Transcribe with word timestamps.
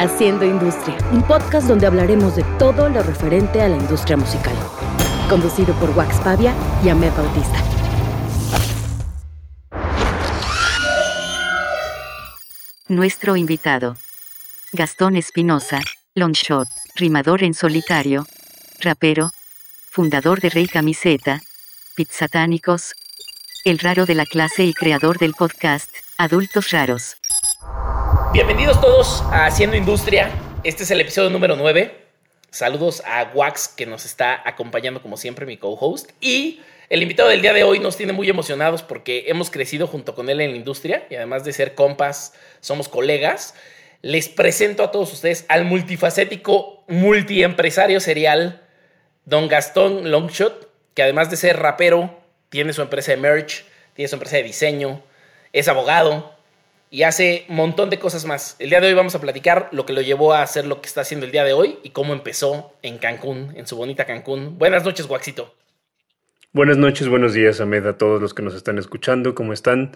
Haciendo 0.00 0.44
Industria, 0.44 0.96
un 1.10 1.24
podcast 1.24 1.66
donde 1.66 1.84
hablaremos 1.84 2.36
de 2.36 2.44
todo 2.56 2.88
lo 2.88 3.02
referente 3.02 3.60
a 3.60 3.68
la 3.68 3.76
industria 3.76 4.16
musical. 4.16 4.54
Conducido 5.28 5.74
por 5.74 5.90
Wax 5.90 6.20
Pavia 6.20 6.54
y 6.84 6.88
Ahmed 6.88 7.10
Bautista. 7.16 7.64
Nuestro 12.86 13.34
invitado. 13.34 13.96
Gastón 14.72 15.16
Espinosa, 15.16 15.80
longshot, 16.14 16.68
rimador 16.94 17.42
en 17.42 17.54
solitario, 17.54 18.24
rapero, 18.78 19.32
fundador 19.90 20.40
de 20.40 20.50
Rey 20.50 20.68
Camiseta, 20.68 21.40
Pizzatánicos, 21.96 22.94
el 23.64 23.80
raro 23.80 24.06
de 24.06 24.14
la 24.14 24.26
clase 24.26 24.64
y 24.64 24.74
creador 24.74 25.18
del 25.18 25.34
podcast 25.34 25.90
Adultos 26.18 26.70
Raros. 26.70 27.16
Bienvenidos 28.38 28.80
todos 28.80 29.22
a 29.32 29.46
Haciendo 29.46 29.74
Industria. 29.74 30.30
Este 30.62 30.84
es 30.84 30.92
el 30.92 31.00
episodio 31.00 31.28
número 31.28 31.56
9. 31.56 31.92
Saludos 32.50 33.02
a 33.04 33.32
Wax 33.34 33.66
que 33.66 33.84
nos 33.84 34.04
está 34.04 34.40
acompañando 34.48 35.02
como 35.02 35.16
siempre, 35.16 35.44
mi 35.44 35.56
co-host. 35.56 36.12
Y 36.20 36.60
el 36.88 37.02
invitado 37.02 37.30
del 37.30 37.42
día 37.42 37.52
de 37.52 37.64
hoy 37.64 37.80
nos 37.80 37.96
tiene 37.96 38.12
muy 38.12 38.30
emocionados 38.30 38.84
porque 38.84 39.24
hemos 39.26 39.50
crecido 39.50 39.88
junto 39.88 40.14
con 40.14 40.30
él 40.30 40.40
en 40.40 40.52
la 40.52 40.56
industria 40.56 41.04
y 41.10 41.16
además 41.16 41.42
de 41.42 41.52
ser 41.52 41.74
compas, 41.74 42.32
somos 42.60 42.88
colegas. 42.88 43.56
Les 44.02 44.28
presento 44.28 44.84
a 44.84 44.92
todos 44.92 45.12
ustedes 45.12 45.44
al 45.48 45.64
multifacético 45.64 46.84
multiempresario 46.86 47.98
serial, 47.98 48.62
don 49.24 49.48
Gastón 49.48 50.12
Longshot, 50.12 50.70
que 50.94 51.02
además 51.02 51.28
de 51.28 51.38
ser 51.38 51.58
rapero, 51.58 52.16
tiene 52.50 52.72
su 52.72 52.82
empresa 52.82 53.10
de 53.10 53.16
merch, 53.16 53.64
tiene 53.94 54.08
su 54.08 54.14
empresa 54.14 54.36
de 54.36 54.44
diseño, 54.44 55.02
es 55.52 55.66
abogado, 55.66 56.37
y 56.90 57.02
hace 57.02 57.44
un 57.48 57.56
montón 57.56 57.90
de 57.90 57.98
cosas 57.98 58.24
más. 58.24 58.56
El 58.58 58.70
día 58.70 58.80
de 58.80 58.88
hoy 58.88 58.94
vamos 58.94 59.14
a 59.14 59.20
platicar 59.20 59.68
lo 59.72 59.86
que 59.86 59.92
lo 59.92 60.00
llevó 60.00 60.32
a 60.32 60.42
hacer 60.42 60.66
lo 60.66 60.80
que 60.80 60.86
está 60.86 61.02
haciendo 61.02 61.26
el 61.26 61.32
día 61.32 61.44
de 61.44 61.52
hoy 61.52 61.78
y 61.82 61.90
cómo 61.90 62.12
empezó 62.12 62.72
en 62.82 62.98
Cancún, 62.98 63.52
en 63.56 63.66
su 63.66 63.76
bonita 63.76 64.06
Cancún. 64.06 64.58
Buenas 64.58 64.84
noches, 64.84 65.06
Guaxito. 65.06 65.54
Buenas 66.52 66.78
noches, 66.78 67.08
buenos 67.08 67.34
días, 67.34 67.60
Ahmed, 67.60 67.86
a 67.86 67.98
todos 67.98 68.22
los 68.22 68.32
que 68.32 68.42
nos 68.42 68.54
están 68.54 68.78
escuchando. 68.78 69.34
¿Cómo 69.34 69.52
están? 69.52 69.92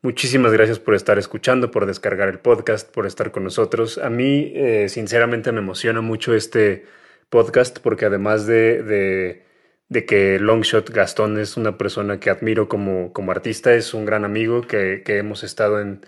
Muchísimas 0.00 0.52
gracias 0.52 0.78
por 0.78 0.94
estar 0.94 1.18
escuchando, 1.18 1.70
por 1.70 1.86
descargar 1.86 2.28
el 2.28 2.38
podcast, 2.38 2.92
por 2.92 3.06
estar 3.06 3.30
con 3.30 3.44
nosotros. 3.44 3.98
A 3.98 4.10
mí, 4.10 4.52
eh, 4.54 4.88
sinceramente, 4.88 5.52
me 5.52 5.58
emociona 5.58 6.00
mucho 6.00 6.34
este 6.34 6.86
podcast 7.30 7.78
porque 7.80 8.04
además 8.04 8.46
de, 8.46 8.82
de, 8.82 9.44
que 9.90 10.38
Longshot 10.38 10.90
Gastón 10.90 11.38
es 11.38 11.56
una 11.56 11.76
persona 11.76 12.18
que 12.18 12.30
admiro 12.30 12.68
como, 12.68 13.12
como 13.12 13.32
artista, 13.32 13.74
es 13.74 13.94
un 13.94 14.04
gran 14.06 14.24
amigo 14.24 14.62
que, 14.62 15.02
que 15.04 15.18
hemos 15.18 15.44
estado 15.44 15.80
en, 15.80 16.00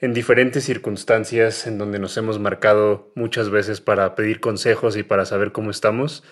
en 0.00 0.14
diferentes 0.14 0.64
circunstancias 0.64 1.66
en 1.66 1.78
donde 1.78 1.98
nos 1.98 2.16
hemos 2.16 2.38
marcado 2.38 3.10
muchas 3.14 3.50
veces 3.50 3.80
para 3.80 4.14
pedir 4.14 4.40
consejos 4.40 4.96
y 4.96 5.02
para 5.02 5.24
saber 5.24 5.52
cómo 5.52 5.70
estamos. 5.70 6.24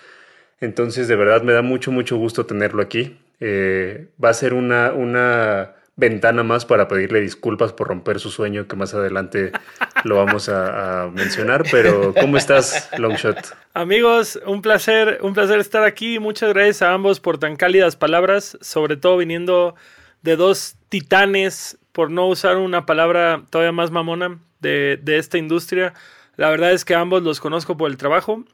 Entonces, 0.59 1.07
de 1.07 1.15
verdad, 1.15 1.43
me 1.43 1.53
da 1.53 1.61
mucho, 1.61 1.91
mucho 1.91 2.17
gusto 2.17 2.45
tenerlo 2.45 2.81
aquí. 2.81 3.19
Eh, 3.39 4.09
va 4.23 4.29
a 4.29 4.33
ser 4.33 4.53
una, 4.53 4.91
una 4.93 5.76
ventana 5.97 6.43
más 6.43 6.63
para 6.65 6.87
pedirle 6.87 7.19
disculpas 7.19 7.73
por 7.73 7.87
romper 7.87 8.19
su 8.19 8.29
sueño, 8.29 8.67
que 8.67 8.75
más 8.75 8.93
adelante 8.93 9.51
lo 10.03 10.15
vamos 10.15 10.47
a, 10.47 11.09
mencionar. 11.13 11.63
Pero, 11.69 12.13
¿cómo 12.13 12.37
estás, 12.37 12.89
Longshot? 12.97 13.57
Amigos, 13.73 14.39
un 14.45 14.61
placer, 14.61 15.19
un 15.21 15.33
placer 15.33 15.59
estar 15.59 15.83
aquí. 15.83 16.19
Muchas 16.19 16.53
gracias 16.53 16.83
a 16.83 16.93
ambos 16.93 17.19
por 17.19 17.39
tan 17.39 17.57
cálidas 17.57 17.95
palabras, 17.95 18.57
sobre 18.61 18.95
todo 18.95 19.17
viniendo 19.17 19.75
de 20.21 20.35
dos 20.35 20.75
titanes 20.89 21.77
por 21.91 22.11
no 22.11 22.27
usar 22.27 22.57
una 22.57 22.85
palabra 22.85 23.43
todavía 23.49 23.71
más 23.71 23.89
mamona 23.89 24.39
de, 24.59 25.01
esta 25.07 25.39
industria. 25.39 25.93
La 26.35 26.51
verdad 26.51 26.71
es 26.73 26.85
que 26.85 26.93
ambos 26.93 27.23
los 27.23 27.39
conozco 27.39 27.75
por 27.75 27.89
el 27.89 27.97
trabajo 27.97 28.45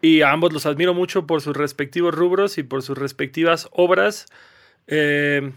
y 0.00 0.22
a 0.22 0.30
ambos 0.30 0.52
los 0.52 0.64
admiro 0.64 0.94
mucho 0.94 1.26
por 1.26 1.40
sus 1.40 1.56
respectivos 1.56 2.14
rubros 2.14 2.56
y 2.56 2.62
por 2.62 2.82
sus 2.82 2.96
respectivas 2.96 3.68
obras. 3.72 4.26
Eh, 4.86 5.50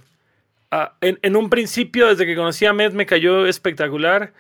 en, 1.02 1.36
un 1.36 1.50
principio, 1.50 2.08
desde 2.08 2.26
que 2.26 2.36
conocí 2.36 2.66
a 2.66 2.74
Med, 2.74 2.94
me 2.94 3.06
cayó 3.06 3.46
espectacular. 3.46 4.34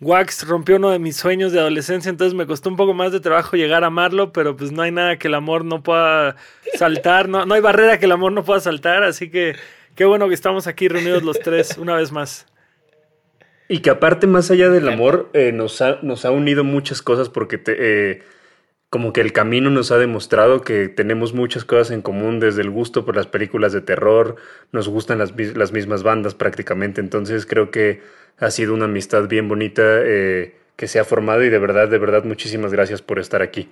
Wax 0.00 0.46
rompió 0.48 0.76
uno 0.76 0.90
de 0.90 0.98
mis 0.98 1.16
sueños 1.16 1.52
de 1.52 1.60
adolescencia, 1.60 2.10
entonces 2.10 2.34
me 2.34 2.46
costó 2.46 2.68
un 2.68 2.76
poco 2.76 2.92
más 2.92 3.12
de 3.12 3.20
trabajo 3.20 3.56
llegar 3.56 3.84
a 3.84 3.86
amarlo, 3.86 4.32
pero 4.32 4.56
pues 4.56 4.72
no 4.72 4.82
hay 4.82 4.90
nada 4.90 5.16
que 5.16 5.28
el 5.28 5.34
amor 5.34 5.64
no 5.64 5.82
pueda 5.84 6.34
saltar, 6.74 7.28
no, 7.28 7.46
no 7.46 7.54
hay 7.54 7.60
barrera 7.60 7.98
que 7.98 8.06
el 8.06 8.12
amor 8.12 8.32
no 8.32 8.42
pueda 8.42 8.58
saltar, 8.58 9.04
así 9.04 9.30
que 9.30 9.54
Qué 9.94 10.06
bueno 10.06 10.28
que 10.28 10.34
estamos 10.34 10.66
aquí 10.66 10.88
reunidos 10.88 11.22
los 11.22 11.38
tres 11.40 11.76
una 11.76 11.96
vez 11.96 12.12
más. 12.12 12.46
Y 13.68 13.80
que 13.80 13.90
aparte, 13.90 14.26
más 14.26 14.50
allá 14.50 14.70
del 14.70 14.88
amor, 14.88 15.30
eh, 15.34 15.52
nos, 15.52 15.80
ha, 15.82 15.98
nos 16.02 16.24
ha 16.24 16.30
unido 16.30 16.64
muchas 16.64 17.02
cosas 17.02 17.28
porque 17.28 17.62
eh, 17.66 18.22
como 18.92 19.14
que 19.14 19.22
el 19.22 19.32
camino 19.32 19.70
nos 19.70 19.90
ha 19.90 19.96
demostrado 19.96 20.60
que 20.60 20.86
tenemos 20.90 21.32
muchas 21.32 21.64
cosas 21.64 21.92
en 21.92 22.02
común, 22.02 22.40
desde 22.40 22.60
el 22.60 22.68
gusto 22.68 23.06
por 23.06 23.16
las 23.16 23.26
películas 23.26 23.72
de 23.72 23.80
terror, 23.80 24.36
nos 24.70 24.86
gustan 24.86 25.16
las, 25.16 25.32
las 25.56 25.72
mismas 25.72 26.02
bandas 26.02 26.34
prácticamente, 26.34 27.00
entonces 27.00 27.46
creo 27.46 27.70
que 27.70 28.02
ha 28.38 28.50
sido 28.50 28.74
una 28.74 28.84
amistad 28.84 29.28
bien 29.28 29.48
bonita. 29.48 29.82
Eh, 29.82 30.56
que 30.76 30.88
se 30.88 30.98
ha 30.98 31.04
formado 31.04 31.44
y 31.44 31.48
de 31.48 31.58
verdad, 31.58 31.86
de 31.88 31.98
verdad, 31.98 32.24
muchísimas 32.24 32.72
gracias 32.72 33.02
por 33.02 33.18
estar 33.18 33.40
aquí. 33.40 33.68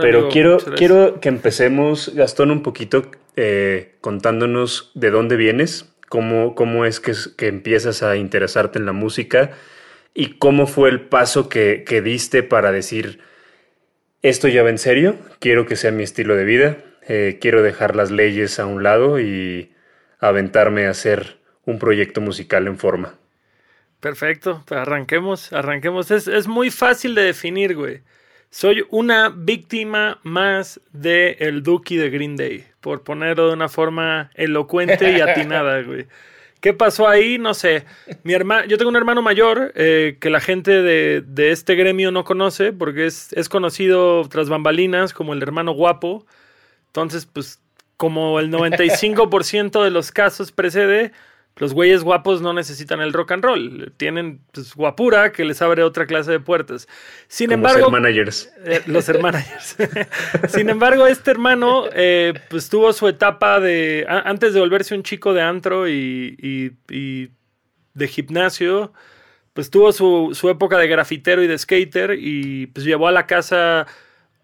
Pero 0.00 0.28
quiero, 0.30 0.56
quiero 0.76 1.20
que 1.20 1.28
empecemos, 1.28 2.12
Gastón, 2.14 2.50
un 2.50 2.62
poquito 2.62 3.10
eh, 3.36 3.96
contándonos 4.00 4.90
de 4.94 5.10
dónde 5.10 5.36
vienes, 5.36 5.92
cómo, 6.08 6.54
cómo 6.54 6.84
es 6.86 7.00
que, 7.00 7.12
que, 7.36 7.48
empiezas 7.48 8.02
a 8.02 8.16
interesarte 8.16 8.78
en 8.78 8.86
la 8.86 8.92
música 8.92 9.50
y 10.14 10.38
cómo 10.38 10.66
fue 10.66 10.88
el 10.88 11.02
paso 11.02 11.48
que, 11.48 11.84
que 11.86 12.00
diste 12.00 12.42
para 12.42 12.72
decir, 12.72 13.18
esto 14.24 14.48
ya 14.48 14.62
va 14.62 14.70
en 14.70 14.78
serio, 14.78 15.18
quiero 15.38 15.66
que 15.66 15.76
sea 15.76 15.90
mi 15.90 16.02
estilo 16.02 16.34
de 16.34 16.44
vida, 16.44 16.78
eh, 17.06 17.36
quiero 17.42 17.62
dejar 17.62 17.94
las 17.94 18.10
leyes 18.10 18.58
a 18.58 18.64
un 18.64 18.82
lado 18.82 19.20
y 19.20 19.74
aventarme 20.18 20.86
a 20.86 20.90
hacer 20.90 21.36
un 21.66 21.78
proyecto 21.78 22.22
musical 22.22 22.66
en 22.66 22.78
forma. 22.78 23.18
Perfecto, 24.00 24.62
pues 24.66 24.80
arranquemos, 24.80 25.52
arranquemos. 25.52 26.10
Es, 26.10 26.26
es, 26.26 26.48
muy 26.48 26.70
fácil 26.70 27.14
de 27.14 27.22
definir, 27.22 27.76
güey. 27.76 28.00
Soy 28.48 28.86
una 28.88 29.28
víctima 29.28 30.20
más 30.22 30.80
de 30.92 31.36
el 31.40 31.62
Dookie 31.62 31.98
de 31.98 32.08
Green 32.08 32.36
Day, 32.36 32.64
por 32.80 33.02
ponerlo 33.02 33.48
de 33.48 33.52
una 33.52 33.68
forma 33.68 34.30
elocuente 34.34 35.12
y 35.12 35.20
atinada, 35.20 35.82
güey. 35.82 36.06
¿Qué 36.64 36.72
pasó 36.72 37.06
ahí? 37.06 37.36
No 37.36 37.52
sé. 37.52 37.84
Mi 38.22 38.32
hermano, 38.32 38.64
yo 38.66 38.78
tengo 38.78 38.88
un 38.88 38.96
hermano 38.96 39.20
mayor 39.20 39.72
eh, 39.74 40.16
que 40.18 40.30
la 40.30 40.40
gente 40.40 40.80
de, 40.80 41.20
de, 41.20 41.50
este 41.50 41.74
gremio 41.74 42.10
no 42.10 42.24
conoce 42.24 42.72
porque 42.72 43.04
es, 43.04 43.34
es 43.34 43.50
conocido 43.50 44.26
tras 44.30 44.48
bambalinas 44.48 45.12
como 45.12 45.34
el 45.34 45.42
hermano 45.42 45.72
guapo. 45.72 46.24
Entonces, 46.86 47.26
pues, 47.26 47.60
como 47.98 48.40
el 48.40 48.50
95% 48.50 49.84
de 49.84 49.90
los 49.90 50.10
casos 50.10 50.52
precede, 50.52 51.12
los 51.56 51.72
güeyes 51.72 52.02
guapos 52.02 52.40
no 52.42 52.52
necesitan 52.52 53.00
el 53.00 53.12
rock 53.12 53.32
and 53.32 53.44
roll, 53.44 53.92
tienen 53.96 54.40
pues, 54.50 54.74
guapura 54.74 55.30
que 55.30 55.44
les 55.44 55.62
abre 55.62 55.84
otra 55.84 56.04
clase 56.06 56.32
de 56.32 56.40
puertas. 56.40 56.88
Sin 57.28 57.52
embargo, 57.52 57.82
los 57.82 57.92
managers. 57.92 58.50
Eh, 58.64 58.82
los 58.86 59.08
hermanagers. 59.08 59.76
Sin 60.48 60.68
embargo, 60.68 61.06
este 61.06 61.30
hermano 61.30 61.84
eh, 61.92 62.34
pues 62.50 62.68
tuvo 62.68 62.92
su 62.92 63.06
etapa 63.06 63.60
de 63.60 64.04
antes 64.08 64.52
de 64.52 64.60
volverse 64.60 64.96
un 64.96 65.04
chico 65.04 65.32
de 65.32 65.42
antro 65.42 65.88
y, 65.88 66.76
de 66.88 68.08
gimnasio, 68.08 68.92
pues 69.52 69.70
tuvo 69.70 69.92
su, 69.92 70.48
época 70.50 70.76
de 70.78 70.88
grafitero 70.88 71.44
y 71.44 71.46
de 71.46 71.56
skater 71.56 72.16
y 72.18 72.66
pues 72.66 72.84
llevó 72.84 73.06
a 73.06 73.12
la 73.12 73.28
casa 73.28 73.86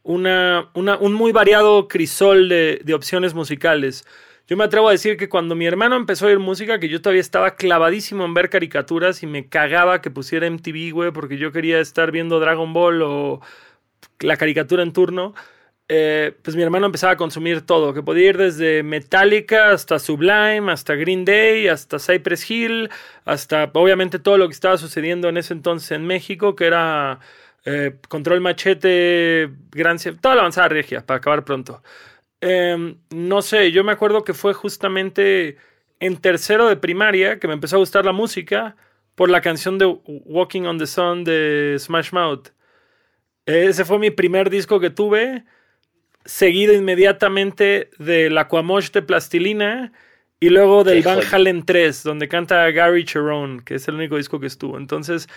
una, 0.05 0.71
un 0.75 1.13
muy 1.13 1.33
variado 1.33 1.89
crisol 1.89 2.49
de, 2.49 2.81
de 2.85 2.95
opciones 2.95 3.35
musicales. 3.35 4.05
Yo 4.51 4.57
me 4.57 4.65
atrevo 4.65 4.89
a 4.89 4.91
decir 4.91 5.17
que 5.17 5.29
cuando 5.29 5.55
mi 5.55 5.65
hermano 5.65 5.95
empezó 5.95 6.25
a 6.25 6.29
oír 6.29 6.41
música, 6.41 6.81
que 6.81 6.89
yo 6.89 7.01
todavía 7.01 7.21
estaba 7.21 7.55
clavadísimo 7.55 8.25
en 8.25 8.35
ver 8.35 8.51
caricaturas 8.51 9.23
y 9.23 9.29
me 9.29 9.49
cagaba 9.49 10.01
que 10.01 10.11
pusiera 10.11 10.51
MTV, 10.51 10.91
güey, 10.93 11.13
porque 11.13 11.39
yo 11.39 11.53
quería 11.53 11.79
estar 11.79 12.11
viendo 12.11 12.41
Dragon 12.41 12.73
Ball 12.73 13.01
o 13.03 13.41
la 14.19 14.37
caricatura 14.37 14.83
en 14.83 14.93
turno. 14.93 15.35
Eh, 15.89 16.35
pues 16.43 16.57
mi 16.57 16.63
hermano 16.63 16.87
empezaba 16.87 17.13
a 17.13 17.17
consumir 17.17 17.63
todo, 17.65 17.95
que 17.95 18.03
podía 18.03 18.31
ir 18.31 18.39
desde 18.39 18.83
Metallica 18.83 19.71
hasta 19.71 20.01
Sublime, 20.01 20.73
hasta 20.73 20.97
Green 20.97 21.25
Day, 21.25 21.69
hasta 21.69 22.01
Cypress 22.01 22.51
Hill, 22.51 22.91
hasta 23.25 23.71
obviamente 23.75 24.19
todo 24.19 24.37
lo 24.37 24.49
que 24.49 24.55
estaba 24.55 24.79
sucediendo 24.79 25.29
en 25.29 25.37
ese 25.37 25.55
entonces 25.55 25.93
en 25.93 26.09
México, 26.09 26.57
que 26.57 26.67
era 26.67 27.21
eh, 27.65 27.95
Control 28.09 28.41
Machete, 28.41 29.49
Gran... 29.71 29.99
toda 30.21 30.35
la 30.35 30.41
avanzada 30.41 30.69
regia, 30.71 31.07
para 31.07 31.19
acabar 31.19 31.45
pronto. 31.45 31.83
Em, 32.41 32.97
no 33.11 33.43
sé, 33.43 33.71
yo 33.73 33.85
me 33.85 33.93
acuerdo 33.93 34.25
que 34.25 34.35
fue 34.35 34.55
justamente 34.55 35.57
en 36.01 36.17
tercero 36.17 36.69
de 36.69 36.77
primaria 36.77 37.39
que 37.39 37.47
me 37.47 37.55
empezó 37.55 37.77
a 37.77 37.81
gustar 37.81 38.05
la 38.05 38.13
música 38.13 38.77
por 39.15 39.29
la 39.29 39.43
canción 39.43 39.79
de 39.79 39.87
Walking 40.07 40.63
on 40.63 40.79
the 40.79 40.87
Sun 40.87 41.25
de 41.25 41.77
Smash 41.79 42.13
Mouth. 42.13 42.49
Ese 43.45 43.85
fue 43.85 43.99
mi 43.99 44.11
primer 44.11 44.49
disco 44.49 44.81
que 44.81 44.91
tuve, 44.91 45.45
seguido 46.25 46.73
inmediatamente 46.73 47.91
del 47.99 48.39
Aquamosh 48.39 48.91
de 48.91 49.03
Plastilina 49.03 49.93
y 50.39 50.49
luego 50.49 50.85
del 50.85 51.03
Van 51.03 51.21
Halen 51.31 51.65
3, 51.65 52.03
donde 52.03 52.29
canta 52.29 52.71
Gary 52.71 53.05
Cherone, 53.05 53.63
que 53.65 53.75
es 53.75 53.89
el 53.89 53.97
único 53.97 54.17
disco 54.17 54.41
que 54.41 54.47
estuvo. 54.47 54.79
Entonces, 54.79 55.29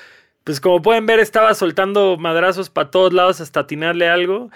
pues 0.43 0.61
como 0.61 0.81
pueden 0.81 1.05
ver, 1.05 1.19
estaba 1.19 1.53
soltando 1.53 2.17
madrazos 2.17 2.69
para 2.69 2.91
todos 2.91 3.11
lados 3.13 3.41
hasta 3.41 3.61
atinarle 3.61 4.07
algo. 4.07 4.49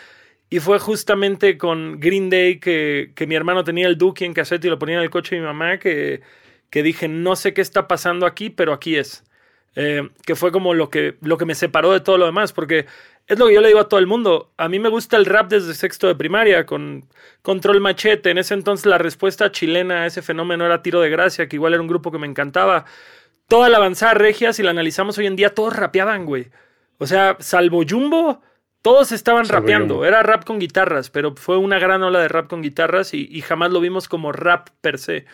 Y 0.50 0.60
fue 0.60 0.80
justamente 0.80 1.58
con 1.58 2.00
Green 2.00 2.30
Day 2.30 2.60
que, 2.60 3.12
que 3.16 3.28
mi 3.28 3.36
hermano 3.36 3.64
tenía 3.64 3.88
el 3.88 3.98
Duke 3.98 4.24
en 4.26 4.34
cassette 4.34 4.66
y 4.66 4.70
lo 4.70 4.80
ponía 4.80 4.96
en 4.96 5.02
el 5.02 5.10
coche 5.10 5.36
de 5.36 5.42
mi 5.42 5.48
mamá 5.48 5.78
que, 5.78 6.22
que 6.70 6.84
dije, 6.84 7.08
no 7.08 7.36
sé 7.36 7.54
qué 7.54 7.62
está 7.62 7.88
pasando 7.88 8.26
aquí, 8.26 8.50
pero 8.50 8.74
aquí 8.74 8.96
es. 8.96 9.24
Eh, 9.76 10.10
que 10.26 10.36
fue 10.36 10.52
como 10.52 10.74
lo 10.74 10.90
que, 10.90 11.18
lo 11.22 11.38
que 11.38 11.46
me 11.46 11.54
separó 11.54 11.92
de 11.92 12.00
todo 12.00 12.18
lo 12.18 12.26
demás, 12.26 12.52
porque 12.52 12.88
es 13.28 13.38
lo 13.38 13.48
que 13.48 13.54
yo 13.54 13.62
le 13.62 13.68
digo 13.68 13.80
a 13.80 13.90
todo 13.90 14.00
el 14.00 14.08
mundo. 14.08 14.52
A 14.58 14.70
mí 14.70 14.80
me 14.80 14.90
gusta 14.90 15.18
el 15.18 15.26
rap 15.26 15.50
desde 15.50 15.74
sexto 15.76 16.08
de 16.08 16.16
primaria, 16.16 16.66
con 16.66 17.08
Control 17.42 17.82
Machete. 17.82 18.32
En 18.32 18.38
ese 18.38 18.54
entonces 18.54 18.86
la 18.86 18.98
respuesta 18.98 19.52
chilena 19.52 20.04
a 20.04 20.06
ese 20.08 20.22
fenómeno 20.22 20.66
era 20.66 20.82
Tiro 20.82 21.02
de 21.02 21.10
Gracia, 21.10 21.48
que 21.48 21.58
igual 21.58 21.74
era 21.74 21.82
un 21.82 21.88
grupo 21.88 22.12
que 22.12 22.18
me 22.18 22.28
encantaba. 22.28 22.86
Toda 23.48 23.70
la 23.70 23.78
avanzada 23.78 24.14
regia, 24.14 24.54
si 24.54 24.64
la 24.64 24.72
analizamos 24.72 25.18
hoy 25.18 25.28
en 25.28 25.36
día, 25.36 25.54
todos 25.54 25.76
rapeaban, 25.76 26.26
güey. 26.26 26.48
O 26.98 27.06
sea, 27.06 27.38
salvo 27.40 27.84
Jumbo, 27.88 28.42
todos 28.82 29.12
estaban 29.12 29.48
rapeando. 29.48 30.06
Era 30.06 30.24
rap 30.24 30.46
con 30.46 30.60
guitarras, 30.60 31.10
pero 31.10 31.36
fue 31.36 31.58
una 31.58 31.80
gran 31.80 32.04
ola 32.04 32.20
de 32.20 32.28
rap 32.28 32.48
con 32.48 32.62
guitarras 32.62 33.14
y, 33.14 33.28
y 33.30 33.42
jamás 33.42 33.72
lo 33.72 33.80
vimos 33.80 34.08
como 34.08 34.32
rap 34.32 34.70
per 34.82 34.98
se. 35.00 35.26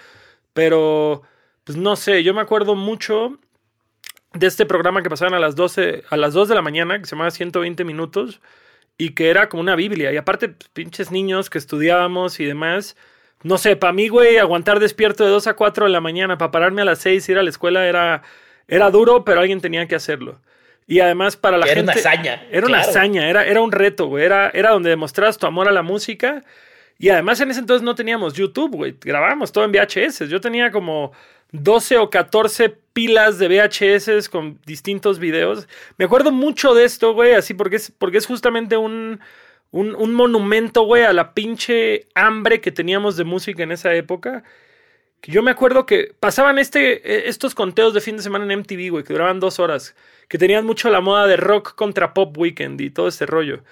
Pero, 0.54 1.24
pues 1.64 1.78
no 1.78 1.96
sé, 1.96 2.24
yo 2.24 2.34
me 2.34 2.42
acuerdo 2.42 2.76
mucho 2.76 3.40
de 4.34 4.48
este 4.48 4.66
programa 4.66 5.02
que 5.04 5.10
pasaban 5.10 5.34
a 5.34 5.40
las 5.40 5.56
12, 5.56 6.04
a 6.10 6.18
las 6.18 6.34
2 6.34 6.50
de 6.50 6.56
la 6.56 6.62
mañana, 6.62 7.00
que 7.00 7.06
se 7.06 7.12
llamaba 7.12 7.32
120 7.32 7.84
minutos, 7.84 8.42
y 8.98 9.10
que 9.12 9.30
era 9.30 9.50
como 9.50 9.62
una 9.62 9.76
Biblia. 9.76 10.12
Y 10.12 10.18
aparte, 10.18 10.50
pues, 10.50 10.70
pinches 10.70 11.12
niños 11.12 11.50
que 11.50 11.58
estudiábamos 11.58 12.40
y 12.40 12.46
demás. 12.46 12.96
No 13.44 13.58
sé, 13.58 13.76
para 13.76 13.94
mí, 13.94 14.08
güey, 14.08 14.38
aguantar 14.38 14.80
despierto 14.80 15.24
de 15.24 15.32
2 15.32 15.48
a 15.48 15.56
4 15.56 15.86
de 15.86 15.92
la 15.92 16.02
mañana 16.02 16.38
para 16.38 16.52
pararme 16.52 16.82
a 16.82 16.86
las 16.86 17.00
6 17.00 17.28
y 17.28 17.32
ir 17.34 17.38
a 17.38 17.44
la 17.44 17.50
escuela 17.50 17.88
era, 17.88 18.24
era 18.68 18.90
duro, 18.92 19.24
pero 19.26 19.42
alguien 19.42 19.62
tenía 19.62 19.88
que 19.88 19.96
hacerlo. 19.96 20.40
Y 20.88 21.00
además 21.00 21.38
para 21.38 21.58
la 21.58 21.66
era 21.66 21.76
gente... 21.76 21.92
Era 21.92 22.02
una 22.02 22.10
hazaña. 22.10 22.48
Era 22.52 22.68
una 22.68 22.80
hazaña, 22.80 23.30
era, 23.30 23.46
era 23.46 23.62
un 23.62 23.72
reto, 23.72 24.08
güey. 24.08 24.26
Era, 24.26 24.50
era 24.50 24.72
donde 24.72 24.90
demostrabas 24.90 25.38
tu 25.38 25.48
amor 25.48 25.68
a 25.68 25.72
la 25.72 25.82
música. 25.82 26.44
Y 26.98 27.10
además 27.10 27.40
en 27.42 27.52
ese 27.52 27.60
entonces 27.60 27.84
no 27.84 27.96
teníamos 27.96 28.34
YouTube, 28.34 28.76
güey. 28.76 28.96
Grabábamos 29.00 29.52
todo 29.52 29.64
en 29.64 29.72
VHS. 29.72 30.30
Yo 30.30 30.42
tenía 30.42 30.72
como 30.72 31.12
12 31.54 31.98
o 32.00 32.10
14 32.10 32.70
pilas 32.94 33.38
de 33.38 33.48
VHS 33.48 34.28
con 34.30 34.60
distintos 34.66 35.20
videos. 35.20 35.68
Me 35.98 36.06
acuerdo 36.06 36.32
mucho 36.32 36.74
de 36.74 36.84
esto, 36.84 37.14
güey, 37.14 37.34
así 37.34 37.54
porque 37.54 37.78
es, 37.78 37.92
porque 37.98 38.18
es 38.18 38.26
justamente 38.26 38.76
un, 38.76 39.20
un, 39.72 39.96
un 39.96 40.14
monumento, 40.14 40.84
güey, 40.84 41.04
a 41.04 41.14
la 41.14 41.34
pinche 41.34 42.08
hambre 42.16 42.60
que 42.60 42.72
teníamos 42.72 43.18
de 43.18 43.24
música 43.24 43.64
en 43.64 43.72
esa 43.72 43.94
época. 43.94 44.44
Que 45.22 45.32
yo 45.32 45.44
me 45.44 45.52
acuerdo 45.52 45.86
que 45.86 46.14
pasaban 46.20 46.58
este, 46.58 47.30
estos 47.30 47.56
conteos 47.56 47.94
de 47.94 48.02
fin 48.02 48.18
de 48.18 48.24
semana 48.24 48.52
en 48.52 48.60
MTV, 48.60 48.90
güey, 48.90 49.04
que 49.04 49.14
duraban 49.14 49.40
dos 49.40 49.60
horas, 49.60 49.96
que 50.28 50.38
tenían 50.38 50.66
mucho 50.66 50.90
la 50.90 51.02
moda 51.02 51.28
de 51.28 51.38
rock 51.38 51.76
contra 51.76 52.14
pop 52.14 52.38
weekend 52.38 52.80
y 52.82 52.90
todo 52.90 53.08
este 53.08 53.26
rollo. 53.26 53.64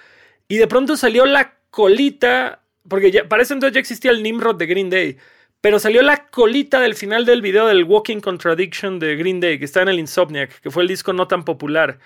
Y 0.48 0.58
de 0.58 0.66
pronto 0.66 0.96
salió 0.96 1.26
la 1.26 1.54
colita, 1.70 2.62
porque 2.88 3.10
ya, 3.10 3.28
para 3.28 3.42
ese 3.42 3.54
entonces 3.54 3.74
ya 3.74 3.80
existía 3.80 4.10
el 4.10 4.22
Nimrod 4.22 4.56
de 4.56 4.66
Green 4.66 4.90
Day. 4.90 5.16
Pero 5.60 5.78
salió 5.78 6.02
la 6.02 6.26
colita 6.26 6.80
del 6.80 6.96
final 6.96 7.24
del 7.24 7.40
video 7.40 7.68
del 7.68 7.84
Walking 7.84 8.18
Contradiction 8.18 8.98
de 8.98 9.14
Green 9.16 9.38
Day, 9.38 9.58
que 9.58 9.64
está 9.64 9.80
en 9.82 9.88
el 9.88 10.00
Insomniac, 10.00 10.60
que 10.60 10.70
fue 10.70 10.82
el 10.82 10.88
disco 10.88 11.12
no 11.12 11.28
tan 11.28 11.44
popular. 11.44 12.00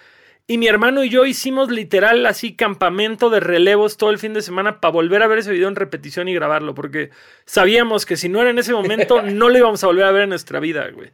Y 0.49 0.58
mi 0.58 0.69
hermano 0.69 1.02
y 1.02 1.08
yo 1.08 1.26
hicimos 1.26 1.70
literal 1.70 2.25
así 2.25 2.54
campamento 2.54 3.31
de 3.31 3.40
relevos 3.40 3.96
todo 3.96 4.10
el 4.10 4.19
fin 4.19 4.32
de 4.32 4.42
semana 4.42 4.81
para 4.81 4.92
volver 4.92 5.22
a 5.22 5.26
ver 5.26 5.38
ese 5.38 5.50
video 5.50 5.66
en 5.66 5.75
repetición 5.75 6.28
y 6.28 6.34
grabarlo, 6.34 6.72
porque 6.75 7.10
sabíamos 7.46 8.06
que 8.06 8.16
si 8.16 8.28
no 8.28 8.40
era 8.40 8.50
en 8.50 8.58
ese 8.58 8.72
momento, 8.72 9.22
no 9.22 9.49
lo 9.49 9.58
íbamos 9.58 9.82
a 9.82 9.88
volver 9.88 10.04
a 10.04 10.12
ver 10.12 10.22
en 10.22 10.28
nuestra 10.28 10.60
vida, 10.60 10.88
güey. 10.90 11.10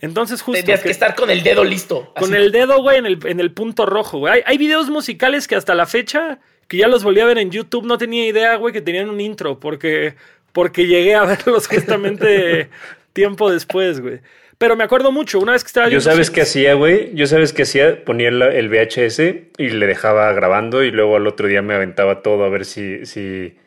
Entonces, 0.00 0.42
justo. 0.42 0.60
Tenías 0.60 0.82
que, 0.82 0.90
estar 0.90 1.14
con 1.14 1.30
el 1.30 1.42
dedo 1.42 1.64
listo. 1.64 2.12
Con 2.14 2.34
el 2.34 2.50
dedo, 2.52 2.82
güey, 2.82 2.98
en 2.98 3.06
el, 3.06 3.18
en 3.26 3.40
el 3.40 3.52
punto 3.52 3.86
rojo, 3.86 4.18
güey. 4.18 4.34
Hay, 4.34 4.42
hay 4.46 4.58
videos 4.58 4.90
musicales 4.90 5.46
que 5.46 5.56
hasta 5.56 5.74
la 5.74 5.86
fecha, 5.86 6.38
que 6.68 6.78
ya 6.78 6.88
los 6.88 7.04
volví 7.04 7.20
a 7.20 7.26
ver 7.26 7.38
en 7.38 7.50
YouTube, 7.50 7.84
no 7.84 7.98
tenía 7.98 8.26
idea, 8.26 8.56
güey, 8.56 8.72
que 8.72 8.80
tenían 8.80 9.10
un 9.10 9.20
intro, 9.20 9.60
porque 9.60 10.14
porque 10.52 10.86
llegué 10.86 11.14
a 11.14 11.24
verlos 11.24 11.66
justamente 11.66 12.68
tiempo 13.12 13.50
después, 13.50 14.00
güey. 14.00 14.20
Pero 14.58 14.76
me 14.76 14.84
acuerdo 14.84 15.10
mucho, 15.10 15.40
una 15.40 15.52
vez 15.52 15.64
que 15.64 15.68
estaba... 15.68 15.88
Yo 15.88 16.00
sabes 16.00 16.30
qué 16.30 16.42
hacía, 16.42 16.74
güey. 16.74 17.12
Yo 17.14 17.26
sabes 17.26 17.52
qué 17.52 17.62
hacía. 17.62 18.04
Ponía 18.04 18.28
el, 18.28 18.68
VHS 18.68 19.18
y 19.58 19.70
le 19.70 19.86
dejaba 19.88 20.32
grabando 20.34 20.84
y 20.84 20.92
luego 20.92 21.16
al 21.16 21.26
otro 21.26 21.48
día 21.48 21.62
me 21.62 21.74
aventaba 21.74 22.22
todo 22.22 22.44
a 22.44 22.48
ver 22.48 22.64
si, 22.64 23.04
si, 23.04 23.58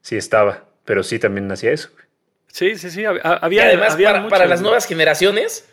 si 0.00 0.16
estaba. 0.16 0.64
Pero 0.86 1.02
sí, 1.02 1.18
también 1.18 1.52
hacía 1.52 1.72
eso. 1.72 1.90
Güey. 1.92 2.05
Sí, 2.52 2.76
sí, 2.76 2.90
sí. 2.90 3.04
Había, 3.04 3.64
y 3.64 3.66
además, 3.66 3.94
había 3.94 4.08
para, 4.08 4.20
mucho, 4.20 4.30
para 4.30 4.46
las 4.46 4.60
nuevas 4.60 4.86
generaciones, 4.86 5.68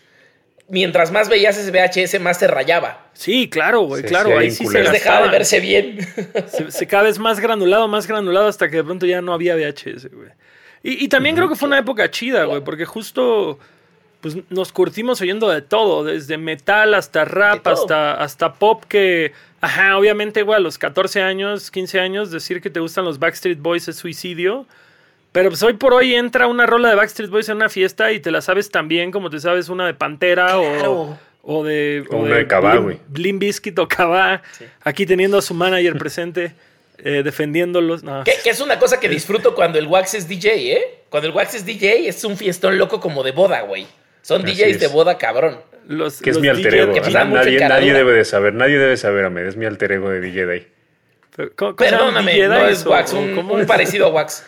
mientras 0.67 1.11
más 1.11 1.29
veías 1.29 1.57
ese 1.57 1.71
VHS, 1.71 2.19
más 2.19 2.39
se 2.39 2.47
rayaba. 2.47 3.07
Sí, 3.13 3.49
claro, 3.49 3.81
güey, 3.81 4.01
sí, 4.01 4.07
claro. 4.09 4.29
Sí, 4.29 4.35
ahí 4.35 4.51
sí 4.51 4.65
se 4.65 4.79
dejaba 4.79 5.25
de 5.25 5.31
verse 5.31 5.59
bien. 5.59 5.99
Se, 6.47 6.71
se, 6.71 6.87
cada 6.87 7.03
vez 7.03 7.19
más 7.19 7.39
granulado, 7.39 7.87
más 7.87 8.07
granulado, 8.07 8.47
hasta 8.47 8.69
que 8.69 8.77
de 8.77 8.83
pronto 8.83 9.05
ya 9.05 9.21
no 9.21 9.33
había 9.33 9.55
VHS, 9.55 10.11
güey. 10.11 10.29
Y, 10.83 11.05
y, 11.05 11.07
también 11.07 11.35
uh 11.35 11.37
-huh. 11.37 11.39
creo 11.41 11.49
que 11.49 11.55
fue 11.55 11.67
una 11.67 11.79
época 11.79 12.11
chida, 12.11 12.43
güey, 12.43 12.61
porque 12.61 12.83
justo 12.83 13.57
pues, 14.23 14.37
nos 14.49 14.71
curtimos 14.71 15.19
oyendo 15.19 15.49
de 15.49 15.61
todo, 15.61 16.05
desde 16.05 16.37
metal 16.37 16.93
hasta 16.93 17.25
rap, 17.25 17.67
hasta, 17.67 18.13
hasta 18.13 18.53
pop, 18.53 18.85
que, 18.87 19.33
ajá, 19.59 19.97
obviamente, 19.97 20.43
güey, 20.43 20.55
a 20.55 20.61
los 20.61 20.77
14 20.77 21.21
años, 21.21 21.69
15 21.69 21.99
años, 21.99 22.31
decir 22.31 22.61
que 22.61 22.69
te 22.69 22.79
gustan 22.79 23.03
los 23.03 23.19
Backstreet 23.19 23.59
Boys 23.59 23.89
es 23.89 23.97
suicidio. 23.97 24.65
Pero 25.33 25.49
pues 25.49 25.63
hoy 25.63 25.73
por 25.73 25.93
hoy 25.95 26.13
entra 26.13 26.45
una 26.45 26.67
rola 26.67 26.89
de 26.89 26.95
Backstreet 26.95 27.31
Boys 27.31 27.49
en 27.49 27.57
una 27.57 27.67
fiesta 27.67 28.11
y 28.11 28.19
te 28.19 28.29
la 28.29 28.41
sabes 28.41 28.69
tan 28.69 28.87
bien 28.87 29.11
como 29.11 29.31
te 29.31 29.39
sabes 29.39 29.67
una 29.67 29.87
de 29.87 29.95
Pantera 29.95 30.49
claro. 30.49 30.93
o, 30.93 31.19
o, 31.41 31.63
de. 31.63 32.05
O, 32.11 32.19
o 32.19 32.25
de, 32.25 32.35
de 32.35 32.47
Cabá, 32.47 32.77
güey. 32.77 32.99
Blim 33.07 33.39
Biscuit 33.39 33.77
o 33.79 33.87
Cabá. 33.87 34.43
Sí. 34.51 34.65
Aquí 34.83 35.07
teniendo 35.07 35.39
a 35.39 35.41
su 35.41 35.55
manager 35.55 35.97
presente, 35.97 36.53
eh, 36.99 37.23
defendiéndolos. 37.23 38.03
No. 38.03 38.23
Que, 38.23 38.33
que, 38.43 38.51
es 38.51 38.61
una 38.61 38.77
cosa 38.77 38.99
que 38.99 39.09
disfruto 39.09 39.55
cuando 39.55 39.79
el 39.79 39.87
Wax 39.87 40.13
es 40.13 40.27
DJ, 40.27 40.73
¿eh? 40.73 40.81
Cuando 41.09 41.27
el 41.27 41.33
Wax 41.35 41.55
es 41.55 41.65
DJ 41.65 42.07
es 42.07 42.23
un 42.23 42.37
fiestón 42.37 42.77
loco 42.77 42.99
como 42.99 43.23
de 43.23 43.31
boda, 43.31 43.61
güey. 43.61 43.87
Son 44.21 44.45
Así 44.45 44.53
DJs 44.53 44.75
es. 44.75 44.79
de 44.81 44.87
boda, 44.87 45.17
cabrón. 45.17 45.57
Los, 45.87 46.21
que 46.21 46.29
es 46.29 46.39
mi 46.39 46.47
alter 46.47 46.75
ego. 46.75 46.93
Nadie, 47.11 47.59
nadie 47.59 47.91
debe 47.91 48.13
de 48.13 48.23
saber, 48.23 48.53
nadie 48.53 48.77
debe 48.77 48.97
saber, 48.97 49.25
Ahmed. 49.25 49.47
Es 49.47 49.57
mi 49.57 49.65
alter 49.65 49.93
ego 49.93 50.09
de 50.11 50.21
DJ 50.21 50.45
Day. 50.45 50.67
¿Cómo, 51.35 51.49
cómo 51.55 51.75
Perdóname, 51.75 52.33
DJ 52.33 52.47
no 52.47 52.67
es 52.67 52.85
Wax, 52.85 53.13
un, 53.13 53.35
un 53.37 53.65
parecido 53.65 54.05
a 54.05 54.09
Wax. 54.09 54.45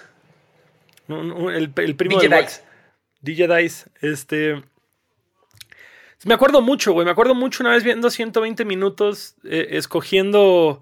El, 1.07 1.71
el, 1.75 1.95
primo 1.95 2.19
DJ 2.19 2.29
de 2.29 2.41
Dice. 2.41 2.61
DJ 3.21 3.47
Dice. 3.47 3.89
Este. 4.01 4.63
Me 6.25 6.33
acuerdo 6.33 6.61
mucho, 6.61 6.93
güey. 6.93 7.05
Me 7.05 7.11
acuerdo 7.11 7.35
mucho 7.35 7.61
una 7.61 7.71
vez 7.71 7.83
viendo 7.83 8.09
120 8.09 8.65
minutos, 8.65 9.35
eh, 9.43 9.67
escogiendo 9.71 10.81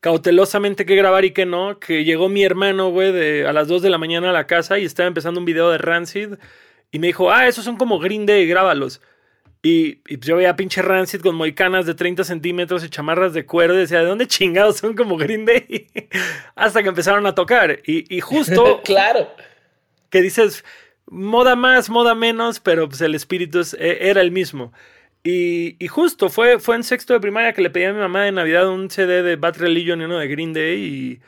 cautelosamente 0.00 0.86
qué 0.86 0.96
grabar 0.96 1.24
y 1.24 1.32
qué 1.32 1.46
no. 1.46 1.78
Que 1.78 2.04
llegó 2.04 2.28
mi 2.28 2.42
hermano, 2.42 2.90
güey, 2.90 3.44
a 3.44 3.52
las 3.52 3.68
2 3.68 3.82
de 3.82 3.90
la 3.90 3.98
mañana 3.98 4.30
a 4.30 4.32
la 4.32 4.46
casa 4.46 4.78
y 4.78 4.84
estaba 4.84 5.06
empezando 5.06 5.38
un 5.38 5.46
video 5.46 5.70
de 5.70 5.78
Rancid. 5.78 6.34
Y 6.90 6.98
me 6.98 7.06
dijo, 7.08 7.30
ah, 7.30 7.46
esos 7.46 7.64
son 7.64 7.76
como 7.76 7.98
Green 7.98 8.26
Day, 8.26 8.46
grábalos. 8.46 9.00
Y, 9.62 10.00
y 10.08 10.18
yo 10.18 10.36
veía 10.36 10.56
pinche 10.56 10.80
Rancid 10.80 11.20
con 11.20 11.34
moicanas 11.34 11.84
de 11.84 11.94
30 11.94 12.24
centímetros 12.24 12.82
y 12.82 12.88
chamarras 12.88 13.34
de 13.34 13.44
cuero. 13.44 13.74
Y 13.74 13.78
decía, 13.78 14.00
¿de 14.00 14.06
dónde 14.06 14.26
chingados 14.26 14.78
son 14.78 14.96
como 14.96 15.16
Green 15.16 15.44
Day? 15.44 15.88
Hasta 16.54 16.82
que 16.82 16.88
empezaron 16.88 17.26
a 17.26 17.34
tocar. 17.34 17.78
Y, 17.84 18.12
y 18.14 18.20
justo. 18.20 18.80
claro. 18.84 19.28
Que 20.10 20.22
dices, 20.22 20.64
moda 21.06 21.56
más, 21.56 21.90
moda 21.90 22.14
menos, 22.14 22.60
pero 22.60 22.88
pues 22.88 23.00
el 23.00 23.14
espíritu 23.14 23.60
es, 23.60 23.74
era 23.78 24.20
el 24.20 24.30
mismo. 24.30 24.72
Y, 25.22 25.76
y, 25.84 25.88
justo 25.88 26.30
fue, 26.30 26.58
fue 26.58 26.76
en 26.76 26.84
sexto 26.84 27.12
de 27.12 27.20
primaria 27.20 27.52
que 27.52 27.62
le 27.62 27.70
pedí 27.70 27.84
a 27.84 27.92
mi 27.92 28.00
mamá 28.00 28.24
de 28.24 28.32
Navidad 28.32 28.68
un 28.68 28.90
CD 28.90 29.22
de 29.22 29.36
Bad 29.36 29.58
Religion 29.58 30.00
y 30.00 30.04
uno 30.04 30.18
de 30.18 30.28
Green 30.28 30.52
Day. 30.52 30.78
Y, 30.78 31.20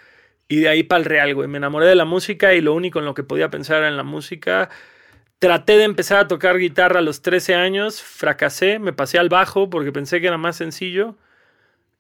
y 0.49 0.61
de 0.61 0.69
ahí 0.69 0.83
para 0.83 1.01
el 1.01 1.05
real, 1.07 1.35
güey. 1.35 1.49
Me 1.49 1.59
enamoré 1.59 1.87
de 1.87 1.95
la 1.95 2.05
música 2.05 2.55
y 2.55 2.61
lo 2.61 2.75
único 2.75 2.99
en 2.99 3.05
lo 3.05 3.15
que 3.15 3.23
podía 3.23 3.51
pensar 3.51 3.79
era 3.79 3.89
en 3.89 3.97
la 3.97 4.03
música. 4.03 4.71
Traté 5.39 5.77
de 5.77 5.85
empezar 5.85 6.19
a 6.21 6.29
tocar 6.29 6.59
guitarra 6.59 7.01
a 7.01 7.03
los 7.03 7.23
13 7.23 7.55
años, 7.55 8.03
fracasé, 8.03 8.79
me 8.79 8.93
pasé 8.93 9.19
al 9.19 9.29
bajo 9.29 9.71
porque 9.71 9.93
pensé 9.93 10.21
que 10.21 10.29
era 10.29 10.39
más 10.39 10.57
sencillo 10.57 11.17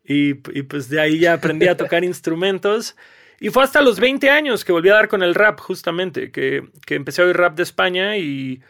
y, 0.04 0.30
y 0.58 0.62
pues 0.62 0.88
de 0.88 1.00
ahí 1.00 1.18
ya 1.18 1.34
aprendí 1.34 1.68
a 1.68 1.76
tocar 1.76 2.04
instrumentos. 2.04 2.96
Y 3.42 3.50
fue 3.50 3.64
hasta 3.64 3.82
los 3.82 3.98
20 3.98 4.30
años 4.30 4.64
que 4.64 4.70
volví 4.70 4.88
a 4.88 4.94
dar 4.94 5.08
con 5.08 5.20
el 5.24 5.34
rap, 5.34 5.58
justamente, 5.58 6.30
que, 6.30 6.68
que 6.86 6.94
empecé 6.94 7.22
a 7.22 7.24
oír 7.24 7.36
rap 7.36 7.56
de 7.56 7.64
España 7.64 8.16
y, 8.16 8.62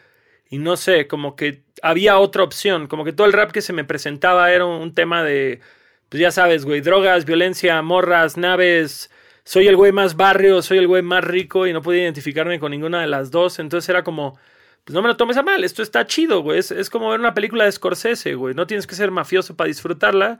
y, 0.49 0.57
no 0.57 0.77
sé, 0.77 1.05
como 1.05 1.35
que 1.35 1.61
había 1.83 2.17
otra 2.17 2.41
opción, 2.41 2.87
como 2.87 3.05
que 3.05 3.13
todo 3.13 3.27
el 3.27 3.33
rap 3.33 3.51
que 3.51 3.61
se 3.61 3.71
me 3.71 3.83
presentaba 3.83 4.51
era 4.51 4.65
un 4.65 4.95
tema 4.95 5.23
de, 5.23 5.61
pues 6.09 6.19
ya 6.21 6.31
sabes, 6.31 6.65
güey, 6.65 6.81
drogas, 6.81 7.25
violencia, 7.25 7.79
morras, 7.83 8.35
naves, 8.35 9.11
soy 9.43 9.67
el 9.67 9.75
güey 9.75 9.91
más 9.91 10.15
barrio, 10.15 10.63
soy 10.63 10.79
el 10.79 10.87
güey 10.87 11.03
más 11.03 11.23
rico 11.23 11.67
y 11.67 11.73
no 11.73 11.83
podía 11.83 12.01
identificarme 12.01 12.59
con 12.59 12.71
ninguna 12.71 13.01
de 13.01 13.07
las 13.07 13.29
dos, 13.29 13.59
entonces 13.59 13.87
era 13.89 14.03
como 14.03 14.39
pues 14.85 14.95
no 14.95 15.03
me 15.03 15.07
lo 15.07 15.17
tomes 15.17 15.37
a 15.37 15.43
mal, 15.43 15.63
esto 15.63 15.83
está 15.83 16.07
chido, 16.07 16.41
güey. 16.41 16.59
Es, 16.59 16.71
es, 16.71 16.89
como 16.89 17.09
ver 17.09 17.19
una 17.19 17.33
película 17.35 17.65
de 17.65 17.71
Scorsese, 17.71 18.33
güey. 18.35 18.53
No 18.55 18.67
tienes 18.67 18.87
que 18.87 18.95
ser 18.95 19.11
mafioso 19.11 19.55
para 19.55 19.67
disfrutarla, 19.69 20.39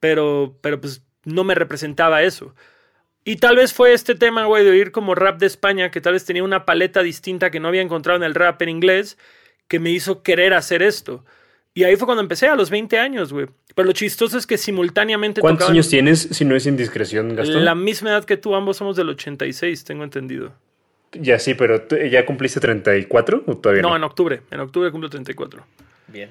pero, 0.00 0.58
pero 0.62 0.80
pues 0.80 1.04
no 1.24 1.44
me 1.44 1.54
representaba 1.54 2.22
eso. 2.22 2.54
Y 3.28 3.36
tal 3.36 3.56
vez 3.56 3.74
fue 3.74 3.92
este 3.92 4.14
tema, 4.14 4.44
güey, 4.44 4.64
de 4.64 4.70
oír 4.70 4.92
como 4.92 5.16
rap 5.16 5.40
de 5.40 5.46
España, 5.46 5.90
que 5.90 6.00
tal 6.00 6.12
vez 6.12 6.24
tenía 6.24 6.44
una 6.44 6.64
paleta 6.64 7.02
distinta 7.02 7.50
que 7.50 7.58
no 7.58 7.66
había 7.66 7.82
encontrado 7.82 8.16
en 8.16 8.22
el 8.22 8.36
rap 8.36 8.62
en 8.62 8.68
inglés, 8.68 9.18
que 9.66 9.80
me 9.80 9.90
hizo 9.90 10.22
querer 10.22 10.54
hacer 10.54 10.80
esto. 10.80 11.24
Y 11.74 11.82
ahí 11.82 11.96
fue 11.96 12.06
cuando 12.06 12.22
empecé, 12.22 12.46
a 12.46 12.54
los 12.54 12.70
20 12.70 12.96
años, 13.00 13.32
güey. 13.32 13.48
Pero 13.74 13.86
lo 13.86 13.92
chistoso 13.92 14.38
es 14.38 14.46
que 14.46 14.56
simultáneamente 14.56 15.40
¿Cuántos 15.40 15.68
años 15.68 15.88
tienes, 15.88 16.20
si 16.20 16.44
no 16.44 16.54
es 16.54 16.66
indiscreción, 16.66 17.34
Gastón? 17.34 17.64
La 17.64 17.74
misma 17.74 18.10
edad 18.10 18.24
que 18.24 18.36
tú, 18.36 18.54
ambos 18.54 18.76
somos 18.76 18.94
del 18.94 19.08
86, 19.08 19.82
tengo 19.82 20.04
entendido. 20.04 20.52
Ya 21.10 21.40
sí, 21.40 21.54
pero 21.54 21.84
¿ya 21.88 22.24
cumpliste 22.26 22.60
34 22.60 23.42
o 23.44 23.56
todavía 23.56 23.82
no? 23.82 23.88
No, 23.88 23.96
en 23.96 24.04
octubre. 24.04 24.42
En 24.52 24.60
octubre 24.60 24.88
cumplo 24.92 25.10
34. 25.10 25.66
Bien. 26.06 26.30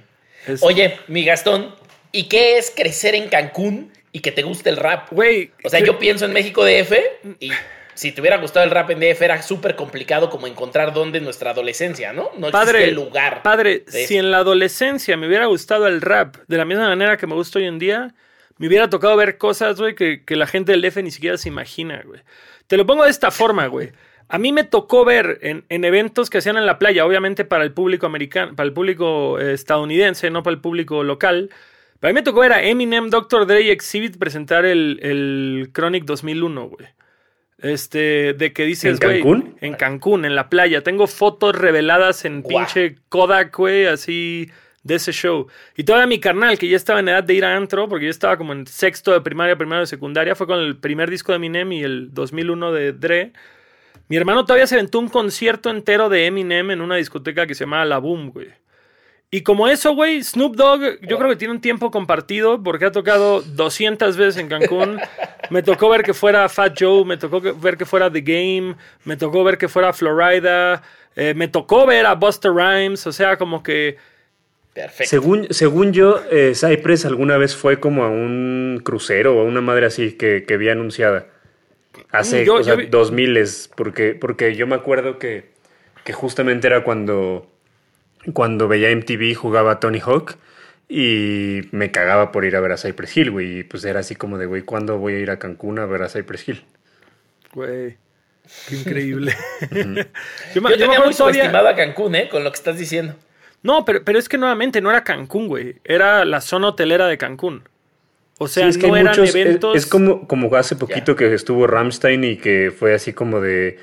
Oye, 0.62 0.98
mi 1.10 1.26
Gastón, 1.26 1.76
¿y 2.14 2.30
qué 2.30 2.58
es 2.58 2.72
crecer 2.74 3.16
en 3.16 3.28
Cancún 3.28 3.92
y 4.16 4.22
que 4.22 4.32
te 4.32 4.44
guste 4.44 4.70
el 4.70 4.78
rap? 4.78 5.12
Güey. 5.12 5.52
O 5.66 5.70
sea, 5.70 5.82
yo 5.82 6.00
pienso 6.00 6.24
en 6.24 6.32
México 6.32 6.64
DF 6.64 6.94
y 7.42 7.52
si 7.96 8.14
te 8.14 8.22
hubiera 8.22 8.38
gustado 8.38 8.64
el 8.64 8.72
rap 8.72 8.90
en 8.92 9.02
DF 9.02 9.22
era 9.22 9.42
súper 9.42 9.76
complicado 9.76 10.30
como 10.30 10.48
encontrar 10.48 10.94
dónde 10.94 11.18
en 11.18 11.26
nuestra 11.26 11.52
adolescencia, 11.52 12.14
¿no? 12.14 12.32
No 12.38 12.50
padre, 12.50 12.86
el 12.86 12.96
lugar. 12.96 13.44
Padre, 13.44 13.84
si 13.90 14.16
en 14.16 14.32
la 14.32 14.38
adolescencia 14.38 15.18
me 15.18 15.28
hubiera 15.28 15.48
gustado 15.48 15.86
el 15.88 16.00
rap 16.00 16.38
de 16.48 16.56
la 16.56 16.64
misma 16.64 16.88
manera 16.88 17.18
que 17.18 17.28
me 17.28 17.36
gusta 17.36 17.60
hoy 17.60 17.66
en 17.66 17.78
día, 17.78 18.16
me 18.58 18.68
hubiera 18.70 18.90
tocado 18.90 19.18
ver 19.18 19.38
cosas, 19.38 19.78
güey, 19.82 19.96
que, 19.96 20.24
que 20.24 20.38
la 20.38 20.48
gente 20.48 20.72
del 20.72 20.82
DF 20.82 21.04
ni 21.04 21.12
siquiera 21.12 21.38
se 21.38 21.50
imagina, 21.50 22.02
güey. 22.06 22.22
Te 22.68 22.78
lo 22.78 22.86
pongo 22.86 23.04
de 23.04 23.12
esta 23.12 23.32
forma, 23.32 23.68
güey. 23.68 23.92
A 24.30 24.38
mí 24.40 24.54
me 24.54 24.64
tocó 24.64 25.04
ver 25.04 25.40
en, 25.42 25.66
eventos 25.84 26.30
que 26.30 26.38
hacían 26.38 26.56
en 26.56 26.66
la 26.66 26.80
playa, 26.80 27.06
obviamente 27.06 27.44
para 27.44 27.66
el 27.66 27.74
público 27.74 28.06
americano, 28.06 28.56
para 28.56 28.66
el 28.66 28.72
público 28.72 29.42
eh, 29.42 29.52
estadounidense, 29.52 30.30
no 30.30 30.42
para 30.42 30.54
el 30.54 30.62
público 30.62 31.04
local. 31.04 31.50
Pero 32.00 32.10
a 32.10 32.14
mí 32.14 32.16
me 32.16 32.24
tocó 32.24 32.42
ver 32.42 32.54
a 32.54 32.64
Eminem, 32.64 33.10
Dr. 33.10 33.48
Dre 33.48 33.62
y 33.62 33.70
Exhibit 33.70 34.18
presentar 34.18 34.66
el, 34.66 35.00
el 35.02 35.70
Chronic 35.74 36.06
2001, 36.06 36.70
güey. 36.70 36.88
Este, 37.58 38.34
de 38.34 38.54
que 38.54 38.64
dices, 38.64 39.00
güey. 39.00 39.18
¿En 39.18 39.24
Cancún? 39.24 39.58
En 39.62 39.74
Cancún, 39.74 40.26
en 40.26 40.36
la 40.36 40.50
playa. 40.50 40.82
Tengo 40.82 41.08
fotos 41.08 41.56
reveladas 41.56 42.26
en 42.26 42.44
pinche 42.44 42.98
Kodak, 43.10 43.56
güey, 43.56 43.86
así 43.86 44.52
de 44.86 44.96
ese 44.96 45.12
show. 45.12 45.48
Y 45.76 45.84
todavía 45.84 46.06
mi 46.06 46.20
carnal, 46.20 46.60
que 46.60 46.68
ya 46.68 46.78
estaba 46.78 47.00
en 47.00 47.10
edad 47.10 47.24
de 47.24 47.34
ir 47.34 47.44
a 47.44 47.56
antro, 47.56 47.90
porque 47.90 48.06
yo 48.06 48.12
estaba 48.12 48.38
como 48.38 48.54
en 48.54 48.68
sexto 48.68 49.14
de 49.14 49.22
primaria, 49.22 49.58
primero 49.58 49.82
de 49.82 49.88
secundaria, 49.88 50.36
fue 50.36 50.46
con 50.46 50.60
el 50.60 50.78
primer 50.78 51.10
disco 51.10 51.32
de 51.32 51.38
Eminem 51.38 51.72
y 51.72 51.84
el 51.84 52.14
2001 52.14 52.72
de 52.72 52.94
Dre. 52.94 53.34
Mi 54.10 54.16
hermano 54.16 54.46
todavía 54.46 54.68
se 54.68 54.76
aventó 54.76 55.00
un 55.00 55.10
concierto 55.10 55.72
entero 55.72 56.08
de 56.08 56.28
Eminem 56.28 56.70
en 56.70 56.82
una 56.82 56.98
discoteca 56.98 57.48
que 57.48 57.56
se 57.56 57.64
llamaba 57.64 57.86
La 57.86 57.98
Boom, 57.98 58.30
güey. 58.30 58.50
Y 59.32 59.42
como 59.42 59.68
eso, 59.68 59.94
güey, 59.94 60.24
Snoop 60.24 60.56
Dogg, 60.56 61.00
yo 61.02 61.18
creo 61.18 61.30
que 61.30 61.36
tiene 61.36 61.54
un 61.54 61.62
tiempo 61.62 61.92
compartido 61.92 62.62
porque 62.62 62.86
ha 62.86 62.92
tocado 62.92 63.42
200 63.42 64.16
veces 64.16 64.38
en 64.38 64.48
Cancún. 64.48 65.00
Me 65.50 65.62
tocó 65.62 65.90
ver 65.90 66.04
que 66.04 66.14
fuera 66.14 66.48
Fat 66.48 66.76
Joe, 66.80 67.06
me 67.06 67.18
tocó 67.18 67.42
ver 67.42 67.78
que 67.78 67.86
fuera 67.86 68.12
The 68.12 68.22
Game, 68.22 68.76
me 69.04 69.18
tocó 69.18 69.44
ver 69.44 69.58
que 69.58 69.68
fuera 69.68 69.94
Florida, 69.94 70.82
eh, 71.16 71.34
me 71.36 71.48
tocó 71.48 71.86
ver 71.86 72.06
a 72.06 72.16
Buster 72.16 72.52
Rhymes, 72.52 73.06
o 73.08 73.12
sea, 73.12 73.38
como 73.38 73.62
que... 73.62 73.98
Perfecto. 74.74 75.10
Según, 75.10 75.48
según 75.52 75.94
yo, 75.94 76.22
eh, 76.32 76.54
Cypress 76.54 77.06
alguna 77.06 77.38
vez 77.38 77.56
fue 77.56 77.80
como 77.80 78.04
a 78.04 78.10
un 78.10 78.82
crucero 78.84 79.36
o 79.36 79.42
a 79.42 79.44
una 79.44 79.62
madre 79.62 79.86
así 79.86 80.14
que, 80.14 80.46
que 80.46 80.58
vi 80.58 80.70
anunciada. 80.70 81.28
Hace 82.12 82.46
dos 82.90 83.12
miles, 83.12 83.70
porque, 83.76 84.14
porque 84.14 84.56
yo 84.56 84.68
me 84.68 84.76
acuerdo 84.76 85.18
que, 85.18 85.46
que 86.04 86.12
justamente 86.12 86.68
era 86.68 86.84
cuando, 86.84 87.48
cuando 88.34 88.68
veía 88.68 88.96
MTV 88.96 89.36
jugaba 89.36 89.80
Tony 89.80 90.00
Hawk 90.00 90.38
y 90.88 91.62
me 91.72 91.92
cagaba 91.92 92.32
por 92.32 92.46
ir 92.46 92.56
a 92.56 92.60
ver 92.60 92.72
a 92.72 92.78
Cypress 92.78 93.18
Hill, 93.18 93.32
güey. 93.32 93.60
Y 93.60 93.64
pues 93.64 93.86
era 93.86 94.02
así 94.02 94.16
como 94.16 94.38
de, 94.38 94.46
güey, 94.46 94.62
¿cuándo 94.62 94.98
voy 94.98 95.14
a 95.14 95.20
ir 95.20 95.32
a 95.32 95.40
Cancún 95.40 95.80
a 95.80 95.86
ver 95.86 96.04
a 96.04 96.10
Cypress 96.10 96.48
Hill? 96.48 96.64
Güey, 97.54 97.98
qué 98.68 98.76
increíble. 98.76 99.36
yo, 100.54 100.62
me, 100.62 100.78
tenía 100.78 101.00
muy 101.00 101.14
subestimado 101.14 101.68
a 101.68 101.76
Cancún, 101.76 102.16
¿eh? 102.16 102.30
Con 102.30 102.44
lo 102.44 102.52
que 102.52 102.58
estás 102.58 102.78
diciendo. 102.78 103.16
No, 103.64 103.84
pero, 103.84 104.04
pero 104.04 104.20
es 104.20 104.30
que 104.30 104.38
nuevamente 104.38 104.82
no 104.82 104.92
era 104.92 105.04
Cancún, 105.04 105.48
güey. 105.48 105.78
Era 105.84 106.24
la 106.26 106.42
zona 106.42 106.68
hotelera 106.68 107.08
de 107.08 107.18
Cancún. 107.18 107.64
O 108.38 108.48
sea, 108.48 108.68
es 108.68 108.78
no 108.78 108.96
eran 108.96 109.18
eventos. 109.26 109.76
Es, 109.76 109.86
como, 109.86 110.28
como 110.28 110.54
hace 110.56 110.76
poquito 110.76 111.16
que 111.16 111.34
estuvo 111.34 111.68
Ramstein 111.68 112.24
y 112.24 112.38
que 112.38 112.72
fue 112.78 112.94
así 112.94 113.14
como 113.14 113.40
de 113.40 113.80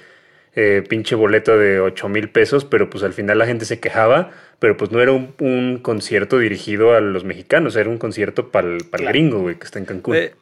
eh, 0.55 0.85
pinche 0.89 1.15
boleto 1.15 1.57
de 1.57 1.81
8 1.81 2.09
mil 2.09 2.29
pesos, 2.31 2.65
pero 2.65 2.91
pues 2.91 3.03
al 3.05 3.13
final 3.13 3.39
la 3.39 3.47
gente 3.47 3.65
se 3.65 3.81
quejaba, 3.81 4.31
pero 4.59 4.77
pues 4.77 4.91
no 4.91 5.01
era 5.01 5.13
un, 5.13 5.81
concierto 5.83 6.39
dirigido 6.39 6.95
a 6.95 7.01
los 7.01 7.25
mexicanos, 7.25 7.77
era 7.77 7.89
un 7.89 7.99
concierto 7.99 8.51
para 8.51 8.69
el 8.69 8.85
gringo, 8.91 9.41
güey, 9.41 9.57
que 9.57 9.65
está 9.65 9.79
en 9.79 9.87
Cancún. 9.87 10.17
Eh, 10.17 10.35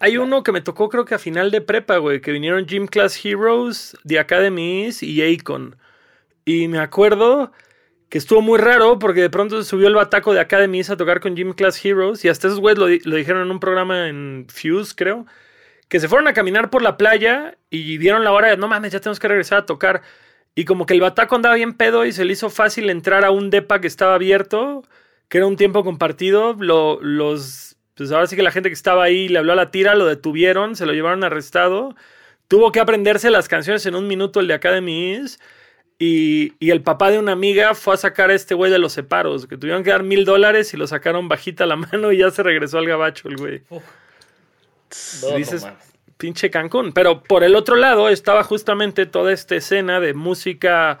hay 0.00 0.16
uno 0.16 0.42
que 0.42 0.52
me 0.52 0.60
tocó, 0.60 0.88
creo 0.88 1.04
que 1.04 1.14
a 1.14 1.18
final 1.18 1.50
de 1.50 1.60
prepa, 1.60 1.98
güey, 1.98 2.20
que 2.20 2.32
vinieron 2.32 2.66
Gym 2.66 2.86
Class 2.86 3.24
Heroes, 3.24 3.96
The 4.06 4.18
Academies 4.18 5.02
y 5.02 5.22
Akon. 5.22 5.76
Y 6.44 6.68
me 6.68 6.78
acuerdo 6.78 7.52
que 8.08 8.18
estuvo 8.18 8.40
muy 8.40 8.58
raro 8.58 8.98
porque 8.98 9.20
de 9.20 9.30
pronto 9.30 9.62
subió 9.64 9.88
el 9.88 9.94
bataco 9.94 10.32
de 10.32 10.40
Academy 10.40 10.80
a 10.80 10.96
tocar 10.96 11.20
con 11.20 11.36
Gym 11.36 11.52
Class 11.52 11.84
Heroes 11.84 12.24
y 12.24 12.28
hasta 12.28 12.46
esos 12.46 12.60
güeyes 12.60 12.78
lo, 12.78 13.16
dijeron 13.16 13.42
en 13.42 13.50
un 13.50 13.60
programa 13.60 14.08
en 14.08 14.46
Fuse, 14.48 14.94
creo, 14.96 15.26
que 15.88 16.00
se 16.00 16.08
fueron 16.08 16.28
a 16.28 16.34
caminar 16.34 16.70
por 16.70 16.82
la 16.82 16.96
playa 16.96 17.56
y 17.70 17.98
dieron 17.98 18.24
la 18.24 18.32
hora 18.32 18.48
de, 18.48 18.56
no 18.56 18.68
mames, 18.68 18.92
ya 18.92 19.00
tenemos 19.00 19.18
que 19.18 19.28
regresar 19.28 19.58
a 19.58 19.66
tocar. 19.66 20.02
Y 20.54 20.64
como 20.64 20.86
que 20.86 20.94
el 20.94 21.00
bataco 21.00 21.36
andaba 21.36 21.54
bien 21.54 21.74
pedo 21.74 22.04
y 22.04 22.12
se 22.12 22.24
le 22.24 22.32
hizo 22.32 22.50
fácil 22.50 22.90
entrar 22.90 23.24
a 23.24 23.30
un 23.30 23.50
depa 23.50 23.80
que 23.80 23.86
estaba 23.86 24.14
abierto, 24.14 24.82
que 25.28 25.38
era 25.38 25.46
un 25.46 25.56
tiempo 25.56 25.84
compartido, 25.84 26.54
lo, 26.54 27.00
los, 27.00 27.76
pues 27.94 28.12
ahora 28.12 28.26
sí 28.26 28.36
que 28.36 28.42
la 28.42 28.50
gente 28.50 28.68
que 28.68 28.74
estaba 28.74 29.04
ahí 29.04 29.28
le 29.28 29.38
habló 29.38 29.52
a 29.52 29.56
la 29.56 29.70
tira, 29.70 29.94
lo 29.94 30.06
detuvieron, 30.06 30.76
se 30.76 30.84
lo 30.84 30.92
llevaron 30.92 31.24
arrestado, 31.24 31.94
tuvo 32.48 32.72
que 32.72 32.80
aprenderse 32.80 33.30
las 33.30 33.48
canciones 33.48 33.86
en 33.86 33.94
un 33.94 34.08
minuto 34.08 34.40
el 34.40 34.48
de 34.48 34.54
Academy 34.54 35.20
y, 35.98 36.54
el 36.60 36.82
papá 36.82 37.10
de 37.10 37.18
una 37.18 37.32
amiga 37.32 37.74
fue 37.74 37.94
a 37.94 37.96
sacar 37.96 38.30
a 38.30 38.34
este 38.34 38.54
güey 38.54 38.70
de 38.70 38.78
los 38.78 38.92
separos, 38.92 39.46
que 39.46 39.56
tuvieron 39.56 39.82
que 39.82 39.90
dar 39.90 40.04
mil 40.04 40.24
dólares 40.24 40.72
y 40.72 40.76
lo 40.76 40.86
sacaron 40.86 41.28
bajita 41.28 41.66
la 41.66 41.76
mano 41.76 42.12
y 42.12 42.18
ya 42.18 42.30
se 42.30 42.42
regresó 42.42 42.78
al 42.78 42.86
gabacho 42.86 43.28
el 43.28 43.36
güey. 43.36 43.62
Dices, 45.36 45.66
pinche 46.16 46.50
Cancún. 46.50 46.92
Pero 46.92 47.22
por 47.22 47.44
el 47.44 47.56
otro 47.56 47.76
lado 47.76 48.08
estaba 48.08 48.42
justamente 48.44 49.06
toda 49.06 49.32
esta 49.32 49.56
escena 49.56 50.00
de 50.00 50.14
música 50.14 50.98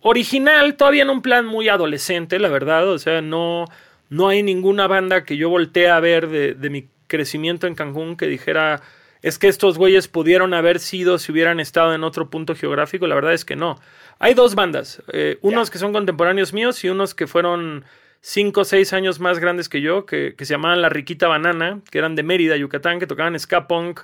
original, 0.00 0.76
todavía 0.76 1.02
en 1.02 1.10
un 1.10 1.22
plan 1.22 1.46
muy 1.46 1.68
adolescente, 1.68 2.38
la 2.38 2.48
verdad. 2.48 2.88
O 2.88 2.98
sea, 2.98 3.20
no, 3.20 3.66
no 4.10 4.28
hay 4.28 4.42
ninguna 4.42 4.86
banda 4.86 5.24
que 5.24 5.36
yo 5.36 5.48
voltee 5.48 5.88
a 5.88 6.00
ver 6.00 6.28
de, 6.28 6.54
de 6.54 6.70
mi 6.70 6.88
crecimiento 7.06 7.66
en 7.66 7.74
Cancún 7.74 8.16
que 8.16 8.26
dijera 8.26 8.82
es 9.22 9.38
que 9.38 9.46
estos 9.46 9.78
güeyes 9.78 10.08
pudieron 10.08 10.52
haber 10.52 10.80
sido 10.80 11.18
si 11.18 11.30
hubieran 11.30 11.60
estado 11.60 11.94
en 11.94 12.02
otro 12.02 12.28
punto 12.28 12.56
geográfico. 12.56 13.06
La 13.06 13.14
verdad 13.14 13.32
es 13.32 13.44
que 13.44 13.54
no. 13.54 13.78
Hay 14.18 14.34
dos 14.34 14.54
bandas, 14.54 15.02
eh, 15.12 15.38
unos 15.42 15.70
que 15.70 15.78
son 15.78 15.92
contemporáneos 15.92 16.52
míos 16.52 16.82
y 16.84 16.88
unos 16.88 17.14
que 17.14 17.26
fueron 17.26 17.84
cinco 18.22 18.62
o 18.62 18.64
seis 18.64 18.94
años 18.94 19.20
más 19.20 19.38
grandes 19.38 19.68
que 19.68 19.82
yo, 19.82 20.06
que, 20.06 20.34
se 20.38 20.46
llamaban 20.46 20.80
La 20.80 20.88
Riquita 20.88 21.28
Banana, 21.28 21.80
que 21.90 21.98
eran 21.98 22.16
de 22.16 22.22
Mérida, 22.22 22.56
Yucatán, 22.56 22.98
que 22.98 23.06
tocaban 23.06 23.38
ska 23.38 23.68
punk, 23.68 24.00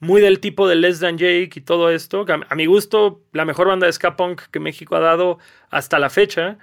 muy 0.00 0.20
del 0.20 0.40
tipo 0.40 0.66
de 0.66 0.74
Less 0.74 1.00
Than 1.00 1.18
Jake 1.18 1.50
y 1.54 1.60
todo 1.60 1.90
esto. 1.90 2.24
A, 2.48 2.54
mi 2.56 2.66
gusto, 2.66 3.20
la 3.32 3.44
mejor 3.44 3.68
banda 3.68 3.86
de 3.86 3.92
ska 3.92 4.16
punk 4.16 4.42
que 4.50 4.58
México 4.58 4.96
ha 4.96 5.00
dado 5.00 5.38
hasta 5.70 5.98
la 5.98 6.10
fecha. 6.10 6.58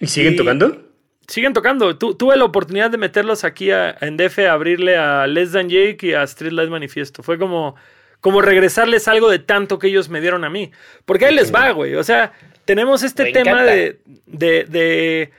¿Y 0.00 0.08
siguen 0.08 0.36
tocando? 0.36 0.84
Siguen 1.26 1.52
tocando. 1.52 1.96
tuve 1.96 2.36
la 2.36 2.44
oportunidad 2.44 2.90
de 2.90 2.98
meterlos 2.98 3.44
aquí 3.44 3.70
a, 3.70 3.96
en 4.00 4.16
DF 4.16 4.38
a 4.40 4.52
abrirle 4.52 4.96
a 4.96 5.26
Less 5.26 5.52
Than 5.52 5.68
Jake 5.68 5.98
y 6.02 6.14
a 6.14 6.22
Street 6.24 6.52
Light 6.52 6.70
Manifiesto. 6.70 7.22
Fue 7.22 7.38
como 7.38 7.76
como 8.20 8.42
regresarles 8.42 9.06
algo 9.06 9.30
de 9.30 9.38
tanto 9.38 9.78
que 9.78 9.86
ellos 9.88 10.08
me 10.08 10.20
dieron 10.20 10.44
a 10.44 10.50
mí. 10.50 10.72
Porque 11.04 11.26
ahí 11.26 11.34
les 11.34 11.54
va, 11.54 11.70
güey. 11.70 11.94
O 11.94 12.02
sea, 12.02 12.32
tenemos 12.64 13.02
este 13.02 13.32
tema 13.32 13.62
de, 13.62 14.00
de, 14.26 14.64
de, 14.64 15.30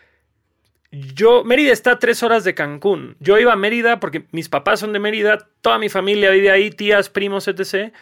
Yo, 0.92 1.44
Mérida 1.44 1.72
está 1.72 1.92
a 1.92 2.00
tres 2.00 2.24
horas 2.24 2.44
de 2.44 2.56
Cancún. 2.56 3.16
Yo 3.20 3.38
iba 3.38 3.54
a 3.54 3.56
Mérida 3.56 4.00
porque 4.00 4.26
mis 4.32 4.50
papás 4.50 4.80
son 4.80 4.92
de 4.92 5.00
Mérida, 5.00 5.48
toda 5.62 5.78
mi 5.78 5.88
familia 5.88 6.32
vive 6.32 6.50
ahí, 6.50 6.72
tías, 6.72 7.10
primos, 7.10 7.48
etc. 7.48 7.94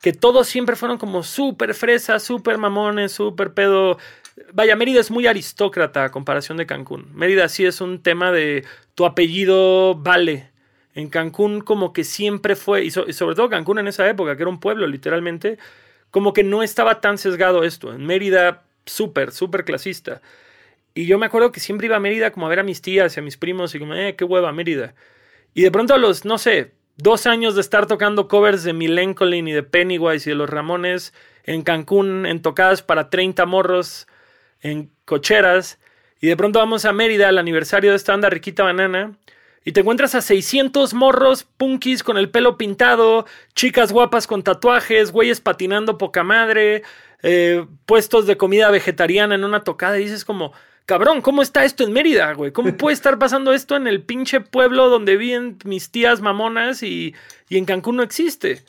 Que 0.00 0.12
todos 0.12 0.46
siempre 0.46 0.76
fueron 0.76 0.98
como 0.98 1.22
súper 1.22 1.72
fresas, 1.72 2.22
súper 2.22 2.58
mamones, 2.58 3.12
súper 3.12 3.54
pedo. 3.54 3.98
Vaya, 4.52 4.76
Mérida 4.76 5.00
es 5.00 5.10
muy 5.10 5.26
aristócrata 5.26 6.04
a 6.04 6.10
comparación 6.10 6.58
de 6.58 6.66
Cancún. 6.66 7.08
Mérida 7.14 7.48
sí 7.48 7.64
es 7.64 7.80
un 7.80 8.02
tema 8.02 8.30
de 8.30 8.64
tu 8.94 9.06
apellido 9.06 9.94
vale. 9.94 10.50
En 10.94 11.08
Cancún 11.08 11.60
como 11.62 11.92
que 11.92 12.04
siempre 12.04 12.56
fue, 12.56 12.84
y, 12.84 12.90
sobre 12.90 13.34
todo 13.34 13.48
Cancún 13.48 13.78
en 13.78 13.88
esa 13.88 14.08
época, 14.08 14.36
que 14.36 14.42
era 14.42 14.50
un 14.50 14.60
pueblo 14.60 14.86
literalmente, 14.86 15.58
como 16.10 16.32
que 16.34 16.44
no 16.44 16.62
estaba 16.62 17.00
tan 17.00 17.16
sesgado 17.16 17.64
esto. 17.64 17.92
En 17.92 18.04
Mérida, 18.06 18.64
súper, 18.84 19.32
súper 19.32 19.64
clasista. 19.64 20.20
Y 20.94 21.06
yo 21.06 21.18
me 21.18 21.26
acuerdo 21.26 21.50
que 21.50 21.60
siempre 21.60 21.86
iba 21.86 21.96
a 21.96 22.00
Mérida 22.00 22.30
como 22.30 22.46
a 22.46 22.48
ver 22.48 22.60
a 22.60 22.62
mis 22.62 22.80
tías 22.80 23.16
y 23.16 23.20
a 23.20 23.22
mis 23.22 23.36
primos 23.36 23.74
y 23.74 23.80
como, 23.80 23.94
eh, 23.94 24.14
qué 24.16 24.24
hueva 24.24 24.52
Mérida. 24.52 24.94
Y 25.52 25.62
de 25.62 25.70
pronto 25.70 25.94
a 25.94 25.98
los, 25.98 26.24
no 26.24 26.38
sé, 26.38 26.72
dos 26.96 27.26
años 27.26 27.56
de 27.56 27.60
estar 27.60 27.86
tocando 27.86 28.28
covers 28.28 28.62
de 28.62 28.72
Milencolin 28.72 29.48
y 29.48 29.52
de 29.52 29.64
Pennywise 29.64 30.28
y 30.28 30.32
de 30.32 30.36
los 30.36 30.48
Ramones 30.48 31.12
en 31.44 31.62
Cancún, 31.62 32.26
en 32.26 32.42
tocadas 32.42 32.82
para 32.82 33.10
30 33.10 33.44
morros, 33.46 34.06
en 34.60 34.90
cocheras, 35.04 35.78
y 36.20 36.28
de 36.28 36.36
pronto 36.36 36.58
vamos 36.58 36.84
a 36.84 36.92
Mérida 36.92 37.28
al 37.28 37.38
aniversario 37.38 37.90
de 37.90 37.96
esta 37.96 38.12
banda 38.12 38.30
Riquita 38.30 38.62
Banana, 38.62 39.18
y 39.64 39.72
te 39.72 39.80
encuentras 39.80 40.14
a 40.14 40.20
600 40.20 40.94
morros 40.94 41.44
punkis 41.44 42.02
con 42.02 42.18
el 42.18 42.30
pelo 42.30 42.56
pintado, 42.56 43.26
chicas 43.54 43.92
guapas 43.92 44.26
con 44.26 44.42
tatuajes, 44.42 45.10
güeyes 45.10 45.40
patinando 45.40 45.98
poca 45.98 46.22
madre, 46.22 46.82
eh, 47.22 47.66
puestos 47.86 48.26
de 48.26 48.36
comida 48.36 48.70
vegetariana 48.70 49.34
en 49.34 49.44
una 49.44 49.64
tocada 49.64 49.98
y 49.98 50.04
dices 50.04 50.24
como, 50.24 50.52
cabrón, 50.86 51.20
¿cómo 51.22 51.42
está 51.42 51.64
esto 51.64 51.84
en 51.84 51.92
Mérida, 51.92 52.32
güey? 52.34 52.52
¿Cómo 52.52 52.76
puede 52.76 52.94
estar 52.94 53.18
pasando 53.18 53.52
esto 53.52 53.76
en 53.76 53.86
el 53.86 54.02
pinche 54.02 54.40
pueblo 54.40 54.88
donde 54.88 55.16
viven 55.16 55.58
mis 55.64 55.90
tías 55.90 56.20
mamonas 56.20 56.82
y, 56.82 57.14
y 57.48 57.58
en 57.58 57.64
Cancún 57.64 57.96
no 57.96 58.02
existe? 58.02 58.62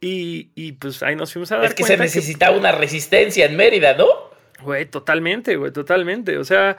Y, 0.00 0.50
y, 0.56 0.72
pues 0.72 1.02
ahí 1.04 1.14
nos 1.14 1.32
fuimos 1.32 1.52
a 1.52 1.58
dar 1.58 1.66
Es 1.66 1.74
que 1.74 1.84
se 1.84 1.96
necesitaba 1.96 2.56
una 2.56 2.72
resistencia 2.72 3.46
en 3.46 3.56
Mérida, 3.56 3.94
¿no? 3.94 4.06
Güey, 4.60 4.86
totalmente, 4.86 5.54
güey, 5.54 5.70
totalmente. 5.70 6.38
O 6.38 6.44
sea, 6.44 6.76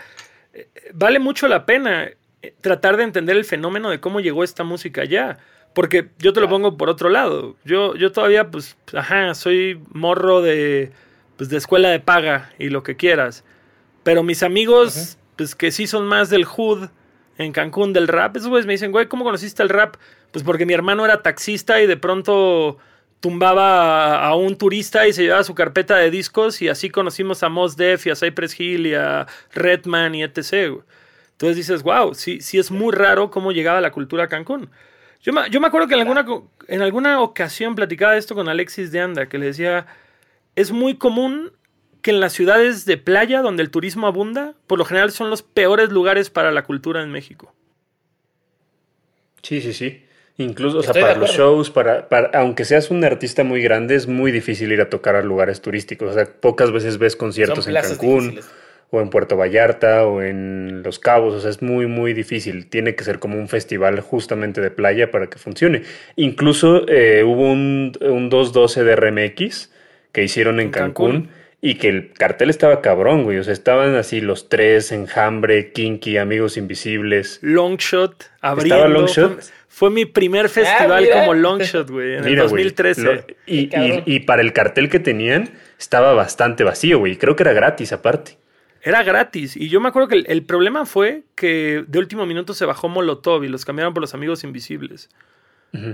eh, 0.53 0.67
vale 0.93 1.19
mucho 1.19 1.47
la 1.47 1.65
pena 1.65 2.09
eh, 2.41 2.53
tratar 2.59 2.97
de 2.97 3.03
entender 3.03 3.37
el 3.37 3.45
fenómeno 3.45 3.89
de 3.89 4.01
cómo 4.01 4.19
llegó 4.19 4.43
esta 4.43 4.65
música 4.65 5.03
allá. 5.03 5.37
Porque 5.73 6.09
yo 6.19 6.33
te 6.33 6.41
lo 6.41 6.49
pongo 6.49 6.77
por 6.77 6.89
otro 6.89 7.09
lado. 7.09 7.55
Yo, 7.63 7.95
yo 7.95 8.11
todavía, 8.11 8.51
pues, 8.51 8.75
ajá, 8.93 9.33
soy 9.33 9.81
morro 9.91 10.41
de, 10.41 10.91
pues, 11.37 11.49
de 11.49 11.57
escuela 11.57 11.89
de 11.89 11.99
paga 11.99 12.51
y 12.59 12.69
lo 12.69 12.83
que 12.83 12.95
quieras. 12.95 13.43
Pero 14.03 14.23
mis 14.23 14.43
amigos, 14.43 15.17
pues 15.35 15.55
que 15.55 15.71
sí 15.71 15.87
son 15.87 16.05
más 16.05 16.29
del 16.29 16.45
hood 16.45 16.89
en 17.37 17.51
Cancún, 17.51 17.93
del 17.93 18.07
rap, 18.07 18.35
esos 18.37 18.49
güeyes 18.49 18.67
me 18.67 18.73
dicen, 18.73 18.91
güey, 18.91 19.07
¿cómo 19.07 19.23
conociste 19.23 19.63
el 19.63 19.69
rap? 19.69 19.95
Pues 20.31 20.43
porque 20.43 20.65
mi 20.65 20.73
hermano 20.73 21.05
era 21.05 21.21
taxista 21.21 21.81
y 21.81 21.87
de 21.87 21.97
pronto 21.97 22.77
tumbaba 23.19 24.27
a, 24.27 24.35
un 24.35 24.57
turista 24.57 25.07
y 25.07 25.13
se 25.13 25.23
llevaba 25.23 25.45
su 25.45 25.55
carpeta 25.55 25.95
de 25.95 26.11
discos 26.11 26.61
y 26.61 26.67
así 26.67 26.89
conocimos 26.89 27.41
a 27.41 27.49
Mos 27.49 27.77
Def 27.77 28.05
y 28.05 28.09
a 28.09 28.15
Cypress 28.15 28.59
Hill 28.59 28.87
y 28.87 28.95
a 28.95 29.27
Redman 29.53 30.13
y 30.15 30.23
etc. 30.23 30.81
Entonces 31.31 31.55
dices, 31.55 31.83
wow, 31.83 32.13
sí, 32.13 32.41
sí 32.41 32.59
es 32.59 32.69
muy 32.69 32.93
raro 32.93 33.31
cómo 33.31 33.53
llegaba 33.53 33.79
la 33.79 33.91
cultura 33.91 34.25
a 34.25 34.27
Cancún. 34.27 34.69
Yo 35.21 35.31
me, 35.31 35.49
yo 35.49 35.61
me 35.61 35.67
acuerdo 35.67 35.87
que 35.87 35.93
en 35.93 36.01
alguna, 36.01 36.25
en 36.67 36.81
alguna 36.81 37.21
ocasión 37.21 37.75
platicaba 37.75 38.17
esto 38.17 38.35
con 38.35 38.49
Alexis 38.49 38.91
de 38.91 38.99
Anda, 38.99 39.27
que 39.27 39.37
le 39.37 39.45
decía, 39.45 39.85
es 40.57 40.71
muy 40.71 40.97
común 40.97 41.53
que 42.03 42.11
en 42.11 42.19
las 42.19 42.33
ciudades 42.33 42.85
de 42.85 42.97
playa 42.97 43.41
donde 43.41 43.63
el 43.63 43.71
turismo 43.71 44.05
abunda, 44.05 44.53
por 44.67 44.77
lo 44.77 44.85
general 44.85 45.11
son 45.11 45.29
los 45.29 45.41
peores 45.41 45.89
lugares 45.89 46.29
para 46.29 46.51
la 46.51 46.63
cultura 46.63 47.01
en 47.01 47.09
México. 47.09 47.55
Sí, 49.41 49.61
sí, 49.61 49.73
sí. 49.73 50.03
Incluso, 50.37 50.79
o 50.79 50.83
sea, 50.83 50.93
para 50.93 51.15
los 51.15 51.31
shows, 51.31 51.69
para, 51.69 52.07
aunque 52.33 52.65
seas 52.65 52.91
un 52.91 53.05
artista 53.05 53.43
muy 53.43 53.61
grande, 53.61 53.95
es 53.95 54.07
muy 54.07 54.31
difícil 54.31 54.71
ir 54.71 54.81
a 54.81 54.89
tocar 54.89 55.15
a 55.15 55.21
lugares 55.21 55.61
turísticos. 55.61 56.11
O 56.11 56.13
sea, 56.13 56.25
pocas 56.25 56.71
veces 56.71 56.97
ves 56.97 57.15
conciertos 57.15 57.67
en 57.67 57.75
Cancún 57.75 58.39
o 58.89 58.99
en 58.99 59.09
Puerto 59.09 59.37
Vallarta 59.37 60.05
o 60.05 60.21
en 60.21 60.83
Los 60.83 60.99
Cabos. 60.99 61.35
O 61.35 61.39
sea, 61.39 61.51
es 61.51 61.61
muy, 61.61 61.87
muy 61.87 62.13
difícil. 62.13 62.67
Tiene 62.67 62.95
que 62.95 63.05
ser 63.05 63.19
como 63.19 63.37
un 63.37 63.47
festival 63.47 64.01
justamente 64.01 64.59
de 64.59 64.71
playa 64.71 65.09
para 65.09 65.27
que 65.27 65.37
funcione. 65.37 65.83
Incluso 66.17 66.85
eh, 66.89 67.23
hubo 67.23 67.49
un, 67.49 67.93
un 68.01 68.29
212 68.29 68.83
de 68.83 68.95
RMX 68.95 69.71
que 70.11 70.23
hicieron 70.23 70.59
en, 70.59 70.71
Cancún 70.71 71.29
y 71.65 71.75
que 71.75 71.87
el 71.87 72.11
cartel 72.11 72.49
estaba 72.49 72.81
cabrón, 72.81 73.23
güey. 73.23 73.37
O 73.37 73.43
sea, 73.45 73.53
estaban 73.53 73.95
así 73.95 74.19
los 74.19 74.49
tres, 74.49 74.91
Enjambre, 74.91 75.71
Kinky, 75.71 76.17
Amigos 76.17 76.57
Invisibles. 76.57 77.39
Longshot, 77.41 78.31
abriendo. 78.41 78.75
¿Estaba 78.75 78.93
Longshot? 78.93 79.53
Fue, 79.69 79.89
mi 79.89 80.03
primer 80.05 80.49
festival 80.49 81.07
ah, 81.09 81.19
como 81.19 81.33
Longshot, 81.33 81.89
güey, 81.89 82.15
en 82.15 82.25
el 82.25 82.35
2013. 82.35 83.37
y, 83.47 83.69
y, 84.05 84.19
para 84.19 84.41
el 84.41 84.51
cartel 84.51 84.89
que 84.89 84.99
tenían, 84.99 85.51
estaba 85.79 86.13
bastante 86.13 86.65
vacío, 86.65 86.99
güey. 86.99 87.15
Creo 87.15 87.37
que 87.37 87.43
era 87.43 87.53
gratis 87.53 87.93
aparte. 87.93 88.37
Era 88.81 89.01
gratis. 89.01 89.55
Y 89.55 89.69
yo 89.69 89.79
me 89.79 89.87
acuerdo 89.87 90.09
que 90.09 90.15
el, 90.15 90.25
el, 90.27 90.43
problema 90.43 90.85
fue 90.85 91.23
que 91.33 91.85
de 91.87 91.97
último 91.97 92.25
minuto 92.25 92.53
se 92.53 92.65
bajó 92.65 92.89
Molotov 92.89 93.45
y 93.45 93.47
los 93.47 93.63
cambiaron 93.63 93.93
por 93.93 94.01
los 94.01 94.13
Amigos 94.13 94.43
Invisibles. 94.43 95.09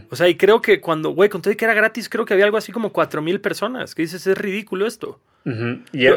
O 0.09 0.15
sea, 0.15 0.27
y 0.27 0.35
creo 0.35 0.61
que 0.61 0.81
cuando, 0.81 1.11
güey, 1.11 1.29
con 1.29 1.41
todo 1.41 1.55
que 1.55 1.65
era 1.65 1.73
gratis, 1.73 2.09
creo 2.09 2.25
que 2.25 2.33
había 2.33 2.45
algo 2.45 2.57
así 2.57 2.71
como 2.71 2.91
cuatro 2.91 3.21
mil 3.21 3.39
personas. 3.39 3.95
Que 3.95 4.01
dices, 4.01 4.25
es 4.27 4.37
ridículo 4.37 4.85
esto. 4.85 5.19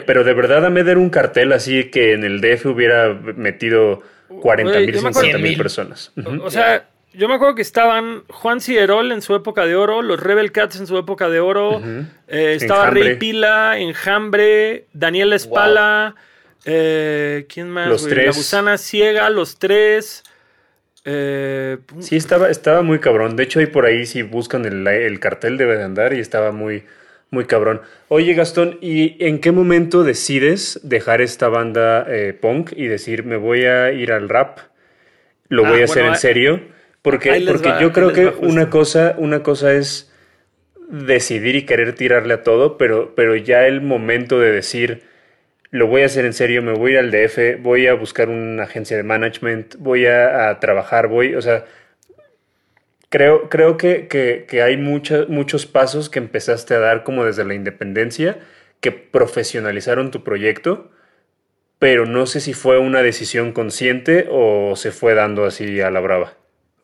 pero, 0.06 0.24
de 0.24 0.34
verdad, 0.34 0.64
a 0.64 0.68
ver 0.68 0.98
un 0.98 1.10
cartel 1.10 1.52
así 1.52 1.84
que 1.84 2.12
en 2.12 2.24
el 2.24 2.40
DF 2.40 2.66
hubiera 2.66 3.14
metido 3.14 4.02
40 4.40 4.80
mil, 4.80 4.98
50 4.98 5.38
mil 5.38 5.56
personas. 5.56 6.12
O 6.42 6.50
sea, 6.50 6.88
yo 7.14 7.28
me 7.28 7.34
acuerdo 7.34 7.54
que 7.54 7.62
estaban 7.62 8.24
Juan 8.28 8.60
Ciderol 8.60 9.12
en 9.12 9.22
su 9.22 9.34
época 9.34 9.66
de 9.66 9.76
oro, 9.76 10.02
los 10.02 10.18
Rebel 10.18 10.50
Cats 10.50 10.76
en 10.76 10.86
su 10.86 10.96
época 10.98 11.28
de 11.28 11.40
oro, 11.40 11.80
eh, 12.26 12.54
estaba 12.56 12.90
Rey 12.90 13.16
Pila, 13.16 13.78
Enjambre, 13.78 14.86
Daniel 14.92 15.32
Espala, 15.34 16.14
eh, 16.64 17.46
¿quién 17.48 17.70
más? 17.70 17.88
Los 17.88 18.08
tres. 18.08 18.26
La 18.26 18.32
Gusana 18.32 18.78
Ciega, 18.78 19.30
los 19.30 19.58
tres. 19.58 20.24
Eh, 21.04 21.78
sí, 21.98 22.16
estaba, 22.16 22.50
estaba 22.50 22.82
muy 22.82 22.98
cabrón. 23.00 23.36
De 23.36 23.44
hecho, 23.44 23.60
ahí 23.60 23.66
por 23.66 23.86
ahí, 23.86 24.06
si 24.06 24.22
buscan 24.22 24.64
el, 24.64 25.20
cartel, 25.20 25.56
debe 25.56 25.76
de 25.76 25.84
andar 25.84 26.12
y 26.12 26.20
estaba 26.20 26.52
muy, 26.52 26.84
muy 27.30 27.46
cabrón. 27.46 27.82
Oye, 28.08 28.34
Gastón, 28.34 28.78
¿y 28.80 29.16
en 29.24 29.40
qué 29.40 29.52
momento 29.52 30.04
decides 30.04 30.80
dejar 30.82 31.20
esta 31.20 31.48
banda 31.48 32.06
eh, 32.08 32.36
punk 32.38 32.72
y 32.76 32.86
decir, 32.86 33.24
me 33.24 33.36
voy 33.36 33.64
a 33.64 33.92
ir 33.92 34.12
al 34.12 34.28
rap? 34.28 34.58
¿Lo 35.48 35.64
voy 35.64 35.78
a 35.78 35.82
ah, 35.82 35.84
hacer 35.84 36.04
en 36.06 36.16
serio? 36.16 36.60
Porque, 37.02 37.44
porque 37.46 37.74
yo 37.80 37.92
creo 37.92 38.12
que 38.12 38.26
una 38.40 38.70
cosa, 38.70 39.16
una 39.18 39.42
cosa 39.42 39.72
es 39.72 40.12
decidir 40.88 41.56
y 41.56 41.66
querer 41.66 41.94
tirarle 41.94 42.34
a 42.34 42.42
todo, 42.42 42.78
pero, 42.78 43.14
pero 43.16 43.34
ya 43.34 43.66
el 43.66 43.80
momento 43.80 44.38
de 44.38 44.52
decir 44.52 45.02
lo 45.72 45.86
voy 45.86 46.02
a 46.02 46.06
hacer 46.06 46.26
en 46.26 46.34
serio, 46.34 46.62
me 46.62 46.74
voy 46.74 46.92
a 46.92 46.94
ir 46.94 46.98
al 47.00 47.10
DF, 47.10 47.62
voy 47.62 47.86
a 47.86 47.94
buscar 47.94 48.28
una 48.28 48.64
agencia 48.64 48.94
de 48.96 49.02
management, 49.02 49.76
voy 49.78 50.04
a, 50.06 50.58
trabajar, 50.60 51.08
voy, 51.08 51.34
o 51.34 51.40
sea, 51.40 51.64
creo, 53.08 53.48
creo 53.48 53.78
que, 53.78 54.06
que, 54.06 54.62
hay 54.62 54.76
muchos 54.76 55.66
pasos 55.66 56.10
que 56.10 56.18
empezaste 56.18 56.74
a 56.74 56.78
dar 56.78 57.04
como 57.04 57.24
desde 57.24 57.46
la 57.46 57.54
independencia 57.54 58.38
que 58.80 58.92
profesionalizaron 58.92 60.10
tu 60.10 60.22
proyecto, 60.22 60.90
pero 61.78 62.04
no 62.04 62.26
sé 62.26 62.40
si 62.40 62.52
fue 62.52 62.78
una 62.78 63.02
decisión 63.02 63.52
consciente 63.52 64.28
o 64.30 64.76
se 64.76 64.92
fue 64.92 65.14
dando 65.14 65.46
así 65.46 65.80
a 65.80 65.90
la 65.90 66.00
brava. 66.00 66.34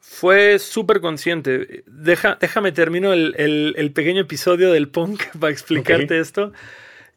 Fue 0.01 0.59
súper 0.59 1.01
consciente. 1.01 1.85
Deja, 1.87 2.39
déjame 2.41 2.73
termino 2.73 3.13
el, 3.13 3.93
pequeño 3.95 4.23
episodio 4.23 4.73
del 4.73 4.89
punk 4.89 5.25
para 5.39 5.53
explicarte 5.53 6.19
esto. 6.19 6.53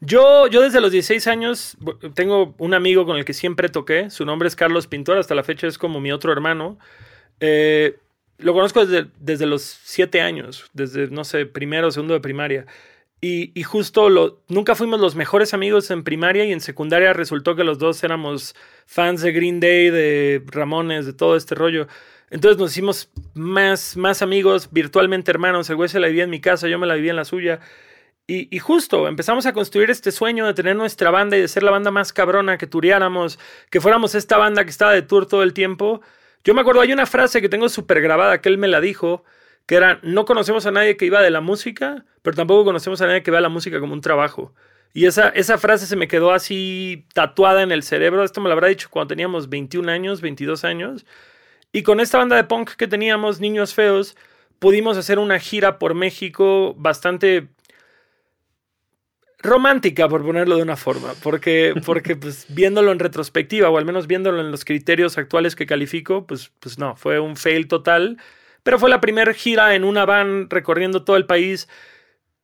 Yo, 0.04 0.48
yo 0.48 0.62
desde 0.62 0.82
los 0.82 0.92
16 0.92 1.28
años 1.28 1.78
tengo 2.16 2.56
un 2.58 2.74
amigo 2.74 3.06
con 3.06 3.18
el 3.18 3.26
que 3.26 3.34
siempre 3.34 3.70
toqué. 3.70 4.10
Su 4.10 4.26
nombre 4.26 4.48
es 4.48 4.56
Carlos 4.56 4.88
Pintor. 4.88 5.20
Hasta 5.20 5.36
la 5.36 5.44
fecha 5.44 5.68
es 5.68 5.78
como 5.78 6.02
mi 6.02 6.12
otro 6.12 6.32
hermano. 6.32 6.80
Eh, 7.40 7.98
lo 8.40 8.54
conozco 8.54 8.84
desde, 8.84 9.12
desde, 9.20 9.46
los 9.46 9.62
7 9.62 10.22
años, 10.22 10.70
desde, 10.74 11.08
no 11.08 11.24
sé, 11.24 11.46
primero 11.46 11.88
o 11.88 11.92
segundo 11.92 12.16
de 12.16 12.20
primaria. 12.20 12.66
Y, 13.22 13.52
y 13.54 13.62
justo 13.62 14.10
lo, 14.10 14.42
nunca 14.48 14.74
fuimos 14.74 15.00
los 15.00 15.16
mejores 15.16 15.54
amigos 15.54 15.92
en 15.92 16.04
primaria 16.04 16.46
y 16.46 16.52
en 16.52 16.62
secundaria 16.62 17.14
resultó 17.14 17.56
que 17.56 17.64
los 17.64 17.78
dos 17.78 18.04
éramos 18.04 18.56
fans 18.88 19.22
de 19.22 19.32
Green 19.32 19.60
Day, 19.60 19.92
de 19.92 20.44
Ramones, 20.48 21.06
de 21.06 21.14
todo 21.14 21.36
este 21.36 21.54
rollo. 21.54 21.88
Entonces 22.32 22.58
nos 22.58 22.72
hicimos 22.72 23.12
más, 23.36 23.96
más 23.96 24.24
amigos, 24.24 24.70
virtualmente 24.72 25.30
hermanos. 25.30 25.70
El 25.70 25.76
güey 25.76 25.90
se 25.90 26.00
la 26.00 26.08
vivía 26.08 26.24
en 26.24 26.32
mi 26.32 26.42
casa, 26.42 26.68
yo 26.68 26.80
me 26.80 26.88
la 26.88 26.96
vivía 26.96 27.12
en 27.12 27.18
la 27.18 27.26
suya. 27.26 27.60
Y, 28.28 28.60
justo 28.60 29.10
empezamos 29.10 29.46
a 29.46 29.52
construir 29.52 29.90
este 29.90 30.10
sueño 30.10 30.46
de 30.46 30.54
tener 30.54 30.76
nuestra 30.76 31.12
banda 31.12 31.36
y 31.36 31.42
de 31.42 31.50
ser 31.50 31.64
la 31.64 31.72
banda 31.72 31.92
más 31.92 32.14
cabrona, 32.14 32.58
que 32.58 32.66
tureáramos, 32.66 33.38
que 33.70 33.82
fuéramos 33.82 34.16
esta 34.16 34.38
banda 34.38 34.64
que 34.64 34.70
estaba 34.70 34.94
de 34.94 35.02
tour 35.02 35.26
todo 35.26 35.44
el 35.44 35.52
tiempo. 35.54 36.02
Yo 36.46 36.54
me 36.54 36.62
acuerdo, 36.62 36.80
hay 36.80 36.94
una 36.94 37.06
frase 37.06 37.42
que 37.42 37.50
tengo 37.50 37.68
súper 37.68 38.02
grabada 38.02 38.40
que 38.40 38.48
él 38.48 38.58
me 38.58 38.70
la 38.70 38.80
dijo, 38.80 39.26
que 39.66 39.76
era, 39.76 40.00
no 40.02 40.24
conocemos 40.24 40.66
a 40.66 40.72
nadie 40.72 40.96
que 40.96 41.06
iba 41.06 41.22
de 41.22 41.30
la 41.30 41.42
música, 41.42 42.06
pero 42.22 42.36
tampoco 42.36 42.64
conocemos 42.64 43.02
a 43.02 43.08
nadie 43.08 43.22
que 43.22 43.32
vea 43.32 43.42
la 43.42 43.50
música 43.50 43.82
como 43.82 43.94
un 43.94 44.02
trabajo. 44.02 44.54
Y 44.94 45.08
esa, 45.08 45.30
esa 45.30 45.58
frase 45.58 45.86
se 45.86 45.96
me 45.98 46.08
quedó 46.08 46.32
así 46.32 47.06
tatuada 47.14 47.64
en 47.64 47.72
el 47.72 47.84
cerebro. 47.84 48.24
Esto 48.24 48.40
me 48.40 48.48
lo 48.50 48.54
habrá 48.54 48.68
dicho 48.68 48.90
cuando 48.90 49.10
teníamos 49.10 49.50
21 49.50 49.92
años, 49.92 50.22
22 50.22 50.64
años. 50.64 51.06
Y 51.74 51.84
con 51.84 52.00
esta 52.00 52.18
banda 52.18 52.36
de 52.36 52.44
punk 52.44 52.72
que 52.72 52.88
teníamos, 52.88 53.40
Niños 53.40 53.74
Feos, 53.74 54.18
pudimos 54.60 54.98
hacer 54.98 55.20
una 55.20 55.40
gira 55.40 55.80
por 55.80 55.96
México 55.96 56.76
bastante 56.78 57.48
romántica, 59.42 60.08
por 60.08 60.24
ponerlo 60.24 60.56
de 60.56 60.64
una 60.64 60.78
forma, 60.78 61.14
porque, 61.24 61.74
porque 61.86 62.16
pues, 62.16 62.46
viéndolo 62.50 62.92
en 62.92 63.00
retrospectiva, 63.00 63.70
o 63.70 63.78
al 63.78 63.86
menos 63.86 64.08
viéndolo 64.08 64.42
en 64.42 64.52
los 64.52 64.66
criterios 64.66 65.18
actuales 65.18 65.56
que 65.56 65.66
califico, 65.66 66.26
pues, 66.26 66.52
pues 66.60 66.78
no, 66.78 66.96
fue 66.96 67.20
un 67.20 67.36
fail 67.36 67.68
total. 67.68 68.18
Pero 68.64 68.78
fue 68.78 68.90
la 68.90 69.02
primera 69.02 69.34
gira 69.34 69.74
en 69.74 69.84
una 69.84 70.06
van 70.06 70.50
recorriendo 70.50 71.04
todo 71.04 71.18
el 71.18 71.26
país 71.26 71.68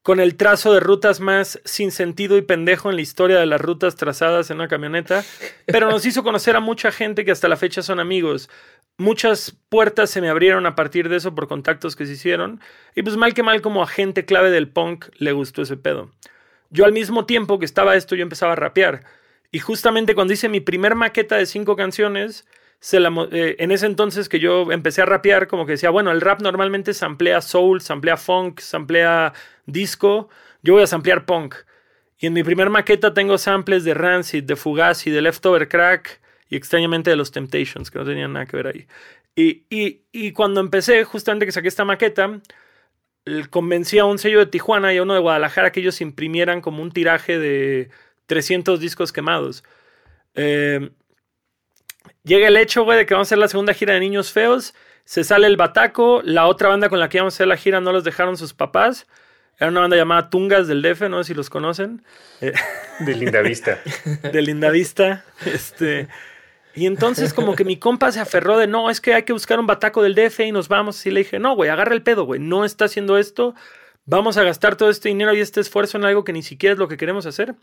con 0.07 0.21
el 0.21 0.37
trazo 0.37 0.73
de 0.73 0.79
rutas 0.79 1.19
más 1.19 1.59
sin 1.65 1.91
sentido 1.91 2.37
y 2.37 2.41
pendejo 2.41 2.89
en 2.89 2.95
la 2.95 3.01
historia 3.01 3.37
de 3.39 3.45
las 3.45 3.59
rutas 3.59 3.97
trazadas 3.97 4.49
en 4.49 4.55
una 4.55 4.69
camioneta, 4.69 5.25
pero 5.65 5.91
nos 5.91 6.05
hizo 6.05 6.23
conocer 6.23 6.55
a 6.55 6.61
mucha 6.61 6.93
gente 6.93 7.25
que 7.25 7.31
hasta 7.31 7.49
la 7.49 7.57
fecha 7.57 7.81
son 7.81 7.99
amigos. 7.99 8.49
Muchas 8.97 9.57
puertas 9.67 10.09
se 10.09 10.21
me 10.21 10.29
abrieron 10.29 10.65
a 10.65 10.75
partir 10.75 11.09
de 11.09 11.17
eso 11.17 11.35
por 11.35 11.49
contactos 11.49 11.97
que 11.97 12.05
se 12.05 12.13
hicieron, 12.13 12.61
y 12.95 13.03
pues 13.03 13.17
mal 13.17 13.33
que 13.33 13.43
mal 13.43 13.61
como 13.61 13.83
agente 13.83 14.23
clave 14.23 14.49
del 14.49 14.69
punk 14.69 15.07
le 15.17 15.33
gustó 15.33 15.63
ese 15.63 15.75
pedo. 15.75 16.09
Yo 16.69 16.85
al 16.85 16.93
mismo 16.93 17.25
tiempo 17.25 17.59
que 17.59 17.65
estaba 17.65 17.95
esto, 17.95 18.15
yo 18.15 18.23
empezaba 18.23 18.53
a 18.53 18.55
rapear. 18.55 19.03
Y 19.51 19.59
justamente 19.59 20.15
cuando 20.15 20.33
hice 20.33 20.49
mi 20.49 20.59
primer 20.59 20.95
maqueta 20.95 21.37
de 21.37 21.45
cinco 21.45 21.75
canciones, 21.75 22.45
eh, 22.91 23.55
en 23.59 23.71
ese 23.71 23.85
entonces 23.85 24.29
que 24.29 24.39
yo 24.39 24.71
empecé 24.71 25.01
a 25.01 25.05
rapear, 25.05 25.47
como 25.47 25.65
que 25.65 25.73
decía, 25.73 25.89
bueno, 25.89 26.11
el 26.11 26.21
rap 26.21 26.41
normalmente 26.41 26.93
se 26.93 27.05
amplía 27.05 27.41
soul, 27.41 27.81
se 27.81 27.93
amplía 27.93 28.17
funk, 28.17 28.59
se 28.59 28.75
amplía 28.75 29.33
disco, 29.65 30.29
yo 30.61 30.73
voy 30.73 30.83
a 30.83 30.87
samplear 30.87 31.25
punk. 31.25 31.55
Y 32.19 32.27
en 32.27 32.33
mi 32.33 32.43
primer 32.43 32.69
maqueta 32.69 33.13
tengo 33.13 33.37
samples 33.37 33.83
de 33.83 33.93
Rancid, 33.93 34.43
de 34.43 34.55
Fugazi, 34.55 35.11
de 35.11 35.21
Leftover 35.21 35.67
Crack 35.67 36.21
y 36.49 36.55
extrañamente 36.55 37.09
de 37.09 37.15
los 37.15 37.31
Temptations, 37.31 37.91
que 37.91 37.99
no 37.99 38.05
tenían 38.05 38.33
nada 38.33 38.45
que 38.45 38.57
ver 38.57 38.67
ahí. 38.67 38.87
Y, 39.35 39.65
y, 39.69 40.01
y 40.11 40.31
cuando 40.31 40.59
empecé, 40.59 41.03
justamente 41.03 41.45
que 41.45 41.51
saqué 41.51 41.67
esta 41.67 41.85
maqueta, 41.85 42.39
convencí 43.49 43.99
a 43.99 44.05
un 44.05 44.17
sello 44.17 44.39
de 44.39 44.45
Tijuana 44.45 44.93
y 44.93 44.97
a 44.97 45.03
uno 45.03 45.13
de 45.13 45.19
Guadalajara 45.19 45.71
que 45.71 45.79
ellos 45.79 46.01
imprimieran 46.01 46.61
como 46.61 46.81
un 46.81 46.91
tiraje 46.91 47.39
de 47.39 47.89
300 48.27 48.79
discos 48.79 49.11
quemados. 49.11 49.63
Eh, 50.35 50.91
llega 52.23 52.47
el 52.47 52.57
hecho, 52.57 52.83
güey, 52.83 52.97
de 52.97 53.05
que 53.05 53.13
vamos 53.13 53.27
a 53.27 53.29
hacer 53.29 53.37
la 53.37 53.47
segunda 53.47 53.73
gira 53.73 53.93
de 53.93 53.99
Niños 53.99 54.31
Feos. 54.31 54.73
Se 55.05 55.23
sale 55.23 55.47
el 55.47 55.57
Bataco. 55.57 56.21
La 56.23 56.47
otra 56.47 56.69
banda 56.69 56.89
con 56.89 56.99
la 56.99 57.09
que 57.09 57.17
íbamos 57.17 57.33
a 57.33 57.37
hacer 57.37 57.47
la 57.47 57.57
gira 57.57 57.81
no 57.81 57.91
los 57.91 58.03
dejaron 58.03 58.37
sus 58.37 58.53
papás. 58.53 59.07
Era 59.59 59.71
una 59.71 59.81
banda 59.81 59.97
llamada 59.97 60.29
Tungas 60.29 60.67
del 60.67 60.81
DF, 60.81 61.09
no 61.09 61.23
sé 61.23 61.29
si 61.29 61.33
los 61.33 61.49
conocen. 61.49 62.03
Eh, 62.41 62.53
de 62.99 63.15
Lindavista. 63.15 63.79
de 64.31 64.41
Lindavista. 64.41 65.25
Este. 65.45 66.07
Y 66.77 66.85
entonces 66.85 67.33
como 67.33 67.55
que 67.55 67.65
mi 67.65 67.77
compa 67.77 68.11
se 68.11 68.19
aferró 68.19 68.55
de, 68.59 68.67
no, 68.67 68.91
es 68.91 69.01
que 69.01 69.15
hay 69.15 69.23
que 69.23 69.33
buscar 69.33 69.59
un 69.59 69.65
bataco 69.65 70.03
del 70.03 70.13
DF 70.13 70.41
y 70.41 70.51
nos 70.51 70.67
vamos. 70.67 71.03
Y 71.07 71.09
le 71.09 71.21
dije, 71.21 71.39
no, 71.39 71.55
güey, 71.55 71.71
agarra 71.71 71.95
el 71.95 72.03
pedo, 72.03 72.25
güey, 72.25 72.39
no 72.39 72.65
está 72.65 72.85
haciendo 72.85 73.17
esto. 73.17 73.55
Vamos 74.05 74.37
a 74.37 74.43
gastar 74.43 74.75
todo 74.75 74.91
este 74.91 75.09
dinero 75.09 75.33
y 75.33 75.39
este 75.39 75.59
esfuerzo 75.59 75.97
en 75.97 76.05
algo 76.05 76.23
que 76.23 76.33
ni 76.33 76.43
siquiera 76.43 76.73
es 76.73 76.79
lo 76.79 76.87
que 76.87 76.95
queremos 76.95 77.25
hacer. 77.25 77.55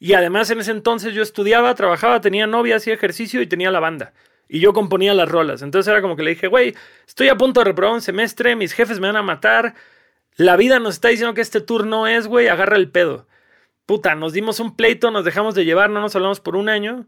Y 0.00 0.14
además 0.14 0.48
en 0.48 0.60
ese 0.60 0.70
entonces 0.70 1.12
yo 1.12 1.22
estudiaba, 1.22 1.74
trabajaba, 1.74 2.22
tenía 2.22 2.46
novia, 2.46 2.76
hacía 2.76 2.94
ejercicio 2.94 3.42
y 3.42 3.46
tenía 3.46 3.70
la 3.70 3.80
banda. 3.80 4.14
Y 4.48 4.60
yo 4.60 4.72
componía 4.72 5.12
las 5.12 5.28
rolas. 5.28 5.60
Entonces 5.60 5.90
era 5.90 6.00
como 6.00 6.16
que 6.16 6.22
le 6.22 6.30
dije, 6.30 6.46
güey, 6.46 6.74
estoy 7.06 7.28
a 7.28 7.36
punto 7.36 7.60
de 7.60 7.64
reprobar 7.64 7.92
un 7.92 8.00
semestre, 8.00 8.56
mis 8.56 8.72
jefes 8.72 8.98
me 8.98 9.08
van 9.08 9.16
a 9.16 9.22
matar. 9.22 9.74
La 10.36 10.56
vida 10.56 10.78
nos 10.78 10.94
está 10.94 11.08
diciendo 11.08 11.34
que 11.34 11.42
este 11.42 11.60
tour 11.60 11.86
no 11.86 12.06
es, 12.06 12.28
güey, 12.28 12.48
agarra 12.48 12.78
el 12.78 12.90
pedo. 12.90 13.26
Puta, 13.84 14.14
nos 14.14 14.32
dimos 14.32 14.58
un 14.58 14.74
pleito, 14.74 15.10
nos 15.10 15.26
dejamos 15.26 15.54
de 15.54 15.66
llevar, 15.66 15.90
no 15.90 16.00
nos 16.00 16.16
hablamos 16.16 16.40
por 16.40 16.56
un 16.56 16.70
año. 16.70 17.04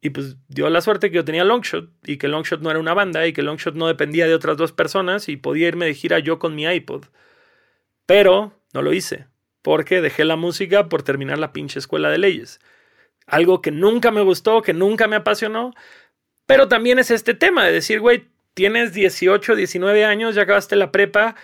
Y 0.00 0.10
pues 0.10 0.36
dio 0.48 0.70
la 0.70 0.80
suerte 0.80 1.10
que 1.10 1.16
yo 1.16 1.24
tenía 1.24 1.44
Longshot 1.44 1.90
y 2.04 2.18
que 2.18 2.28
Longshot 2.28 2.60
no 2.60 2.70
era 2.70 2.78
una 2.78 2.94
banda 2.94 3.26
y 3.26 3.32
que 3.32 3.42
Longshot 3.42 3.74
no 3.74 3.88
dependía 3.88 4.26
de 4.26 4.34
otras 4.34 4.56
dos 4.56 4.72
personas 4.72 5.28
y 5.28 5.36
podía 5.36 5.68
irme 5.68 5.86
de 5.86 5.94
gira 5.94 6.20
yo 6.20 6.38
con 6.38 6.54
mi 6.54 6.64
iPod. 6.64 7.06
Pero 8.06 8.52
no 8.72 8.82
lo 8.82 8.92
hice, 8.92 9.26
porque 9.62 10.00
dejé 10.00 10.24
la 10.24 10.36
música 10.36 10.88
por 10.88 11.02
terminar 11.02 11.38
la 11.38 11.52
pinche 11.52 11.78
escuela 11.78 12.10
de 12.10 12.18
leyes. 12.18 12.60
Algo 13.26 13.60
que 13.60 13.70
nunca 13.70 14.10
me 14.10 14.20
gustó, 14.22 14.62
que 14.62 14.72
nunca 14.72 15.08
me 15.08 15.16
apasionó, 15.16 15.74
pero 16.46 16.68
también 16.68 16.98
es 16.98 17.10
este 17.10 17.34
tema 17.34 17.66
de 17.66 17.72
decir, 17.72 18.00
güey, 18.00 18.28
tienes 18.54 18.92
18, 18.92 19.56
19 19.56 20.04
años, 20.04 20.34
ya 20.34 20.42
acabaste 20.42 20.76
la 20.76 20.90
prepa, 20.92 21.36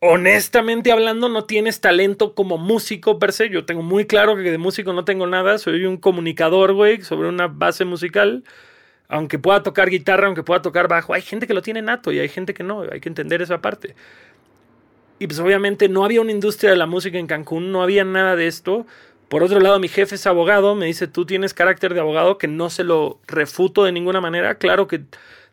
honestamente 0.00 0.92
hablando, 0.92 1.28
no 1.28 1.44
tienes 1.44 1.80
talento 1.80 2.34
como 2.34 2.58
músico 2.58 3.18
per 3.18 3.32
se. 3.32 3.50
Yo 3.50 3.64
tengo 3.64 3.82
muy 3.82 4.06
claro 4.06 4.36
que 4.36 4.42
de 4.50 4.58
músico 4.58 4.92
no 4.92 5.04
tengo 5.04 5.26
nada. 5.26 5.58
Soy 5.58 5.84
un 5.86 5.96
comunicador, 5.96 6.74
güey, 6.74 7.02
sobre 7.02 7.28
una 7.28 7.48
base 7.48 7.84
musical. 7.84 8.44
Aunque 9.08 9.38
pueda 9.38 9.62
tocar 9.62 9.90
guitarra, 9.90 10.26
aunque 10.26 10.42
pueda 10.42 10.62
tocar 10.62 10.88
bajo, 10.88 11.14
hay 11.14 11.22
gente 11.22 11.46
que 11.46 11.54
lo 11.54 11.62
tiene 11.62 11.82
nato 11.82 12.12
y 12.12 12.18
hay 12.18 12.28
gente 12.28 12.54
que 12.54 12.64
no. 12.64 12.82
Hay 12.90 13.00
que 13.00 13.08
entender 13.08 13.42
esa 13.42 13.60
parte. 13.62 13.94
Y 15.18 15.26
pues 15.26 15.38
obviamente 15.38 15.88
no 15.88 16.04
había 16.04 16.20
una 16.20 16.32
industria 16.32 16.70
de 16.70 16.76
la 16.76 16.86
música 16.86 17.18
en 17.18 17.26
Cancún, 17.26 17.72
no 17.72 17.82
había 17.82 18.04
nada 18.04 18.36
de 18.36 18.46
esto. 18.46 18.86
Por 19.28 19.42
otro 19.42 19.60
lado, 19.60 19.78
mi 19.80 19.88
jefe 19.88 20.16
es 20.16 20.26
abogado, 20.26 20.74
me 20.74 20.86
dice, 20.86 21.08
tú 21.08 21.24
tienes 21.26 21.54
carácter 21.54 21.94
de 21.94 22.00
abogado 22.00 22.38
que 22.38 22.48
no 22.48 22.70
se 22.70 22.84
lo 22.84 23.18
refuto 23.26 23.84
de 23.84 23.92
ninguna 23.92 24.20
manera. 24.20 24.56
Claro 24.56 24.86
que 24.88 25.04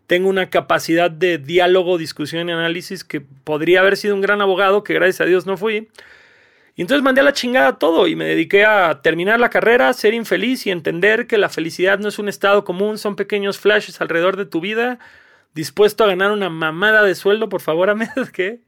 tengo 0.08 0.30
una 0.30 0.50
capacidad 0.50 1.10
de 1.10 1.38
diálogo, 1.38 1.98
discusión 1.98 2.50
y 2.50 2.52
análisis 2.52 3.04
que 3.04 3.22
podría 3.22 3.80
haber 3.80 3.98
sido 3.98 4.16
un 4.16 4.22
gran 4.22 4.42
abogado, 4.42 4.84
que 4.84 4.94
gracias 4.94 5.22
a 5.22 5.26
Dios 5.26 5.46
no 5.46 5.58
fui. 5.58 5.90
Y 6.76 6.82
entonces 6.82 7.04
mandé 7.04 7.22
a 7.22 7.24
la 7.24 7.34
chingada 7.34 7.78
todo 7.78 8.08
y 8.08 8.16
me 8.16 8.26
dediqué 8.26 8.66
a 8.66 9.02
terminar 9.02 9.40
la 9.40 9.50
carrera, 9.50 9.94
ser 9.94 10.14
infeliz 10.14 10.66
y 10.66 10.72
entender 10.72 11.28
que 11.28 11.38
la 11.38 11.50
felicidad 11.50 12.00
no 12.00 12.10
es 12.10 12.18
un 12.18 12.30
estado 12.30 12.64
común, 12.64 12.98
son 12.98 13.16
pequeños 13.16 13.60
flashes 13.60 14.02
alrededor 14.02 14.38
de 14.38 14.46
tu 14.46 14.60
vida, 14.60 14.98
dispuesto 15.54 16.04
a 16.04 16.08
ganar 16.08 16.32
una 16.32 16.50
mamada 16.50 17.04
de 17.04 17.14
sueldo, 17.14 17.48
por 17.50 17.62
favor, 17.62 17.90
a 17.90 17.96
menos 17.96 18.32
que... 18.32 18.60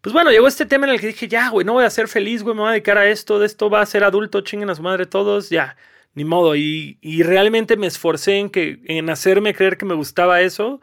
Pues 0.00 0.12
bueno, 0.12 0.30
llegó 0.30 0.46
este 0.46 0.64
tema 0.64 0.86
en 0.86 0.92
el 0.92 1.00
que 1.00 1.08
dije, 1.08 1.26
ya, 1.26 1.48
güey, 1.48 1.66
no 1.66 1.72
voy 1.72 1.84
a 1.84 1.90
ser 1.90 2.06
feliz, 2.06 2.44
güey, 2.44 2.54
me 2.54 2.60
voy 2.60 2.68
a 2.68 2.72
dedicar 2.72 2.98
a 2.98 3.06
esto, 3.06 3.40
de 3.40 3.46
esto 3.46 3.68
va 3.68 3.80
a 3.80 3.86
ser 3.86 4.04
adulto, 4.04 4.42
chinguen 4.42 4.70
a 4.70 4.76
su 4.76 4.82
madre 4.82 5.06
todos, 5.06 5.50
ya 5.50 5.76
ni 6.18 6.24
modo. 6.24 6.56
Y, 6.56 6.98
realmente 7.22 7.76
me 7.76 7.86
esforcé 7.86 8.38
en, 8.38 8.50
que, 8.50 8.80
en 8.86 9.08
hacerme 9.08 9.54
creer 9.54 9.78
que 9.78 9.86
me 9.86 9.94
gustaba 9.94 10.42
eso. 10.42 10.80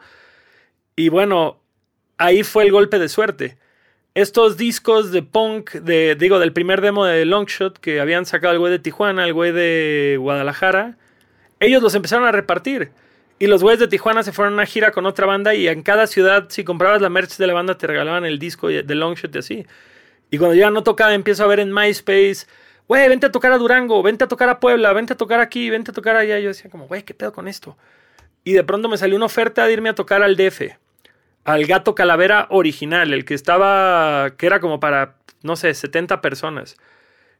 Y 0.96 1.10
bueno, 1.10 1.60
ahí 2.16 2.42
fue 2.42 2.64
el 2.64 2.72
golpe 2.72 2.98
de 2.98 3.08
suerte. 3.08 3.58
Estos 4.14 4.56
discos 4.56 5.12
de 5.12 5.22
punk, 5.22 5.72
de, 5.72 6.16
digo, 6.18 6.38
del 6.38 6.54
primer 6.54 6.80
demo 6.80 7.04
de 7.04 7.26
Longshot 7.26 7.78
que 7.78 8.00
habían 8.00 8.24
sacado 8.24 8.54
el 8.54 8.58
güey 8.58 8.72
de 8.72 8.78
Tijuana, 8.78 9.26
el 9.26 9.34
güey 9.34 9.52
de 9.52 10.16
Guadalajara, 10.18 10.96
ellos 11.60 11.82
los 11.82 11.94
empezaron 11.94 12.26
a 12.26 12.32
repartir. 12.32 12.92
Y 13.38 13.46
los 13.46 13.62
güeyes 13.62 13.78
de 13.78 13.88
Tijuana 13.88 14.22
se 14.22 14.32
fueron 14.32 14.54
a 14.54 14.56
una 14.56 14.64
gira 14.64 14.90
con 14.92 15.04
otra 15.04 15.26
banda 15.26 15.54
y 15.54 15.68
en 15.68 15.82
cada 15.82 16.06
ciudad, 16.06 16.46
si 16.48 16.64
comprabas 16.64 17.02
la 17.02 17.10
merch 17.10 17.36
de 17.36 17.46
la 17.46 17.52
banda, 17.52 17.76
te 17.76 17.86
regalaban 17.86 18.24
el 18.24 18.38
disco 18.38 18.68
de 18.68 18.94
Longshot 18.94 19.36
y 19.36 19.38
así. 19.38 19.66
Y 20.30 20.38
cuando 20.38 20.54
ya 20.54 20.70
no 20.70 20.82
tocaba, 20.82 21.12
empiezo 21.12 21.44
a 21.44 21.46
ver 21.46 21.60
en 21.60 21.74
MySpace 21.74 22.46
güey, 22.88 23.08
vente 23.08 23.26
a 23.26 23.32
tocar 23.32 23.52
a 23.52 23.58
Durango, 23.58 24.02
vente 24.02 24.24
a 24.24 24.28
tocar 24.28 24.48
a 24.48 24.60
Puebla, 24.60 24.92
vente 24.92 25.12
a 25.12 25.16
tocar 25.16 25.40
aquí, 25.40 25.70
vente 25.70 25.90
a 25.90 25.94
tocar 25.94 26.16
allá. 26.16 26.38
Yo 26.38 26.48
decía 26.48 26.70
como, 26.70 26.86
güey, 26.86 27.02
¿qué 27.02 27.14
pedo 27.14 27.32
con 27.32 27.48
esto? 27.48 27.76
Y 28.44 28.52
de 28.52 28.64
pronto 28.64 28.88
me 28.88 28.98
salió 28.98 29.16
una 29.16 29.26
oferta 29.26 29.66
de 29.66 29.72
irme 29.72 29.88
a 29.88 29.94
tocar 29.94 30.22
al 30.22 30.36
DF, 30.36 30.62
al 31.44 31.66
Gato 31.66 31.94
Calavera 31.94 32.46
original, 32.50 33.12
el 33.12 33.24
que 33.24 33.34
estaba, 33.34 34.34
que 34.36 34.46
era 34.46 34.60
como 34.60 34.78
para, 34.80 35.16
no 35.42 35.56
sé, 35.56 35.74
70 35.74 36.20
personas. 36.20 36.76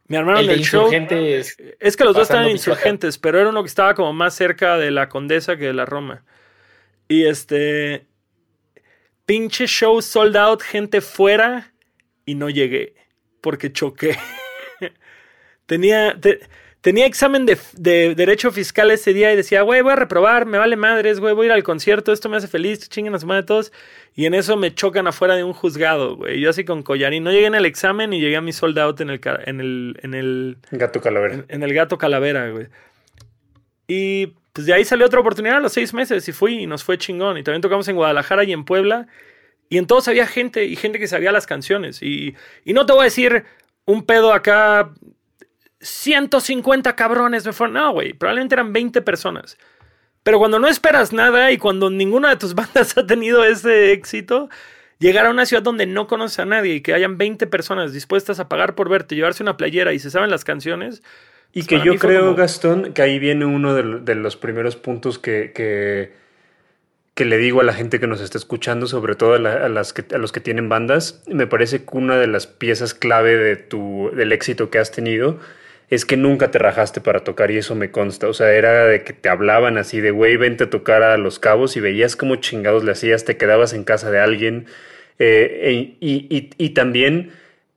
Me 0.09 0.17
armaron 0.17 0.43
el, 0.43 0.51
el 0.51 0.65
show. 0.65 0.89
Es 0.91 1.97
que 1.97 2.05
los 2.05 2.15
dos 2.15 2.25
estaban 2.25 2.49
insurgentes, 2.49 3.19
pero 3.19 3.41
era 3.41 3.51
uno 3.51 3.63
que 3.63 3.69
estaba 3.69 3.95
como 3.95 4.13
más 4.13 4.35
cerca 4.35 4.79
de 4.79 4.91
la 4.91 5.09
Condesa 5.09 5.57
que 5.57 5.67
de 5.67 5.73
la 5.73 5.85
Roma. 5.85 6.25
Y 7.09 7.25
este. 7.25 8.07
Pinche 9.27 9.67
show 9.67 10.01
sold 10.01 10.37
out, 10.37 10.63
gente 10.63 11.01
fuera. 11.01 11.73
Y 12.25 12.37
no 12.37 12.51
llegué. 12.51 12.95
Porque 13.41 13.73
choqué. 13.73 14.17
Tenía, 15.67 16.19
tenía 16.81 17.07
examen 17.07 17.47
de, 17.47 18.15
derecho 18.15 18.53
fiscal 18.53 18.93
ese 18.93 19.13
día 19.13 19.33
y 19.33 19.37
decía, 19.37 19.63
güey, 19.63 19.83
voy 19.83 19.93
a 19.93 19.97
reprobar, 19.97 20.47
me 20.47 20.57
vale 20.57 20.77
madres, 20.77 21.19
güey, 21.19 21.35
voy 21.35 21.47
a 21.47 21.49
ir 21.49 21.53
al 21.53 21.65
concierto, 21.65 22.13
esto 22.13 22.29
me 22.29 22.37
hace 22.37 22.47
feliz, 22.47 22.89
chinguen 22.89 23.13
a 23.15 23.19
su 23.19 23.27
madre 23.27 23.43
todos. 23.43 23.73
Y 24.15 24.27
en 24.27 24.35
eso 24.35 24.57
me 24.57 24.73
chocan 24.73 25.09
afuera 25.09 25.35
de 25.35 25.43
un 25.43 25.53
juzgado, 25.53 26.17
güey. 26.17 26.41
Yo 26.41 26.49
así 26.49 26.65
con 26.65 26.85
collarín. 26.85 27.25
No 27.25 27.33
llegué 27.33 27.47
en 27.47 27.57
el 27.57 27.67
examen 27.67 28.13
y 28.13 28.21
llegué 28.21 28.37
a 28.37 28.41
mi 28.41 28.53
sold 28.53 28.79
out 28.79 29.01
en 29.01 29.11
el, 29.11 29.21
en 29.45 29.61
el, 29.61 29.99
en 30.03 30.15
el 30.15 30.59
gato 30.71 31.01
calavera. 31.01 31.45
En, 31.49 31.63
el 31.65 31.75
gato 31.75 31.99
calavera, 31.99 32.51
güey. 32.51 32.69
Y 33.89 34.29
pues 34.53 34.67
de 34.67 34.73
ahí 34.73 34.85
salió 34.85 35.07
otra 35.07 35.19
oportunidad 35.19 35.57
a 35.57 35.61
los 35.61 35.73
seis 35.73 35.93
meses 35.93 36.29
y 36.29 36.33
fui 36.33 36.63
y 36.63 36.67
nos 36.69 36.85
fue 36.85 36.99
chingón. 36.99 37.37
Y 37.37 37.43
también 37.43 37.63
tocamos 37.63 37.89
en 37.89 37.97
Guadalajara 37.97 38.45
y 38.45 38.53
en 38.53 38.65
Puebla. 38.65 39.09
Y 39.69 39.79
en 39.79 39.89
todos 39.89 40.07
había 40.07 40.29
gente 40.29 40.65
y 40.65 40.77
gente 40.77 41.01
que 41.01 41.09
sabía 41.09 41.33
las 41.33 41.47
canciones. 41.47 42.01
Y, 42.01 42.37
y 42.65 42.75
no 42.75 42.87
te 42.87 42.93
voy 42.93 43.01
a 43.03 43.05
decir 43.05 43.45
un 43.85 44.07
pedo 44.07 44.33
acá 44.33 44.93
150 45.87 46.97
cabrones 46.97 47.47
me 47.47 47.53
fueron. 47.53 47.75
No, 47.75 47.93
güey, 47.93 48.13
probablemente 48.13 48.55
eran 48.55 48.73
20 48.73 49.03
personas. 49.03 49.57
Pero 50.23 50.39
cuando 50.39 50.59
no 50.59 50.67
esperas 50.67 51.13
nada 51.13 51.53
y 51.53 51.59
cuando 51.59 51.89
ninguna 51.89 52.31
de 52.31 52.37
tus 52.37 52.55
bandas 52.57 52.99
ha 52.99 53.07
tenido 53.07 53.45
ese 53.45 53.93
éxito, 53.93 54.49
llegar 54.99 55.27
a 55.27 55.31
una 55.31 55.47
ciudad 55.47 55.63
donde 55.63 55.87
no 55.87 56.07
conoces 56.07 56.41
a 56.41 56.45
nadie 56.45 56.75
y 56.75 56.81
que 56.81 56.95
hayan 56.95 57.19
20 57.19 57.47
personas 57.47 57.93
dispuestas 57.93 58.41
a 58.41 58.49
pagar 58.49 58.75
por 58.75 58.89
verte, 58.89 59.15
llevarse 59.15 59.43
una 59.43 59.57
playera 59.57 59.93
y 59.93 59.99
se 59.99 60.11
saben 60.11 60.31
las 60.31 60.45
canciones. 60.45 61.03
Y 61.53 61.63
pues 61.63 61.69
que 61.69 61.87
yo 61.87 61.97
creo, 61.97 62.35
Gastón, 62.35 62.93
que 62.93 63.03
ahí 63.03 63.19
viene 63.19 63.45
uno 63.47 63.75
de, 63.75 64.15
los 64.15 64.37
primeros 64.37 64.77
puntos 64.77 65.19
que, 65.19 65.53
que, 65.55 67.25
le 67.25 67.39
digo 67.39 67.61
a 67.61 67.65
la 67.65 67.73
gente 67.73 68.01
que 68.01 68.07
nos 68.07 68.21
está 68.21 68.37
escuchando, 68.37 68.87
sobre 68.89 69.15
todo 69.15 69.35
a, 69.35 69.39
las 69.39 69.95
a 70.13 70.19
los 70.19 70.33
que 70.33 70.41
tienen 70.41 70.69
bandas. 70.69 71.23
Me 71.29 71.47
parece 71.47 71.85
que 71.85 71.97
una 71.97 72.17
de 72.17 72.27
las 72.27 72.47
piezas 72.47 72.93
clave 72.93 73.37
de 73.37 73.57
tu, 73.57 74.11
del 74.15 74.33
éxito 74.33 74.69
que 74.69 74.79
has 74.79 74.91
tenido 74.91 75.39
es 75.91 76.05
que 76.05 76.17
nunca 76.17 76.51
te 76.51 76.59
rajaste 76.59 77.01
para 77.01 77.21
tocar 77.21 77.51
y 77.51 77.59
eso 77.59 77.75
me 77.75 77.91
consta. 77.91 78.29
O 78.29 78.35
sea, 78.35 78.53
era 78.53 78.87
de 78.87 79.05
que 79.05 79.13
te 79.13 79.29
hablaban 79.29 79.79
así 79.79 80.01
de, 80.01 80.11
güey, 80.11 80.37
vente 80.37 80.65
a 80.65 80.71
tocar 80.71 81.03
a 81.03 81.17
Los 81.17 81.39
Cabos 81.39 81.77
y 81.77 81.81
veías 81.81 82.17
cómo 82.17 82.37
chingados 82.37 82.85
le 82.85 82.93
hacías, 82.93 83.25
te 83.25 83.37
quedabas 83.37 83.73
en 83.73 83.85
casa 83.85 84.11
de 84.11 84.19
alguien 84.19 84.67
eh, 85.19 85.61
e, 85.63 85.97
y, 86.01 86.51
y 86.59 86.71
también 86.71 87.31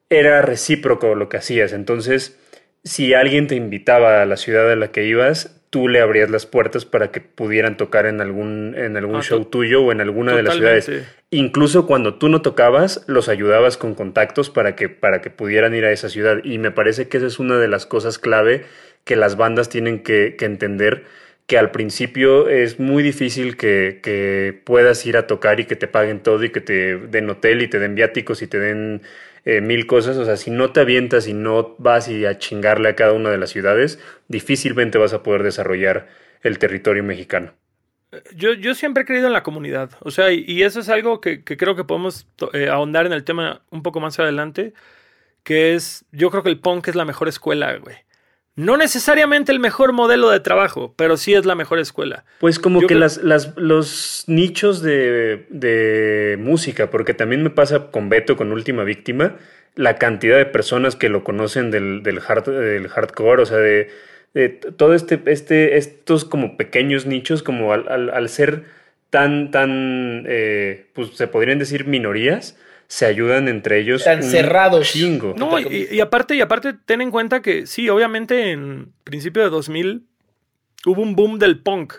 era 0.10 0.42
recíproco 0.42 1.16
lo 1.16 1.30
que 1.30 1.38
hacías. 1.38 1.74
Entonces, 1.74 2.40
si 2.84 3.14
alguien 3.14 3.48
te 3.48 3.56
invitaba 3.56 4.22
a 4.22 4.26
la 4.26 4.38
ciudad 4.38 4.72
a 4.72 4.76
la 4.76 4.92
que 4.92 5.06
ibas, 5.06 5.59
tú 5.70 5.88
le 5.88 6.02
abrías 6.02 6.30
las 6.30 6.46
puertas 6.46 6.86
para 6.86 7.12
que 7.12 7.22
pudieran 7.22 7.78
tocar 7.78 8.06
en 8.06 8.22
algún, 8.22 8.74
en 8.76 8.98
algún 8.98 9.18
ah, 9.18 9.22
show 9.22 9.46
tuyo 9.46 9.84
o 9.84 9.92
en 9.92 10.02
alguna 10.02 10.36
de 10.36 10.44
las 10.44 10.56
ciudades. 10.56 10.92
Incluso 11.30 11.86
cuando 11.86 12.16
tú 12.16 12.28
no 12.28 12.42
tocabas, 12.42 13.04
los 13.08 13.30
ayudabas 13.30 13.78
con 13.78 13.94
contactos 13.94 14.50
para 14.50 14.76
que, 14.76 14.90
para 14.90 15.22
que 15.22 15.30
pudieran 15.30 15.76
ir 15.76 15.86
a 15.86 15.92
esa 15.92 16.10
ciudad. 16.10 16.40
Y 16.44 16.58
me 16.58 16.72
parece 16.72 17.08
que 17.08 17.18
esa 17.18 17.28
es 17.28 17.38
una 17.38 17.58
de 17.58 17.68
las 17.68 17.86
cosas 17.86 18.18
clave 18.18 18.66
que 19.04 19.16
las 19.16 19.38
bandas 19.38 19.70
tienen 19.70 20.02
que, 20.02 20.36
entender, 20.40 21.04
que 21.46 21.58
al 21.58 21.72
principio 21.72 22.50
es 22.50 22.80
muy 22.80 23.04
difícil 23.04 23.56
que, 23.56 24.00
que, 24.02 24.60
puedas 24.64 25.06
ir 25.06 25.18
a 25.18 25.28
tocar 25.28 25.60
y 25.60 25.66
que 25.66 25.76
te 25.76 25.88
paguen 25.88 26.20
todo 26.20 26.44
y 26.44 26.50
que 26.50 26.62
te 26.62 26.98
den 26.98 27.30
hotel 27.30 27.62
y 27.62 27.68
te 27.68 27.80
den 27.80 27.96
viáticos 27.96 28.42
y 28.42 28.48
te 28.48 28.60
den 28.60 29.02
eh, 29.50 29.62
mil 29.62 29.88
cosas. 29.88 30.18
O 30.18 30.26
sea, 30.26 30.38
si 30.38 30.52
no 30.52 30.72
te 30.72 30.82
avientas 30.82 31.28
y 31.28 31.34
no 31.34 31.76
vas 31.80 32.08
y 32.08 32.26
a 32.26 32.38
chingarle 32.38 32.90
a 32.90 32.96
cada 32.96 33.14
una 33.14 33.32
de 33.32 33.38
las 33.40 33.50
ciudades, 33.50 34.00
difícilmente 34.28 34.98
vas 35.00 35.14
a 35.14 35.24
poder 35.24 35.42
desarrollar 35.42 36.08
el 36.44 36.60
territorio 36.60 37.04
mexicano. 37.04 37.54
Yo, 38.36 38.54
yo 38.54 38.76
siempre 38.76 39.04
he 39.04 39.06
creído 39.06 39.26
en 39.28 39.34
la 39.34 39.42
comunidad. 39.42 39.92
O 40.02 40.12
sea, 40.12 40.32
y, 40.32 40.62
eso 40.62 40.80
es 40.80 40.90
algo 40.90 41.20
que, 41.20 41.44
que 41.44 41.58
creo 41.58 41.76
que 41.76 41.84
podemos 41.84 42.28
eh, 42.54 42.70
ahondar 42.70 43.08
en 43.08 43.14
el 43.14 43.24
tema 43.24 43.64
un 43.72 43.82
poco 43.82 44.00
más 44.00 44.20
adelante. 44.20 44.74
Que 45.44 45.74
es, 45.74 46.06
yo 46.12 46.30
creo 46.30 46.44
que 46.44 46.50
el 46.50 46.60
punk 46.60 46.88
es 46.88 46.96
la 46.96 47.06
mejor 47.06 47.28
escuela, 47.28 47.76
güey. 47.78 47.96
No 48.60 48.76
necesariamente 48.76 49.54
el 49.54 49.60
mejor 49.62 49.94
modelo 49.94 50.30
de 50.30 50.42
trabajo, 50.42 50.94
pero 50.98 51.16
sí 51.16 51.34
es 51.34 51.46
la 51.46 51.56
mejor 51.56 51.80
escuela. 51.80 52.26
Pues 52.42 52.60
como 52.60 52.86
que 52.86 52.94
las, 52.94 53.24
las, 53.24 53.56
los 53.56 54.26
nichos 54.28 54.82
de, 54.82 55.46
de, 55.48 56.38
música, 56.38 56.90
porque 56.90 57.14
también 57.14 57.42
me 57.42 57.52
pasa 57.52 57.90
con 57.90 58.10
Beto, 58.10 58.36
con 58.36 58.52
Última 58.52 58.84
Víctima, 58.84 59.38
la 59.76 59.96
cantidad 59.96 60.36
de 60.36 60.46
personas 60.46 60.98
que 60.98 61.08
lo 61.08 61.24
conocen 61.24 61.72
del, 61.72 62.04
del, 62.04 62.20
hard, 62.20 62.50
del 62.50 62.90
hardcore, 62.90 63.44
o 63.44 63.46
sea, 63.46 63.60
de, 63.60 63.92
de, 64.34 64.50
todo 64.50 64.94
este, 64.94 65.22
este, 65.28 65.78
estos 65.78 66.26
como 66.26 66.58
pequeños 66.58 67.06
nichos, 67.06 67.44
como 67.44 67.72
al, 67.72 67.88
al, 67.88 68.10
al 68.10 68.28
ser 68.28 68.66
tan, 69.10 69.52
tan, 69.52 70.26
eh, 70.28 70.88
pues 70.92 71.12
se 71.12 71.28
podrían 71.28 71.60
decir 71.60 71.86
minorías, 71.86 72.58
se 72.90 73.06
ayudan 73.06 73.48
entre 73.48 73.80
ellos. 73.80 74.04
Tan 74.04 74.24
cerrados. 74.24 74.92
Chingo. 74.92 75.36
No, 75.38 75.60
y, 75.60 76.00
aparte, 76.02 76.36
y 76.36 76.42
aparte, 76.42 76.74
ten 76.74 77.02
en 77.02 77.12
cuenta 77.12 77.42
que 77.42 77.68
sí, 77.68 77.88
obviamente 77.88 78.52
en 78.52 78.92
principio 79.04 79.44
de 79.44 79.52
2000 79.52 80.08
hubo 80.88 81.02
un 81.04 81.16
boom 81.16 81.38
del 81.38 81.60
punk. 81.62 81.94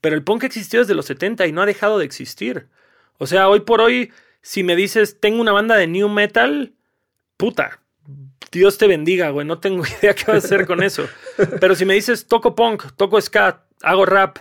Pero 0.00 0.14
el 0.14 0.22
punk 0.22 0.44
existió 0.44 0.78
desde 0.78 0.94
los 0.94 1.06
70 1.06 1.48
y 1.48 1.52
no 1.52 1.60
ha 1.60 1.66
dejado 1.66 1.98
de 1.98 2.04
existir. 2.04 2.68
O 3.18 3.26
sea, 3.26 3.48
hoy 3.48 3.60
por 3.60 3.80
hoy, 3.80 4.12
si 4.42 4.62
me 4.62 4.76
dices, 4.76 5.18
tengo 5.18 5.40
una 5.40 5.50
banda 5.50 5.74
de 5.74 5.88
new 5.88 6.08
metal, 6.08 6.72
puta, 7.36 7.80
Dios 8.52 8.78
te 8.78 8.86
bendiga, 8.86 9.30
güey, 9.30 9.44
no 9.44 9.58
tengo 9.58 9.82
idea 10.00 10.14
qué 10.14 10.24
va 10.28 10.34
a 10.34 10.38
hacer 10.38 10.66
con 10.66 10.84
eso. 10.84 11.08
Pero 11.60 11.74
si 11.74 11.84
me 11.84 11.94
dices, 11.94 12.28
toco 12.28 12.54
punk, 12.54 12.92
toco 12.96 13.20
ska, 13.20 13.64
hago 13.82 14.06
rap, 14.06 14.38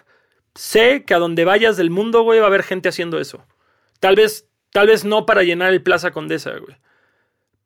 sé 0.54 1.06
que 1.06 1.16
a 1.16 1.20
donde 1.20 1.44
vayas 1.44 1.76
del 1.76 1.90
mundo, 1.90 2.22
güey, 2.22 2.38
va 2.38 2.46
a 2.46 2.50
haber 2.50 2.62
gente 2.62 2.88
haciendo 2.88 3.20
eso. 3.20 3.44
Tal 4.00 4.16
vez 4.16 4.48
Tal 4.76 4.88
vez 4.88 5.06
no 5.06 5.26
para 5.26 5.44
llenar 5.44 5.72
el 5.72 5.82
Plaza 5.82 6.12
Condesa, 6.12 6.52
güey. 6.58 6.76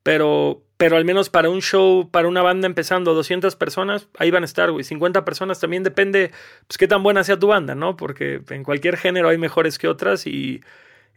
Pero, 0.04 0.62
pero 0.76 0.96
al 0.96 1.04
menos 1.04 1.28
para 1.28 1.50
un 1.50 1.60
show, 1.60 2.08
para 2.08 2.28
una 2.28 2.40
banda 2.40 2.68
empezando, 2.68 3.14
200 3.14 3.56
personas, 3.56 4.06
ahí 4.16 4.30
van 4.30 4.44
a 4.44 4.46
estar, 4.46 4.70
güey. 4.70 4.84
50 4.84 5.24
personas 5.24 5.58
también 5.58 5.82
depende, 5.82 6.30
pues, 6.68 6.78
qué 6.78 6.86
tan 6.86 7.02
buena 7.02 7.24
sea 7.24 7.36
tu 7.36 7.48
banda, 7.48 7.74
¿no? 7.74 7.96
Porque 7.96 8.42
en 8.50 8.62
cualquier 8.62 8.96
género 8.96 9.28
hay 9.28 9.38
mejores 9.38 9.76
que 9.76 9.88
otras 9.88 10.24
y, 10.28 10.62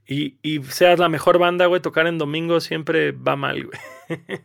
y, 0.08 0.38
y 0.42 0.64
seas 0.64 0.98
la 0.98 1.10
mejor 1.10 1.38
banda, 1.38 1.68
güey, 1.68 1.80
tocar 1.80 2.08
en 2.08 2.18
domingo 2.18 2.60
siempre 2.60 3.12
va 3.12 3.36
mal, 3.36 3.64
güey. 3.64 3.80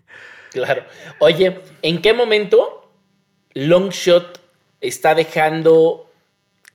claro. 0.52 0.84
Oye, 1.18 1.60
¿en 1.80 2.02
qué 2.02 2.12
momento 2.12 2.92
Longshot 3.54 4.38
está 4.82 5.14
dejando, 5.14 6.10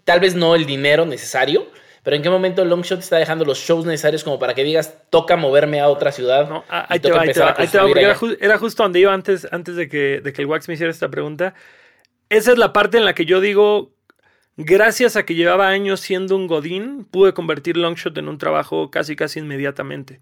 tal 0.04 0.20
vez 0.20 0.34
no 0.34 0.56
el 0.56 0.66
dinero 0.66 1.06
necesario, 1.06 1.68
pero 2.04 2.18
¿en 2.18 2.22
qué 2.22 2.30
momento 2.30 2.66
Longshot 2.66 3.00
está 3.00 3.18
dejando 3.18 3.46
los 3.46 3.60
shows 3.60 3.86
necesarios 3.86 4.26
como 4.26 4.38
para 4.38 4.54
que 4.54 4.64
digas, 4.66 4.94
toca 5.10 5.38
moverme 5.38 5.80
a 5.80 5.88
otra 5.88 6.12
ciudad? 6.12 6.50
No, 6.50 6.66
ah, 6.70 6.86
ahí, 6.90 7.00
te 7.00 7.10
va, 7.10 7.22
ahí 7.22 7.32
te 7.32 7.40
va, 7.40 7.90
era, 8.40 8.58
justo 8.58 8.84
donde 8.84 9.00
iba 9.00 9.14
antes, 9.14 9.48
antes 9.52 9.78
de, 9.78 9.88
que, 9.88 10.20
de 10.22 10.34
que 10.34 10.42
el 10.42 10.48
Wax 10.48 10.68
me 10.68 10.74
hiciera 10.74 10.92
esta 10.92 11.10
pregunta. 11.10 11.54
Esa 12.28 12.52
es 12.52 12.58
la 12.58 12.74
parte 12.74 12.98
en 12.98 13.06
la 13.06 13.16
que 13.16 13.26
yo 13.26 13.40
digo, 13.40 13.94
gracias 14.58 15.16
a 15.16 15.24
que 15.24 15.34
llevaba 15.34 15.70
años 15.70 16.02
siendo 16.02 16.36
un 16.36 16.48
godín, 16.48 17.06
pude 17.06 17.34
convertir 17.34 17.78
Longshot 17.78 18.18
en 18.18 18.28
un 18.28 18.38
trabajo 18.38 18.92
casi, 18.92 19.16
casi 19.16 19.40
inmediatamente. 19.40 20.20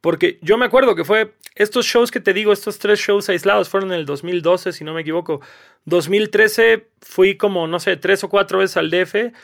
Porque 0.00 0.38
yo 0.40 0.56
me 0.56 0.64
acuerdo 0.64 0.94
que 0.94 1.04
fue 1.04 1.34
estos 1.54 1.84
shows 1.84 2.10
que 2.10 2.20
te 2.20 2.32
digo, 2.32 2.54
estos 2.54 2.78
tres 2.78 2.98
shows 2.98 3.28
aislados 3.28 3.68
fueron 3.68 3.92
en 3.92 3.98
el 3.98 4.06
2012, 4.06 4.72
si 4.72 4.84
no 4.84 4.94
me 4.94 5.02
equivoco. 5.02 5.42
2013 5.84 6.88
fui 7.02 7.36
como, 7.36 7.66
no 7.66 7.78
sé, 7.78 7.98
tres 7.98 8.24
o 8.24 8.30
cuatro 8.30 8.60
veces 8.60 8.78
al 8.78 8.90
DF 8.90 9.34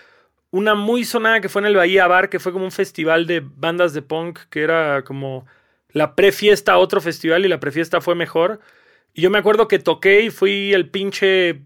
una 0.56 0.74
muy 0.74 1.04
sonada 1.04 1.42
que 1.42 1.50
fue 1.50 1.60
en 1.60 1.66
el 1.66 1.76
Bahía 1.76 2.06
Bar, 2.06 2.30
que 2.30 2.40
fue 2.40 2.50
como 2.50 2.64
un 2.64 2.72
festival 2.72 3.26
de 3.26 3.40
bandas 3.44 3.92
de 3.92 4.00
punk, 4.00 4.40
que 4.48 4.62
era 4.62 5.02
como 5.04 5.44
la 5.90 6.14
prefiesta 6.14 6.72
a 6.72 6.78
otro 6.78 7.02
festival 7.02 7.44
y 7.44 7.48
la 7.48 7.60
prefiesta 7.60 8.00
fue 8.00 8.14
mejor. 8.14 8.60
Y 9.12 9.20
yo 9.20 9.30
me 9.30 9.36
acuerdo 9.38 9.68
que 9.68 9.78
toqué 9.78 10.22
y 10.22 10.30
fui 10.30 10.72
el 10.72 10.88
pinche... 10.90 11.62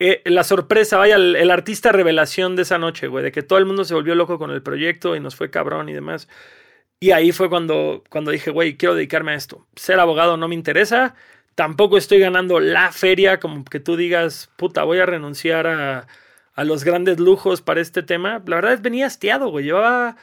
Eh, 0.00 0.22
la 0.24 0.42
sorpresa, 0.42 0.98
vaya, 0.98 1.14
el, 1.14 1.50
artista 1.52 1.92
revelación 1.92 2.56
de 2.56 2.62
esa 2.62 2.78
noche, 2.78 3.06
güey, 3.06 3.22
de 3.22 3.30
que 3.30 3.44
todo 3.44 3.60
el 3.60 3.66
mundo 3.66 3.84
se 3.84 3.94
volvió 3.94 4.16
loco 4.16 4.38
con 4.38 4.50
el 4.50 4.62
proyecto 4.62 5.14
y 5.14 5.20
nos 5.20 5.36
fue 5.36 5.50
cabrón 5.50 5.88
y 5.88 5.92
demás. 5.92 6.28
Y 6.98 7.12
ahí 7.12 7.30
fue 7.30 7.48
cuando, 7.48 8.02
cuando 8.10 8.32
dije, 8.32 8.50
güey, 8.50 8.76
quiero 8.76 8.96
dedicarme 8.96 9.32
a 9.32 9.36
esto. 9.36 9.68
Ser 9.76 10.00
abogado 10.00 10.36
no 10.36 10.48
me 10.48 10.56
interesa, 10.56 11.14
tampoco 11.54 11.98
estoy 11.98 12.18
ganando 12.18 12.58
la 12.58 12.90
feria 12.90 13.38
como 13.38 13.64
que 13.64 13.78
tú 13.78 13.96
digas, 13.96 14.50
puta, 14.56 14.82
voy 14.82 14.98
a 14.98 15.06
renunciar 15.06 15.68
a, 15.68 16.08
a 16.54 16.64
los 16.64 16.84
grandes 16.84 17.18
lujos 17.18 17.62
para 17.62 17.80
este 17.80 18.02
tema, 18.02 18.42
la 18.46 18.56
verdad 18.56 18.72
es 18.72 18.82
venía 18.82 19.06
hastiado, 19.06 19.48
güey. 19.48 19.64
Llevaba. 19.64 20.16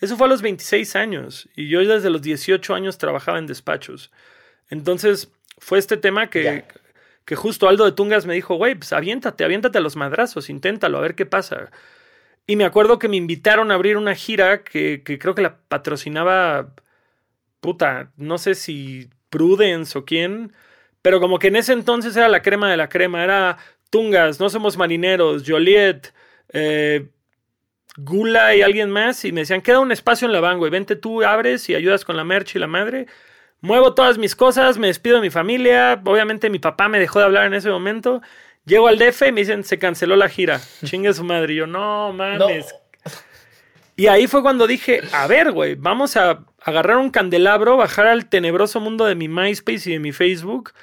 Eso 0.00 0.16
fue 0.16 0.26
a 0.26 0.30
los 0.30 0.42
26 0.42 0.96
años. 0.96 1.48
Y 1.54 1.68
yo 1.68 1.80
desde 1.80 2.10
los 2.10 2.22
18 2.22 2.74
años 2.74 2.98
trabajaba 2.98 3.38
en 3.38 3.46
despachos. 3.46 4.10
Entonces, 4.68 5.30
fue 5.58 5.78
este 5.78 5.96
tema 5.96 6.28
que, 6.28 6.64
que 7.24 7.36
justo 7.36 7.68
Aldo 7.68 7.84
de 7.84 7.92
Tungas 7.92 8.26
me 8.26 8.34
dijo, 8.34 8.56
güey, 8.56 8.74
pues 8.74 8.92
aviéntate, 8.92 9.44
aviéntate 9.44 9.78
a 9.78 9.80
los 9.80 9.96
madrazos, 9.96 10.50
inténtalo, 10.50 10.98
a 10.98 11.02
ver 11.02 11.14
qué 11.14 11.24
pasa. 11.24 11.70
Y 12.46 12.56
me 12.56 12.64
acuerdo 12.64 12.98
que 12.98 13.08
me 13.08 13.16
invitaron 13.16 13.70
a 13.70 13.74
abrir 13.74 13.96
una 13.96 14.14
gira 14.14 14.62
que, 14.64 15.02
que 15.04 15.18
creo 15.18 15.34
que 15.34 15.42
la 15.42 15.56
patrocinaba. 15.68 16.74
Puta, 17.60 18.12
no 18.16 18.38
sé 18.38 18.54
si 18.54 19.08
Prudence 19.30 19.96
o 19.98 20.04
quién. 20.04 20.52
Pero 21.02 21.20
como 21.20 21.38
que 21.38 21.48
en 21.48 21.56
ese 21.56 21.72
entonces 21.72 22.16
era 22.16 22.28
la 22.28 22.42
crema 22.42 22.70
de 22.70 22.76
la 22.76 22.88
crema. 22.88 23.24
Era 23.24 23.58
Tungas, 23.96 24.38
No 24.40 24.50
Somos 24.50 24.76
Marineros, 24.76 25.42
Joliet, 25.46 26.12
eh, 26.52 27.06
Gula 27.96 28.54
y 28.54 28.60
alguien 28.60 28.90
más. 28.90 29.24
Y 29.24 29.32
me 29.32 29.40
decían, 29.40 29.62
queda 29.62 29.80
un 29.80 29.90
espacio 29.90 30.26
en 30.26 30.32
la 30.32 30.40
van, 30.40 30.58
güey. 30.58 30.70
Vente 30.70 30.96
tú, 30.96 31.22
abres 31.24 31.66
y 31.70 31.74
ayudas 31.74 32.04
con 32.04 32.14
la 32.14 32.22
merch 32.22 32.56
y 32.56 32.58
la 32.58 32.66
madre. 32.66 33.06
Muevo 33.62 33.94
todas 33.94 34.18
mis 34.18 34.36
cosas, 34.36 34.76
me 34.76 34.88
despido 34.88 35.16
de 35.16 35.22
mi 35.22 35.30
familia. 35.30 35.98
Obviamente 36.04 36.50
mi 36.50 36.58
papá 36.58 36.90
me 36.90 36.98
dejó 36.98 37.20
de 37.20 37.24
hablar 37.24 37.46
en 37.46 37.54
ese 37.54 37.70
momento. 37.70 38.20
Llego 38.66 38.86
al 38.86 38.98
DF 38.98 39.28
y 39.28 39.32
me 39.32 39.40
dicen, 39.40 39.64
se 39.64 39.78
canceló 39.78 40.14
la 40.14 40.28
gira. 40.28 40.60
Chingue 40.84 41.14
su 41.14 41.24
madre. 41.24 41.54
Y 41.54 41.56
yo, 41.56 41.66
no 41.66 42.12
mames. 42.12 42.74
Y 43.96 44.08
ahí 44.08 44.26
fue 44.26 44.42
cuando 44.42 44.66
dije, 44.66 45.00
a 45.14 45.26
ver, 45.26 45.52
güey, 45.52 45.74
vamos 45.74 46.18
a 46.18 46.44
agarrar 46.60 46.98
un 46.98 47.08
candelabro, 47.08 47.78
bajar 47.78 48.08
al 48.08 48.28
tenebroso 48.28 48.78
mundo 48.78 49.06
de 49.06 49.14
mi 49.14 49.26
MySpace 49.26 49.88
y 49.88 49.92
de 49.94 50.00
mi 50.00 50.12
Facebook 50.12 50.74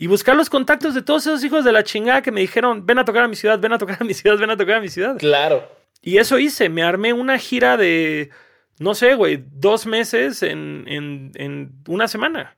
y 0.00 0.06
buscar 0.06 0.36
los 0.36 0.48
contactos 0.48 0.94
de 0.94 1.02
todos 1.02 1.26
esos 1.26 1.42
hijos 1.42 1.64
de 1.64 1.72
la 1.72 1.82
chingada 1.82 2.22
que 2.22 2.30
me 2.30 2.40
dijeron, 2.40 2.86
ven 2.86 3.00
a 3.00 3.04
tocar 3.04 3.24
a 3.24 3.28
mi 3.28 3.34
ciudad, 3.34 3.58
ven 3.58 3.72
a 3.72 3.78
tocar 3.78 3.98
a 4.00 4.04
mi 4.04 4.14
ciudad, 4.14 4.38
ven 4.38 4.48
a 4.48 4.56
tocar 4.56 4.76
a 4.76 4.80
mi 4.80 4.88
ciudad. 4.88 5.18
Claro. 5.18 5.68
Y 6.00 6.18
eso 6.18 6.38
hice, 6.38 6.68
me 6.68 6.84
armé 6.84 7.12
una 7.12 7.36
gira 7.36 7.76
de, 7.76 8.30
no 8.78 8.94
sé, 8.94 9.16
güey, 9.16 9.42
dos 9.50 9.86
meses 9.86 10.44
en, 10.44 10.84
en, 10.86 11.32
en 11.34 11.72
una 11.88 12.06
semana. 12.06 12.56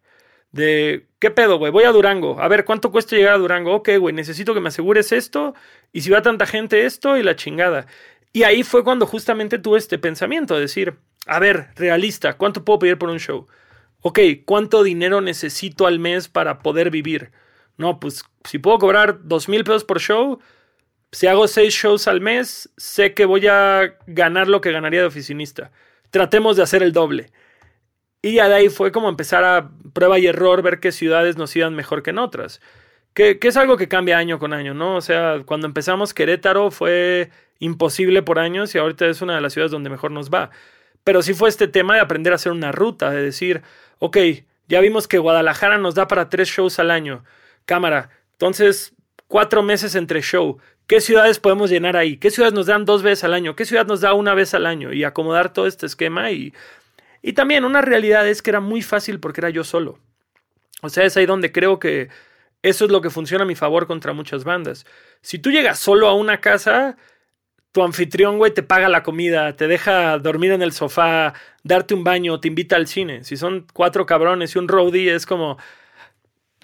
De, 0.53 1.07
¿qué 1.19 1.31
pedo, 1.31 1.57
güey? 1.57 1.73
Voy 1.73 1.85
a 1.85 1.93
Durango. 1.93 2.39
A 2.43 2.47
ver, 2.49 2.67
¿cuánto 2.67 2.91
cuesta 2.93 3.17
llegar 3.17 3.33
a 3.33 3.39
Durango? 3.39 3.75
Ok, 3.75 3.89
güey, 3.99 4.15
necesito 4.15 4.53
que 4.53 4.61
me 4.61 4.69
asegures 4.69 5.11
esto. 5.11 5.55
Y 5.93 6.03
si 6.03 6.11
va 6.11 6.21
tanta 6.21 6.45
gente 6.45 6.85
esto 6.85 7.17
y 7.17 7.23
la 7.23 7.37
chingada. 7.37 7.87
Y 8.35 8.43
ahí 8.43 8.65
fue 8.65 8.85
cuando 8.85 9.07
justamente 9.07 9.59
tuve 9.59 9.79
este 9.79 9.99
pensamiento 9.99 10.57
de 10.57 10.61
decir, 10.61 10.99
a 11.25 11.39
ver, 11.39 11.69
realista, 11.77 12.35
¿cuánto 12.35 12.67
puedo 12.67 12.81
pedir 12.81 12.99
por 12.99 13.09
un 13.09 13.19
show? 13.19 13.47
Ok, 14.03 14.19
¿cuánto 14.45 14.83
dinero 14.83 15.21
necesito 15.21 15.87
al 15.87 15.99
mes 15.99 16.29
para 16.29 16.61
poder 16.61 16.91
vivir? 16.91 17.33
No, 17.77 18.01
pues 18.01 18.25
si 18.45 18.59
puedo 18.59 18.79
cobrar 18.79 19.21
dos 19.25 19.49
mil 19.49 19.65
pesos 19.65 19.85
por 19.85 20.01
show, 20.01 20.39
si 21.13 21.27
hago 21.27 21.49
seis 21.49 21.75
shows 21.75 22.07
al 22.09 22.21
mes, 22.21 22.71
sé 22.77 23.15
que 23.15 23.25
voy 23.25 23.47
a 23.47 23.97
ganar 24.07 24.49
lo 24.49 24.61
que 24.61 24.73
ganaría 24.73 25.01
de 25.01 25.07
oficinista. 25.07 25.73
Tratemos 26.11 26.57
de 26.57 26.63
hacer 26.63 26.83
el 26.83 26.93
doble. 26.93 27.31
Y 28.23 28.35
ya 28.35 28.49
de 28.49 28.55
ahí 28.55 28.69
fue 28.69 28.93
como 28.93 29.09
empezar 29.09 29.45
a 29.45 29.71
prueba 29.93 30.19
y 30.19 30.27
error, 30.27 30.63
ver 30.63 30.79
qué 30.79 30.93
ciudades 30.93 31.37
nos 31.37 31.55
iban 31.57 31.75
mejor 31.75 32.03
que 32.03 32.11
en 32.11 32.19
otras. 32.19 32.61
Que, 33.15 33.39
que, 33.39 33.49
es 33.49 33.57
algo 33.57 33.77
que 33.77 33.89
cambia 33.89 34.19
año 34.19 34.39
con 34.39 34.53
año, 34.53 34.75
¿no? 34.75 34.97
O 34.97 35.01
sea, 35.01 35.43
cuando 35.47 35.67
empezamos 35.67 36.15
Querétaro 36.15 36.71
fue 36.71 37.31
imposible 37.59 38.23
por 38.23 38.39
años 38.39 38.75
y 38.75 38.79
ahorita 38.79 39.07
es 39.07 39.23
una 39.23 39.35
de 39.35 39.41
las 39.41 39.53
ciudades 39.53 39.73
donde 39.73 39.91
mejor 39.91 40.11
nos 40.11 40.31
va. 40.31 40.51
Pero 41.03 41.23
sí 41.23 41.35
fue 41.35 41.49
este 41.49 41.67
tema 41.67 41.95
de 41.95 42.01
aprender 42.01 42.33
a 42.33 42.37
hacer 42.37 42.53
una 42.53 42.73
ruta, 42.73 43.11
de 43.11 43.23
decir, 43.23 43.63
ok, 44.01 44.19
ya 44.67 44.81
vimos 44.81 45.07
que 45.07 45.19
Guadalajara 45.19 45.79
nos 45.79 45.95
da 45.95 46.09
para 46.09 46.29
tres 46.29 46.49
shows 46.49 46.79
al 46.81 46.91
año. 46.91 47.25
Cámara, 47.65 48.11
entonces 48.33 48.95
cuatro 49.29 49.63
meses 49.63 49.95
entre 49.95 50.23
show. 50.23 50.59
¿Qué 50.89 51.01
ciudades 51.01 51.39
podemos 51.39 51.71
llenar 51.71 51.97
ahí? 51.97 52.17
¿Qué 52.17 52.33
ciudades 52.33 52.53
nos 52.53 52.67
dan 52.67 52.85
dos 52.85 53.05
veces 53.05 53.23
al 53.23 53.35
año? 53.35 53.55
¿Qué 53.55 53.65
ciudad 53.65 53.87
nos 53.87 54.01
da 54.01 54.13
una 54.13 54.35
vez 54.35 54.55
al 54.55 54.67
año? 54.67 54.93
Y 54.93 55.05
acomodar 55.05 55.53
todo 55.53 55.69
este 55.69 55.87
esquema. 55.87 56.33
Y, 56.33 56.53
y 57.23 57.35
también 57.35 57.65
una 57.65 57.81
realidad 57.81 58.27
es 58.27 58.43
que 58.43 58.51
era 58.51 58.59
muy 58.59 58.83
fácil 58.83 59.21
porque 59.21 59.41
era 59.41 59.51
yo 59.51 59.63
solo. 59.63 60.01
O 60.83 60.89
sea, 60.89 61.05
es 61.05 61.17
ahí 61.17 61.27
donde 61.27 61.53
creo 61.53 61.79
que 61.79 62.09
eso 62.63 62.85
es 62.85 62.91
lo 62.91 63.01
que 63.01 63.11
funciona 63.11 63.45
a 63.45 63.47
mi 63.47 63.55
favor 63.55 63.87
contra 63.87 64.13
muchas 64.13 64.43
bandas. 64.43 64.85
Si 65.21 65.39
tú 65.39 65.51
llegas 65.51 65.79
solo 65.79 66.09
a 66.09 66.15
una 66.15 66.41
casa, 66.41 66.97
tu 67.73 67.83
anfitrión, 67.83 68.39
güey, 68.39 68.53
te 68.53 68.63
paga 68.63 68.89
la 68.89 69.03
comida, 69.03 69.55
te 69.55 69.67
deja 69.69 70.19
dormir 70.19 70.53
en 70.53 70.63
el 70.63 70.73
sofá, 70.73 71.35
darte 71.63 71.95
un 71.95 72.03
baño, 72.05 72.41
te 72.41 72.49
invita 72.49 72.77
al 72.77 72.87
cine. 72.87 73.23
Si 73.25 73.37
son 73.37 73.67
cuatro 73.73 74.07
cabrones 74.07 74.55
y 74.55 74.59
un 74.59 74.69
roadie, 74.69 75.15
es 75.15 75.25
como. 75.27 75.57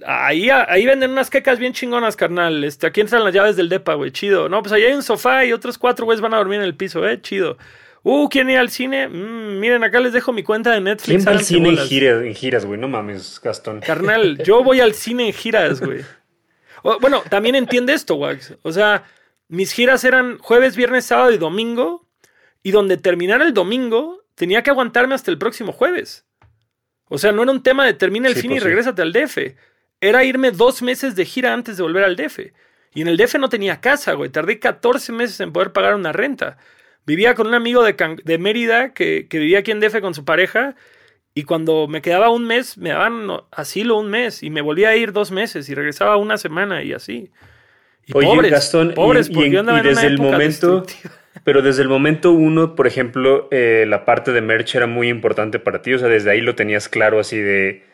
Ahí, 0.04 0.50
ahí 0.50 0.84
venden 0.84 1.10
unas 1.12 1.30
quecas 1.30 1.58
bien 1.58 1.72
chingonas, 1.72 2.16
carnal. 2.16 2.62
Este, 2.64 2.86
aquí 2.86 3.00
entran 3.00 3.24
las 3.24 3.32
llaves 3.32 3.56
del 3.56 3.70
depa, 3.70 3.94
güey. 3.94 4.10
Chido. 4.10 4.48
No, 4.48 4.62
pues 4.62 4.72
ahí 4.72 4.82
hay 4.82 4.92
un 4.92 5.02
sofá 5.02 5.44
y 5.46 5.52
otros 5.54 5.78
cuatro 5.78 6.04
güeyes 6.04 6.20
van 6.20 6.34
a 6.34 6.36
dormir 6.36 6.58
en 6.58 6.64
el 6.66 6.74
piso, 6.74 7.06
eh. 7.08 7.20
Chido. 7.22 7.56
Uh, 8.02 8.28
¿quieren 8.28 8.50
ir 8.50 8.58
al 8.58 8.68
cine? 8.70 9.08
Mm, 9.08 9.58
miren, 9.58 9.82
acá 9.84 9.98
les 10.00 10.12
dejo 10.12 10.32
mi 10.34 10.42
cuenta 10.42 10.70
de 10.70 10.80
Netflix. 10.80 11.24
¿Quién 11.24 11.26
va 11.34 11.38
al 11.38 11.44
cine 11.44 11.68
en 11.70 11.78
giras, 11.78 12.22
en 12.22 12.34
giras, 12.34 12.66
güey? 12.66 12.78
No 12.78 12.88
mames, 12.88 13.40
Gastón. 13.42 13.80
Carnal, 13.80 14.38
yo 14.44 14.62
voy 14.62 14.80
al 14.80 14.92
cine 14.92 15.28
en 15.28 15.32
giras, 15.32 15.80
güey. 15.80 16.02
O- 16.82 16.98
Bueno, 17.00 17.22
también 17.30 17.54
entiende 17.54 17.94
esto, 17.94 18.16
Wax. 18.16 18.54
O 18.62 18.70
sea, 18.70 19.02
mis 19.48 19.72
giras 19.72 20.04
eran 20.04 20.38
jueves, 20.38 20.76
viernes, 20.76 21.04
sábado 21.06 21.32
y 21.32 21.38
domingo. 21.38 22.06
Y 22.62 22.72
donde 22.72 22.96
terminara 22.96 23.44
el 23.44 23.54
domingo, 23.54 24.24
tenía 24.35 24.62
que 24.62 24.70
aguantarme 24.70 25.14
hasta 25.14 25.30
el 25.30 25.38
próximo 25.38 25.72
jueves. 25.72 26.26
O 27.09 27.18
sea, 27.18 27.30
no 27.30 27.42
era 27.44 27.52
un 27.52 27.62
tema 27.62 27.85
de 27.87 27.94
termina 27.94 28.28
el 28.28 28.35
Sí, 28.35 28.40
cine 28.42 28.54
pues 28.54 28.62
y 28.62 28.64
sí. 28.64 28.68
regrésate 28.68 29.02
al 29.02 29.12
DF. 29.12 29.38
Era 30.00 30.24
irme 30.24 30.50
dos 30.50 30.82
meses 30.82 31.14
de 31.14 31.24
gira 31.24 31.52
antes 31.54 31.76
de 31.76 31.82
volver 31.85 32.02
al 32.04 32.16
DF. 32.16 32.40
Y 32.94 33.02
en 33.02 33.09
el 33.09 33.16
DF 33.16 33.37
no 33.37 33.48
tenía 33.48 33.80
casa, 33.80 34.14
güey. 34.14 34.30
Tardé 34.30 34.59
14 34.59 35.12
meses 35.12 35.38
en 35.40 35.52
poder 35.52 35.72
pagar 35.72 35.94
una 35.94 36.12
renta. 36.12 36.59
Vivía 37.06 37.35
con 37.37 37.46
un 37.46 37.54
amigo 37.54 37.85
de, 37.85 37.94
Can- 37.94 38.20
de 38.24 38.38
Mérida 38.38 38.92
que, 38.94 39.28
que 39.28 39.38
vivía 39.38 39.61
aquí 39.61 39.70
en 39.70 39.78
DF 39.80 40.00
con 40.00 40.14
su 40.14 40.24
pareja. 40.24 40.74
Y 41.35 41.44
cuando 41.44 41.87
me 41.87 42.02
quedaba 42.02 42.30
un 42.30 42.46
mes, 42.46 42.76
me 42.78 42.88
daban 42.90 43.28
asilo 43.52 43.96
un 43.98 44.09
mes. 44.11 44.42
Y 44.42 44.50
me 44.50 44.61
volvía 44.62 44.88
a 44.88 44.96
ir 44.96 45.12
dos 45.12 45.30
meses. 45.30 45.68
Y 45.68 45.74
regresaba 45.76 46.16
una 46.16 46.37
semana 46.37 46.82
y 46.82 46.92
así. 46.94 47.30
Y 48.06 48.12
Oye, 48.16 48.26
pobres, 48.28 48.50
Gastón, 48.52 48.90
y- 48.90 48.94
pobres, 48.94 49.28
y, 49.28 49.34
porque 49.34 49.48
y 49.48 49.82
desde 49.82 50.06
el 50.06 50.18
momento, 50.18 50.84
pero 51.44 51.60
desde 51.62 51.82
el 51.82 51.88
momento 51.88 52.32
uno, 52.32 52.74
por 52.74 52.86
ejemplo, 52.86 53.48
eh, 53.50 53.84
la 53.88 54.04
parte 54.04 54.32
de 54.32 54.40
merch 54.40 54.74
era 54.76 54.86
muy 54.86 55.08
importante 55.08 55.58
para 55.58 55.82
ti, 55.82 55.92
o 55.94 55.98
sea, 55.98 56.08
desde 56.08 56.30
ahí 56.30 56.40
lo 56.40 56.54
tenías 56.54 56.88
claro 56.88 57.18
así 57.20 57.38
de 57.38 57.84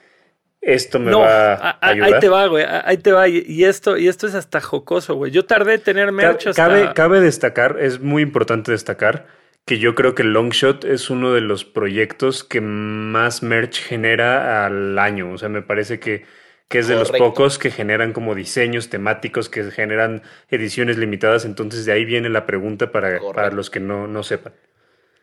esto 0.60 1.00
me 1.00 1.10
No, 1.10 1.20
va 1.20 1.54
a- 1.54 1.78
ayudar. 1.80 2.14
ahí 2.14 2.20
te 2.20 2.28
va, 2.28 2.46
güey. 2.46 2.64
Ahí 2.84 2.96
te 2.98 3.10
va. 3.10 3.26
Y, 3.26 3.64
esto, 3.64 3.96
y 3.98 4.06
esto 4.06 4.28
es 4.28 4.34
hasta 4.36 4.60
jocoso, 4.60 5.16
güey. 5.16 5.32
Yo 5.32 5.44
tardé 5.44 5.74
en 5.74 5.80
tener 5.80 6.12
merch 6.12 6.46
hasta... 6.46 6.62
Cabe, 6.68 6.92
cabe 6.94 7.20
destacar, 7.20 7.78
es 7.80 8.00
muy 8.00 8.22
importante 8.22 8.70
destacar 8.70 9.26
que 9.64 9.78
yo 9.80 9.96
creo 9.96 10.14
que 10.14 10.22
Longshot 10.22 10.84
es 10.84 11.10
uno 11.10 11.32
de 11.34 11.40
los 11.40 11.64
proyectos 11.64 12.44
que 12.44 12.60
más 12.60 13.42
merch 13.42 13.80
genera 13.82 14.64
al 14.64 14.96
año. 15.00 15.32
O 15.32 15.38
sea, 15.38 15.48
me 15.48 15.62
parece 15.62 15.98
que, 15.98 16.24
que 16.72 16.78
es 16.78 16.88
de 16.88 16.94
los 16.94 17.12
pocos 17.12 17.58
que 17.58 17.70
generan 17.70 18.14
como 18.14 18.34
diseños 18.34 18.88
temáticos, 18.88 19.50
que 19.50 19.70
generan 19.70 20.22
ediciones 20.48 20.96
limitadas. 20.96 21.44
Entonces 21.44 21.84
de 21.84 21.92
ahí 21.92 22.06
viene 22.06 22.30
la 22.30 22.46
pregunta 22.46 22.90
para, 22.90 23.20
para 23.34 23.50
los 23.50 23.68
que 23.68 23.78
no, 23.78 24.06
no 24.06 24.22
sepan. 24.22 24.54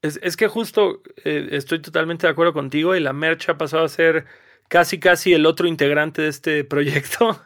Es, 0.04 0.20
es 0.22 0.38
que 0.38 0.48
justo 0.48 1.02
eh, 1.26 1.48
estoy 1.54 1.80
totalmente 1.80 2.28
de 2.28 2.32
acuerdo 2.32 2.54
contigo 2.54 2.96
y 2.96 3.00
la 3.00 3.14
merch 3.14 3.50
ha 3.50 3.58
pasado 3.58 3.84
a 3.84 3.90
ser 3.90 4.26
casi 4.68 5.00
casi 5.00 5.34
el 5.34 5.48
otro 5.48 5.68
integrante 5.68 6.22
de 6.22 6.28
este 6.28 6.64
proyecto. 6.66 7.44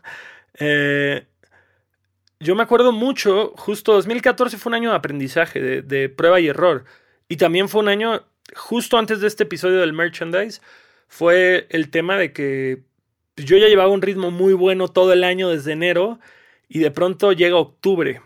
Eh, 0.60 1.26
yo 2.42 2.56
me 2.56 2.64
acuerdo 2.64 2.92
mucho, 2.92 3.54
justo 3.56 3.94
2014 3.94 4.58
fue 4.58 4.72
un 4.72 4.76
año 4.76 4.90
de 4.90 4.98
aprendizaje, 4.98 5.62
de, 5.62 5.82
de 5.82 6.10
prueba 6.10 6.42
y 6.42 6.50
error. 6.50 6.84
Y 7.30 7.38
también 7.38 7.70
fue 7.70 7.80
un 7.80 7.88
año, 7.88 8.22
justo 8.54 8.98
antes 8.98 9.22
de 9.22 9.28
este 9.28 9.44
episodio 9.44 9.80
del 9.80 9.94
merchandise, 9.94 10.60
fue 11.08 11.68
el 11.70 11.90
tema 11.90 12.18
de 12.18 12.34
que 12.34 12.84
yo 13.38 13.58
ya 13.58 13.68
llevaba 13.68 13.90
un 13.90 14.02
ritmo 14.02 14.32
muy 14.32 14.54
bueno 14.54 14.88
todo 14.88 15.14
el 15.14 15.24
año 15.24 15.50
desde 15.50 15.74
enero 15.74 16.20
y 16.68 16.80
de 16.80 16.92
pronto 16.92 17.32
llega 17.32 17.58
octubre. 17.58 18.22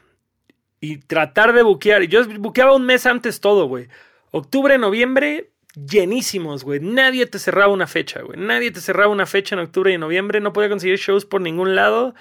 Y 0.80 0.98
tratar 0.98 1.54
de 1.54 1.64
buquear, 1.64 2.04
y 2.04 2.08
yo 2.08 2.28
buqueaba 2.40 2.76
un 2.76 2.86
mes 2.86 3.06
antes 3.06 3.42
todo, 3.42 3.68
güey. 3.68 3.88
Octubre, 4.32 4.78
noviembre, 4.78 5.50
llenísimos, 5.74 6.64
güey. 6.64 6.80
Nadie 6.80 7.26
te 7.26 7.40
cerraba 7.40 7.74
una 7.74 7.88
fecha, 7.88 8.22
güey. 8.22 8.40
Nadie 8.40 8.72
te 8.72 8.82
cerraba 8.82 9.12
una 9.12 9.26
fecha 9.26 9.56
en 9.56 9.62
octubre 9.62 9.92
y 9.92 9.98
noviembre. 9.98 10.40
No 10.40 10.54
podía 10.54 10.70
conseguir 10.70 10.98
shows 10.98 11.26
por 11.26 11.42
ningún 11.42 11.76
lado. 11.76 12.14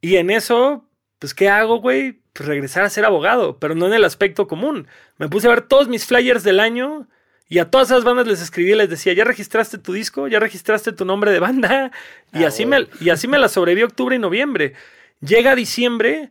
Y 0.00 0.16
en 0.16 0.30
eso, 0.30 0.88
pues, 1.18 1.34
¿qué 1.34 1.48
hago, 1.48 1.80
güey? 1.80 2.20
Pues 2.32 2.48
regresar 2.48 2.84
a 2.84 2.90
ser 2.90 3.04
abogado, 3.04 3.58
pero 3.58 3.74
no 3.74 3.86
en 3.86 3.94
el 3.94 4.04
aspecto 4.04 4.46
común. 4.46 4.86
Me 5.18 5.28
puse 5.28 5.48
a 5.48 5.50
ver 5.50 5.62
todos 5.62 5.88
mis 5.88 6.06
flyers 6.06 6.44
del 6.44 6.60
año 6.60 7.08
y 7.48 7.58
a 7.58 7.70
todas 7.70 7.90
esas 7.90 8.04
bandas 8.04 8.26
les 8.26 8.42
escribí 8.42 8.72
y 8.72 8.74
les 8.74 8.90
decía, 8.90 9.12
¿ya 9.12 9.24
registraste 9.24 9.78
tu 9.78 9.92
disco? 9.92 10.26
¿Ya 10.28 10.40
registraste 10.40 10.92
tu 10.92 11.04
nombre 11.04 11.30
de 11.30 11.38
banda? 11.40 11.90
Y, 12.32 12.44
Ah, 12.44 12.48
así, 12.48 12.66
me, 12.66 12.86
y 13.00 13.10
así 13.10 13.28
me 13.28 13.38
la 13.38 13.48
sobreviví 13.48 13.82
octubre 13.84 14.16
y 14.16 14.18
noviembre. 14.18 14.74
Llega 15.20 15.54
diciembre 15.54 16.30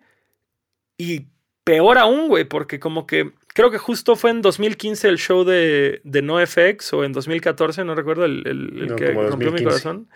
y 0.97 1.25
peor 1.63 1.97
aún, 1.97 2.27
güey, 2.27 2.43
porque 2.43 2.79
como 2.79 3.07
que 3.07 3.31
creo 3.47 3.71
que 3.71 3.77
justo 3.77 4.15
fue 4.15 4.29
en 4.31 4.41
2015 4.41 5.07
el 5.07 5.17
show 5.17 5.43
de, 5.45 6.01
de 6.03 6.21
NoFX 6.21 6.93
o 6.93 7.03
en 7.03 7.13
2014, 7.13 7.83
no 7.85 7.95
recuerdo, 7.95 8.25
el, 8.25 8.43
el- 8.45 8.79
el 8.81 8.87
No, 8.89 8.95
que 8.95 9.07
rompió 9.11 9.51
mi 9.51 9.61
2015. 9.61 9.63
corazón. 9.63 10.09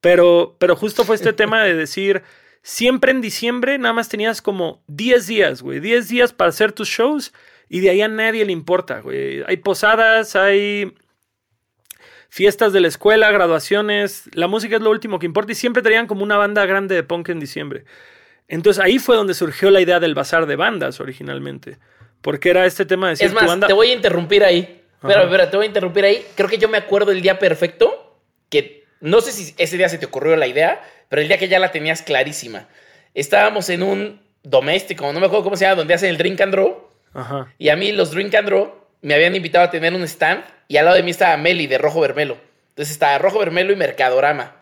Pero, 0.00 0.56
pero 0.58 0.76
justo 0.76 1.04
fue 1.04 1.14
este 1.16 1.32
tema 1.32 1.62
de 1.64 1.74
decir, 1.74 2.22
siempre 2.62 3.12
en 3.12 3.20
diciembre 3.20 3.78
nada 3.78 3.94
más 3.94 4.08
tenías 4.08 4.42
como 4.42 4.82
10 4.88 5.26
días, 5.26 5.62
güey, 5.62 5.80
10 5.80 6.08
días 6.08 6.32
para 6.32 6.50
hacer 6.50 6.72
tus 6.72 6.88
shows 6.88 7.32
y 7.68 7.80
de 7.80 7.90
ahí 7.90 8.02
a 8.02 8.08
nadie 8.08 8.44
le 8.44 8.52
importa, 8.52 9.00
güey. 9.00 9.42
Hay 9.46 9.56
posadas, 9.58 10.36
hay 10.36 10.94
fiestas 12.28 12.72
de 12.72 12.80
la 12.80 12.88
escuela, 12.88 13.30
graduaciones, 13.30 14.24
la 14.32 14.46
música 14.46 14.76
es 14.76 14.82
lo 14.82 14.90
último 14.90 15.18
que 15.18 15.26
importa 15.26 15.52
y 15.52 15.54
siempre 15.54 15.82
traían 15.82 16.06
como 16.06 16.22
una 16.22 16.36
banda 16.36 16.66
grande 16.66 16.94
de 16.94 17.02
punk 17.02 17.30
en 17.30 17.40
diciembre. 17.40 17.84
Entonces 18.48 18.82
ahí 18.82 18.98
fue 18.98 19.16
donde 19.16 19.34
surgió 19.34 19.70
la 19.70 19.80
idea 19.80 20.00
del 20.00 20.14
bazar 20.14 20.46
de 20.46 20.56
bandas 20.56 21.00
originalmente, 21.00 21.78
porque 22.20 22.50
era 22.50 22.66
este 22.66 22.84
tema 22.84 23.08
de 23.08 23.12
decir 23.12 23.26
Es 23.26 23.32
tu 23.32 23.40
más, 23.40 23.46
banda... 23.46 23.66
te 23.66 23.72
voy 23.72 23.90
a 23.90 23.94
interrumpir 23.94 24.44
ahí. 24.44 24.82
Pero, 25.02 25.28
pero 25.30 25.48
te 25.48 25.56
voy 25.56 25.64
a 25.64 25.68
interrumpir 25.68 26.04
ahí. 26.04 26.26
Creo 26.34 26.48
que 26.48 26.58
yo 26.58 26.68
me 26.68 26.78
acuerdo 26.78 27.12
el 27.12 27.22
día 27.22 27.38
perfecto 27.38 28.20
que 28.48 28.84
no 29.00 29.20
sé 29.20 29.32
si 29.32 29.54
ese 29.58 29.76
día 29.76 29.88
se 29.88 29.98
te 29.98 30.06
ocurrió 30.06 30.36
la 30.36 30.46
idea, 30.46 30.82
pero 31.08 31.22
el 31.22 31.28
día 31.28 31.38
que 31.38 31.48
ya 31.48 31.58
la 31.58 31.70
tenías 31.70 32.02
clarísima. 32.02 32.68
Estábamos 33.14 33.68
en 33.68 33.82
un 33.82 34.20
doméstico, 34.42 35.12
no 35.12 35.20
me 35.20 35.26
acuerdo 35.26 35.44
cómo 35.44 35.56
se 35.56 35.64
llama, 35.64 35.76
donde 35.76 35.94
hacen 35.94 36.10
el 36.10 36.18
drink 36.18 36.40
and 36.40 36.52
draw. 36.52 36.85
Ajá. 37.16 37.52
Y 37.58 37.70
a 37.70 37.76
mí 37.76 37.92
los 37.92 38.10
drink 38.10 38.34
and 38.34 38.46
draw 38.46 38.74
me 39.02 39.14
habían 39.14 39.34
invitado 39.34 39.64
a 39.64 39.70
tener 39.70 39.94
un 39.94 40.02
stand 40.02 40.44
y 40.68 40.76
al 40.76 40.84
lado 40.84 40.96
de 40.96 41.02
mí 41.02 41.10
estaba 41.10 41.36
Meli 41.36 41.66
de 41.66 41.78
Rojo 41.78 42.00
Vermelo. 42.00 42.38
Entonces 42.70 42.92
estaba 42.92 43.18
Rojo 43.18 43.38
Vermelo 43.38 43.72
y 43.72 43.76
Mercadorama. 43.76 44.56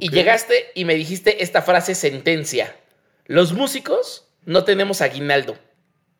Y 0.00 0.10
llegaste 0.10 0.72
y 0.74 0.84
me 0.84 0.94
dijiste 0.94 1.42
esta 1.42 1.62
frase 1.62 1.94
sentencia. 1.94 2.74
Los 3.26 3.52
músicos 3.52 4.28
no 4.44 4.64
tenemos 4.64 5.00
aguinaldo. 5.00 5.56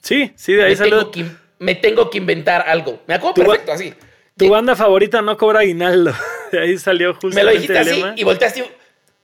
Sí, 0.02 0.32
sí, 0.36 0.54
de 0.54 0.64
ahí 0.64 0.70
Me 0.70 0.76
salió... 0.76 0.98
tengo, 0.98 1.10
que, 1.10 1.26
me 1.58 1.74
tengo 1.74 2.10
que 2.10 2.18
inventar 2.18 2.64
algo. 2.68 3.02
Me 3.06 3.14
acuerdo 3.14 3.34
perfecto 3.34 3.72
así. 3.72 3.94
Tu 4.36 4.48
banda 4.48 4.76
favorita 4.76 5.22
no 5.22 5.36
cobra 5.36 5.60
aguinaldo. 5.60 6.12
De 6.52 6.60
ahí 6.60 6.78
salió 6.78 7.14
justamente 7.14 7.40
Me 7.40 7.44
lo 7.44 7.50
dijiste 7.50 7.78
así 7.78 8.04
y 8.16 8.22
volteaste. 8.22 8.60
y, 8.60 8.64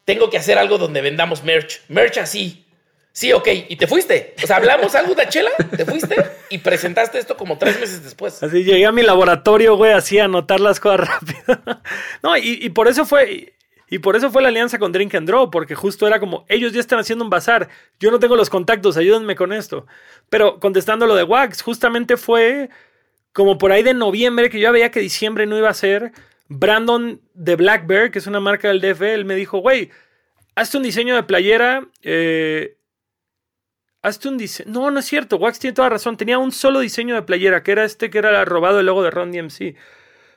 Tengo 0.04 0.28
que 0.28 0.38
hacer 0.38 0.58
algo 0.58 0.78
donde 0.78 1.00
vendamos 1.02 1.44
merch. 1.44 1.82
Merch 1.88 2.18
así. 2.18 2.64
Sí, 3.12 3.32
ok. 3.32 3.48
Y 3.68 3.76
te 3.76 3.86
fuiste. 3.86 4.34
O 4.42 4.46
sea, 4.46 4.56
hablamos 4.56 4.94
algo 4.94 5.14
de 5.14 5.28
chela, 5.28 5.50
te 5.76 5.84
fuiste 5.84 6.16
y 6.48 6.58
presentaste 6.58 7.18
esto 7.18 7.36
como 7.36 7.58
tres 7.58 7.78
meses 7.78 8.02
después. 8.02 8.42
Así 8.42 8.64
llegué 8.64 8.86
a 8.86 8.92
mi 8.92 9.02
laboratorio, 9.02 9.76
güey, 9.76 9.92
así 9.92 10.18
a 10.18 10.24
anotar 10.24 10.60
las 10.60 10.80
cosas 10.80 11.08
rápido. 11.08 11.62
no, 12.22 12.36
y, 12.36 12.68
por 12.70 12.88
eso 12.88 13.04
fue. 13.04 13.54
Y 13.88 13.98
por 13.98 14.16
eso 14.16 14.30
fue 14.30 14.40
la 14.40 14.48
alianza 14.48 14.78
con 14.78 14.90
Drink 14.90 15.14
and 15.14 15.28
Draw, 15.28 15.50
porque 15.50 15.74
justo 15.74 16.06
era 16.06 16.18
como, 16.18 16.46
ellos 16.48 16.72
ya 16.72 16.80
están 16.80 16.98
haciendo 16.98 17.24
un 17.24 17.30
bazar, 17.30 17.68
yo 18.00 18.10
no 18.10 18.18
tengo 18.18 18.36
los 18.36 18.48
contactos, 18.48 18.96
ayúdenme 18.96 19.36
con 19.36 19.52
esto. 19.52 19.86
Pero 20.30 20.58
contestando 20.60 21.06
lo 21.06 21.14
de 21.14 21.24
Wax, 21.24 21.60
justamente 21.60 22.16
fue 22.16 22.70
como 23.34 23.58
por 23.58 23.70
ahí 23.70 23.82
de 23.82 23.92
noviembre, 23.92 24.48
que 24.48 24.60
yo 24.60 24.72
veía 24.72 24.90
que 24.90 25.00
diciembre 25.00 25.44
no 25.44 25.58
iba 25.58 25.68
a 25.68 25.74
ser, 25.74 26.12
Brandon 26.48 27.20
de 27.34 27.56
Black 27.56 27.86
Bear, 27.86 28.10
que 28.10 28.18
es 28.18 28.26
una 28.26 28.40
marca 28.40 28.68
del 28.68 28.80
DF, 28.80 29.02
él 29.02 29.24
me 29.26 29.34
dijo, 29.34 29.58
güey, 29.58 29.90
hazte 30.54 30.78
un 30.78 30.82
diseño 30.82 31.14
de 31.14 31.22
playera, 31.22 31.86
eh, 32.02 32.76
hazte 34.02 34.28
un 34.28 34.36
diseño. 34.36 34.70
No, 34.70 34.90
no 34.90 35.00
es 35.00 35.06
cierto. 35.06 35.36
Wax 35.36 35.58
tiene 35.58 35.74
toda 35.74 35.88
razón. 35.88 36.16
Tenía 36.16 36.38
un 36.38 36.52
solo 36.52 36.80
diseño 36.80 37.14
de 37.14 37.22
playera, 37.22 37.62
que 37.62 37.72
era 37.72 37.84
este 37.84 38.10
que 38.10 38.18
era 38.18 38.44
robado 38.44 38.80
el 38.80 38.86
logo 38.86 39.02
de 39.02 39.10
Ron 39.10 39.32
DMC. 39.32 39.76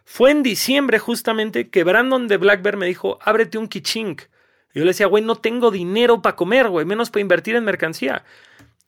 Fue 0.05 0.31
en 0.31 0.43
diciembre, 0.43 0.99
justamente, 0.99 1.69
que 1.69 1.83
Brandon 1.83 2.27
de 2.27 2.37
Black 2.37 2.61
Bear 2.61 2.77
me 2.77 2.85
dijo: 2.85 3.19
ábrete 3.21 3.57
un 3.57 3.67
kichink. 3.67 4.21
Y 4.73 4.79
yo 4.79 4.85
le 4.85 4.91
decía, 4.91 5.07
güey, 5.07 5.23
no 5.23 5.35
tengo 5.35 5.71
dinero 5.71 6.21
para 6.21 6.35
comer, 6.35 6.69
güey, 6.69 6.85
menos 6.85 7.09
para 7.09 7.21
invertir 7.21 7.55
en 7.55 7.65
mercancía. 7.65 8.23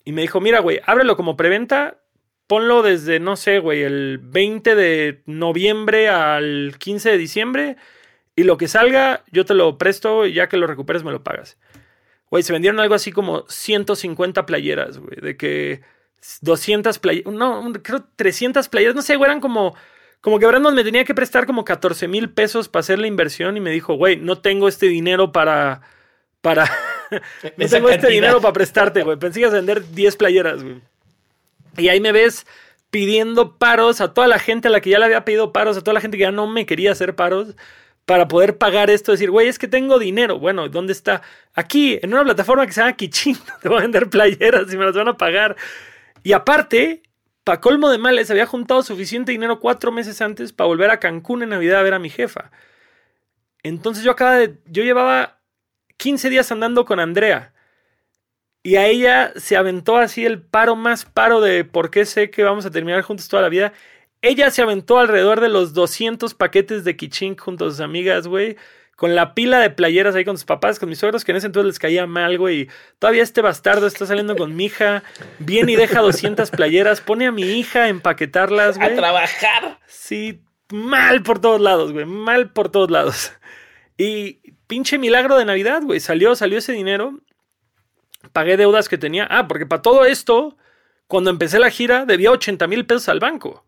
Y 0.05 0.11
me 0.11 0.21
dijo: 0.21 0.39
mira, 0.39 0.59
güey, 0.59 0.80
ábrelo 0.86 1.17
como 1.17 1.36
preventa. 1.36 1.97
Ponlo 2.45 2.82
desde, 2.82 3.19
no 3.19 3.36
sé, 3.36 3.59
güey, 3.59 3.84
el 3.84 4.19
20 4.23 4.73
de 4.75 5.21
noviembre 5.25 6.07
al 6.07 6.75
15 6.78 7.11
de 7.11 7.17
diciembre. 7.17 7.75
Y 8.38 8.43
lo 8.43 8.57
que 8.57 8.69
salga, 8.69 9.23
yo 9.32 9.43
te 9.43 9.53
lo 9.53 9.78
presto 9.78 10.25
y 10.25 10.34
ya 10.34 10.47
que 10.47 10.55
lo 10.55 10.67
recuperes 10.67 11.03
me 11.03 11.11
lo 11.11 11.23
pagas. 11.23 11.57
Güey, 12.30 12.43
se 12.43 12.53
vendieron 12.53 12.80
algo 12.80 12.95
así 12.95 13.11
como 13.11 13.45
150 13.47 14.45
playeras, 14.45 14.97
güey. 14.97 15.17
De 15.21 15.38
que 15.38 15.82
200 16.41 16.99
playeras, 16.99 17.34
no, 17.34 17.71
creo 17.82 18.05
300 18.15 18.67
playeras, 18.69 18.95
no 18.95 19.01
sé, 19.01 19.15
güey, 19.15 19.30
eran 19.30 19.41
como... 19.41 19.75
Como 20.19 20.39
que 20.39 20.47
Brandon 20.47 20.73
me 20.73 20.84
tenía 20.84 21.05
que 21.05 21.13
prestar 21.13 21.45
como 21.45 21.63
14 21.63 22.07
mil 22.07 22.32
pesos 22.32 22.67
para 22.67 22.80
hacer 22.82 22.97
la 22.97 23.05
inversión 23.05 23.55
y 23.55 23.59
me 23.59 23.69
dijo, 23.69 23.93
güey, 23.93 24.17
no 24.17 24.39
tengo 24.39 24.67
este 24.67 24.88
dinero 24.88 25.32
para... 25.32 25.82
para 26.41 26.65
no 27.57 27.67
tengo 27.67 27.89
este 27.89 28.09
dinero 28.09 28.41
para 28.41 28.53
prestarte, 28.53 29.03
güey. 29.03 29.17
Pensé 29.17 29.36
que 29.36 29.41
ibas 29.41 29.53
a 29.53 29.57
vender 29.57 29.89
10 29.91 30.15
playeras, 30.17 30.63
güey. 30.63 30.82
Y 31.78 31.89
ahí 31.89 32.01
me 32.01 32.11
ves 32.11 32.47
pidiendo 32.89 33.57
paros 33.57 34.01
a 34.01 34.13
toda 34.13 34.28
la 34.28 34.39
gente 34.39 34.67
a 34.67 34.71
la 34.71 34.82
que 34.82 34.89
ya 34.89 34.99
le 34.99 35.05
había 35.05 35.25
pedido 35.25 35.53
paros, 35.53 35.78
a 35.78 35.82
toda 35.82 35.93
la 35.93 36.01
gente 36.01 36.17
que 36.17 36.23
ya 36.23 36.32
no 36.32 36.47
me 36.47 36.65
quería 36.65 36.91
hacer 36.91 37.15
paros 37.15 37.55
para 38.08 38.30
poder 38.30 38.58
pagar 38.58 38.89
esto, 38.89 39.12
decir, 39.12 39.30
güey, 39.30 39.49
es 39.49 39.60
que 39.60 39.68
tengo 39.68 39.99
dinero. 39.99 40.39
Bueno, 40.39 40.70
¿dónde 40.70 40.93
está? 40.93 41.22
Aquí, 41.53 41.99
en 42.01 42.14
una 42.14 42.24
plataforma 42.24 42.66
que 42.66 42.72
se 42.72 42.80
llama 42.80 42.95
Kichin, 42.95 43.38
te 43.62 43.68
voy 43.68 43.80
a 43.80 43.82
vender 43.82 44.10
playeras 44.10 44.74
y 44.74 44.78
me 44.78 44.86
las 44.86 44.95
van 44.95 45.10
a 45.10 45.18
pagar. 45.18 45.58
Y 46.24 46.32
aparte, 46.32 47.03
para 47.43 47.60
colmo 47.60 47.89
de 47.89 47.97
males, 47.97 48.32
había 48.32 48.45
juntado 48.45 48.82
suficiente 48.82 49.34
dinero 49.34 49.60
cuatro 49.60 49.91
meses 49.91 50.22
antes 50.22 50.53
para 50.53 50.70
volver 50.70 50.89
a 50.89 51.01
Cancún 51.01 51.43
en 51.43 51.49
Navidad 51.49 51.82
a 51.82 51.84
ver 51.84 51.95
a 51.95 51.99
mi 51.99 52.10
jefa. 52.10 52.49
Entonces 53.62 54.05
yo 54.05 54.12
acaba 54.12 54.38
de. 54.38 54.55
Yo 54.68 54.84
llevaba 54.84 55.41
15 55.97 56.30
días 56.30 56.49
andando 56.49 56.86
con 56.86 57.01
Andrea. 57.01 57.53
Y 58.64 58.78
a 58.78 58.88
ella 58.88 59.34
se 59.36 59.58
aventó 59.58 59.97
así 59.97 60.26
el 60.26 60.41
paro 60.41 60.78
más 60.78 61.03
paro 61.03 61.41
de 61.41 61.66
por 61.66 61.91
qué 61.91 62.05
sé 62.05 62.30
que 62.30 62.43
vamos 62.43 62.66
a 62.66 62.72
terminar 62.72 63.01
juntos 63.01 63.28
toda 63.28 63.41
la 63.41 63.49
vida. 63.49 63.74
Ella 64.22 64.49
se 64.51 64.61
aventó 64.61 64.99
alrededor 64.99 65.41
de 65.41 65.49
los 65.49 65.74
200 65.74 66.34
paquetes 66.34 66.84
de 66.84 66.97
Kichink 66.97 67.39
junto 67.39 67.65
a 67.65 67.70
sus 67.70 67.80
amigas, 67.80 68.28
güey. 68.28 68.57
Con 68.95 69.13
la 69.13 69.36
pila 69.36 69.59
de 69.59 69.70
playeras 69.70 70.15
ahí 70.15 70.26
con 70.26 70.38
sus 70.38 70.45
papás, 70.45 70.80
con 70.80 70.89
mis 70.89 70.97
suegros, 70.97 71.24
que 71.24 71.32
en 71.32 71.38
ese 71.38 71.45
entonces 71.45 71.68
les 71.68 71.80
caía 71.80 72.07
mal, 72.07 72.39
güey. 72.39 72.68
Todavía 72.97 73.22
este 73.22 73.41
bastardo 73.41 73.86
está 73.86 74.07
saliendo 74.07 74.36
con 74.36 74.55
mi 74.55 74.65
hija. 74.65 75.03
Viene 75.38 75.74
y 75.74 75.76
deja 75.76 76.01
200 76.01 76.49
playeras. 76.49 76.99
Pone 76.99 77.28
a 77.28 77.32
mi 77.32 77.43
hija 77.43 77.84
a 77.84 77.89
empaquetarlas, 77.89 78.80
güey. 78.80 78.93
A 78.93 78.95
trabajar. 78.95 79.80
Sí, 79.86 80.41
mal 80.72 81.22
por 81.22 81.39
todos 81.39 81.61
lados, 81.61 81.93
güey. 81.93 82.05
Mal 82.05 82.51
por 82.53 82.70
todos 82.72 82.89
lados. 82.89 83.34
Y 83.97 84.39
pinche 84.65 84.97
milagro 84.97 85.38
de 85.38 85.45
Navidad, 85.45 85.84
güey. 85.84 85.99
Salió, 85.99 86.36
salió 86.36 86.57
ese 86.57 86.74
dinero. 86.74 87.20
Pagué 88.34 88.57
deudas 88.57 88.89
que 88.89 88.97
tenía. 88.97 89.28
Ah, 89.30 89.47
porque 89.47 89.68
para 89.68 89.84
todo 89.84 90.05
esto, 90.05 90.57
cuando 91.05 91.30
empecé 91.30 91.59
la 91.59 91.70
gira, 91.70 92.05
debía 92.05 92.32
80 92.32 92.65
mil 92.65 92.88
pesos 92.88 93.09
al 93.09 93.20
banco. 93.20 93.66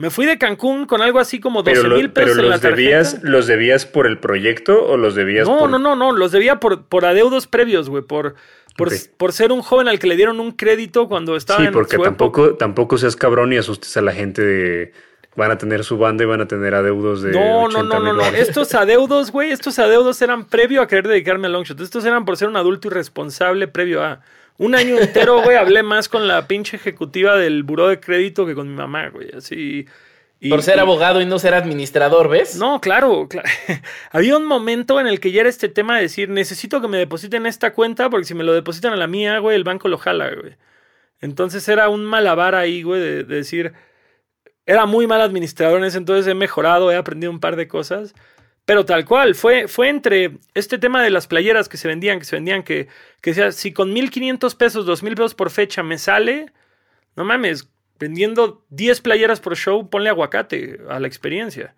Me 0.00 0.08
fui 0.10 0.24
de 0.24 0.38
Cancún 0.38 0.86
con 0.86 1.02
algo 1.02 1.18
así 1.18 1.40
como 1.40 1.62
12 1.62 1.76
Pero, 1.76 1.88
lo- 1.90 1.96
mil 1.96 2.10
pesos 2.10 2.30
pero 2.30 2.40
en 2.42 2.48
la 2.48 2.56
los 2.56 2.62
debías, 2.62 3.22
¿los 3.22 3.46
debías 3.46 3.84
por 3.84 4.06
el 4.06 4.18
proyecto 4.18 4.82
o 4.86 4.96
los 4.96 5.14
debías 5.14 5.46
No, 5.46 5.58
por...? 5.58 5.70
no, 5.70 5.78
no, 5.78 5.94
no. 5.94 6.12
Los 6.12 6.32
debía 6.32 6.58
por, 6.58 6.84
por 6.86 7.04
adeudos 7.04 7.46
previos, 7.46 7.90
güey. 7.90 8.02
Por, 8.02 8.34
por, 8.78 8.88
por 9.18 9.32
ser 9.34 9.52
un 9.52 9.60
joven 9.60 9.88
al 9.88 9.98
que 9.98 10.06
le 10.06 10.16
dieron 10.16 10.40
un 10.40 10.52
crédito 10.52 11.06
cuando 11.06 11.36
estaba 11.36 11.60
Sí, 11.60 11.66
en 11.66 11.72
porque 11.74 11.96
su 11.96 12.02
tampoco, 12.02 12.54
tampoco 12.54 12.96
seas 12.96 13.14
cabrón 13.14 13.52
y 13.52 13.58
asustes 13.58 13.96
a 13.98 14.00
la 14.00 14.12
gente 14.12 14.42
de... 14.42 14.92
Van 15.36 15.50
a 15.52 15.58
tener 15.58 15.84
su 15.84 15.96
banda 15.96 16.24
y 16.24 16.26
van 16.26 16.40
a 16.40 16.48
tener 16.48 16.74
adeudos 16.74 17.22
de 17.22 17.30
No, 17.32 17.68
no, 17.68 17.78
80 17.80 17.82
no, 17.82 18.00
no, 18.00 18.12
no. 18.14 18.24
Estos 18.36 18.74
adeudos, 18.74 19.30
güey, 19.30 19.52
estos 19.52 19.78
adeudos 19.78 20.20
eran 20.22 20.44
previo 20.46 20.82
a 20.82 20.88
querer 20.88 21.06
dedicarme 21.06 21.46
a 21.46 21.50
Longshot. 21.50 21.78
Estos 21.80 22.04
eran 22.04 22.24
por 22.24 22.36
ser 22.36 22.48
un 22.48 22.56
adulto 22.56 22.88
irresponsable 22.88 23.68
previo 23.68 24.02
a. 24.02 24.22
Un 24.60 24.74
año 24.74 24.98
entero, 24.98 25.42
güey, 25.42 25.56
hablé 25.56 25.82
más 25.82 26.08
con 26.08 26.28
la 26.28 26.46
pinche 26.46 26.76
ejecutiva 26.76 27.36
del 27.36 27.62
buró 27.62 27.88
de 27.88 27.98
crédito 27.98 28.44
que 28.44 28.54
con 28.54 28.68
mi 28.68 28.74
mamá, 28.74 29.08
güey. 29.08 29.30
Así. 29.34 29.86
y- 30.38 30.48
Por 30.50 30.62
ser 30.62 30.76
y- 30.76 30.80
abogado 30.80 31.20
y 31.22 31.26
no 31.26 31.38
ser 31.38 31.54
administrador, 31.54 32.28
¿ves? 32.28 32.56
No, 32.56 32.80
claro, 32.80 33.26
claro. 33.28 33.48
Había 34.10 34.36
un 34.36 34.44
momento 34.46 35.00
en 35.00 35.06
el 35.06 35.18
que 35.20 35.32
ya 35.32 35.40
era 35.40 35.48
este 35.50 35.68
tema 35.68 35.96
de 35.96 36.02
decir, 36.02 36.28
necesito 36.28 36.80
que 36.82 36.88
me 36.88 36.98
depositen 36.98 37.46
esta 37.46 37.72
cuenta 37.72 38.10
porque 38.10 38.26
si 38.26 38.34
me 38.34 38.44
lo 38.44 38.52
depositan 38.52 38.92
a 38.92 38.96
la 38.96 39.06
mía, 39.06 39.38
güey, 39.38 39.56
el 39.56 39.64
banco 39.64 39.88
lo 39.88 39.96
jala, 39.98 40.30
güey. 40.34 40.56
Entonces 41.20 41.66
era 41.68 41.88
un 41.88 42.04
malabar 42.04 42.54
ahí, 42.54 42.82
güey, 42.82 43.00
de, 43.00 43.24
de 43.24 43.34
decir, 43.36 43.72
era 44.66 44.86
muy 44.86 45.06
mal 45.06 45.20
administrador 45.22 45.78
en 45.78 45.84
ese 45.84 45.98
entonces, 45.98 46.26
he 46.26 46.34
mejorado, 46.34 46.90
he 46.92 46.96
aprendido 46.96 47.30
un 47.32 47.40
par 47.40 47.56
de 47.56 47.66
cosas. 47.68 48.14
Pero 48.70 48.84
tal 48.84 49.04
cual, 49.04 49.34
fue, 49.34 49.66
fue 49.66 49.88
entre 49.88 50.38
este 50.54 50.78
tema 50.78 51.02
de 51.02 51.10
las 51.10 51.26
playeras 51.26 51.68
que 51.68 51.76
se 51.76 51.88
vendían, 51.88 52.20
que 52.20 52.24
se 52.24 52.36
vendían, 52.36 52.62
que, 52.62 52.86
que 53.20 53.30
decía, 53.32 53.50
si 53.50 53.72
con 53.72 53.92
1.500 53.92 54.56
pesos, 54.56 54.86
2.000 54.86 55.16
pesos 55.16 55.34
por 55.34 55.50
fecha 55.50 55.82
me 55.82 55.98
sale, 55.98 56.52
no 57.16 57.24
mames, 57.24 57.68
vendiendo 57.98 58.64
10 58.68 59.00
playeras 59.00 59.40
por 59.40 59.56
show, 59.56 59.90
ponle 59.90 60.08
aguacate 60.08 60.78
a 60.88 61.00
la 61.00 61.08
experiencia. 61.08 61.74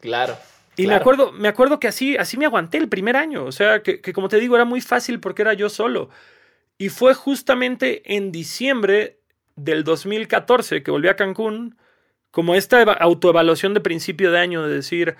Claro. 0.00 0.38
Y 0.76 0.86
me 0.86 0.94
acuerdo, 0.94 1.32
me 1.32 1.48
acuerdo 1.48 1.80
que 1.80 1.88
así, 1.88 2.16
así 2.16 2.36
me 2.36 2.44
aguanté 2.46 2.78
el 2.78 2.88
primer 2.88 3.16
año. 3.16 3.44
O 3.44 3.50
sea, 3.50 3.82
que, 3.82 4.00
que 4.00 4.12
como 4.12 4.28
te 4.28 4.38
digo, 4.38 4.54
era 4.54 4.64
muy 4.64 4.80
fácil 4.80 5.18
porque 5.18 5.42
era 5.42 5.54
yo 5.54 5.68
solo. 5.68 6.10
Y 6.78 6.90
fue 6.90 7.12
justamente 7.14 8.14
en 8.16 8.30
diciembre 8.30 9.18
del 9.56 9.82
2014 9.82 10.84
que 10.84 10.92
volví 10.92 11.08
a 11.08 11.16
Cancún, 11.16 11.76
como 12.30 12.54
esta 12.54 12.80
eva- 12.80 12.92
autoevaluación 12.92 13.74
de 13.74 13.80
principio 13.80 14.30
de 14.30 14.38
año 14.38 14.62
de 14.62 14.76
decir, 14.76 15.16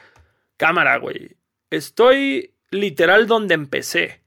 cámara, 0.58 0.98
güey, 0.98 1.36
estoy 1.70 2.52
literal 2.70 3.26
donde 3.26 3.54
empecé. 3.54 4.20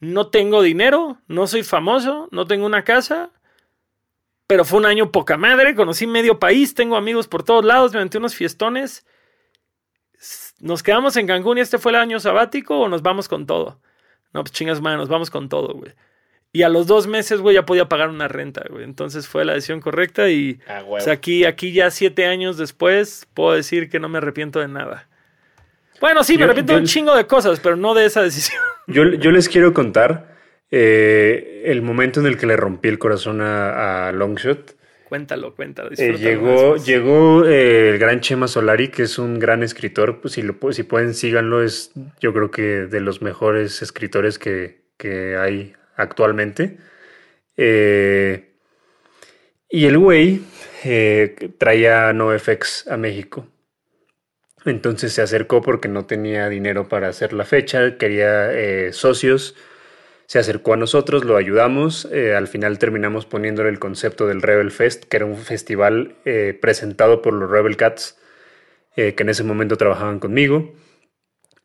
No 0.00 0.28
tengo 0.28 0.62
dinero, 0.62 1.18
no 1.28 1.46
soy 1.46 1.62
famoso, 1.62 2.28
no 2.32 2.46
tengo 2.46 2.66
una 2.66 2.82
casa, 2.84 3.30
pero 4.48 4.64
fue 4.64 4.78
un 4.80 4.86
año 4.86 5.12
poca 5.12 5.36
madre, 5.36 5.74
conocí 5.76 6.06
medio 6.08 6.38
país, 6.40 6.74
tengo 6.74 6.96
amigos 6.96 7.28
por 7.28 7.42
todos 7.44 7.64
lados, 7.64 7.92
me 7.92 7.98
aventé 7.98 8.18
unos 8.18 8.34
fiestones. 8.34 9.06
¿Nos 10.60 10.82
quedamos 10.82 11.16
en 11.16 11.26
Cancún 11.26 11.58
y 11.58 11.60
este 11.60 11.78
fue 11.78 11.92
el 11.92 11.96
año 11.96 12.18
sabático 12.18 12.80
o 12.80 12.88
nos 12.88 13.02
vamos 13.02 13.28
con 13.28 13.46
todo? 13.46 13.80
No, 14.32 14.42
pues 14.42 14.52
chingas 14.52 14.80
madre, 14.80 14.98
nos 14.98 15.08
vamos 15.08 15.30
con 15.30 15.48
todo, 15.48 15.74
güey. 15.74 15.92
Y 16.52 16.62
a 16.62 16.68
los 16.68 16.86
dos 16.86 17.06
meses, 17.06 17.40
güey, 17.40 17.54
ya 17.54 17.66
podía 17.66 17.88
pagar 17.88 18.08
una 18.08 18.26
renta, 18.26 18.64
güey. 18.70 18.82
Entonces 18.84 19.28
fue 19.28 19.44
la 19.44 19.52
decisión 19.52 19.80
correcta 19.80 20.28
y 20.30 20.60
Ah, 20.66 20.78
huevo. 20.80 20.96
o 20.96 21.00
sea, 21.00 21.12
aquí, 21.12 21.44
aquí 21.44 21.72
ya 21.72 21.90
siete 21.90 22.26
años 22.26 22.56
después 22.56 23.26
puedo 23.34 23.52
decir 23.52 23.90
que 23.90 24.00
no 24.00 24.08
me 24.08 24.18
arrepiento 24.18 24.58
de 24.60 24.68
nada. 24.68 25.08
Bueno, 26.00 26.22
sí, 26.24 26.34
me 26.34 26.40
Yo- 26.40 26.44
arrepiento 26.46 26.72
de 26.74 26.80
un 26.80 26.86
chingo 26.86 27.14
de 27.16 27.26
cosas, 27.26 27.60
pero 27.60 27.76
no 27.76 27.94
de 27.94 28.06
esa 28.06 28.22
decisión. 28.22 28.60
Yo, 28.86 29.04
yo 29.04 29.30
les 29.32 29.48
quiero 29.50 29.74
contar 29.74 30.34
eh, 30.70 31.62
el 31.66 31.82
momento 31.82 32.20
en 32.20 32.26
el 32.26 32.38
que 32.38 32.46
le 32.46 32.56
rompí 32.56 32.88
el 32.88 32.98
corazón 32.98 33.42
a, 33.42 34.08
a 34.08 34.12
Longshot. 34.12 34.76
cuéntalo, 35.08 35.54
cuéntalo. 35.54 35.90
Eh, 35.96 36.14
llegó 36.18 36.76
llegó 36.76 37.44
eh, 37.46 37.90
el 37.90 37.98
gran 37.98 38.20
Chema 38.20 38.48
Solari, 38.48 38.88
que 38.88 39.02
es 39.02 39.18
un 39.18 39.38
gran 39.38 39.62
escritor. 39.62 40.20
Pues 40.22 40.32
si, 40.34 40.42
lo, 40.42 40.54
si 40.72 40.84
pueden, 40.84 41.12
síganlo. 41.12 41.62
Es 41.62 41.90
yo 42.20 42.32
creo 42.32 42.50
que 42.50 42.62
de 42.86 43.00
los 43.00 43.20
mejores 43.20 43.82
escritores 43.82 44.38
que, 44.38 44.80
que 44.96 45.36
hay 45.36 45.74
actualmente. 45.96 46.78
Eh, 47.58 48.52
y 49.68 49.84
el 49.84 49.98
güey 49.98 50.40
traía 51.58 52.10
NoFX 52.14 52.88
a 52.88 52.96
México. 52.96 53.46
Entonces 54.68 55.12
se 55.12 55.22
acercó 55.22 55.62
porque 55.62 55.88
no 55.88 56.06
tenía 56.06 56.48
dinero 56.48 56.88
para 56.88 57.08
hacer 57.08 57.32
la 57.32 57.44
fecha, 57.44 57.96
quería 57.98 58.52
eh, 58.52 58.92
socios. 58.92 59.54
Se 60.28 60.38
acercó 60.38 60.74
a 60.74 60.76
nosotros, 60.76 61.24
lo 61.24 61.38
ayudamos. 61.38 62.06
eh, 62.12 62.34
al 62.34 62.48
final 62.48 62.78
terminamos 62.78 63.24
poniéndole 63.24 63.70
el 63.70 63.78
concepto 63.78 64.26
del 64.26 64.42
Rebel 64.42 64.70
Fest, 64.70 65.04
que 65.04 65.16
era 65.16 65.24
un 65.24 65.38
festival 65.38 66.16
eh, 66.26 66.56
presentado 66.60 67.22
por 67.22 67.32
los 67.32 67.50
Rebel 67.50 67.78
Cats, 67.78 68.18
eh, 68.94 69.14
que 69.14 69.22
en 69.22 69.30
ese 69.30 69.42
momento 69.42 69.78
trabajaban 69.78 70.18
conmigo. 70.18 70.74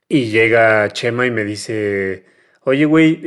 Y 0.08 0.28
llega 0.32 0.88
Chema 0.94 1.26
y 1.26 1.32
me 1.32 1.44
dice, 1.44 2.26
oye 2.62 2.86
güey, 2.86 3.20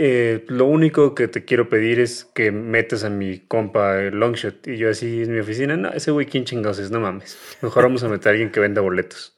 lo 0.49 0.65
único 0.65 1.15
que 1.15 1.29
te 1.29 1.45
quiero 1.45 1.69
pedir 1.69 2.01
es 2.01 2.25
que 2.25 2.51
metas 2.51 3.05
a 3.05 3.11
mi 3.11 3.41
compa 3.41 4.01
Longshot. 4.11 4.67
Y 4.69 4.79
yo 4.79 4.89
así 4.89 5.23
en 5.23 5.33
mi 5.35 5.41
oficina, 5.41 5.77
no, 5.77 5.91
ese 5.91 6.13
güey, 6.13 6.27
¿quién 6.27 6.45
chingados 6.47 6.79
es? 6.79 6.91
No 6.91 7.01
mames. 7.01 7.37
Mejor 7.61 7.83
vamos 7.83 8.03
a 8.05 8.09
meter 8.09 8.29
a 8.29 8.31
alguien 8.33 8.51
que 8.51 8.61
venda 8.61 8.81
boletos. 8.81 9.36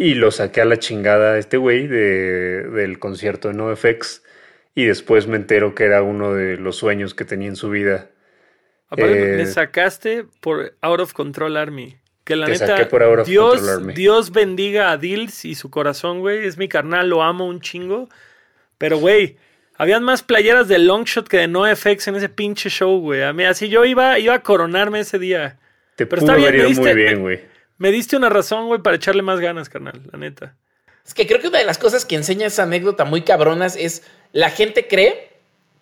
Y 0.00 0.14
lo 0.14 0.30
saqué 0.30 0.60
a 0.60 0.64
la 0.64 0.78
chingada 0.78 1.32
a 1.32 1.38
este 1.38 1.56
güey 1.56 1.88
de- 1.88 2.62
del 2.70 2.98
concierto 3.00 3.48
de 3.48 3.54
NoFX. 3.54 4.22
Y 4.74 4.84
después 4.84 5.26
me 5.26 5.36
entero 5.36 5.74
que 5.74 5.84
era 5.84 6.02
uno 6.02 6.32
de 6.34 6.56
los 6.56 6.76
sueños 6.76 7.14
que 7.14 7.24
tenía 7.24 7.48
en 7.48 7.56
su 7.56 7.68
vida. 7.68 8.10
Aparte, 8.90 9.34
eh, 9.34 9.36
me 9.36 9.46
sacaste 9.46 10.24
por 10.40 10.74
Out 10.80 11.00
of 11.00 11.12
Control 11.14 11.56
Army. 11.56 11.96
Que 12.24 12.36
la 12.36 12.46
neta, 12.46 12.66
saqué 12.68 12.86
por 12.86 13.02
Out 13.02 13.20
of 13.20 13.26
Dios, 13.26 13.56
Control 13.56 13.78
Army. 13.80 13.94
Dios 13.94 14.30
bendiga 14.30 14.92
a 14.92 14.96
Dils 14.98 15.44
y 15.44 15.54
su 15.56 15.68
corazón, 15.70 16.20
güey. 16.20 16.46
Es 16.46 16.58
mi 16.58 16.68
carnal, 16.68 17.08
lo 17.08 17.22
amo 17.22 17.46
un 17.46 17.60
chingo. 17.60 18.08
Pero, 18.78 18.98
güey, 18.98 19.36
habían 19.76 20.04
más 20.04 20.22
playeras 20.22 20.68
de 20.68 20.78
Longshot 20.78 21.26
que 21.26 21.38
de 21.38 21.48
NoFX 21.48 22.06
en 22.08 22.14
ese 22.14 22.28
pinche 22.28 22.70
show, 22.70 23.00
güey. 23.00 23.22
A 23.22 23.32
mí, 23.32 23.44
así 23.44 23.68
yo 23.68 23.84
iba, 23.84 24.18
iba 24.20 24.34
a 24.34 24.42
coronarme 24.42 25.00
ese 25.00 25.18
día. 25.18 25.58
Te 25.96 26.06
Pero 26.06 26.20
pudo 26.20 26.32
está 26.32 26.36
bien, 26.36 26.48
haber 26.50 26.62
me 26.66 26.70
ido 26.70 26.82
muy 26.82 26.94
bien, 26.94 27.20
güey. 27.22 27.40
Me 27.78 27.90
diste 27.92 28.16
una 28.16 28.28
razón, 28.28 28.66
güey, 28.66 28.82
para 28.82 28.96
echarle 28.96 29.22
más 29.22 29.40
ganas, 29.40 29.68
carnal, 29.68 30.02
la 30.12 30.18
neta. 30.18 30.56
Es 31.06 31.14
que 31.14 31.26
creo 31.26 31.40
que 31.40 31.48
una 31.48 31.60
de 31.60 31.64
las 31.64 31.78
cosas 31.78 32.04
que 32.04 32.16
enseña 32.16 32.48
esa 32.48 32.64
anécdota 32.64 33.04
muy 33.04 33.22
cabronas 33.22 33.76
es 33.76 34.02
la 34.32 34.50
gente 34.50 34.86
cree 34.88 35.30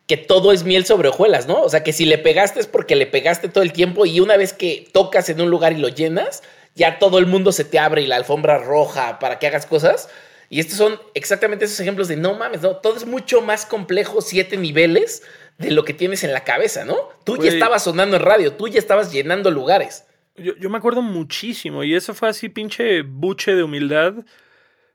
que 0.06 0.16
todo 0.16 0.52
es 0.52 0.62
miel 0.62 0.86
sobre 0.86 1.08
hojuelas, 1.08 1.48
¿no? 1.48 1.60
O 1.62 1.68
sea, 1.68 1.82
que 1.82 1.92
si 1.92 2.04
le 2.04 2.18
pegaste 2.18 2.60
es 2.60 2.68
porque 2.68 2.94
le 2.94 3.06
pegaste 3.06 3.48
todo 3.48 3.64
el 3.64 3.72
tiempo 3.72 4.06
y 4.06 4.20
una 4.20 4.36
vez 4.36 4.52
que 4.52 4.88
tocas 4.92 5.28
en 5.30 5.40
un 5.40 5.50
lugar 5.50 5.72
y 5.72 5.78
lo 5.78 5.88
llenas, 5.88 6.42
ya 6.76 6.98
todo 7.00 7.18
el 7.18 7.26
mundo 7.26 7.50
se 7.50 7.64
te 7.64 7.78
abre 7.78 8.02
y 8.02 8.06
la 8.06 8.16
alfombra 8.16 8.58
roja 8.58 9.18
para 9.18 9.38
que 9.38 9.48
hagas 9.48 9.66
cosas. 9.66 10.08
Y 10.48 10.60
estos 10.60 10.78
son 10.78 11.00
exactamente 11.14 11.64
esos 11.64 11.80
ejemplos 11.80 12.06
de 12.06 12.16
no 12.16 12.34
mames, 12.34 12.62
no, 12.62 12.76
todo 12.76 12.96
es 12.96 13.04
mucho 13.04 13.40
más 13.40 13.66
complejo, 13.66 14.20
siete 14.20 14.56
niveles 14.56 15.24
de 15.58 15.72
lo 15.72 15.84
que 15.84 15.92
tienes 15.92 16.22
en 16.22 16.32
la 16.32 16.44
cabeza, 16.44 16.84
¿no? 16.84 16.96
Tú 17.24 17.36
ya 17.42 17.50
estabas 17.50 17.82
sonando 17.82 18.16
en 18.16 18.22
radio, 18.22 18.52
tú 18.52 18.68
ya 18.68 18.78
estabas 18.78 19.10
llenando 19.10 19.50
lugares. 19.50 20.04
Yo, 20.38 20.56
yo 20.56 20.70
me 20.70 20.78
acuerdo 20.78 21.02
muchísimo 21.02 21.84
y 21.84 21.94
eso 21.94 22.14
fue 22.14 22.28
así 22.28 22.48
pinche 22.48 23.02
buche 23.02 23.54
de 23.54 23.62
humildad. 23.62 24.14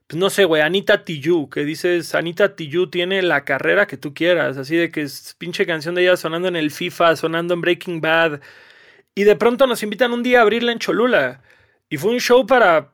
pues 0.07 0.19
no 0.19 0.29
sé, 0.29 0.45
güey, 0.45 0.61
Anita 0.61 1.05
Tijoux, 1.05 1.49
que 1.49 1.63
dices, 1.65 2.15
Anita 2.15 2.55
Tijoux 2.55 2.89
tiene 2.91 3.21
la 3.21 3.45
carrera 3.45 3.87
que 3.87 3.97
tú 3.97 4.13
quieras, 4.13 4.57
así 4.57 4.75
de 4.75 4.91
que 4.91 5.03
es 5.03 5.35
pinche 5.37 5.65
canción 5.65 5.95
de 5.95 6.03
ella 6.03 6.17
sonando 6.17 6.49
en 6.49 6.57
el 6.57 6.71
FIFA, 6.71 7.15
sonando 7.15 7.53
en 7.53 7.61
Breaking 7.61 8.01
Bad, 8.01 8.41
y 9.15 9.23
de 9.23 9.35
pronto 9.37 9.67
nos 9.67 9.83
invitan 9.83 10.13
un 10.13 10.23
día 10.23 10.39
a 10.39 10.41
abrirla 10.43 10.73
en 10.73 10.79
Cholula, 10.79 11.41
y 11.89 11.97
fue 11.97 12.11
un 12.11 12.19
show 12.19 12.45
para 12.45 12.93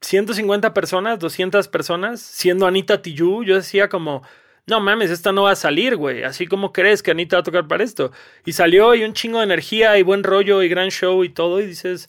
150 0.00 0.74
personas, 0.74 1.18
200 1.20 1.68
personas, 1.68 2.20
siendo 2.20 2.66
Anita 2.66 3.00
Tijoux, 3.02 3.44
yo 3.46 3.56
decía 3.56 3.88
como, 3.88 4.22
no 4.66 4.80
mames, 4.80 5.10
esta 5.10 5.32
no 5.32 5.44
va 5.44 5.52
a 5.52 5.56
salir, 5.56 5.96
güey, 5.96 6.24
así 6.24 6.46
como 6.46 6.72
crees 6.72 7.02
que 7.02 7.10
Anita 7.10 7.36
va 7.36 7.40
a 7.40 7.44
tocar 7.44 7.68
para 7.68 7.84
esto, 7.84 8.12
y 8.44 8.52
salió 8.52 8.94
y 8.94 9.04
un 9.04 9.12
chingo 9.12 9.38
de 9.38 9.44
energía 9.44 9.98
y 9.98 10.02
buen 10.02 10.22
rollo 10.24 10.62
y 10.62 10.68
gran 10.68 10.90
show 10.90 11.24
y 11.24 11.28
todo, 11.28 11.60
y 11.60 11.66
dices 11.66 12.08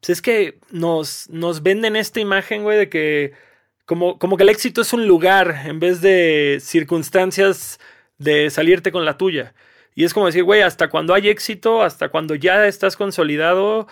pues 0.00 0.10
es 0.10 0.22
que 0.22 0.58
nos, 0.70 1.28
nos 1.30 1.62
venden 1.62 1.96
esta 1.96 2.20
imagen, 2.20 2.62
güey, 2.62 2.78
de 2.78 2.88
que 2.88 3.32
como, 3.86 4.18
como 4.18 4.36
que 4.36 4.42
el 4.42 4.48
éxito 4.50 4.82
es 4.82 4.92
un 4.92 5.06
lugar 5.06 5.62
en 5.66 5.80
vez 5.80 6.00
de 6.00 6.58
circunstancias 6.60 7.80
de 8.18 8.50
salirte 8.50 8.92
con 8.92 9.04
la 9.04 9.16
tuya. 9.18 9.54
Y 9.94 10.04
es 10.04 10.14
como 10.14 10.26
decir, 10.26 10.44
güey, 10.44 10.62
hasta 10.62 10.90
cuando 10.90 11.14
hay 11.14 11.28
éxito, 11.28 11.82
hasta 11.82 12.08
cuando 12.10 12.34
ya 12.34 12.66
estás 12.66 12.96
consolidado, 12.96 13.88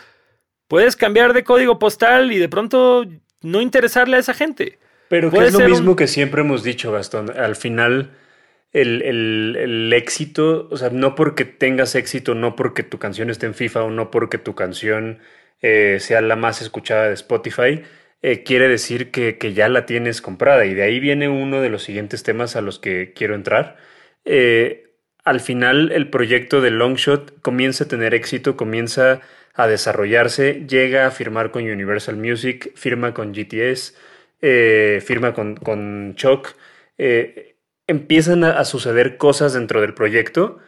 puedes 0.69 0.97
cambiar 0.97 1.33
de 1.33 1.45
código 1.45 1.79
postal 1.79 2.33
y 2.33 2.39
de 2.39 2.49
pronto 2.49 3.07
no 3.41 3.61
interesarle 3.61 4.17
a 4.17 4.21
esa 4.21 4.35
gente. 4.35 4.79
Pero 5.09 5.31
que 5.31 5.45
es 5.45 5.53
lo 5.53 5.69
mismo 5.69 5.97
que 5.97 6.07
siempre 6.07 6.41
hemos 6.41 6.63
dicho, 6.63 6.93
Gastón. 6.93 7.31
Al 7.37 7.57
final, 7.57 8.13
el, 8.73 9.03
el, 9.03 9.57
el, 9.59 9.93
éxito, 9.93 10.69
o 10.71 10.77
sea, 10.77 10.91
no 10.91 11.15
porque 11.15 11.45
tengas 11.45 11.95
éxito, 11.95 12.35
no 12.35 12.57
porque 12.57 12.83
tu 12.83 12.99
canción 12.99 13.31
esté 13.31 13.47
en 13.47 13.55
FIFA 13.55 13.85
o 13.85 13.91
no 13.91 14.11
porque 14.11 14.39
tu 14.39 14.55
canción 14.55 15.21
eh, 15.63 15.99
sea 16.01 16.21
la 16.21 16.37
más 16.37 16.61
escuchada 16.61 17.09
de 17.09 17.15
Spotify, 17.15 17.83
eh, 18.23 18.43
quiere 18.43 18.69
decir 18.69 19.11
que, 19.11 19.37
ya 19.55 19.69
la 19.69 19.87
tienes 19.87 20.21
comprada. 20.21 20.67
Y 20.67 20.75
de 20.75 20.83
ahí 20.83 21.01
viene 21.01 21.29
uno 21.29 21.61
de 21.61 21.71
los 21.71 21.83
siguientes 21.83 22.23
temas 22.23 22.57
a 22.57 22.61
los 22.61 22.79
que 22.79 23.13
quiero 23.15 23.35
entrar. 23.35 23.77
Eh, 24.25 24.95
al 25.25 25.41
final 25.41 25.91
el 25.93 26.11
proyecto 26.11 26.61
de 26.61 26.71
Longshot 26.71 27.41
comienza 27.41 27.85
a 27.85 27.89
tener 27.89 28.15
éxito, 28.15 28.57
comienza 28.57 29.21
a 29.55 29.67
desarrollarse, 29.67 30.67
llega 30.69 31.07
a 31.07 31.11
firmar 31.11 31.51
con 31.51 31.63
Universal 31.63 32.17
Music, 32.17 32.73
firma 32.75 33.15
con 33.15 33.33
GTS, 33.33 33.95
firma 34.41 35.33
con, 35.35 35.57
con 35.57 36.15
Choc. 36.17 36.57
empiezan 37.87 38.45
a 38.45 38.65
suceder 38.65 39.17
cosas 39.17 39.55
dentro 39.55 39.81
del 39.81 39.95
proyecto, 39.95 40.59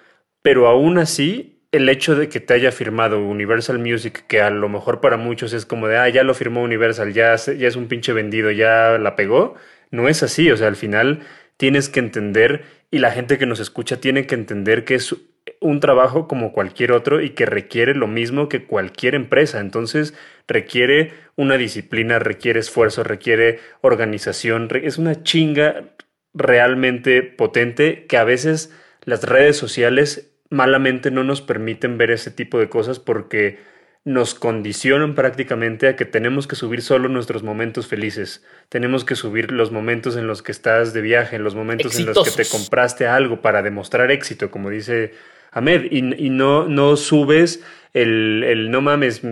pero 0.43 0.67
aún 0.67 0.99
así 0.99 1.57
el 1.73 1.89
hecho 1.89 2.17
de 2.17 2.29
que 2.29 2.41
te 2.41 2.55
haya 2.55 2.73
firmado 2.73 3.21
Universal 3.25 3.79
Music, 3.79 4.25
que 4.27 4.41
a 4.41 4.51
lo 4.51 4.69
mejor 4.69 5.01
para 5.01 5.17
muchos 5.17 5.53
es 5.53 5.67
como 5.67 5.89
de, 5.89 5.99
ah, 5.99 6.09
ya 6.09 6.23
lo 6.23 6.35
firmó 6.35 6.63
Universal, 6.63 7.13
ya, 7.13 7.37
ya 7.37 7.69
es 7.69 7.77
un 7.77 7.89
pinche 7.89 8.13
vendido, 8.13 8.51
ya 8.51 8.99
la 8.99 9.17
pegó, 9.17 9.55
no 9.91 10.09
es 10.09 10.23
así, 10.23 10.51
o 10.51 10.57
sea, 10.57 10.69
al 10.69 10.77
final 10.77 11.21
tienes 11.57 11.89
que 11.89 12.01
entender 12.01 12.65
y 12.91 12.99
la 12.99 13.11
gente 13.11 13.39
que 13.39 13.47
nos 13.47 13.61
escucha 13.61 14.01
tiene 14.01 14.27
que 14.27 14.35
entender 14.35 14.85
que 14.85 14.95
es 14.97 15.15
un 15.61 15.81
trabajo 15.81 16.29
como 16.29 16.53
cualquier 16.53 16.93
otro 16.93 17.21
y 17.21 17.31
que 17.31 17.47
requiere 17.47 17.95
lo 17.95 18.07
mismo 18.07 18.49
que 18.49 18.65
cualquier 18.65 19.15
empresa. 19.15 19.61
Entonces 19.61 20.15
requiere 20.47 21.13
una 21.37 21.57
disciplina, 21.57 22.19
requiere 22.19 22.61
esfuerzo, 22.61 23.03
requiere 23.03 23.61
organización. 23.81 24.69
Es 24.83 24.99
una 24.99 25.23
chinga 25.23 25.95
realmente 26.35 27.23
potente 27.23 28.07
que 28.07 28.17
a 28.17 28.25
veces 28.25 28.73
las 29.05 29.23
redes 29.25 29.57
sociales 29.57 30.33
malamente 30.51 31.11
no 31.11 31.25
nos 31.25 31.43
permiten 31.43 31.99
ver 31.99 32.11
ese 32.11 32.31
tipo 32.31 32.59
de 32.59 32.69
cosas 32.69 32.99
porque 32.99 33.59
nos 34.05 34.37
condicionan 34.37 35.17
prácticamente 35.17 35.89
a 35.89 35.97
que 35.97 36.05
tenemos 36.05 36.47
que 36.47 36.55
subir 36.55 36.81
solo 36.81 37.09
nuestros 37.09 37.43
momentos 37.43 37.89
felices. 37.89 38.45
Tenemos 38.69 39.05
que 39.05 39.17
subir 39.17 39.51
los 39.51 39.73
momentos 39.73 40.17
en 40.17 40.29
los 40.29 40.43
que 40.43 40.53
estás 40.53 40.93
de 40.93 41.01
viaje, 41.01 41.35
en 41.35 41.43
los 41.43 41.57
momentos 41.57 41.99
en 41.99 42.07
los 42.07 42.23
que 42.23 42.45
te 42.45 42.49
compraste 42.49 43.09
algo 43.09 43.43
para 43.43 43.63
demostrar 43.63 44.13
éxito, 44.13 44.53
como 44.53 44.71
dice 44.71 45.13
Ahmed, 45.57 45.91
y, 45.91 46.03
no, 46.03 46.69
no 46.69 46.99
subes 46.99 47.65
el, 47.95 48.45
el, 48.45 48.71
no 48.71 48.83
mames, 48.83 49.23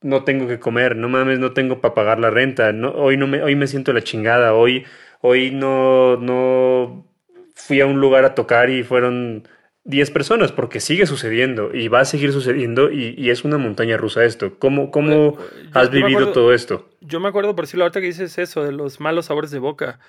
no 0.00 0.24
tengo 0.24 0.48
que 0.48 0.58
comer, 0.58 0.96
no 0.96 1.10
mames, 1.10 1.38
no 1.38 1.52
tengo 1.52 1.82
para 1.82 1.92
pagar 1.92 2.18
la 2.18 2.30
renta, 2.30 2.72
no, 2.72 2.88
hoy, 2.92 3.18
no 3.18 3.26
me, 3.26 3.42
hoy 3.42 3.54
me 3.54 3.66
siento 3.66 3.92
la 3.92 4.00
chingada, 4.00 4.54
hoy, 4.54 4.86
hoy 5.20 5.50
no, 5.50 6.16
no 6.16 7.06
fui 7.54 7.82
a 7.82 7.86
un 7.86 8.00
lugar 8.00 8.24
a 8.24 8.34
tocar 8.34 8.70
y 8.70 8.82
fueron 8.82 9.46
10 9.84 10.10
personas, 10.10 10.52
porque 10.52 10.80
sigue 10.80 11.04
sucediendo 11.04 11.74
y 11.74 11.88
va 11.88 12.00
a 12.00 12.06
seguir 12.06 12.32
sucediendo 12.32 12.90
y, 12.90 13.28
es 13.28 13.44
una 13.44 13.58
montaña 13.58 13.98
rusa 13.98 14.24
esto. 14.24 14.58
¿Cómo, 14.58 14.90
cómo 14.90 15.36
has 15.74 15.90
vivido 15.90 16.32
todo 16.32 16.54
esto? 16.54 16.88
Yo 17.02 17.20
me 17.20 17.28
acuerdo, 17.28 17.54
por 17.54 17.66
decirlo 17.66 17.84
ahorita 17.84 18.00
que 18.00 18.06
dices 18.06 18.38
eso, 18.38 18.64
de 18.64 18.72
los 18.72 19.00
malos 19.00 19.26
sabores 19.26 19.50
de 19.50 19.58
boca. 19.58 20.00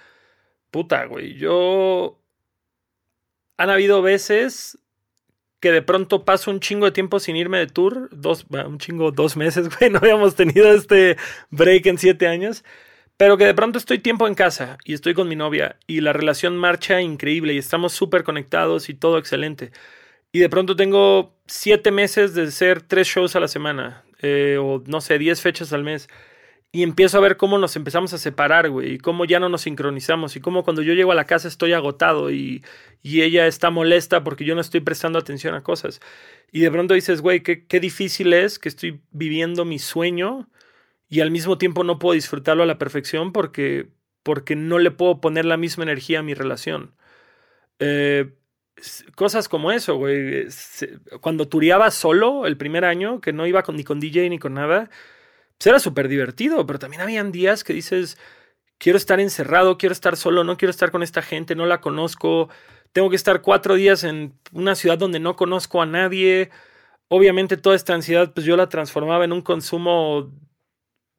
Puta, 0.72 1.04
güey, 1.04 1.34
yo... 1.34 2.22
Han 3.58 3.70
habido 3.70 4.02
veces 4.02 4.80
que 5.60 5.72
de 5.72 5.82
pronto 5.82 6.26
paso 6.26 6.52
un 6.52 6.60
chingo 6.60 6.86
de 6.86 6.92
tiempo 6.92 7.20
sin 7.20 7.36
irme 7.36 7.58
de 7.60 7.68
tour, 7.68 8.10
dos, 8.12 8.46
un 8.50 8.78
chingo, 8.78 9.12
dos 9.12 9.36
meses, 9.38 9.70
güey, 9.80 9.90
no 9.90 10.00
habíamos 10.00 10.36
tenido 10.36 10.72
este 10.74 11.18
break 11.50 11.86
en 11.88 11.98
siete 11.98 12.28
años. 12.28 12.64
Pero 13.18 13.38
que 13.38 13.46
de 13.46 13.54
pronto 13.54 13.80
estoy 13.80 14.00
tiempo 14.00 14.28
en 14.28 14.36
casa 14.36 14.78
y 14.84 14.94
estoy 14.94 15.14
con 15.14 15.30
mi 15.30 15.38
novia 15.38 15.78
y 15.88 16.02
la 16.02 16.12
relación 16.12 16.58
marcha 16.58 17.02
increíble 17.02 17.54
y 17.54 17.58
estamos 17.58 17.94
súper 17.94 18.24
conectados 18.24 18.90
y 18.90 18.94
todo 18.94 19.18
excelente. 19.18 19.72
Y 20.34 20.40
de 20.40 20.50
pronto 20.50 20.76
tengo 20.76 21.34
siete 21.48 21.92
meses 21.92 22.34
de 22.34 22.52
ser 22.52 22.82
tres 22.82 23.08
shows 23.08 23.36
a 23.38 23.40
la 23.40 23.48
semana 23.48 24.04
eh, 24.22 24.58
o 24.60 24.84
no 24.86 25.00
sé, 25.00 25.18
diez 25.18 25.42
fechas 25.42 25.72
al 25.72 25.84
mes. 25.84 26.10
Y 26.76 26.84
empiezo 26.84 27.18
a 27.18 27.22
ver 27.22 27.38
cómo 27.38 27.58
nos 27.58 27.78
empezamos 27.78 28.12
a 28.12 28.18
separar, 28.18 28.70
güey, 28.70 28.96
y 28.96 28.98
cómo 28.98 29.24
ya 29.24 29.40
no 29.40 29.48
nos 29.48 29.62
sincronizamos, 29.62 30.36
y 30.36 30.42
cómo 30.42 30.66
cuando 30.66 30.82
yo 30.82 30.94
llego 30.94 31.14
a 31.14 31.16
la 31.16 31.24
casa 31.24 31.48
estoy 31.48 31.72
agotado 31.72 32.32
y, 32.32 32.66
y 33.02 33.22
ella 33.22 33.48
está 33.48 33.70
molesta 33.70 34.26
porque 34.26 34.44
yo 34.44 34.56
no 34.56 34.62
estoy 34.62 34.82
prestando 34.82 35.18
atención 35.18 35.56
a 35.56 35.64
cosas. 35.64 36.02
Y 36.52 36.60
de 36.60 36.72
pronto 36.72 36.94
dices, 36.94 37.22
güey, 37.22 37.44
qué, 37.44 37.66
qué 37.66 37.80
difícil 37.80 38.34
es 38.34 38.60
que 38.60 38.68
estoy 38.68 39.00
viviendo 39.12 39.64
mi 39.64 39.80
sueño 39.80 40.50
y 41.08 41.22
al 41.22 41.32
mismo 41.32 41.58
tiempo 41.58 41.86
no 41.86 41.98
puedo 41.98 42.14
disfrutarlo 42.14 42.64
a 42.64 42.66
la 42.66 42.78
perfección 42.78 43.32
porque, 43.32 43.88
porque 44.22 44.58
no 44.58 44.78
le 44.78 44.92
puedo 44.92 45.22
poner 45.22 45.46
la 45.46 45.56
misma 45.56 45.86
energía 45.86 46.20
a 46.20 46.24
mi 46.24 46.34
relación. 46.34 46.94
Eh, 47.80 48.34
cosas 49.16 49.48
como 49.48 49.72
eso, 49.72 49.96
güey. 49.96 50.48
Cuando 51.22 51.48
tureaba 51.48 51.90
solo 51.90 52.46
el 52.46 52.58
primer 52.58 52.84
año, 52.84 53.22
que 53.22 53.32
no 53.32 53.48
iba 53.48 53.64
con, 53.64 53.78
ni 53.78 53.86
con 53.86 54.02
DJ 54.02 54.30
ni 54.30 54.40
con 54.40 54.56
nada, 54.56 54.90
pues 55.58 55.68
era 55.68 55.80
súper 55.80 56.08
divertido, 56.08 56.66
pero 56.66 56.80
también 56.80 57.02
habían 57.02 57.32
días 57.32 57.64
que 57.64 57.74
dices, 57.74 58.18
quiero 58.78 58.98
estar 58.98 59.20
encerrado, 59.20 59.78
quiero 59.78 59.94
estar 59.94 60.18
solo, 60.18 60.44
no 60.44 60.58
quiero 60.58 60.72
estar 60.72 60.92
con 60.92 61.04
esta 61.04 61.22
gente, 61.22 61.56
no 61.56 61.66
la 61.66 61.82
conozco, 61.82 62.50
tengo 62.94 63.10
que 63.10 63.16
estar 63.16 63.42
cuatro 63.42 63.76
días 63.76 64.04
en 64.04 64.34
una 64.54 64.76
ciudad 64.76 64.98
donde 64.98 65.20
no 65.20 65.36
conozco 65.36 65.82
a 65.82 65.86
nadie. 65.86 66.50
Obviamente 67.10 67.58
toda 67.58 67.76
esta 67.76 67.94
ansiedad, 67.94 68.34
pues 68.34 68.46
yo 68.46 68.58
la 68.58 68.70
transformaba 68.70 69.26
en 69.26 69.34
un 69.34 69.42
consumo 69.42 70.32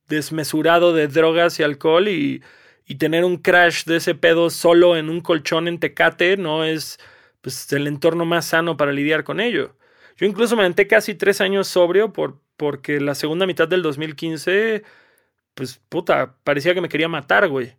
desmesurado 0.08 0.92
de 0.94 1.08
drogas 1.08 1.60
y 1.60 1.62
alcohol 1.64 2.08
y, 2.08 2.42
y, 2.86 2.94
tener 2.96 3.24
un 3.24 3.38
crash 3.38 3.84
de 3.84 3.96
ese 3.96 4.14
pedo 4.14 4.50
solo 4.50 4.96
en 4.96 5.10
un 5.10 5.20
colchón 5.20 5.68
en 5.68 5.80
Tecate 5.80 6.36
no 6.36 6.64
es 6.64 6.98
pues, 7.40 7.72
el 7.72 7.86
entorno 7.86 8.24
más 8.24 8.46
sano 8.46 8.76
para 8.76 8.92
lidiar 8.92 9.24
con 9.24 9.40
ello. 9.40 9.76
Yo 10.16 10.26
incluso 10.26 10.56
me 10.56 10.62
aventé 10.62 10.86
casi 10.86 11.14
tres 11.14 11.40
años 11.40 11.68
sobrio 11.68 12.12
por, 12.12 12.40
porque 12.56 13.00
la 13.00 13.14
segunda 13.14 13.46
mitad 13.46 13.68
del 13.68 13.82
2015, 13.82 14.82
pues 15.54 15.80
puta, 15.88 16.36
parecía 16.44 16.74
que 16.74 16.80
me 16.80 16.88
quería 16.88 17.08
matar, 17.08 17.48
güey. 17.48 17.76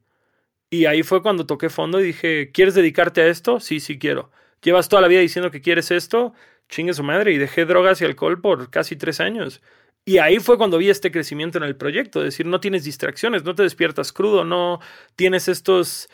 Y 0.69 0.85
ahí 0.85 1.03
fue 1.03 1.21
cuando 1.21 1.45
toqué 1.45 1.69
fondo 1.69 1.99
y 2.01 2.03
dije, 2.05 2.51
¿quieres 2.51 2.75
dedicarte 2.75 3.21
a 3.21 3.27
esto? 3.27 3.59
Sí, 3.59 3.79
sí 3.79 3.99
quiero. 3.99 4.31
¿Llevas 4.61 4.89
toda 4.89 5.01
la 5.01 5.07
vida 5.07 5.21
diciendo 5.21 5.51
que 5.51 5.61
quieres 5.61 5.91
esto? 5.91 6.33
Chingue 6.69 6.93
su 6.93 7.03
madre. 7.03 7.31
Y 7.33 7.37
dejé 7.37 7.65
drogas 7.65 8.01
y 8.01 8.05
alcohol 8.05 8.41
por 8.41 8.69
casi 8.69 8.95
tres 8.97 9.19
años. 9.21 9.61
Y 10.07 10.19
ahí 10.19 10.39
fue 10.39 10.57
cuando 10.57 10.77
vi 10.77 10.89
este 10.89 11.11
crecimiento 11.11 11.57
en 11.57 11.65
el 11.65 11.75
proyecto, 11.75 12.19
es 12.21 12.27
decir, 12.27 12.45
no 12.45 12.61
tienes 12.61 12.85
distracciones, 12.85 13.43
no 13.43 13.55
te 13.55 13.63
despiertas 13.63 14.13
crudo, 14.13 14.45
no 14.45 14.79
tienes 15.17 15.49
estos 15.49 16.07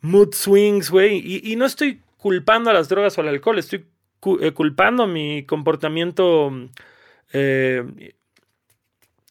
mood 0.00 0.34
swings, 0.34 0.90
güey. 0.90 1.22
Y, 1.44 1.54
no 1.54 1.64
estoy 1.64 2.02
culpando 2.16 2.70
a 2.70 2.72
las 2.72 2.88
drogas 2.88 3.16
o 3.16 3.20
al 3.20 3.28
alcohol, 3.28 3.60
estoy 3.60 3.86
eh, 4.40 4.50
culpando 4.50 5.06
mi 5.06 5.44
comportamiento 5.46 6.50
eh, 7.32 7.84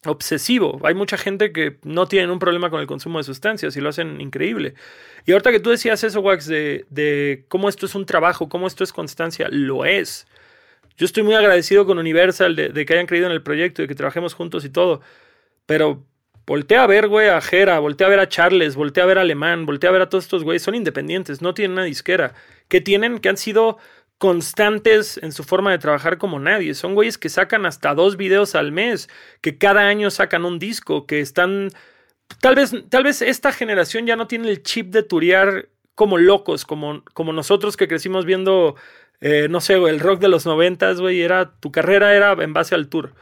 obsesivo. 0.04 0.80
Hay 0.84 0.94
mucha 0.94 1.16
gente 1.16 1.52
que 1.52 1.78
no 1.82 2.06
tiene 2.06 2.32
un 2.32 2.38
problema 2.38 2.70
con 2.70 2.80
el 2.80 2.86
consumo 2.86 3.18
de 3.18 3.24
sustancias 3.24 3.76
y 3.76 3.80
lo 3.80 3.88
hacen 3.88 4.20
increíble. 4.20 4.74
Y 5.24 5.32
ahorita 5.32 5.50
que 5.50 5.60
tú 5.60 5.70
decías 5.70 6.04
eso, 6.04 6.20
Wax, 6.20 6.46
de, 6.46 6.86
de 6.90 7.44
cómo 7.48 7.68
esto 7.68 7.86
es 7.86 7.94
un 7.94 8.06
trabajo, 8.06 8.48
cómo 8.48 8.66
esto 8.66 8.84
es 8.84 8.92
constancia, 8.92 9.48
lo 9.50 9.84
es. 9.84 10.26
Yo 10.96 11.04
estoy 11.04 11.22
muy 11.22 11.34
agradecido 11.34 11.84
con 11.84 11.98
Universal 11.98 12.56
de, 12.56 12.86
que 12.86 12.92
hayan 12.94 13.06
creído 13.06 13.26
en 13.26 13.32
el 13.32 13.42
proyecto, 13.42 13.82
de 13.82 13.88
que 13.88 13.94
trabajemos 13.94 14.34
juntos 14.34 14.64
y 14.64 14.70
todo. 14.70 15.02
Pero 15.66 16.06
voltea 16.46 16.84
a 16.84 16.86
ver, 16.86 17.08
güey, 17.08 17.28
a 17.28 17.40
Jera, 17.40 17.78
voltea 17.80 18.06
a 18.06 18.10
ver 18.10 18.20
a 18.20 18.28
Charles, 18.28 18.76
voltea 18.76 19.04
a 19.04 19.06
ver 19.06 19.18
a 19.18 19.22
Alemán, 19.22 19.66
voltea 19.66 19.90
a 19.90 19.92
ver 19.92 20.02
a 20.02 20.08
todos 20.08 20.24
estos 20.24 20.42
güeyes. 20.42 20.62
Son 20.62 20.74
independientes, 20.74 21.42
no 21.42 21.52
tienen 21.52 21.72
una 21.72 21.84
disquera. 21.84 22.34
¿Qué 22.68 22.80
tienen? 22.80 23.18
Que 23.18 23.28
han 23.28 23.36
sido 23.36 23.78
constantes 24.18 25.18
en 25.22 25.32
su 25.32 25.44
forma 25.44 25.70
de 25.70 25.78
trabajar 25.78 26.18
como 26.18 26.38
nadie. 26.38 26.74
Son 26.74 26.94
güeyes 26.94 27.18
que 27.18 27.28
sacan 27.28 27.66
hasta 27.66 27.94
dos 27.94 28.16
videos 28.16 28.54
al 28.54 28.72
mes, 28.72 29.08
que 29.40 29.58
cada 29.58 29.88
año 29.88 30.10
sacan 30.10 30.44
un 30.44 30.58
disco, 30.58 31.06
que 31.06 31.20
están 31.20 31.70
tal 32.40 32.54
vez, 32.54 32.72
tal 32.88 33.04
vez 33.04 33.22
esta 33.22 33.52
generación 33.52 34.06
ya 34.06 34.16
no 34.16 34.26
tiene 34.26 34.48
el 34.50 34.62
chip 34.62 34.90
de 34.90 35.02
turear 35.02 35.68
como 35.94 36.18
locos, 36.18 36.64
como, 36.64 37.02
como 37.14 37.32
nosotros 37.32 37.76
que 37.76 37.88
crecimos 37.88 38.24
viendo, 38.26 38.76
eh, 39.20 39.48
no 39.48 39.60
sé, 39.60 39.74
el 39.74 40.00
rock 40.00 40.20
de 40.20 40.28
los 40.28 40.46
noventas, 40.46 41.00
güey, 41.00 41.22
era, 41.22 41.52
tu 41.58 41.72
carrera 41.72 42.14
era 42.14 42.32
en 42.32 42.52
base 42.52 42.74
al 42.74 42.88
tour. 42.88 43.14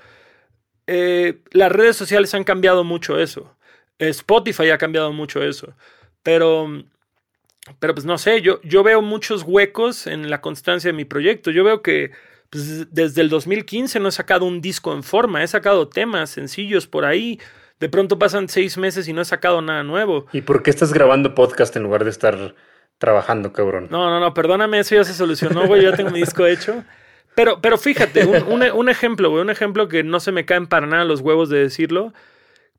Eh, 0.86 1.40
las 1.52 1.72
redes 1.72 1.96
sociales 1.96 2.34
han 2.34 2.44
cambiado 2.44 2.84
mucho 2.84 3.18
eso. 3.18 3.56
Spotify 3.98 4.70
ha 4.70 4.78
cambiado 4.78 5.12
mucho 5.12 5.42
eso. 5.42 5.74
Pero, 6.22 6.84
pero 7.78 7.94
pues 7.94 8.04
no 8.04 8.18
sé, 8.18 8.42
yo, 8.42 8.60
yo 8.62 8.82
veo 8.82 9.00
muchos 9.02 9.42
huecos 9.42 10.06
en 10.06 10.30
la 10.30 10.40
constancia 10.40 10.88
de 10.88 10.96
mi 10.96 11.04
proyecto. 11.04 11.50
Yo 11.50 11.64
veo 11.64 11.82
que 11.82 12.12
pues, 12.50 12.92
desde 12.92 13.22
el 13.22 13.28
2015 13.28 14.00
no 14.00 14.08
he 14.08 14.12
sacado 14.12 14.44
un 14.44 14.60
disco 14.60 14.92
en 14.92 15.02
forma, 15.02 15.42
he 15.42 15.48
sacado 15.48 15.88
temas 15.88 16.30
sencillos 16.30 16.86
por 16.86 17.04
ahí. 17.04 17.40
De 17.80 17.88
pronto 17.88 18.18
pasan 18.18 18.48
seis 18.48 18.78
meses 18.78 19.08
y 19.08 19.12
no 19.12 19.22
he 19.22 19.24
sacado 19.24 19.60
nada 19.60 19.82
nuevo. 19.82 20.26
¿Y 20.32 20.42
por 20.42 20.62
qué 20.62 20.70
estás 20.70 20.92
grabando 20.92 21.34
podcast 21.34 21.74
en 21.76 21.82
lugar 21.82 22.04
de 22.04 22.10
estar 22.10 22.54
trabajando, 22.98 23.52
cabrón? 23.52 23.88
No, 23.90 24.08
no, 24.08 24.20
no, 24.20 24.32
perdóname, 24.32 24.78
eso 24.78 24.94
ya 24.94 25.04
se 25.04 25.14
solucionó, 25.14 25.66
güey, 25.66 25.82
ya 25.82 25.96
tengo 25.96 26.10
mi 26.10 26.20
disco 26.20 26.46
hecho. 26.46 26.84
Pero, 27.34 27.60
pero 27.60 27.78
fíjate, 27.78 28.24
un, 28.24 28.62
un, 28.62 28.88
ejemplo, 28.88 29.28
güey, 29.28 29.42
un 29.42 29.50
ejemplo 29.50 29.88
que 29.88 30.04
no 30.04 30.20
se 30.20 30.30
me 30.30 30.44
caen 30.44 30.68
para 30.68 30.86
nada 30.86 31.04
los 31.04 31.20
huevos 31.20 31.48
de 31.48 31.58
decirlo. 31.58 32.12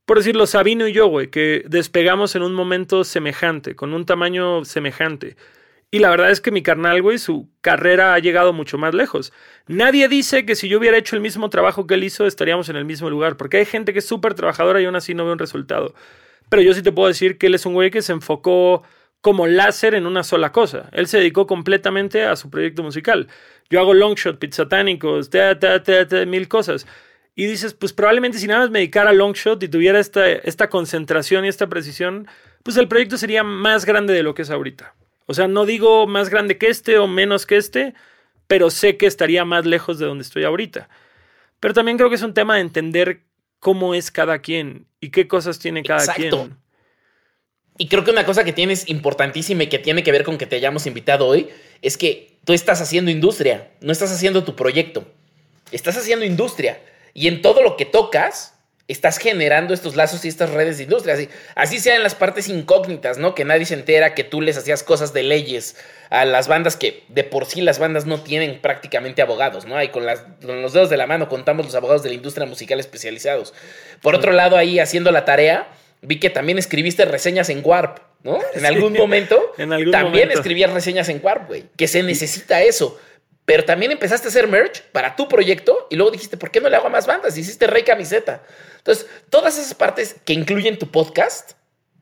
Por 0.05 0.17
decirlo, 0.17 0.45
Sabino 0.45 0.87
y 0.87 0.93
yo, 0.93 1.07
güey, 1.07 1.29
que 1.29 1.63
despegamos 1.67 2.35
en 2.35 2.43
un 2.43 2.53
momento 2.53 3.03
semejante, 3.03 3.75
con 3.75 3.93
un 3.93 4.05
tamaño 4.05 4.63
semejante. 4.63 5.35
Y 5.89 5.99
la 5.99 6.09
verdad 6.09 6.29
es 6.29 6.41
que 6.41 6.51
mi 6.51 6.61
carnal, 6.61 7.01
güey, 7.01 7.17
su 7.17 7.49
carrera 7.61 8.13
ha 8.13 8.19
llegado 8.19 8.53
mucho 8.53 8.77
más 8.77 8.93
lejos. 8.93 9.33
Nadie 9.67 10.07
dice 10.07 10.45
que 10.45 10.55
si 10.55 10.67
yo 10.67 10.77
hubiera 10.77 10.97
hecho 10.97 11.15
el 11.15 11.21
mismo 11.21 11.49
trabajo 11.49 11.87
que 11.87 11.95
él 11.95 12.03
hizo, 12.03 12.27
estaríamos 12.27 12.69
en 12.69 12.75
el 12.75 12.85
mismo 12.85 13.09
lugar, 13.09 13.37
porque 13.37 13.57
hay 13.57 13.65
gente 13.65 13.93
que 13.93 13.99
es 13.99 14.05
súper 14.05 14.33
trabajadora 14.33 14.81
y 14.81 14.85
aún 14.85 14.95
así 14.95 15.13
no 15.13 15.25
ve 15.25 15.31
un 15.31 15.39
resultado. 15.39 15.95
Pero 16.49 16.61
yo 16.61 16.73
sí 16.73 16.83
te 16.83 16.91
puedo 16.91 17.07
decir 17.07 17.37
que 17.37 17.47
él 17.47 17.55
es 17.55 17.65
un 17.65 17.73
güey 17.73 17.91
que 17.91 18.01
se 18.01 18.11
enfocó 18.11 18.83
como 19.21 19.47
láser 19.47 19.95
en 19.95 20.05
una 20.05 20.23
sola 20.23 20.51
cosa. 20.51 20.89
Él 20.91 21.07
se 21.07 21.17
dedicó 21.17 21.47
completamente 21.47 22.25
a 22.25 22.35
su 22.35 22.49
proyecto 22.51 22.83
musical. 22.83 23.27
Yo 23.69 23.79
hago 23.79 23.93
longshot, 23.93 24.37
pizzatánicos, 24.37 25.29
ta, 25.31 25.57
ta, 25.57 25.81
ta, 25.81 26.25
mil 26.27 26.47
cosas. 26.47 26.85
Y 27.35 27.47
dices, 27.47 27.73
pues 27.73 27.91
probablemente 27.91 28.39
si 28.39 28.47
nada 28.47 28.61
más 28.61 28.69
me 28.69 28.79
dedicara 28.79 29.09
a 29.09 29.13
longshot 29.13 29.61
y 29.61 29.67
tuviera 29.67 29.99
esta, 29.99 30.27
esta 30.29 30.69
concentración 30.69 31.43
y 31.43 31.49
esta 31.49 31.67
precisión, 31.67 32.27
pues 32.63 32.77
el 32.77 32.87
proyecto 32.87 33.17
sería 33.17 33.43
más 33.43 33.85
grande 33.85 34.13
de 34.13 34.23
lo 34.23 34.33
que 34.33 34.43
es 34.43 34.49
ahorita. 34.49 34.95
O 35.25 35.33
sea, 35.33 35.47
no 35.47 35.65
digo 35.65 36.07
más 36.07 36.29
grande 36.29 36.57
que 36.57 36.67
este 36.67 36.97
o 36.97 37.07
menos 37.07 37.45
que 37.45 37.57
este, 37.57 37.93
pero 38.47 38.69
sé 38.69 38.95
que 38.95 39.05
estaría 39.05 39.43
más 39.43 39.65
lejos 39.65 39.99
de 39.99 40.05
donde 40.05 40.23
estoy 40.23 40.43
ahorita. 40.45 40.87
Pero 41.59 41.73
también 41.73 41.97
creo 41.97 42.09
que 42.09 42.15
es 42.15 42.21
un 42.21 42.33
tema 42.33 42.55
de 42.55 42.61
entender 42.61 43.21
cómo 43.59 43.95
es 43.95 44.11
cada 44.11 44.39
quien 44.39 44.85
y 45.01 45.09
qué 45.09 45.27
cosas 45.27 45.59
tiene 45.59 45.83
cada 45.83 45.99
Exacto. 45.99 46.21
quien. 46.21 46.57
Y 47.77 47.87
creo 47.87 48.05
que 48.05 48.11
una 48.11 48.25
cosa 48.25 48.45
que 48.45 48.53
tienes 48.53 48.87
importantísima 48.89 49.63
y 49.63 49.67
que 49.67 49.79
tiene 49.79 50.03
que 50.03 50.11
ver 50.11 50.23
con 50.23 50.37
que 50.37 50.45
te 50.45 50.55
hayamos 50.55 50.85
invitado 50.85 51.27
hoy 51.27 51.49
es 51.81 51.97
que 51.97 52.37
tú 52.45 52.53
estás 52.53 52.79
haciendo 52.79 53.11
industria, 53.11 53.71
no 53.81 53.91
estás 53.91 54.13
haciendo 54.13 54.45
tu 54.45 54.55
proyecto, 54.55 55.05
estás 55.71 55.97
haciendo 55.97 56.23
industria. 56.23 56.79
Y 57.15 57.27
en 57.27 57.41
todo 57.41 57.63
lo 57.63 57.77
que 57.77 57.85
tocas, 57.85 58.55
estás 58.87 59.17
generando 59.17 59.73
estos 59.73 59.95
lazos 59.95 60.25
y 60.25 60.27
estas 60.27 60.51
redes 60.51 60.77
de 60.77 60.83
industria. 60.83 61.15
Así, 61.15 61.29
así 61.55 61.79
sea 61.79 61.95
en 61.95 62.03
las 62.03 62.13
partes 62.13 62.47
incógnitas, 62.49 63.17
¿no? 63.17 63.33
Que 63.33 63.43
nadie 63.43 63.65
se 63.65 63.73
entera 63.73 64.13
que 64.13 64.23
tú 64.23 64.41
les 64.41 64.57
hacías 64.57 64.83
cosas 64.83 65.11
de 65.13 65.23
leyes 65.23 65.75
a 66.09 66.25
las 66.25 66.47
bandas 66.47 66.75
que 66.75 67.03
de 67.07 67.23
por 67.23 67.45
sí 67.45 67.61
las 67.61 67.79
bandas 67.79 68.05
no 68.05 68.21
tienen 68.21 68.61
prácticamente 68.61 69.21
abogados, 69.21 69.65
¿no? 69.65 69.81
Y 69.81 69.87
con, 69.89 70.05
las, 70.05 70.23
con 70.45 70.61
los 70.61 70.73
dedos 70.73 70.89
de 70.89 70.97
la 70.97 71.07
mano 71.07 71.29
contamos 71.29 71.65
los 71.65 71.73
abogados 71.73 72.03
de 72.03 72.09
la 72.09 72.15
industria 72.15 72.45
musical 72.45 72.79
especializados. 72.79 73.53
Por 74.01 74.13
otro 74.13 74.31
lado, 74.31 74.55
ahí 74.55 74.79
haciendo 74.79 75.11
la 75.11 75.25
tarea, 75.25 75.67
vi 76.01 76.19
que 76.19 76.29
también 76.29 76.59
escribiste 76.59 77.05
reseñas 77.05 77.49
en 77.49 77.61
Warp, 77.63 77.99
¿no? 78.21 78.39
En 78.53 78.65
algún 78.67 78.93
momento 78.93 79.53
en 79.57 79.73
algún 79.73 79.91
también 79.91 80.25
momento. 80.25 80.41
escribías 80.41 80.71
reseñas 80.71 81.09
en 81.09 81.21
Warp, 81.23 81.47
güey. 81.47 81.63
Que 81.75 81.87
se 81.87 82.03
necesita 82.03 82.61
eso. 82.61 82.99
Pero 83.45 83.63
también 83.63 83.91
empezaste 83.91 84.27
a 84.27 84.29
hacer 84.29 84.47
merch 84.47 84.81
para 84.91 85.15
tu 85.15 85.27
proyecto 85.27 85.87
y 85.89 85.95
luego 85.95 86.11
dijiste, 86.11 86.35
¿por 86.35 86.49
qué 86.49 86.59
no 86.61 86.69
le 86.69 86.75
hago 86.75 86.87
a 86.87 86.89
más 86.89 87.05
bandas? 87.05 87.37
Hiciste 87.37 87.67
Rey 87.67 87.83
Camiseta. 87.83 88.43
Entonces, 88.77 89.05
todas 89.29 89.57
esas 89.57 89.75
partes 89.75 90.15
que 90.25 90.33
incluyen 90.33 90.79
tu 90.79 90.89
podcast 90.89 91.51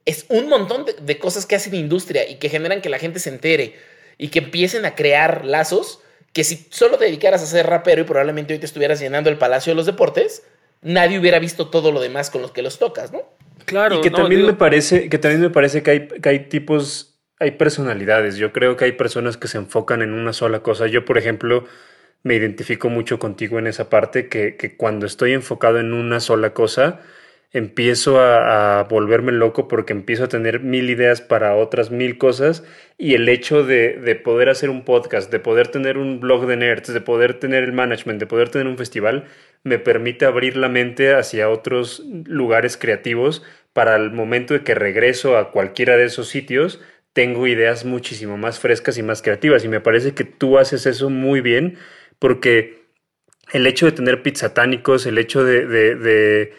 es 0.06 0.26
un 0.30 0.48
montón 0.48 0.86
de, 0.86 0.94
de, 0.94 1.20
cosas 1.20 1.46
que 1.46 1.56
hacen 1.56 1.76
industria 1.76 2.30
y 2.30 2.36
que 2.36 2.50
generan 2.50 2.82
que 2.82 2.90
la 2.90 3.00
gente 3.00 3.20
se 3.20 3.30
entere 3.30 3.76
y 4.18 4.30
que 4.30 4.40
empiecen 4.40 4.86
a 4.86 4.96
crear 4.96 5.46
lazos 5.46 6.00
que 6.34 6.44
si 6.44 6.68
solo 6.72 6.98
te 6.98 7.06
dedicaras 7.06 7.44
a 7.44 7.46
ser 7.46 7.68
rapero 7.68 8.02
y 8.02 8.06
probablemente 8.06 8.54
hoy 8.54 8.60
te 8.60 8.66
estuvieras 8.66 9.00
llenando 9.00 9.30
el 9.30 9.38
Palacio 9.38 9.72
de 9.72 9.76
los 9.76 9.86
Deportes, 9.86 10.44
nadie 10.82 11.20
hubiera 11.20 11.40
visto 11.40 11.70
todo 11.70 11.92
lo 11.92 12.02
demás 12.02 12.30
con 12.30 12.42
los 12.42 12.52
que 12.52 12.64
los 12.64 12.80
tocas, 12.80 13.14
¿no? 13.14 13.22
Claro. 13.66 14.00
Y 14.00 14.02
que 14.02 14.10
no, 14.10 14.18
también 14.18 14.42
digo, 14.42 14.52
me 14.52 14.58
parece, 14.58 15.10
que 15.10 15.18
también 15.20 15.42
me 15.42 15.52
parece 15.52 15.84
que 15.84 15.92
hay, 15.92 16.08
que 16.08 16.30
hay 16.30 16.40
tipos, 16.50 17.13
hay 17.44 17.52
personalidades. 17.52 18.38
Yo 18.38 18.52
creo 18.54 18.78
que 18.78 18.86
hay 18.86 18.94
personas 18.94 19.38
que 19.38 19.48
se 19.48 19.58
enfocan 19.58 20.02
en 20.02 20.14
una 20.14 20.34
sola 20.34 20.62
cosa. 20.62 20.88
Yo, 20.88 21.06
por 21.06 21.18
ejemplo, 21.18 21.66
me 22.24 22.36
identifico 22.36 22.90
mucho 22.90 23.20
contigo 23.20 23.60
en 23.60 23.68
esa 23.68 23.90
parte, 23.90 24.30
que, 24.30 24.76
cuando 24.78 25.06
estoy 25.06 25.34
enfocado 25.34 25.80
en 25.80 25.94
una 25.94 26.22
sola 26.22 26.54
cosa, 26.54 27.02
empiezo 27.52 28.20
a, 28.22 28.80
a, 28.80 28.84
volverme 28.86 29.34
loco 29.34 29.68
porque 29.68 29.94
empiezo 29.94 30.24
a 30.24 30.28
tener 30.30 30.62
mil 30.62 30.90
ideas 30.90 31.22
para 31.22 31.56
otras 31.56 31.92
mil 31.92 32.18
cosas 32.18 32.64
y 32.98 33.14
el 33.14 33.30
hecho 33.30 33.64
de, 33.64 34.00
de, 34.00 34.16
poder 34.16 34.50
hacer 34.50 34.70
un 34.70 34.86
podcast, 34.86 35.30
de 35.30 35.40
poder 35.40 35.68
tener 35.68 35.98
un 35.98 36.20
blog 36.20 36.48
de 36.48 36.56
nerds, 36.56 36.94
de 36.94 37.02
poder 37.02 37.36
tener 37.40 37.64
el 37.64 37.74
management, 37.74 38.20
de 38.20 38.26
poder 38.26 38.50
tener 38.50 38.68
un 38.68 38.78
festival, 38.78 39.26
me 39.64 39.78
permite 39.80 40.26
abrir 40.26 40.58
la 40.58 40.70
mente 40.70 41.14
hacia 41.14 41.50
otros 41.50 42.04
lugares 42.26 42.78
creativos 42.78 43.44
para 43.74 43.96
el 43.98 44.12
momento 44.12 44.54
de 44.54 44.62
que 44.62 44.76
regreso 44.76 45.38
a 45.38 45.52
cualquiera 45.52 45.98
de 45.98 46.06
esos 46.06 46.30
sitios, 46.30 46.82
tengo 47.14 47.48
ideas 47.48 47.86
muchísimo 47.86 48.38
más 48.38 48.60
frescas 48.60 48.98
y 48.98 49.04
más 49.04 49.22
creativas 49.22 49.64
y 49.64 49.68
me 49.68 49.80
parece 49.80 50.14
que 50.14 50.24
tú 50.24 50.58
haces 50.58 50.86
eso 50.86 51.10
muy 51.10 51.42
bien 51.42 51.78
porque 52.20 52.84
el 53.52 53.68
hecho 53.68 53.86
de 53.86 53.92
tener 53.92 54.24
pizzatánicos, 54.24 55.06
el 55.06 55.18
hecho 55.18 55.44
de, 55.44 55.66
de, 55.66 56.54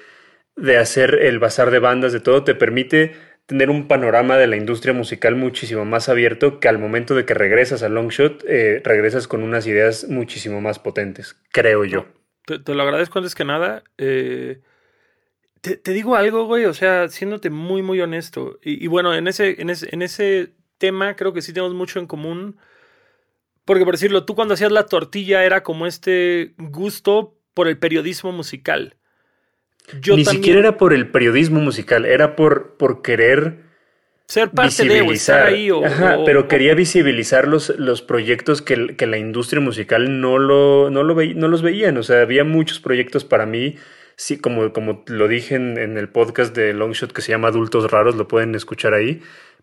de 0.56 0.76
hacer 0.78 1.14
el 1.22 1.38
bazar 1.38 1.70
de 1.70 1.78
bandas, 1.80 2.12
de 2.12 2.20
todo, 2.20 2.44
te 2.44 2.54
permite 2.54 3.12
tener 3.46 3.70
un 3.70 3.88
panorama 3.88 4.36
de 4.36 4.46
la 4.46 4.56
industria 4.56 4.94
musical 4.94 5.36
muchísimo 5.36 5.84
más 5.84 6.08
abierto 6.08 6.60
que 6.60 6.68
al 6.68 6.78
momento 6.78 7.14
de 7.14 7.24
que 7.24 7.34
regresas 7.34 7.82
a 7.82 7.88
Longshot, 7.88 8.44
eh, 8.48 8.80
regresas 8.84 9.28
con 9.28 9.42
unas 9.42 9.66
ideas 9.66 10.08
muchísimo 10.08 10.60
más 10.60 10.78
potentes, 10.78 11.36
creo 11.52 11.84
yo. 11.84 12.06
Te, 12.46 12.58
te 12.58 12.74
lo 12.74 12.82
agradezco 12.82 13.18
antes 13.18 13.34
que 13.34 13.44
nada. 13.44 13.82
Eh, 13.98 14.60
te, 15.64 15.78
te, 15.78 15.92
digo 15.92 16.14
algo, 16.14 16.44
güey, 16.44 16.66
o 16.66 16.74
sea, 16.74 17.08
siéndote 17.08 17.48
muy, 17.48 17.80
muy 17.80 17.98
honesto. 18.00 18.58
Y, 18.62 18.84
y 18.84 18.86
bueno, 18.86 19.14
en 19.14 19.26
ese, 19.26 19.62
en, 19.62 19.70
ese, 19.70 19.88
en 19.92 20.02
ese 20.02 20.52
tema 20.76 21.16
creo 21.16 21.32
que 21.32 21.40
sí 21.40 21.54
tenemos 21.54 21.74
mucho 21.74 21.98
en 21.98 22.06
común. 22.06 22.58
Porque 23.64 23.84
por 23.84 23.94
decirlo, 23.94 24.26
tú 24.26 24.34
cuando 24.34 24.52
hacías 24.54 24.70
la 24.70 24.84
tortilla 24.84 25.42
era 25.42 25.62
como 25.62 25.86
este 25.86 26.52
gusto 26.58 27.38
por 27.54 27.66
el 27.66 27.78
periodismo 27.78 28.30
musical. 28.30 28.96
Yo 30.02 30.16
Ni 30.16 30.24
también, 30.24 30.42
siquiera 30.42 30.60
era 30.60 30.76
por 30.76 30.92
el 30.92 31.10
periodismo 31.10 31.60
musical, 31.60 32.04
era 32.04 32.36
por, 32.36 32.76
por 32.76 33.00
querer 33.00 33.64
ser 34.26 34.50
parte 34.50 34.82
visibilizar. 34.82 35.46
de 35.46 35.52
o 35.52 35.54
ahí. 35.54 35.70
O, 35.70 35.84
Ajá, 35.86 36.18
o, 36.18 36.24
pero 36.26 36.40
o, 36.40 36.48
quería 36.48 36.74
visibilizar 36.74 37.48
los, 37.48 37.70
los 37.78 38.02
proyectos 38.02 38.60
que, 38.60 38.96
que, 38.96 39.06
la 39.06 39.16
industria 39.16 39.62
musical 39.62 40.20
no, 40.20 40.36
lo, 40.36 40.90
no, 40.90 41.02
lo 41.04 41.14
ve, 41.14 41.32
no 41.32 41.48
los 41.48 41.62
veían. 41.62 41.96
O 41.96 42.02
sea, 42.02 42.20
había 42.20 42.44
muchos 42.44 42.80
proyectos 42.80 43.24
para 43.24 43.46
mí. 43.46 43.76
Sí, 44.16 44.38
como, 44.38 44.72
como 44.72 45.04
lo 45.06 45.28
dije 45.28 45.56
en, 45.56 45.78
en 45.78 45.98
el 45.98 46.08
podcast 46.08 46.54
de 46.54 46.72
Longshot 46.72 47.12
que 47.12 47.22
se 47.22 47.32
llama 47.32 47.48
Adultos 47.48 47.90
Raros, 47.90 48.16
lo 48.16 48.28
pueden 48.28 48.54
escuchar 48.54 48.94
ahí. 48.94 49.22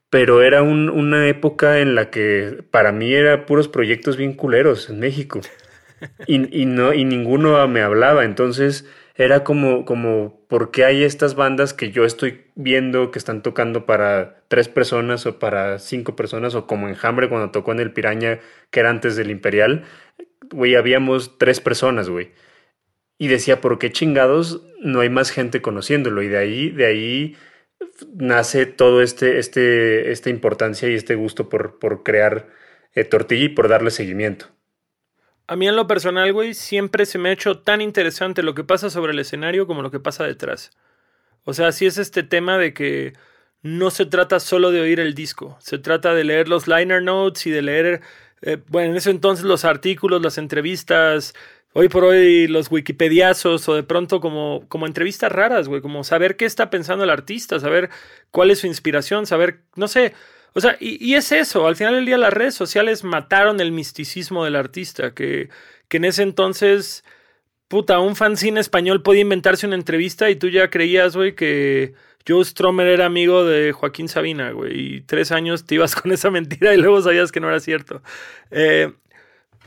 Pero 0.09 0.41
era 0.43 0.61
un, 0.61 0.89
una 0.89 1.27
época 1.29 1.79
en 1.79 1.95
la 1.95 2.09
que 2.09 2.63
para 2.69 2.91
mí 2.91 3.13
era 3.13 3.45
puros 3.45 3.69
proyectos 3.69 4.17
bien 4.17 4.33
culeros 4.33 4.89
en 4.89 4.99
México. 4.99 5.39
Y, 6.25 6.61
y, 6.61 6.65
no, 6.65 6.93
y 6.93 7.05
ninguno 7.05 7.67
me 7.67 7.81
hablaba. 7.81 8.25
Entonces 8.25 8.85
era 9.15 9.43
como, 9.43 9.85
como, 9.85 10.41
¿por 10.47 10.71
qué 10.71 10.83
hay 10.83 11.03
estas 11.03 11.35
bandas 11.35 11.73
que 11.73 11.91
yo 11.91 12.05
estoy 12.05 12.45
viendo 12.55 13.11
que 13.11 13.19
están 13.19 13.43
tocando 13.43 13.85
para 13.85 14.43
tres 14.47 14.67
personas 14.67 15.25
o 15.25 15.39
para 15.39 15.79
cinco 15.79 16.15
personas? 16.15 16.55
O 16.55 16.67
como 16.67 16.89
Enjambre 16.89 17.29
cuando 17.29 17.51
tocó 17.51 17.71
en 17.71 17.79
el 17.79 17.93
Piraña, 17.93 18.39
que 18.71 18.79
era 18.79 18.89
antes 18.89 19.15
del 19.15 19.31
Imperial, 19.31 19.83
güey, 20.49 20.75
habíamos 20.75 21.37
tres 21.37 21.61
personas, 21.61 22.09
güey. 22.09 22.31
Y 23.21 23.27
decía, 23.27 23.61
¿por 23.61 23.77
qué 23.77 23.91
chingados 23.91 24.63
no 24.79 25.01
hay 25.01 25.09
más 25.09 25.29
gente 25.29 25.61
conociéndolo? 25.61 26.23
Y 26.23 26.27
de 26.27 26.39
ahí, 26.39 26.71
de 26.71 26.87
ahí 26.87 27.35
nace 28.15 28.65
todo 28.65 29.03
este, 29.03 29.37
este, 29.37 30.11
esta 30.11 30.31
importancia 30.31 30.89
y 30.89 30.95
este 30.95 31.13
gusto 31.13 31.47
por, 31.47 31.77
por 31.77 32.01
crear 32.01 32.49
eh, 32.95 33.03
tortilla 33.03 33.43
y 33.43 33.49
por 33.49 33.67
darle 33.67 33.91
seguimiento. 33.91 34.47
A 35.45 35.55
mí 35.55 35.67
en 35.67 35.75
lo 35.75 35.85
personal, 35.85 36.33
güey, 36.33 36.55
siempre 36.55 37.05
se 37.05 37.19
me 37.19 37.29
ha 37.29 37.33
hecho 37.33 37.59
tan 37.59 37.79
interesante 37.79 38.41
lo 38.41 38.55
que 38.55 38.63
pasa 38.63 38.89
sobre 38.89 39.11
el 39.11 39.19
escenario 39.19 39.67
como 39.67 39.83
lo 39.83 39.91
que 39.91 39.99
pasa 39.99 40.23
detrás. 40.23 40.71
O 41.43 41.53
sea, 41.53 41.71
sí 41.73 41.85
es 41.85 41.99
este 41.99 42.23
tema 42.23 42.57
de 42.57 42.73
que 42.73 43.13
no 43.61 43.91
se 43.91 44.07
trata 44.07 44.39
solo 44.39 44.71
de 44.71 44.81
oír 44.81 44.99
el 44.99 45.13
disco, 45.13 45.57
se 45.59 45.77
trata 45.77 46.15
de 46.15 46.23
leer 46.23 46.47
los 46.47 46.67
liner 46.67 47.03
notes 47.03 47.45
y 47.45 47.51
de 47.51 47.61
leer, 47.61 48.01
eh, 48.41 48.57
bueno, 48.69 48.93
en 48.93 48.97
ese 48.97 49.11
entonces 49.11 49.45
los 49.45 49.63
artículos, 49.63 50.23
las 50.23 50.39
entrevistas, 50.39 51.35
hoy 51.73 51.89
por 51.89 52.03
hoy 52.03 52.47
los 52.47 52.71
wikipediazos 52.71 53.67
o 53.69 53.75
de 53.75 53.83
pronto 53.83 54.19
como, 54.19 54.65
como 54.67 54.87
entrevistas 54.87 55.31
raras, 55.31 55.67
güey, 55.67 55.81
como 55.81 56.03
saber 56.03 56.35
qué 56.37 56.45
está 56.45 56.69
pensando 56.69 57.03
el 57.03 57.09
artista, 57.09 57.59
saber 57.59 57.89
cuál 58.31 58.51
es 58.51 58.59
su 58.59 58.67
inspiración, 58.67 59.25
saber, 59.25 59.61
no 59.75 59.87
sé, 59.87 60.13
o 60.53 60.59
sea, 60.61 60.75
y, 60.79 61.13
es 61.15 61.31
eso, 61.31 61.67
al 61.67 61.77
final 61.77 61.95
del 61.95 62.05
día 62.05 62.17
las 62.17 62.33
redes 62.33 62.55
sociales 62.55 63.03
mataron 63.03 63.61
el 63.61 63.71
misticismo 63.71 64.43
del 64.43 64.57
artista, 64.57 65.13
que, 65.13 65.49
que 65.87 65.97
en 65.97 66.05
ese 66.05 66.23
entonces, 66.23 67.05
puta, 67.69 67.99
un 67.99 68.15
fanzine 68.17 68.59
español 68.59 69.01
podía 69.01 69.21
inventarse 69.21 69.65
una 69.67 69.75
entrevista 69.75 70.29
y 70.29 70.35
tú 70.35 70.49
ya 70.49 70.69
creías, 70.69 71.15
güey, 71.15 71.35
que 71.35 71.93
Joe 72.27 72.43
Stromer 72.43 72.87
era 72.87 73.05
amigo 73.05 73.45
de 73.45 73.71
Joaquín 73.71 74.09
Sabina, 74.09 74.51
güey, 74.51 74.95
y 74.97 75.01
tres 75.01 75.31
años 75.31 75.65
te 75.65 75.75
ibas 75.75 75.95
con 76.01 76.11
esa 76.11 76.29
mentira 76.31 76.73
y 76.73 76.77
luego 76.77 77.01
sabías 77.01 77.31
que 77.31 77.39
no 77.39 77.47
era 77.47 77.61
cierto. 77.61 78.01
Eh, 78.51 78.91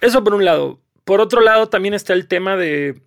eso 0.02 0.22
por 0.22 0.34
un 0.34 0.44
lado. 0.44 0.83
Por 1.04 1.20
otro 1.20 1.40
lado, 1.40 1.68
también 1.68 1.94
está 1.94 2.12
el 2.12 2.26
tema 2.26 2.56
de, 2.56 3.02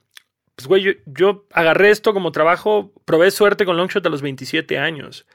pues, 0.56 0.68
güey, 0.68 0.84
yo, 0.84 0.91
yo 1.06 1.45
agarré 1.52 1.89
esto 1.89 2.14
como 2.14 2.32
trabajo, 2.32 2.91
probé 3.06 3.32
suerte 3.32 3.66
con 3.66 3.78
Longshot 3.78 4.06
a 4.06 4.10
los 4.10 4.22
27 4.22 4.78
años 4.78 5.26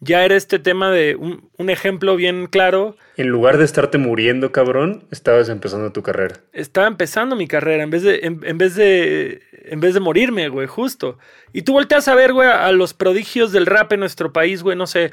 ya 0.00 0.24
era 0.24 0.36
este 0.36 0.58
tema 0.58 0.90
de 0.90 1.16
un, 1.16 1.50
un, 1.56 1.70
ejemplo 1.70 2.14
bien 2.16 2.46
claro. 2.46 2.96
En 3.16 3.28
lugar 3.28 3.58
de 3.58 3.64
estarte 3.64 3.98
muriendo, 3.98 4.52
cabrón, 4.52 5.04
estabas 5.10 5.48
empezando 5.48 5.92
tu 5.92 6.02
carrera. 6.02 6.36
Estaba 6.52 6.86
empezando 6.86 7.34
mi 7.34 7.48
carrera 7.48 7.82
en 7.82 7.90
vez 7.90 8.02
de, 8.02 8.20
en, 8.22 8.40
en 8.44 8.58
vez 8.58 8.76
de, 8.76 9.42
en 9.64 9.80
vez 9.80 9.94
de 9.94 10.00
morirme, 10.00 10.48
güey, 10.48 10.66
justo. 10.66 11.18
Y 11.52 11.62
tú 11.62 11.72
volteas 11.72 12.06
a 12.06 12.14
ver, 12.14 12.32
güey, 12.32 12.48
a 12.48 12.70
los 12.72 12.94
prodigios 12.94 13.50
del 13.50 13.66
rap 13.66 13.92
en 13.92 14.00
nuestro 14.00 14.32
país, 14.32 14.62
güey, 14.62 14.76
no 14.76 14.86
sé. 14.86 15.10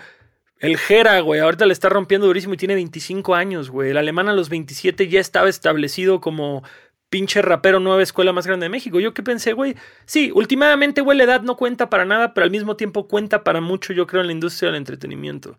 El 0.59 0.77
Jera, 0.77 1.19
güey, 1.19 1.41
ahorita 1.41 1.65
le 1.65 1.73
está 1.73 1.89
rompiendo 1.89 2.27
durísimo 2.27 2.53
y 2.53 2.57
tiene 2.57 2.75
25 2.75 3.35
años, 3.35 3.69
güey. 3.69 3.89
El 3.89 3.97
alemán 3.97 4.29
a 4.29 4.33
los 4.33 4.49
27 4.49 5.07
ya 5.09 5.19
estaba 5.19 5.49
establecido 5.49 6.21
como 6.21 6.63
pinche 7.09 7.41
rapero 7.41 7.79
nueva 7.79 8.03
escuela 8.03 8.33
más 8.33 8.47
grande 8.47 8.65
de 8.65 8.69
México. 8.69 8.99
Yo 8.99 9.13
qué 9.13 9.23
pensé, 9.23 9.53
güey. 9.53 9.75
Sí, 10.05 10.31
últimamente, 10.33 11.01
güey, 11.01 11.17
la 11.17 11.23
edad 11.25 11.41
no 11.41 11.55
cuenta 11.55 11.89
para 11.89 12.05
nada, 12.05 12.33
pero 12.33 12.45
al 12.45 12.51
mismo 12.51 12.75
tiempo 12.75 13.07
cuenta 13.07 13.43
para 13.43 13.61
mucho, 13.61 13.93
yo 13.93 14.07
creo, 14.07 14.21
en 14.21 14.27
la 14.27 14.33
industria 14.33 14.69
del 14.69 14.77
entretenimiento. 14.77 15.57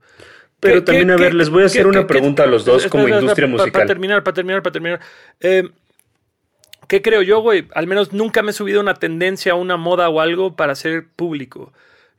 Pero 0.61 0.85
también, 0.85 1.11
a 1.11 1.17
ver, 1.17 1.35
les 1.35 1.51
voy 1.51 1.63
a 1.63 1.67
hacer 1.67 1.87
una 1.87 2.07
pregunta 2.07 2.45
a 2.45 2.47
los 2.47 2.65
dos 2.65 2.87
como 2.87 3.09
industria 3.09 3.47
musical. 3.47 3.73
Para 3.73 3.87
terminar, 3.87 4.23
para 4.23 4.35
terminar, 4.35 4.63
para 4.63 4.73
terminar. 4.73 5.01
Eh, 5.41 5.69
¿Qué 6.89 7.03
creo 7.03 7.23
yo, 7.23 7.41
güey? 7.41 7.67
Al 7.75 7.87
menos 7.87 8.13
nunca 8.13 8.43
me 8.43 8.51
he 8.51 8.55
subido 8.55 8.81
una 8.81 8.95
tendencia, 8.95 9.55
una 9.55 9.77
moda 9.77 10.09
o 10.09 10.21
algo 10.21 10.57
para 10.57 10.75
ser 10.75 11.09
público. 11.09 11.73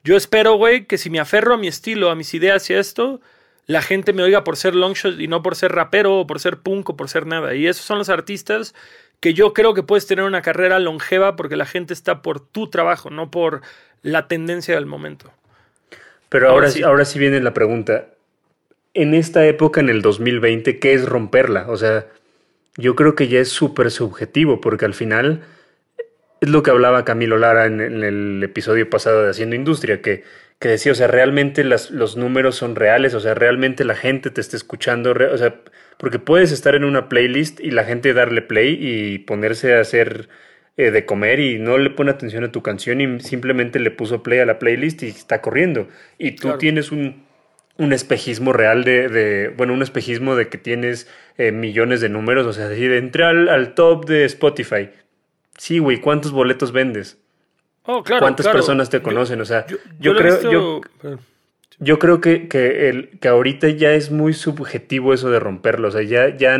Yo 0.04 0.16
espero, 0.16 0.56
güey, 0.56 0.86
que 0.86 0.98
si 0.98 1.10
me 1.10 1.20
aferro 1.20 1.54
a 1.54 1.58
mi 1.58 1.68
estilo, 1.68 2.10
a 2.10 2.16
mis 2.16 2.34
ideas 2.34 2.70
y 2.70 2.74
a 2.74 2.80
esto, 2.80 3.22
la 3.66 3.82
gente 3.82 4.14
me 4.14 4.24
oiga 4.24 4.44
por 4.44 4.56
ser 4.56 4.76
longshot 4.76 5.20
y 5.20 5.28
no 5.28 5.42
por 5.42 5.56
ser 5.56 5.72
rapero 5.74 6.20
o 6.20 6.28
por 6.28 6.40
ser 6.40 6.58
punk 6.58 6.90
o 6.90 6.98
por 6.98 7.10
ser 7.10 7.26
nada. 7.26 7.56
Y 7.56 7.68
esos 7.68 7.86
son 7.86 7.98
los 7.98 8.10
artistas 8.10 8.76
que 9.20 9.34
yo 9.34 9.54
creo 9.54 9.74
que 9.74 9.84
puedes 9.84 10.08
tener 10.08 10.26
una 10.26 10.42
carrera 10.42 10.80
longeva 10.80 11.36
porque 11.36 11.56
la 11.56 11.66
gente 11.66 11.94
está 11.94 12.22
por 12.22 12.40
tu 12.40 12.70
trabajo, 12.70 13.10
no 13.10 13.32
por 13.32 13.62
la 14.02 14.28
tendencia 14.28 14.76
del 14.76 14.86
momento. 14.86 15.32
Pero 16.30 16.50
ahora, 16.50 16.70
sí, 16.70 16.84
ahora 16.84 17.06
sí 17.06 17.20
viene 17.20 17.40
la 17.40 17.54
pregunta. 17.54 18.08
En 18.94 19.14
esta 19.14 19.46
época, 19.46 19.80
en 19.80 19.90
el 19.90 20.02
2020, 20.02 20.80
¿qué 20.80 20.94
es 20.94 21.06
romperla? 21.06 21.66
O 21.70 21.78
sea, 21.78 22.08
yo 22.76 22.96
creo 22.96 23.16
que 23.16 23.28
ya 23.28 23.40
es 23.40 23.50
súper 23.50 23.92
subjetivo 23.92 24.62
porque 24.62 24.86
al 24.86 24.94
final 24.94 25.44
es 26.42 26.50
lo 26.50 26.64
que 26.64 26.72
hablaba 26.72 27.06
Camilo 27.06 27.38
Lara 27.38 27.66
en, 27.66 27.82
en, 27.82 28.04
el 28.04 28.44
episodio 28.44 28.90
pasado 28.90 29.24
de 29.24 29.32
Haciendo 29.32 29.56
Industria, 29.56 30.02
que, 30.02 30.24
que 30.60 30.70
decía, 30.70 30.92
o 30.92 30.96
sea, 30.96 31.08
realmente 31.08 31.64
las, 31.64 31.92
los 31.92 32.18
números 32.18 32.56
son 32.56 32.76
reales, 32.76 33.14
o 33.14 33.20
sea, 33.20 33.36
realmente 33.36 33.86
la 33.86 33.96
gente 33.96 34.32
te 34.32 34.42
está 34.42 34.58
escuchando, 34.58 35.12
o 35.12 35.38
sea, 35.38 35.62
porque 35.98 36.20
puedes 36.20 36.52
estar 36.52 36.74
en 36.74 36.84
una 36.84 37.10
playlist 37.10 37.60
y 37.60 37.72
la 37.72 37.84
gente 37.84 38.14
darle 38.14 38.42
play 38.42 38.78
y 38.80 39.20
ponerse 39.20 39.76
a 39.76 39.82
hacer 39.82 40.30
eh, 40.76 40.90
de 40.92 41.06
comer 41.06 41.40
y 41.40 41.60
no 41.60 41.78
le 41.78 41.92
pone 41.92 42.12
atención 42.12 42.44
a 42.44 42.52
tu 42.52 42.64
canción 42.64 43.02
y 43.02 43.20
simplemente 43.20 43.80
le 43.80 43.92
puso 43.92 44.24
play 44.24 44.40
a 44.40 44.46
la 44.46 44.58
playlist 44.58 45.04
y 45.04 45.08
está 45.08 45.42
corriendo. 45.42 45.90
Y 46.18 46.32
tú 46.32 46.44
claro. 46.44 46.58
tienes 46.58 46.92
un, 46.92 47.26
un, 47.78 47.94
espejismo 47.94 48.52
real 48.52 48.84
de, 48.84 49.10
de, 49.10 49.50
bueno, 49.50 49.74
un 49.74 49.84
espejismo 49.84 50.36
de 50.36 50.50
que 50.50 50.58
tienes 50.58 51.08
eh, 51.38 51.52
millones 51.52 52.02
de 52.02 52.10
números, 52.10 52.48
o 52.48 52.54
sea, 52.54 52.68
decir, 52.68 52.92
entré 52.94 53.24
al, 53.26 53.50
al 53.50 53.76
top 53.76 54.08
de 54.08 54.26
Spotify. 54.26 54.90
Sí, 55.58 55.78
güey, 55.80 55.98
¿cuántos 55.98 56.32
boletos 56.32 56.72
vendes? 56.72 57.20
Oh, 57.88 58.04
claro, 58.04 58.22
¿Cuántas 58.22 58.46
claro. 58.46 58.60
personas 58.60 58.90
te 58.90 59.02
conocen? 59.02 59.38
Yo, 59.38 59.44
o 59.44 59.46
sea, 59.46 59.66
yo, 59.66 59.78
yo, 59.78 60.12
yo 60.12 60.16
creo, 60.18 60.34
visto, 60.34 60.52
yo, 60.52 60.82
yo 61.80 62.00
creo 62.00 62.22
que, 62.22 62.48
que, 62.50 62.90
el, 62.90 63.18
que 63.20 63.28
ahorita 63.30 63.70
ya 63.70 63.94
es 63.94 64.12
muy 64.12 64.34
subjetivo 64.34 65.14
eso 65.14 65.32
de 65.32 65.40
romperlo. 65.40 65.88
O 65.88 65.92
sea, 65.92 66.02
ya, 66.02 66.36
ya, 66.36 66.60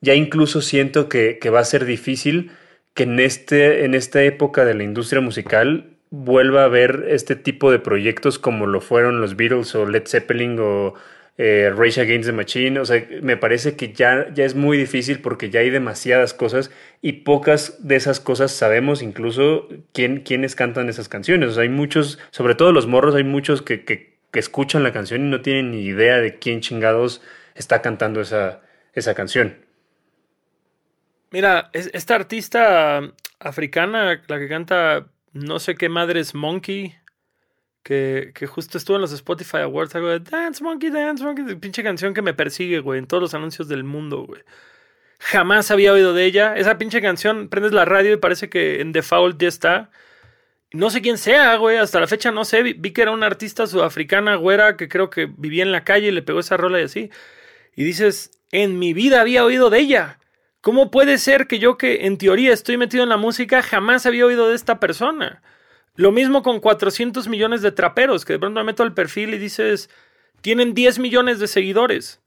ya 0.00 0.14
incluso 0.14 0.62
siento 0.62 1.08
que, 1.08 1.38
que 1.40 1.50
va 1.50 1.60
a 1.60 1.64
ser 1.64 1.84
difícil 1.84 2.52
que 2.94 3.02
en, 3.02 3.18
este, 3.18 3.84
en 3.84 3.94
esta 3.94 4.22
época 4.22 4.64
de 4.64 4.74
la 4.74 4.84
industria 4.84 5.20
musical 5.20 5.96
vuelva 6.10 6.62
a 6.62 6.66
haber 6.66 7.06
este 7.08 7.34
tipo 7.34 7.72
de 7.72 7.80
proyectos 7.80 8.38
como 8.38 8.66
lo 8.66 8.80
fueron 8.80 9.20
los 9.20 9.36
Beatles 9.36 9.74
o 9.74 9.86
Led 9.86 10.06
Zeppelin 10.06 10.56
o 10.60 10.94
eh, 11.36 11.72
Rage 11.74 12.00
Against 12.00 12.28
the 12.28 12.32
Machine. 12.32 12.78
O 12.78 12.84
sea, 12.84 13.06
me 13.22 13.36
parece 13.36 13.76
que 13.76 13.92
ya, 13.92 14.32
ya 14.32 14.44
es 14.44 14.54
muy 14.54 14.76
difícil 14.76 15.20
porque 15.20 15.50
ya 15.50 15.60
hay 15.60 15.70
demasiadas 15.70 16.34
cosas 16.34 16.70
y 17.00 17.12
pocas 17.24 17.86
de 17.86 17.96
esas 17.96 18.20
cosas 18.20 18.52
sabemos 18.52 19.02
incluso 19.02 19.68
quién, 19.92 20.20
quiénes 20.20 20.54
cantan 20.54 20.88
esas 20.88 21.08
canciones. 21.08 21.50
O 21.50 21.52
sea, 21.52 21.62
hay 21.62 21.68
muchos, 21.68 22.18
sobre 22.30 22.54
todo 22.54 22.72
los 22.72 22.86
morros, 22.86 23.14
hay 23.14 23.24
muchos 23.24 23.62
que, 23.62 23.84
que, 23.84 24.14
escuchan 24.32 24.82
la 24.82 24.92
canción 24.92 25.24
y 25.24 25.30
no 25.30 25.42
tienen 25.42 25.70
ni 25.70 25.82
idea 25.82 26.18
de 26.18 26.40
quién 26.40 26.60
chingados 26.60 27.22
está 27.54 27.82
cantando 27.82 28.20
esa, 28.20 28.62
esa 28.92 29.14
canción. 29.14 29.58
Mira, 31.30 31.70
esta 31.72 32.16
artista 32.16 33.00
africana, 33.38 34.20
la 34.26 34.38
que 34.40 34.48
canta 34.48 35.06
no 35.32 35.60
sé 35.60 35.76
qué 35.76 35.88
madres 35.88 36.34
Monkey, 36.34 36.96
que, 37.84 38.32
justo 38.48 38.78
estuvo 38.78 38.96
en 38.96 39.02
los 39.02 39.12
Spotify 39.12 39.58
Awards, 39.58 39.94
algo 39.94 40.08
de 40.08 40.20
Dance 40.20 40.64
Monkey, 40.64 40.90
Dance 40.90 41.22
Monkey, 41.22 41.54
pinche 41.56 41.82
canción 41.82 42.14
que 42.14 42.22
me 42.22 42.34
persigue, 42.34 42.80
güey, 42.80 42.98
en 42.98 43.06
todos 43.06 43.22
los 43.22 43.34
anuncios 43.34 43.68
del 43.68 43.84
mundo, 43.84 44.22
güey. 44.22 44.42
Jamás 45.20 45.70
había 45.70 45.92
oído 45.92 46.14
de 46.14 46.24
ella. 46.24 46.56
Esa 46.56 46.78
pinche 46.78 47.00
canción, 47.02 47.48
prendes 47.48 47.72
la 47.72 47.84
radio 47.84 48.14
y 48.14 48.16
parece 48.16 48.48
que 48.48 48.80
en 48.80 48.92
default 48.92 49.40
ya 49.40 49.48
está. 49.48 49.90
No 50.72 50.90
sé 50.90 51.02
quién 51.02 51.18
sea, 51.18 51.56
güey, 51.56 51.76
hasta 51.76 52.00
la 52.00 52.06
fecha 52.06 52.32
no 52.32 52.44
sé. 52.44 52.62
Vi, 52.62 52.72
vi 52.72 52.92
que 52.92 53.02
era 53.02 53.10
una 53.12 53.26
artista 53.26 53.66
sudafricana, 53.66 54.36
güera, 54.36 54.76
que 54.76 54.88
creo 54.88 55.10
que 55.10 55.26
vivía 55.26 55.62
en 55.62 55.72
la 55.72 55.84
calle 55.84 56.08
y 56.08 56.10
le 56.10 56.22
pegó 56.22 56.40
esa 56.40 56.56
rola 56.56 56.80
y 56.80 56.84
así. 56.84 57.10
Y 57.76 57.84
dices, 57.84 58.30
en 58.50 58.78
mi 58.78 58.94
vida 58.94 59.20
había 59.20 59.44
oído 59.44 59.70
de 59.70 59.80
ella. 59.80 60.18
¿Cómo 60.62 60.90
puede 60.90 61.18
ser 61.18 61.46
que 61.46 61.58
yo 61.58 61.76
que 61.76 62.06
en 62.06 62.16
teoría 62.18 62.52
estoy 62.52 62.78
metido 62.78 63.02
en 63.02 63.10
la 63.10 63.18
música 63.18 63.62
jamás 63.62 64.06
había 64.06 64.26
oído 64.26 64.48
de 64.48 64.54
esta 64.54 64.80
persona? 64.80 65.42
Lo 65.96 66.12
mismo 66.12 66.42
con 66.42 66.60
400 66.60 67.28
millones 67.28 67.62
de 67.62 67.72
traperos, 67.72 68.24
que 68.24 68.34
de 68.34 68.38
pronto 68.38 68.60
me 68.60 68.64
meto 68.64 68.82
al 68.82 68.94
perfil 68.94 69.34
y 69.34 69.38
dices, 69.38 69.90
tienen 70.40 70.74
10 70.74 70.98
millones 70.98 71.38
de 71.38 71.46
seguidores. 71.46 72.20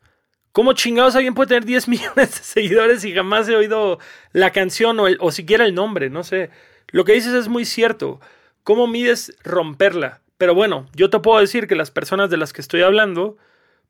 ¿Cómo 0.54 0.74
chingados 0.74 1.16
alguien 1.16 1.34
puede 1.34 1.50
tener 1.50 1.66
10 1.66 1.88
millones 1.90 2.16
de 2.36 2.44
seguidores 2.44 3.04
y 3.06 3.14
jamás 3.14 3.48
he 3.50 3.56
oído 3.56 4.00
la 4.32 4.52
canción 4.52 5.00
o, 5.00 5.08
el, 5.08 5.18
o 5.20 5.32
siquiera 5.32 5.66
el 5.66 5.76
nombre? 5.76 6.10
No 6.10 6.24
sé. 6.24 6.50
Lo 6.88 7.06
que 7.06 7.14
dices 7.14 7.34
es 7.34 7.48
muy 7.48 7.66
cierto. 7.66 8.20
¿Cómo 8.64 8.88
mides 8.88 9.36
romperla? 9.44 10.22
Pero 10.38 10.56
bueno, 10.56 10.88
yo 10.96 11.10
te 11.10 11.20
puedo 11.20 11.40
decir 11.40 11.68
que 11.68 11.76
las 11.76 11.92
personas 11.92 12.30
de 12.30 12.38
las 12.38 12.54
que 12.54 12.62
estoy 12.62 12.82
hablando 12.82 13.38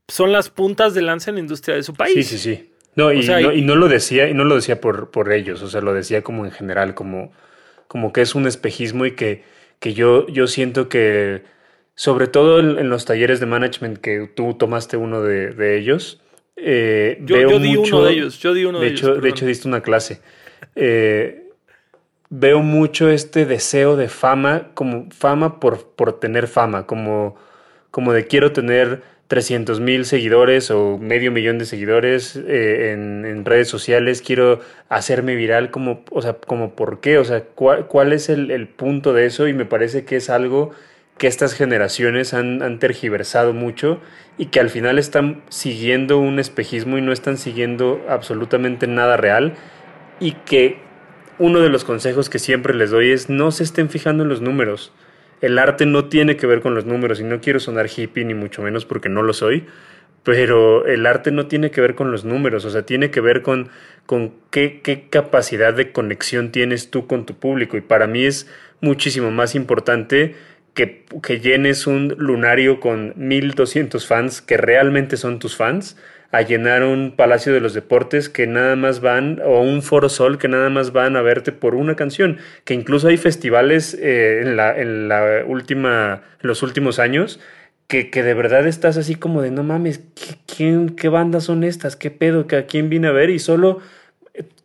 son 0.08 0.32
las 0.32 0.50
puntas 0.50 0.94
de 0.94 1.02
lanza 1.02 1.32
en 1.32 1.36
la 1.36 1.42
industria 1.42 1.76
de 1.76 1.84
su 1.84 1.94
país. 1.94 2.14
Sí, 2.14 2.24
sí, 2.24 2.38
sí. 2.38 2.74
No, 2.96 3.12
y, 3.14 3.20
o 3.20 3.24
sea, 3.24 3.40
no, 3.40 3.52
y 3.52 3.62
no 3.62 3.76
lo 3.76 3.88
decía, 3.90 4.28
y 4.28 4.34
no 4.34 4.44
lo 4.44 4.56
decía 4.56 4.82
por, 4.82 5.12
por 5.12 5.32
ellos, 5.32 5.62
o 5.62 5.70
sea, 5.70 5.82
lo 5.82 5.94
decía 5.94 6.24
como 6.24 6.46
en 6.46 6.52
general, 6.52 6.96
como, 6.96 7.32
como 7.88 8.12
que 8.12 8.22
es 8.22 8.34
un 8.34 8.48
espejismo 8.48 9.06
y 9.06 9.12
que, 9.12 9.44
que 9.80 9.94
yo, 9.94 10.28
yo 10.28 10.48
siento 10.48 10.90
que, 10.90 11.44
sobre 11.96 12.28
todo 12.28 12.60
en, 12.60 12.80
en, 12.80 12.90
los 12.90 13.06
talleres 13.06 13.40
de 13.40 13.46
management 13.46 13.98
que 14.00 14.30
tú 14.36 14.54
tomaste 14.54 14.98
uno 14.98 15.22
de, 15.22 15.52
de 15.52 15.78
ellos, 15.78 16.22
eh, 16.56 17.20
yo, 17.22 17.36
veo 17.38 17.52
yo 17.52 17.60
di 17.60 17.78
mucho, 17.78 17.98
uno 17.98 18.06
de 18.06 18.14
ellos, 18.14 18.40
yo 18.40 18.54
di 18.54 18.66
uno 18.66 18.80
de, 18.80 18.88
de 18.88 18.92
hecho, 18.92 19.12
ellos. 19.12 19.22
De 19.22 19.30
hecho, 19.30 19.46
diste 19.46 19.68
una 19.68 19.82
clase. 19.82 20.22
Eh, 20.76 21.50
veo 22.30 22.62
mucho 22.62 23.10
este 23.10 23.46
deseo 23.46 23.96
de 23.96 24.10
fama, 24.10 24.72
como 24.74 25.08
fama 25.12 25.60
por, 25.60 25.88
por 25.92 26.20
tener 26.20 26.48
fama, 26.48 26.88
como, 26.88 27.36
como 27.92 28.12
de 28.12 28.26
quiero 28.28 28.52
tener 28.52 29.04
300 29.28 29.82
mil 29.82 30.06
seguidores 30.06 30.72
o 30.72 30.98
medio 30.98 31.32
millón 31.32 31.58
de 31.58 31.66
seguidores 31.66 32.36
eh, 32.36 32.92
en, 32.94 33.44
redes 33.46 33.68
sociales, 33.68 34.22
quiero 34.22 34.60
hacerme 34.90 35.36
viral, 35.36 35.72
como, 35.72 36.04
o 36.12 36.22
sea, 36.22 36.34
como 36.34 36.76
por 36.76 37.00
qué, 37.00 37.18
o 37.18 37.26
sea, 37.26 37.44
cuál, 37.44 37.88
cuál 37.88 38.14
es 38.14 38.30
el, 38.30 38.68
punto 38.68 39.14
de 39.14 39.26
eso. 39.26 39.48
Y 39.48 39.54
me 39.54 39.66
parece 39.66 40.06
que 40.06 40.18
es 40.18 40.30
algo 40.30 40.72
que 41.18 41.28
estas 41.28 41.54
generaciones 41.54 42.34
han, 42.34 42.80
tergiversado 42.80 43.54
mucho 43.54 44.00
y 44.38 44.48
que 44.48 44.60
al 44.60 44.70
final 44.70 45.00
están 45.00 45.44
siguiendo 45.50 46.20
un 46.20 46.40
espejismo 46.40 46.98
y 46.98 47.02
no 47.02 47.12
están 47.12 47.38
siguiendo 47.38 48.06
absolutamente 48.10 48.88
nada 48.88 49.18
real. 49.18 49.56
Y 50.20 50.34
que 50.34 50.78
uno 51.40 51.60
de 51.60 51.70
los 51.70 51.84
consejos 51.84 52.30
que 52.30 52.40
siempre 52.40 52.74
les 52.74 52.92
doy 52.92 53.12
es 53.12 53.30
no 53.30 53.52
se 53.52 53.64
estén 53.64 53.90
fijando 53.90 54.24
en 54.24 54.30
los 54.30 54.42
números 54.42 54.92
el 55.42 55.60
arte 55.60 55.86
no 55.86 56.06
tiene 56.06 56.38
que 56.38 56.48
ver 56.48 56.62
con 56.62 56.76
los 56.76 56.86
números 56.86 57.20
y 57.20 57.24
no 57.24 57.42
quiero 57.42 57.60
sonar 57.60 57.88
hippie 57.96 58.26
ni 58.26 58.34
mucho 58.34 58.62
menos 58.62 58.86
porque 58.86 59.10
no 59.10 59.22
lo 59.22 59.34
soy, 59.34 59.66
pero 60.24 60.86
el 60.86 61.06
arte 61.06 61.32
no 61.32 61.48
tiene 61.48 61.72
que 61.72 61.80
ver 61.80 61.96
con 61.96 62.12
los 62.12 62.26
números, 62.26 62.66
o 62.66 62.70
sea, 62.70 62.82
tiene 62.82 63.12
que 63.12 63.22
ver 63.22 63.42
con, 63.42 63.70
con 64.06 64.34
qué, 64.52 64.82
qué 64.84 65.08
capacidad 65.10 65.74
de 65.74 65.92
conexión 65.92 66.52
tienes 66.52 66.92
tú 66.92 67.08
con 67.08 67.26
tu 67.26 67.36
público. 67.36 67.78
Y 67.78 67.82
para 67.82 68.08
mí 68.08 68.26
es 68.26 68.48
muchísimo 68.82 69.32
más 69.32 69.56
importante 69.56 70.36
que, 70.74 71.06
que 71.24 71.40
llenes 71.40 71.88
un 71.88 72.14
lunario 72.18 72.80
con 72.80 73.14
1200 73.16 74.06
fans 74.06 74.42
que 74.42 74.58
realmente 74.58 75.18
son 75.18 75.40
tus 75.40 75.56
fans 75.56 75.98
a 76.32 76.42
llenar 76.42 76.84
un 76.84 77.14
Palacio 77.16 77.54
de 77.54 77.60
los 77.60 77.74
Deportes 77.74 78.30
que 78.30 78.48
nada 78.48 78.76
más 78.76 79.00
van, 79.00 79.42
o 79.46 79.62
un 79.62 79.82
Foro 79.82 80.10
Sol 80.10 80.38
que 80.38 80.48
nada 80.48 80.70
más 80.70 80.92
van 80.92 81.16
a 81.16 81.22
verte 81.22 81.52
por 81.52 81.76
una 81.76 81.96
canción, 81.96 82.38
que 82.64 82.74
incluso 82.74 83.08
hay 83.08 83.18
festivales 83.18 83.94
eh, 83.94 84.42
en, 84.42 84.58
la, 84.58 84.78
en 84.78 85.08
la 85.08 85.44
última, 85.46 86.22
en 86.42 86.48
los 86.48 86.64
últimos 86.64 87.00
años 87.00 87.40
que, 87.88 88.10
que, 88.10 88.22
de 88.22 88.34
verdad 88.34 88.68
estás 88.68 88.98
así 88.98 89.16
como 89.16 89.42
de 89.42 89.52
no 89.52 89.64
mames, 89.64 90.00
¿qué, 90.16 90.36
quién, 90.46 90.90
¿qué 90.90 91.08
bandas 91.08 91.46
son 91.46 91.64
estas? 91.64 91.96
¿Qué 91.96 92.12
pedo? 92.12 92.46
¿A 92.52 92.64
quién 92.64 92.90
vine 92.90 93.08
a 93.08 93.12
ver? 93.12 93.30
Y 93.30 93.40
solo 93.40 93.80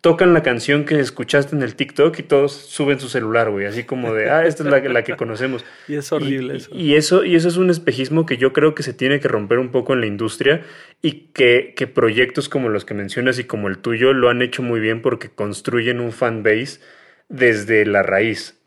tocan 0.03 0.34
la 0.34 0.42
canción 0.42 0.84
que 0.84 0.98
escuchaste 0.98 1.55
en 1.55 1.62
el 1.62 1.76
TikTok 1.76 2.18
y 2.18 2.24
todos 2.24 2.53
suben 2.53 2.98
su 2.98 3.09
celular, 3.09 3.50
güey, 3.50 3.66
así 3.66 3.84
como 3.84 4.12
de, 4.12 4.30
ah, 4.30 4.44
esta 4.44 4.64
es 4.64 4.68
la, 4.68 4.80
la 4.80 5.05
que 5.05 5.16
conocemos. 5.16 5.64
y 5.88 5.94
es 5.94 6.11
horrible 6.11 6.55
y, 6.55 6.57
eso. 6.57 6.70
Y 6.74 6.94
eso. 6.96 7.24
Y 7.24 7.36
eso 7.36 7.48
es 7.48 7.57
un 7.57 7.70
espejismo 7.70 8.26
que 8.26 8.36
yo 8.36 8.53
creo 8.53 8.74
que 8.74 8.82
se 8.82 8.92
tiene 8.92 9.20
que 9.20 9.28
romper 9.28 9.61
un 9.61 9.70
poco 9.70 9.92
en 9.92 10.00
la 10.00 10.07
industria 10.07 10.62
y 11.03 11.28
que, 11.32 11.72
que 11.76 11.86
proyectos 11.86 12.48
como 12.48 12.68
los 12.68 12.84
que 12.84 12.94
mencionas 12.94 13.38
y 13.38 13.44
como 13.44 13.68
el 13.68 13.78
tuyo 13.78 14.12
lo 14.12 14.28
han 14.28 14.42
hecho 14.42 14.61
muy 14.61 14.80
bien 14.80 15.03
porque 15.03 15.30
construyen 15.30 16.00
un 16.00 16.11
fan 16.11 16.42
base 16.42 16.80
desde 17.28 17.86
la 17.86 18.03
raíz. 18.03 18.59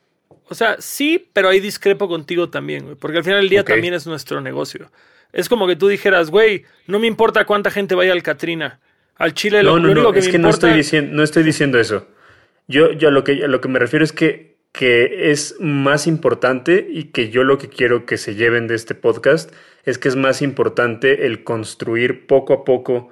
O 0.48 0.56
sea, 0.56 0.78
sí, 0.80 1.28
pero 1.34 1.50
ahí 1.50 1.60
discrepo 1.60 2.08
contigo 2.08 2.50
también, 2.50 2.86
güey. 2.86 2.96
Porque 2.96 3.18
al 3.18 3.26
final 3.26 3.42
del 3.42 3.50
día 3.50 3.62
okay. 3.62 3.76
también 3.76 3.94
es 3.94 4.08
nuestro 4.08 4.40
negocio. 4.40 4.90
Es 5.34 5.50
como 5.50 5.68
que 5.68 5.76
tú 5.76 5.90
dijeras, 5.90 6.30
güey, 6.30 6.64
no 6.88 6.98
me 6.98 7.08
importa 7.08 7.46
cuánta 7.46 7.72
gente 7.72 7.94
vaya 7.94 8.14
al 8.14 8.24
Katrina. 8.24 8.80
Al 9.18 9.34
Chile 9.34 9.64
no, 9.64 9.72
lo, 9.72 9.80
no, 9.80 9.88
lo 9.88 9.92
único 9.92 10.08
no, 10.08 10.14
que 10.14 10.20
es 10.20 10.26
me 10.26 10.32
que 10.32 10.38
importa... 10.38 10.50
no 10.50 10.68
estoy 10.68 10.78
diciendo, 10.78 11.16
no 11.16 11.24
estoy 11.24 11.44
diciendo 11.44 11.80
eso. 11.80 12.08
Yo, 12.68 12.92
yo 12.92 13.10
a 13.10 13.12
lo 13.12 13.24
que 13.24 13.44
a 13.44 13.48
lo 13.48 13.62
que 13.62 13.68
me 13.68 13.80
refiero 13.80 14.04
es 14.04 14.12
que, 14.12 14.58
que 14.72 15.32
es 15.32 15.56
más 15.60 16.08
importante 16.08 16.86
y 16.90 17.06
que 17.06 17.30
yo 17.30 17.44
lo 17.44 17.58
que 17.58 17.70
quiero 17.70 18.06
que 18.06 18.18
se 18.18 18.36
lleven 18.36 18.68
de 18.68 18.76
este 18.76 18.96
podcast 18.96 19.54
es 19.84 19.98
que 19.98 20.08
es 20.08 20.16
más 20.16 20.42
importante 20.42 21.28
el 21.28 21.44
construir 21.44 22.26
poco 22.28 22.54
a 22.54 22.66
poco 22.66 23.10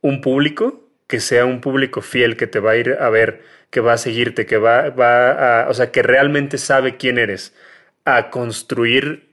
un 0.00 0.20
público 0.20 0.88
que 1.08 1.20
sea 1.20 1.44
un 1.44 1.60
público 1.60 2.00
fiel 2.00 2.36
que 2.36 2.46
te 2.46 2.60
va 2.60 2.70
a 2.70 2.76
ir 2.76 2.96
a 2.98 3.10
ver 3.10 3.42
que 3.72 3.80
va 3.80 3.94
a 3.94 3.98
seguirte, 3.98 4.44
que 4.44 4.58
va, 4.58 4.90
va 4.90 5.62
a, 5.62 5.68
o 5.70 5.74
sea, 5.74 5.90
que 5.90 6.02
realmente 6.02 6.58
sabe 6.58 6.98
quién 6.98 7.16
eres, 7.16 7.54
a 8.04 8.28
construir 8.28 9.31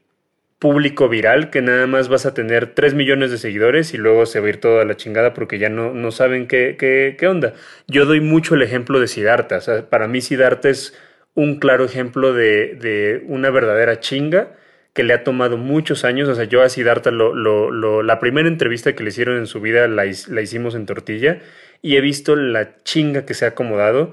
público 0.59 1.07
viral, 1.07 1.49
que 1.49 1.61
nada 1.61 1.87
más 1.87 2.09
vas 2.09 2.25
a 2.25 2.33
tener 2.33 2.73
3 2.75 2.93
millones 2.93 3.31
de 3.31 3.37
seguidores 3.37 3.93
y 3.93 3.97
luego 3.97 4.25
se 4.25 4.41
va 4.41 4.47
a 4.47 4.49
ir 4.49 4.59
todo 4.59 4.81
a 4.81 4.85
la 4.85 4.97
chingada 4.97 5.33
porque 5.33 5.57
ya 5.57 5.69
no, 5.69 5.93
no 5.93 6.11
saben 6.11 6.47
qué, 6.47 6.75
qué, 6.77 7.15
qué 7.17 7.27
onda. 7.27 7.53
Yo 7.87 8.05
doy 8.05 8.19
mucho 8.19 8.55
el 8.55 8.61
ejemplo 8.61 8.99
de 8.99 9.07
Siddhartha, 9.07 9.57
o 9.57 9.61
sea, 9.61 9.89
para 9.89 10.07
mí 10.07 10.19
Siddhartha 10.19 10.69
es 10.69 10.93
un 11.33 11.59
claro 11.59 11.85
ejemplo 11.85 12.33
de, 12.33 12.75
de 12.75 13.23
una 13.27 13.49
verdadera 13.49 14.01
chinga 14.01 14.57
que 14.93 15.03
le 15.03 15.13
ha 15.13 15.23
tomado 15.23 15.55
muchos 15.55 16.03
años, 16.03 16.27
o 16.27 16.35
sea, 16.35 16.43
yo 16.43 16.61
a 16.61 16.67
Siddhartha, 16.67 17.11
lo, 17.11 17.33
lo, 17.33 17.71
lo, 17.71 18.03
la 18.03 18.19
primera 18.19 18.49
entrevista 18.49 18.95
que 18.95 19.03
le 19.03 19.09
hicieron 19.09 19.37
en 19.37 19.47
su 19.47 19.61
vida 19.61 19.87
la, 19.87 20.03
la 20.27 20.41
hicimos 20.41 20.75
en 20.75 20.85
tortilla 20.85 21.39
y 21.81 21.95
he 21.95 22.01
visto 22.01 22.35
la 22.35 22.75
chinga 22.83 23.25
que 23.25 23.33
se 23.33 23.45
ha 23.45 23.49
acomodado 23.49 24.11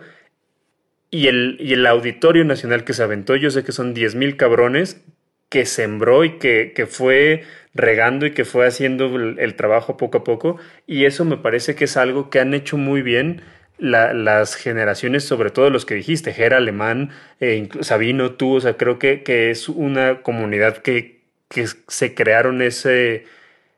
y 1.11 1.27
el, 1.27 1.57
y 1.59 1.73
el 1.73 1.87
auditorio 1.87 2.45
nacional 2.45 2.85
que 2.85 2.93
se 2.93 3.03
aventó, 3.03 3.35
yo 3.35 3.51
sé 3.51 3.65
que 3.65 3.73
son 3.73 3.95
10 3.95 4.15
mil 4.15 4.37
cabrones 4.37 5.03
que 5.57 5.65
sembró 5.65 6.23
y 6.23 6.33
que, 6.33 6.75
que, 6.77 6.85
fue 6.85 7.43
regando 7.73 8.27
y 8.27 8.33
que 8.33 8.45
fue 8.45 8.67
haciendo 8.67 9.07
el, 9.17 9.55
trabajo 9.55 9.97
poco 9.97 10.19
a 10.19 10.23
poco. 10.25 10.59
Y 10.87 11.07
eso 11.07 11.25
me 11.25 11.39
parece 11.39 11.75
que 11.75 11.87
es 11.87 11.97
algo 11.97 12.29
que 12.29 12.41
han 12.41 12.53
hecho 12.53 12.77
muy 12.77 13.01
bien 13.01 13.41
la, 13.79 14.13
las 14.13 14.55
generaciones, 14.55 15.25
sobre 15.25 15.49
todo 15.49 15.71
los 15.71 15.87
que 15.87 15.95
dijiste, 15.95 16.35
Gera, 16.35 16.59
Alemán, 16.59 17.09
eh, 17.41 17.71
Sabino, 17.81 18.33
tú, 18.33 18.57
o 18.57 18.61
sea, 18.61 18.77
creo 18.77 18.99
que, 18.99 19.23
que 19.23 19.51
es 19.51 19.71
una 19.71 20.21
comunidad 20.21 20.77
que, 20.77 21.23
que 21.49 21.67
se 21.89 22.15
crearon 22.15 22.61
ese, 22.61 23.25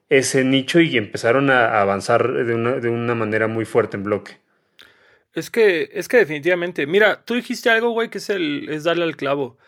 ese 0.09 0.43
nicho 0.43 0.81
y 0.81 0.99
empezaron 0.99 1.49
a 1.49 1.81
avanzar 1.81 2.45
de 2.45 2.55
una, 2.57 2.73
de 2.73 2.89
una 2.89 3.15
manera 3.15 3.47
muy 3.47 3.65
fuerte 3.67 3.97
en 3.97 4.03
bloque. 4.03 4.39
Es 5.33 5.49
que, 5.49 5.91
es 5.93 6.09
que 6.09 6.17
definitivamente. 6.17 6.89
Mira, 6.89 7.23
tú 7.25 7.35
dijiste 7.35 7.71
algo, 7.71 7.91
güey, 7.91 8.11
que 8.11 8.19
es, 8.19 8.31
el, 8.31 8.69
es 8.69 8.83
darle 8.83 9.05
al 9.05 9.17
clavo. 9.17 9.59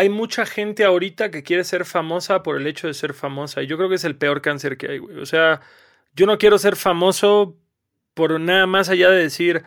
Hay 0.00 0.08
mucha 0.08 0.46
gente 0.46 0.84
ahorita 0.84 1.30
que 1.30 1.42
quiere 1.42 1.62
ser 1.62 1.84
famosa 1.84 2.42
por 2.42 2.56
el 2.56 2.66
hecho 2.66 2.86
de 2.86 2.94
ser 2.94 3.12
famosa. 3.12 3.62
Y 3.62 3.66
yo 3.66 3.76
creo 3.76 3.90
que 3.90 3.96
es 3.96 4.04
el 4.04 4.16
peor 4.16 4.40
cáncer 4.40 4.78
que 4.78 4.92
hay, 4.92 4.98
güey. 4.98 5.18
O 5.18 5.26
sea, 5.26 5.60
yo 6.16 6.24
no 6.24 6.38
quiero 6.38 6.56
ser 6.56 6.74
famoso 6.74 7.58
por 8.14 8.40
nada 8.40 8.66
más 8.66 8.88
allá 8.88 9.10
de 9.10 9.24
decir, 9.24 9.62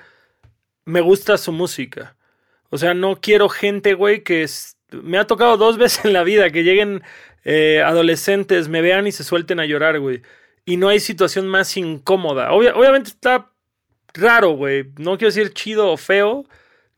me 0.85 1.01
gusta 1.01 1.37
su 1.37 1.51
música. 1.51 2.17
O 2.71 2.79
sea, 2.79 2.95
no 2.95 3.21
quiero 3.21 3.47
gente, 3.47 3.93
güey, 3.93 4.23
que 4.23 4.49
me 5.03 5.19
ha 5.19 5.27
tocado 5.27 5.55
dos 5.55 5.77
veces 5.83 6.03
en 6.03 6.13
la 6.13 6.23
vida 6.23 6.49
que 6.49 6.63
lleguen 6.63 7.03
eh, 7.43 7.83
adolescentes, 7.85 8.69
me 8.69 8.81
vean 8.81 9.05
y 9.05 9.11
se 9.11 9.23
suelten 9.23 9.59
a 9.59 9.67
llorar, 9.67 9.99
güey. 9.99 10.23
Y 10.65 10.77
no 10.77 10.89
hay 10.89 10.99
situación 10.99 11.47
más 11.47 11.77
incómoda. 11.77 12.53
Obvia, 12.53 12.73
obviamente 12.73 13.11
está 13.11 13.51
raro, 14.15 14.53
güey. 14.53 14.85
No 14.97 15.19
quiero 15.19 15.31
decir 15.31 15.53
chido 15.53 15.91
o 15.91 15.97
feo. 15.97 16.43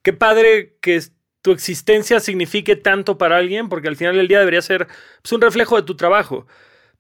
Qué 0.03 0.13
padre 0.13 0.77
que 0.79 1.01
tu 1.45 1.51
existencia 1.51 2.19
signifique 2.19 2.75
tanto 2.75 3.19
para 3.19 3.37
alguien, 3.37 3.69
porque 3.69 3.87
al 3.87 3.95
final 3.95 4.15
del 4.15 4.27
día 4.27 4.39
debería 4.39 4.63
ser 4.63 4.87
pues, 5.21 5.31
un 5.31 5.41
reflejo 5.41 5.75
de 5.75 5.83
tu 5.83 5.95
trabajo. 5.95 6.47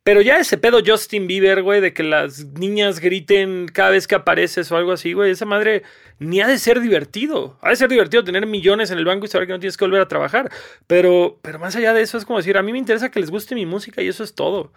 Pero 0.03 0.21
ya 0.21 0.37
ese 0.37 0.59
pedo 0.59 0.81
Justin 0.85 1.25
Bieber, 1.25 1.63
güey, 1.63 1.81
de 1.81 1.91
que 1.91 2.03
las 2.03 2.45
niñas 2.53 2.99
griten 2.99 3.65
cada 3.67 3.89
vez 3.89 4.05
que 4.05 4.13
apareces 4.13 4.71
o 4.71 4.77
algo 4.77 4.91
así, 4.91 5.13
güey, 5.13 5.31
esa 5.31 5.45
madre 5.45 5.81
ni 6.19 6.41
ha 6.41 6.47
de 6.47 6.59
ser 6.59 6.79
divertido. 6.79 7.57
Ha 7.63 7.71
de 7.71 7.75
ser 7.75 7.89
divertido 7.89 8.23
tener 8.23 8.45
millones 8.45 8.91
en 8.91 8.99
el 8.99 9.05
banco 9.05 9.25
y 9.25 9.29
saber 9.29 9.47
que 9.47 9.53
no 9.53 9.59
tienes 9.59 9.77
que 9.77 9.85
volver 9.85 10.01
a 10.01 10.07
trabajar. 10.07 10.51
Pero, 10.85 11.39
pero 11.41 11.57
más 11.57 11.75
allá 11.75 11.95
de 11.95 12.03
eso 12.03 12.19
es 12.19 12.25
como 12.25 12.37
decir, 12.37 12.55
a 12.55 12.61
mí 12.61 12.71
me 12.71 12.77
interesa 12.77 13.09
que 13.09 13.19
les 13.19 13.31
guste 13.31 13.55
mi 13.55 13.65
música 13.65 14.03
y 14.03 14.09
eso 14.09 14.23
es 14.23 14.35
todo. 14.35 14.71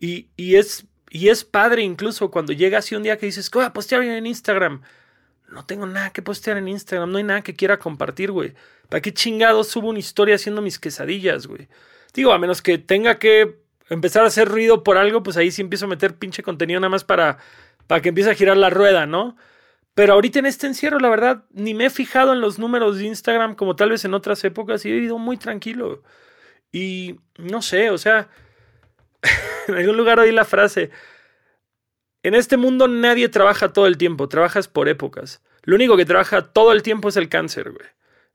Y, 0.00 0.28
y 0.38 0.56
es 0.56 0.86
y 1.10 1.28
es 1.28 1.44
padre 1.44 1.82
incluso 1.82 2.30
cuando 2.30 2.54
llega 2.54 2.78
así 2.78 2.94
un 2.94 3.02
día 3.02 3.18
que 3.18 3.26
dices, 3.26 3.50
voy 3.50 3.66
a 3.66 3.74
postear 3.74 4.02
en 4.02 4.26
Instagram. 4.26 4.80
No 5.50 5.66
tengo 5.66 5.84
nada 5.84 6.08
que 6.14 6.22
postear 6.22 6.56
en 6.56 6.68
Instagram, 6.68 7.12
no 7.12 7.18
hay 7.18 7.24
nada 7.24 7.42
que 7.42 7.54
quiera 7.54 7.78
compartir, 7.78 8.32
güey. 8.32 8.54
¿Para 8.92 9.00
qué 9.00 9.14
chingados 9.14 9.68
subo 9.68 9.88
una 9.88 10.00
historia 10.00 10.34
haciendo 10.34 10.60
mis 10.60 10.78
quesadillas, 10.78 11.46
güey? 11.46 11.66
Digo, 12.12 12.30
a 12.30 12.38
menos 12.38 12.60
que 12.60 12.76
tenga 12.76 13.18
que 13.18 13.56
empezar 13.88 14.22
a 14.22 14.26
hacer 14.26 14.46
ruido 14.46 14.84
por 14.84 14.98
algo, 14.98 15.22
pues 15.22 15.38
ahí 15.38 15.50
sí 15.50 15.62
empiezo 15.62 15.86
a 15.86 15.88
meter 15.88 16.18
pinche 16.18 16.42
contenido 16.42 16.78
nada 16.78 16.90
más 16.90 17.02
para, 17.02 17.38
para 17.86 18.02
que 18.02 18.10
empiece 18.10 18.28
a 18.28 18.34
girar 18.34 18.58
la 18.58 18.68
rueda, 18.68 19.06
¿no? 19.06 19.34
Pero 19.94 20.12
ahorita 20.12 20.40
en 20.40 20.44
este 20.44 20.66
encierro, 20.66 21.00
la 21.00 21.08
verdad, 21.08 21.44
ni 21.52 21.72
me 21.72 21.86
he 21.86 21.90
fijado 21.90 22.34
en 22.34 22.42
los 22.42 22.58
números 22.58 22.98
de 22.98 23.06
Instagram 23.06 23.54
como 23.54 23.76
tal 23.76 23.88
vez 23.88 24.04
en 24.04 24.12
otras 24.12 24.44
épocas 24.44 24.84
y 24.84 24.90
he 24.90 24.92
vivido 24.92 25.16
muy 25.16 25.38
tranquilo. 25.38 26.02
Y 26.70 27.16
no 27.38 27.62
sé, 27.62 27.88
o 27.88 27.96
sea, 27.96 28.28
en 29.68 29.74
algún 29.74 29.96
lugar 29.96 30.20
oí 30.20 30.32
la 30.32 30.44
frase, 30.44 30.90
en 32.22 32.34
este 32.34 32.58
mundo 32.58 32.88
nadie 32.88 33.30
trabaja 33.30 33.72
todo 33.72 33.86
el 33.86 33.96
tiempo, 33.96 34.28
trabajas 34.28 34.68
por 34.68 34.90
épocas. 34.90 35.42
Lo 35.62 35.76
único 35.76 35.96
que 35.96 36.04
trabaja 36.04 36.52
todo 36.52 36.72
el 36.72 36.82
tiempo 36.82 37.08
es 37.08 37.16
el 37.16 37.30
cáncer, 37.30 37.70
güey. 37.70 37.88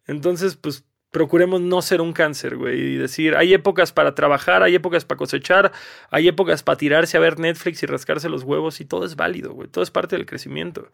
Entonces, 0.07 0.55
pues 0.55 0.85
procuremos 1.11 1.61
no 1.61 1.81
ser 1.81 2.01
un 2.01 2.13
cáncer, 2.13 2.57
güey, 2.57 2.79
y 2.79 2.97
decir, 2.97 3.35
hay 3.35 3.53
épocas 3.53 3.91
para 3.91 4.13
trabajar, 4.13 4.63
hay 4.63 4.75
épocas 4.75 5.05
para 5.05 5.17
cosechar, 5.17 5.71
hay 6.09 6.27
épocas 6.27 6.63
para 6.63 6.77
tirarse 6.77 7.17
a 7.17 7.19
ver 7.19 7.39
Netflix 7.39 7.81
y 7.83 7.85
rascarse 7.85 8.29
los 8.29 8.43
huevos 8.43 8.81
y 8.81 8.85
todo 8.85 9.05
es 9.05 9.15
válido, 9.15 9.53
güey, 9.53 9.69
todo 9.69 9.83
es 9.83 9.91
parte 9.91 10.15
del 10.15 10.25
crecimiento. 10.25 10.91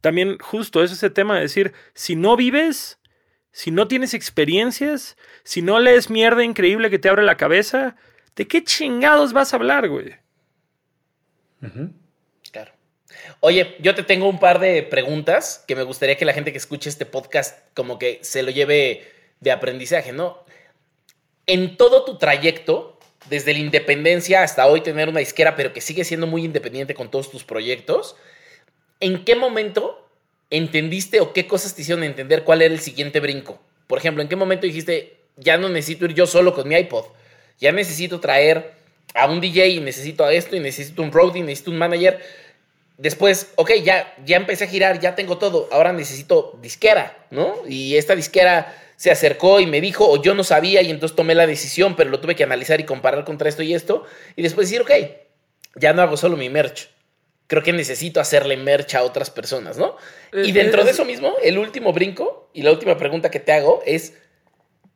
También 0.00 0.38
justo 0.38 0.82
es 0.82 0.92
ese 0.92 1.10
tema 1.10 1.36
de 1.36 1.42
decir, 1.42 1.72
si 1.94 2.14
no 2.14 2.36
vives, 2.36 2.98
si 3.50 3.70
no 3.70 3.88
tienes 3.88 4.14
experiencias, 4.14 5.16
si 5.42 5.62
no 5.62 5.80
lees 5.80 6.10
mierda 6.10 6.44
increíble 6.44 6.90
que 6.90 6.98
te 6.98 7.08
abre 7.08 7.24
la 7.24 7.36
cabeza, 7.36 7.96
¿de 8.36 8.46
qué 8.46 8.62
chingados 8.62 9.32
vas 9.32 9.52
a 9.52 9.56
hablar, 9.56 9.88
güey? 9.88 10.14
Uh. 11.62 11.88
Oye, 13.40 13.76
yo 13.78 13.94
te 13.94 14.02
tengo 14.02 14.28
un 14.28 14.40
par 14.40 14.58
de 14.58 14.82
preguntas 14.82 15.64
que 15.68 15.76
me 15.76 15.84
gustaría 15.84 16.16
que 16.16 16.24
la 16.24 16.32
gente 16.32 16.50
que 16.50 16.58
escuche 16.58 16.90
este 16.90 17.06
podcast 17.06 17.60
como 17.72 17.96
que 17.96 18.18
se 18.22 18.42
lo 18.42 18.50
lleve 18.50 19.12
de 19.38 19.52
aprendizaje, 19.52 20.12
¿no? 20.12 20.42
En 21.46 21.76
todo 21.76 22.04
tu 22.04 22.18
trayecto, 22.18 22.98
desde 23.30 23.52
la 23.52 23.60
independencia 23.60 24.42
hasta 24.42 24.66
hoy 24.66 24.80
tener 24.80 25.08
una 25.08 25.20
disquera, 25.20 25.54
pero 25.54 25.72
que 25.72 25.80
sigue 25.80 26.02
siendo 26.04 26.26
muy 26.26 26.44
independiente 26.44 26.94
con 26.94 27.12
todos 27.12 27.30
tus 27.30 27.44
proyectos, 27.44 28.16
¿en 28.98 29.24
qué 29.24 29.36
momento 29.36 30.04
entendiste 30.50 31.20
o 31.20 31.32
qué 31.32 31.46
cosas 31.46 31.76
te 31.76 31.82
hicieron 31.82 32.02
entender 32.02 32.42
cuál 32.42 32.62
era 32.62 32.74
el 32.74 32.80
siguiente 32.80 33.20
brinco? 33.20 33.60
Por 33.86 33.98
ejemplo, 33.98 34.20
¿en 34.20 34.28
qué 34.28 34.34
momento 34.34 34.66
dijiste, 34.66 35.16
ya 35.36 35.56
no 35.58 35.68
necesito 35.68 36.06
ir 36.06 36.14
yo 36.14 36.26
solo 36.26 36.54
con 36.54 36.66
mi 36.66 36.74
iPod? 36.74 37.04
Ya 37.60 37.70
necesito 37.70 38.18
traer 38.18 38.72
a 39.14 39.26
un 39.26 39.40
DJ 39.40 39.68
y 39.68 39.80
necesito 39.80 40.24
a 40.24 40.32
esto 40.32 40.56
y 40.56 40.60
necesito 40.60 41.02
un 41.02 41.12
roadie, 41.12 41.42
necesito 41.42 41.70
un 41.70 41.78
manager. 41.78 42.20
Después, 42.98 43.52
ok, 43.54 43.70
ya, 43.84 44.14
ya 44.24 44.36
empecé 44.36 44.64
a 44.64 44.66
girar, 44.66 44.98
ya 45.00 45.14
tengo 45.14 45.38
todo, 45.38 45.68
ahora 45.70 45.92
necesito 45.92 46.58
disquera, 46.60 47.26
¿no? 47.30 47.54
Y 47.68 47.96
esta 47.96 48.14
disquera 48.16 48.76
se 48.96 49.12
acercó 49.12 49.60
y 49.60 49.66
me 49.66 49.80
dijo, 49.80 50.04
o 50.10 50.20
yo 50.20 50.34
no 50.34 50.42
sabía 50.42 50.82
y 50.82 50.90
entonces 50.90 51.14
tomé 51.14 51.36
la 51.36 51.46
decisión, 51.46 51.94
pero 51.94 52.10
lo 52.10 52.18
tuve 52.18 52.34
que 52.34 52.42
analizar 52.42 52.80
y 52.80 52.84
comparar 52.84 53.24
contra 53.24 53.48
esto 53.48 53.62
y 53.62 53.72
esto. 53.72 54.04
Y 54.34 54.42
después 54.42 54.68
decir, 54.68 54.82
ok, 54.82 54.90
ya 55.76 55.92
no 55.92 56.02
hago 56.02 56.16
solo 56.16 56.36
mi 56.36 56.48
merch. 56.48 56.88
Creo 57.46 57.62
que 57.62 57.72
necesito 57.72 58.20
hacerle 58.20 58.56
merch 58.56 58.96
a 58.96 59.04
otras 59.04 59.30
personas, 59.30 59.78
¿no? 59.78 59.96
y 60.32 60.50
Eh, 60.50 60.52
dentro 60.52 60.80
eh, 60.82 60.84
de 60.84 60.90
es- 60.90 60.96
eso 60.96 61.04
mismo, 61.04 61.34
el 61.42 61.56
último 61.58 61.92
brinco 61.92 62.50
y 62.52 62.62
la 62.62 62.72
última 62.72 62.98
pregunta 62.98 63.30
que 63.30 63.38
te 63.38 63.52
hago 63.52 63.80
es, 63.86 64.14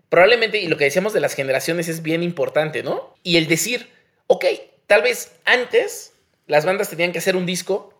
probablemente, 0.08 0.58
y 0.58 0.66
lo 0.66 0.76
que 0.76 0.84
decíamos 0.84 1.12
de 1.12 1.20
las 1.20 1.34
generaciones 1.34 1.88
es 1.88 2.02
bien 2.02 2.22
importante, 2.24 2.82
¿no? 2.82 3.14
Y 3.22 3.36
el 3.36 3.46
decir, 3.46 3.88
ok, 4.26 4.44
tal 4.88 5.02
vez 5.02 5.32
antes 5.44 6.12
las 6.48 6.64
bandas 6.66 6.88
tenían 6.90 7.12
que 7.12 7.18
hacer 7.18 7.36
un 7.36 7.46
disco 7.46 7.91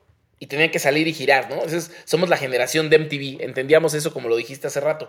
y 0.43 0.49
tenían 0.49 0.72
que 0.72 0.80
salir 0.80 1.07
y 1.07 1.12
girar, 1.12 1.49
¿no? 1.49 1.55
Entonces, 1.55 1.93
somos 2.05 2.28
la 2.28 2.36
generación 2.36 2.90
de 2.90 2.99
MTV, 2.99 3.45
entendíamos 3.45 3.95
eso 3.95 4.12
como 4.12 4.28
lo 4.28 4.34
dijiste 4.34 4.66
hace 4.66 4.80
rato. 4.80 5.09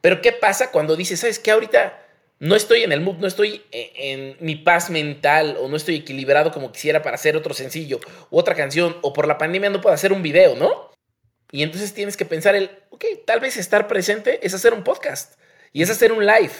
Pero 0.00 0.22
¿qué 0.22 0.32
pasa 0.32 0.70
cuando 0.70 0.96
dices, 0.96 1.20
sabes 1.20 1.38
qué, 1.38 1.50
ahorita 1.50 2.02
no 2.38 2.56
estoy 2.56 2.82
en 2.82 2.92
el 2.92 3.02
mood, 3.02 3.16
no 3.16 3.26
estoy 3.26 3.62
en, 3.72 3.90
en 4.30 4.36
mi 4.40 4.56
paz 4.56 4.88
mental 4.88 5.58
o 5.60 5.68
no 5.68 5.76
estoy 5.76 5.96
equilibrado 5.96 6.50
como 6.50 6.72
quisiera 6.72 7.02
para 7.02 7.16
hacer 7.16 7.36
otro 7.36 7.52
sencillo 7.52 8.00
u 8.30 8.38
otra 8.38 8.54
canción 8.54 8.96
o 9.02 9.12
por 9.12 9.28
la 9.28 9.36
pandemia 9.36 9.68
no 9.68 9.82
puedo 9.82 9.94
hacer 9.94 10.14
un 10.14 10.22
video, 10.22 10.56
¿no? 10.56 10.90
Y 11.52 11.62
entonces 11.62 11.92
tienes 11.92 12.16
que 12.16 12.24
pensar 12.24 12.54
el, 12.54 12.70
ok, 12.88 13.04
tal 13.26 13.40
vez 13.40 13.58
estar 13.58 13.86
presente 13.86 14.40
es 14.42 14.54
hacer 14.54 14.72
un 14.72 14.82
podcast 14.82 15.38
y 15.74 15.82
es 15.82 15.90
hacer 15.90 16.10
un 16.10 16.24
live 16.24 16.52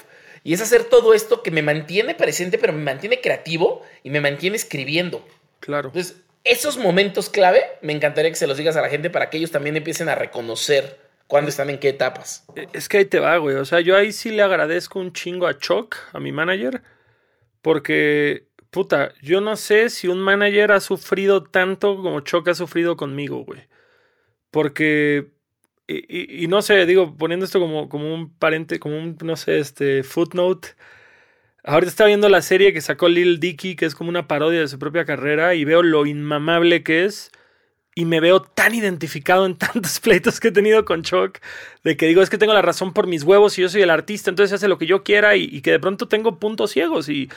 y 0.44 0.52
es 0.52 0.60
hacer 0.60 0.84
todo 0.84 1.14
esto 1.14 1.42
que 1.42 1.50
me 1.50 1.62
mantiene 1.62 2.14
presente 2.14 2.58
pero 2.58 2.74
me 2.74 2.84
mantiene 2.84 3.22
creativo 3.22 3.80
y 4.02 4.10
me 4.10 4.20
mantiene 4.20 4.56
escribiendo. 4.56 5.26
Claro. 5.60 5.88
Entonces, 5.88 6.16
esos 6.44 6.78
momentos 6.78 7.28
clave 7.28 7.62
me 7.82 7.92
encantaría 7.92 8.30
que 8.30 8.36
se 8.36 8.46
los 8.46 8.56
digas 8.56 8.76
a 8.76 8.82
la 8.82 8.88
gente 8.88 9.10
para 9.10 9.30
que 9.30 9.38
ellos 9.38 9.50
también 9.50 9.76
empiecen 9.76 10.08
a 10.08 10.14
reconocer 10.14 10.98
cuándo 11.26 11.48
están 11.48 11.70
en 11.70 11.78
qué 11.78 11.90
etapas. 11.90 12.44
Es 12.72 12.88
que 12.88 12.98
ahí 12.98 13.04
te 13.04 13.20
va, 13.20 13.36
güey. 13.36 13.56
O 13.56 13.64
sea, 13.64 13.80
yo 13.80 13.96
ahí 13.96 14.12
sí 14.12 14.30
le 14.30 14.42
agradezco 14.42 14.98
un 14.98 15.12
chingo 15.12 15.46
a 15.46 15.58
Chuck, 15.58 15.96
a 16.12 16.18
mi 16.18 16.32
manager, 16.32 16.82
porque, 17.62 18.48
puta, 18.70 19.12
yo 19.22 19.40
no 19.40 19.56
sé 19.56 19.90
si 19.90 20.08
un 20.08 20.20
manager 20.20 20.72
ha 20.72 20.80
sufrido 20.80 21.44
tanto 21.44 21.96
como 21.96 22.20
Chuck 22.20 22.48
ha 22.48 22.54
sufrido 22.54 22.96
conmigo, 22.96 23.44
güey. 23.44 23.68
Porque, 24.50 25.28
y 25.86 26.46
no 26.48 26.62
sé, 26.62 26.84
digo, 26.86 27.16
poniendo 27.16 27.46
esto 27.46 27.60
como, 27.60 27.88
como 27.88 28.12
un 28.12 28.36
parente, 28.36 28.80
como 28.80 28.98
un, 28.98 29.16
no 29.22 29.36
sé, 29.36 29.60
este, 29.60 30.02
footnote. 30.02 30.70
Ahorita 31.62 31.90
estaba 31.90 32.08
viendo 32.08 32.28
la 32.30 32.40
serie 32.40 32.72
que 32.72 32.80
sacó 32.80 33.08
Lil 33.08 33.38
Dicky, 33.38 33.76
que 33.76 33.84
es 33.84 33.94
como 33.94 34.08
una 34.08 34.26
parodia 34.26 34.60
de 34.60 34.68
su 34.68 34.78
propia 34.78 35.04
carrera, 35.04 35.54
y 35.54 35.64
veo 35.64 35.82
lo 35.82 36.06
inmamable 36.06 36.82
que 36.82 37.04
es. 37.04 37.30
Y 37.94 38.06
me 38.06 38.20
veo 38.20 38.40
tan 38.40 38.74
identificado 38.74 39.44
en 39.46 39.56
tantos 39.58 40.00
pleitos 40.00 40.40
que 40.40 40.48
he 40.48 40.52
tenido 40.52 40.84
con 40.84 41.02
Chuck, 41.02 41.38
de 41.84 41.96
que 41.96 42.06
digo, 42.06 42.22
es 42.22 42.30
que 42.30 42.38
tengo 42.38 42.54
la 42.54 42.62
razón 42.62 42.94
por 42.94 43.06
mis 43.06 43.24
huevos 43.24 43.58
y 43.58 43.62
yo 43.62 43.68
soy 43.68 43.82
el 43.82 43.90
artista, 43.90 44.30
entonces 44.30 44.54
hace 44.54 44.68
lo 44.68 44.78
que 44.78 44.86
yo 44.86 45.02
quiera 45.04 45.36
y, 45.36 45.60
que 45.60 45.72
de 45.72 45.80
pronto 45.80 46.08
tengo 46.08 46.38
puntos 46.38 46.70
ciegos. 46.72 47.08
Y, 47.08 47.28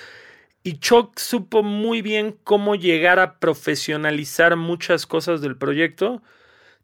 y 0.63 0.79
Chuck 0.79 1.19
supo 1.19 1.63
muy 1.63 2.01
bien 2.01 2.37
cómo 2.43 2.75
llegar 2.75 3.19
a 3.19 3.39
profesionalizar 3.39 4.55
muchas 4.55 5.05
cosas 5.05 5.41
del 5.41 5.57
proyecto. 5.57 6.21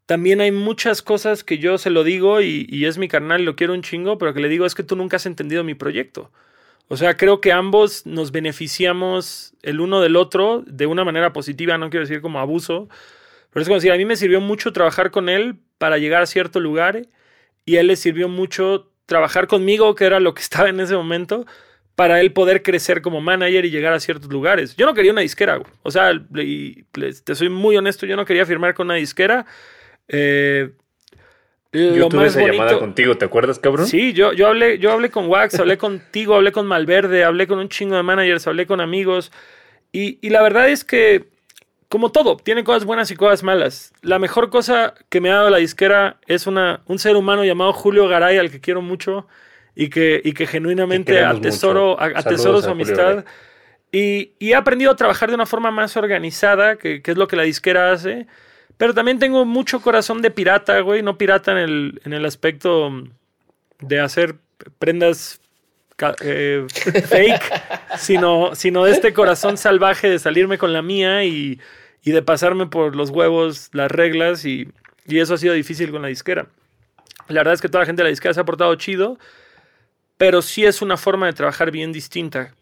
También 0.06 0.40
hay 0.40 0.52
muchas 0.52 1.02
cosas 1.02 1.44
que 1.44 1.58
yo 1.58 1.78
se 1.78 1.90
lo 1.90 2.04
digo 2.04 2.40
y, 2.42 2.66
y 2.68 2.86
es 2.86 2.98
mi 2.98 3.08
carnal, 3.08 3.44
lo 3.44 3.56
quiero 3.56 3.74
un 3.74 3.82
chingo, 3.82 4.18
pero 4.18 4.34
que 4.34 4.40
le 4.40 4.48
digo 4.48 4.66
es 4.66 4.74
que 4.74 4.82
tú 4.82 4.96
nunca 4.96 5.16
has 5.16 5.26
entendido 5.26 5.64
mi 5.64 5.74
proyecto. 5.74 6.30
O 6.92 6.96
sea, 6.96 7.16
creo 7.16 7.40
que 7.40 7.52
ambos 7.52 8.04
nos 8.04 8.32
beneficiamos 8.32 9.54
el 9.62 9.78
uno 9.78 10.00
del 10.00 10.16
otro 10.16 10.64
de 10.66 10.86
una 10.86 11.04
manera 11.04 11.32
positiva, 11.32 11.78
no 11.78 11.88
quiero 11.88 12.04
decir 12.04 12.20
como 12.20 12.40
abuso, 12.40 12.88
pero 13.52 13.62
es 13.62 13.68
como 13.68 13.76
decir, 13.76 13.92
a 13.92 13.96
mí 13.96 14.04
me 14.04 14.16
sirvió 14.16 14.40
mucho 14.40 14.72
trabajar 14.72 15.12
con 15.12 15.28
él 15.28 15.54
para 15.78 15.98
llegar 15.98 16.20
a 16.20 16.26
cierto 16.26 16.58
lugar 16.58 17.06
y 17.64 17.76
a 17.76 17.80
él 17.82 17.86
le 17.86 17.94
sirvió 17.94 18.28
mucho 18.28 18.90
trabajar 19.06 19.46
conmigo, 19.46 19.94
que 19.94 20.04
era 20.04 20.18
lo 20.18 20.34
que 20.34 20.42
estaba 20.42 20.68
en 20.68 20.80
ese 20.80 20.96
momento, 20.96 21.46
para 21.94 22.20
él 22.20 22.32
poder 22.32 22.60
crecer 22.64 23.02
como 23.02 23.20
manager 23.20 23.64
y 23.64 23.70
llegar 23.70 23.92
a 23.92 24.00
ciertos 24.00 24.28
lugares. 24.28 24.74
Yo 24.74 24.84
no 24.84 24.92
quería 24.92 25.12
una 25.12 25.20
disquera, 25.20 25.62
o 25.84 25.90
sea, 25.92 26.10
te 26.32 27.34
soy 27.36 27.50
muy 27.50 27.76
honesto, 27.76 28.04
yo 28.04 28.16
no 28.16 28.24
quería 28.24 28.44
firmar 28.46 28.74
con 28.74 28.88
una 28.88 28.94
disquera. 28.96 29.46
Eh, 30.08 30.72
Yo 31.72 31.96
lo 31.96 32.08
tuve 32.08 32.20
más 32.24 32.30
esa 32.36 32.40
llamada 32.40 32.64
bonito- 32.72 32.78
contigo, 32.80 33.16
¿te 33.16 33.24
acuerdas, 33.24 33.58
cabrón? 33.60 33.86
Sí, 33.86 34.12
yo, 34.12 34.32
yo, 34.32 34.48
hablé, 34.48 34.78
yo 34.78 34.90
hablé 34.90 35.10
con 35.10 35.28
Wax, 35.28 35.58
hablé 35.60 35.78
contigo, 35.78 36.34
hablé 36.34 36.50
con 36.50 36.66
Malverde, 36.66 37.22
hablé 37.24 37.46
con 37.46 37.58
un 37.60 37.68
chingo 37.68 37.94
de 37.96 38.02
managers, 38.02 38.46
hablé 38.48 38.66
con 38.66 38.80
amigos. 38.80 39.30
Y, 39.92 40.18
y 40.20 40.30
la 40.30 40.42
verdad 40.42 40.68
es 40.68 40.84
que, 40.84 41.26
como 41.88 42.10
todo, 42.10 42.36
tiene 42.36 42.64
cosas 42.64 42.84
buenas 42.84 43.10
y 43.12 43.16
cosas 43.16 43.42
malas. 43.44 43.92
La 44.02 44.18
mejor 44.18 44.50
cosa 44.50 44.94
que 45.08 45.20
me 45.20 45.30
ha 45.30 45.36
dado 45.36 45.50
la 45.50 45.58
disquera 45.58 46.16
es 46.26 46.46
una, 46.48 46.80
un 46.86 46.98
ser 46.98 47.14
humano 47.16 47.44
llamado 47.44 47.72
Julio 47.72 48.08
Garay, 48.08 48.38
al 48.38 48.50
que 48.50 48.60
quiero 48.60 48.82
mucho 48.82 49.28
y 49.76 49.90
que, 49.90 50.20
y 50.24 50.32
que 50.32 50.46
genuinamente 50.48 51.12
Que 51.12 51.20
atesoro, 51.20 52.00
a- 52.00 52.06
atesoro 52.06 52.60
su 52.62 52.70
amistad. 52.70 53.24
Y, 53.92 54.32
y 54.38 54.50
he 54.50 54.54
aprendido 54.54 54.90
a 54.90 54.96
trabajar 54.96 55.28
de 55.28 55.34
una 55.36 55.46
forma 55.46 55.70
más 55.70 55.96
organizada, 55.96 56.76
que, 56.76 57.00
que 57.02 57.10
es 57.12 57.16
lo 57.16 57.28
que 57.28 57.36
la 57.36 57.42
disquera 57.44 57.92
hace. 57.92 58.26
Pero 58.80 58.94
también 58.94 59.18
tengo 59.18 59.44
mucho 59.44 59.82
corazón 59.82 60.22
de 60.22 60.30
pirata, 60.30 60.80
güey. 60.80 61.02
No 61.02 61.18
pirata 61.18 61.52
en 61.52 61.58
el, 61.58 62.00
en 62.06 62.14
el 62.14 62.24
aspecto 62.24 62.90
de 63.78 64.00
hacer 64.00 64.36
prendas 64.78 65.38
eh, 66.22 66.64
fake, 66.70 67.42
sino, 67.98 68.54
sino 68.54 68.84
de 68.84 68.92
este 68.92 69.12
corazón 69.12 69.58
salvaje 69.58 70.08
de 70.08 70.18
salirme 70.18 70.56
con 70.56 70.72
la 70.72 70.80
mía 70.80 71.24
y, 71.24 71.60
y 72.02 72.12
de 72.12 72.22
pasarme 72.22 72.68
por 72.68 72.96
los 72.96 73.10
huevos 73.10 73.68
las 73.74 73.90
reglas. 73.90 74.46
Y, 74.46 74.66
y 75.04 75.18
eso 75.18 75.34
ha 75.34 75.36
sido 75.36 75.52
difícil 75.52 75.90
con 75.90 76.00
la 76.00 76.08
disquera. 76.08 76.46
La 77.28 77.40
verdad 77.40 77.52
es 77.52 77.60
que 77.60 77.68
toda 77.68 77.80
la 77.80 77.86
gente 77.86 78.00
de 78.00 78.04
la 78.04 78.10
disquera 78.10 78.32
se 78.32 78.40
ha 78.40 78.44
portado 78.44 78.74
chido, 78.76 79.18
pero 80.16 80.40
sí 80.40 80.64
es 80.64 80.80
una 80.80 80.96
forma 80.96 81.26
de 81.26 81.34
trabajar 81.34 81.70
bien 81.70 81.92
distinta. 81.92 82.54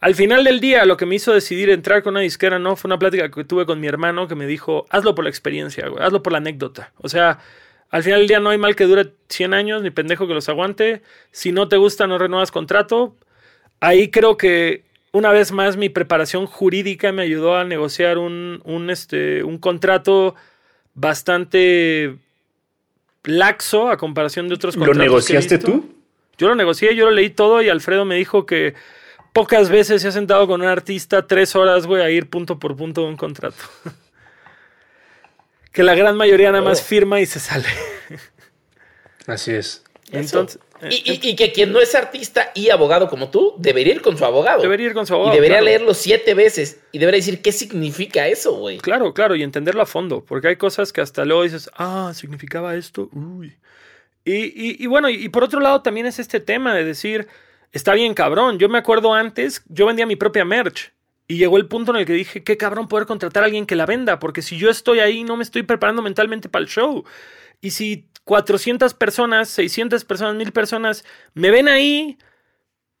Al 0.00 0.14
final 0.14 0.44
del 0.44 0.60
día, 0.60 0.84
lo 0.84 0.96
que 0.96 1.06
me 1.06 1.16
hizo 1.16 1.32
decidir 1.32 1.70
entrar 1.70 2.02
con 2.02 2.12
una 2.14 2.20
disquera 2.20 2.58
no 2.58 2.76
fue 2.76 2.88
una 2.88 2.98
plática 2.98 3.30
que 3.30 3.44
tuve 3.44 3.66
con 3.66 3.80
mi 3.80 3.88
hermano 3.88 4.28
que 4.28 4.36
me 4.36 4.46
dijo, 4.46 4.86
hazlo 4.90 5.14
por 5.14 5.24
la 5.24 5.30
experiencia, 5.30 5.88
güey, 5.88 6.02
hazlo 6.04 6.22
por 6.22 6.32
la 6.32 6.38
anécdota. 6.38 6.92
O 6.98 7.08
sea, 7.08 7.40
al 7.90 8.02
final 8.04 8.20
del 8.20 8.28
día 8.28 8.38
no 8.40 8.50
hay 8.50 8.58
mal 8.58 8.76
que 8.76 8.84
dure 8.84 9.12
100 9.28 9.54
años, 9.54 9.82
ni 9.82 9.90
pendejo 9.90 10.28
que 10.28 10.34
los 10.34 10.48
aguante. 10.48 11.02
Si 11.32 11.50
no 11.50 11.68
te 11.68 11.76
gusta, 11.78 12.06
no 12.06 12.16
renuevas 12.18 12.52
contrato. 12.52 13.16
Ahí 13.80 14.10
creo 14.10 14.36
que 14.36 14.84
una 15.10 15.32
vez 15.32 15.50
más 15.52 15.76
mi 15.76 15.88
preparación 15.88 16.46
jurídica 16.46 17.10
me 17.12 17.22
ayudó 17.22 17.56
a 17.56 17.64
negociar 17.64 18.18
un, 18.18 18.60
un, 18.64 18.90
este, 18.90 19.42
un 19.42 19.58
contrato 19.58 20.36
bastante 20.94 22.16
laxo 23.24 23.90
a 23.90 23.96
comparación 23.96 24.48
de 24.48 24.54
otros 24.54 24.76
¿Lo 24.76 24.84
contratos. 24.86 24.98
que 24.98 25.02
he 25.04 25.08
negociaste 25.08 25.56
visto. 25.56 25.72
tú? 25.72 25.94
Yo 26.38 26.48
lo 26.48 26.54
negocié, 26.54 26.94
yo 26.94 27.06
lo 27.06 27.10
leí 27.10 27.30
todo 27.30 27.62
y 27.62 27.68
Alfredo 27.68 28.04
me 28.04 28.14
dijo 28.16 28.46
que 28.46 28.74
pocas 29.32 29.68
veces 29.70 30.02
se 30.02 30.08
ha 30.08 30.12
sentado 30.12 30.46
con 30.46 30.60
un 30.62 30.66
artista 30.68 31.26
tres 31.26 31.54
horas, 31.56 31.86
güey, 31.86 32.02
a 32.02 32.10
ir 32.10 32.28
punto 32.28 32.58
por 32.58 32.76
punto 32.76 33.02
de 33.02 33.08
un 33.08 33.16
contrato. 33.16 33.56
que 35.72 35.82
la 35.82 35.94
gran 35.94 36.16
mayoría 36.16 36.50
nada 36.50 36.64
más 36.64 36.80
Oh. 36.80 36.84
firma 36.84 37.20
y 37.20 37.26
se 37.26 37.38
sale. 37.40 37.66
Así 39.26 39.52
es. 39.52 39.84
Entonces, 40.10 40.58
Y, 40.90 41.12
y- 41.12 41.30
y 41.30 41.36
que 41.36 41.52
quien 41.52 41.72
no 41.72 41.80
es 41.80 41.94
artista 41.96 42.50
y 42.54 42.70
abogado 42.70 43.08
como 43.08 43.30
tú, 43.30 43.54
debería 43.58 43.92
ir 43.94 44.00
con 44.00 44.16
su 44.16 44.24
abogado. 44.24 44.62
debería 44.62 44.86
ir 44.86 44.94
con 44.94 45.06
su 45.06 45.12
abogado. 45.14 45.34
y 45.34 45.36
debería 45.36 45.56
claro. 45.58 45.64
leerlo 45.66 45.92
siete 45.92 46.34
veces 46.34 46.78
y 46.92 46.98
debería 46.98 47.18
decir 47.18 47.42
qué 47.42 47.50
significa 47.52 48.26
eso, 48.28 48.54
güey. 48.54 48.78
Claro, 48.78 49.12
claro, 49.12 49.34
y 49.34 49.42
entenderlo 49.42 49.82
a 49.82 49.86
fondo, 49.86 50.24
porque 50.24 50.48
hay 50.48 50.56
cosas 50.56 50.92
que 50.92 51.00
hasta 51.00 51.24
luego 51.24 51.42
dices, 51.42 51.68
ah, 51.76 52.12
significaba 52.14 52.74
esto, 52.76 53.10
uy. 53.12 53.56
Y, 54.24 54.34
y- 54.34 54.76
y 54.78 54.86
bueno, 54.86 55.10
y, 55.10 55.16
y 55.24 55.28
por 55.30 55.42
otro 55.44 55.58
lado 55.60 55.82
también 55.82 56.06
es 56.06 56.18
este 56.20 56.38
tema 56.40 56.74
de 56.74 56.84
decir, 56.84 57.26
está 57.72 57.94
bien 57.94 58.14
cabrón, 58.14 58.58
yo 58.58 58.68
me 58.68 58.78
acuerdo 58.78 59.14
antes, 59.14 59.62
yo 59.68 59.86
vendía 59.86 60.06
mi 60.06 60.16
propia 60.16 60.44
merch. 60.44 60.92
Y 61.30 61.36
llegó 61.36 61.58
el 61.58 61.66
punto 61.68 61.90
en 61.92 61.98
el 61.98 62.06
que 62.06 62.14
dije, 62.14 62.42
qué 62.42 62.56
cabrón 62.56 62.88
poder 62.88 63.06
contratar 63.06 63.42
a 63.42 63.46
alguien 63.46 63.66
que 63.66 63.76
la 63.76 63.84
venda, 63.86 64.18
porque 64.18 64.40
si 64.42 64.56
yo 64.56 64.70
estoy 64.70 65.00
ahí 65.00 65.24
no 65.24 65.36
me 65.36 65.42
estoy 65.42 65.62
preparando 65.62 66.00
mentalmente 66.02 66.48
para 66.48 66.62
el 66.62 66.68
show. 66.70 67.04
Y 67.60 67.72
si 67.72 68.08
400 68.24 68.94
personas, 68.94 69.48
600 69.50 70.04
personas, 70.04 70.36
1000 70.36 70.52
personas 70.52 71.04
me 71.34 71.50
ven 71.50 71.68
ahí, 71.68 72.18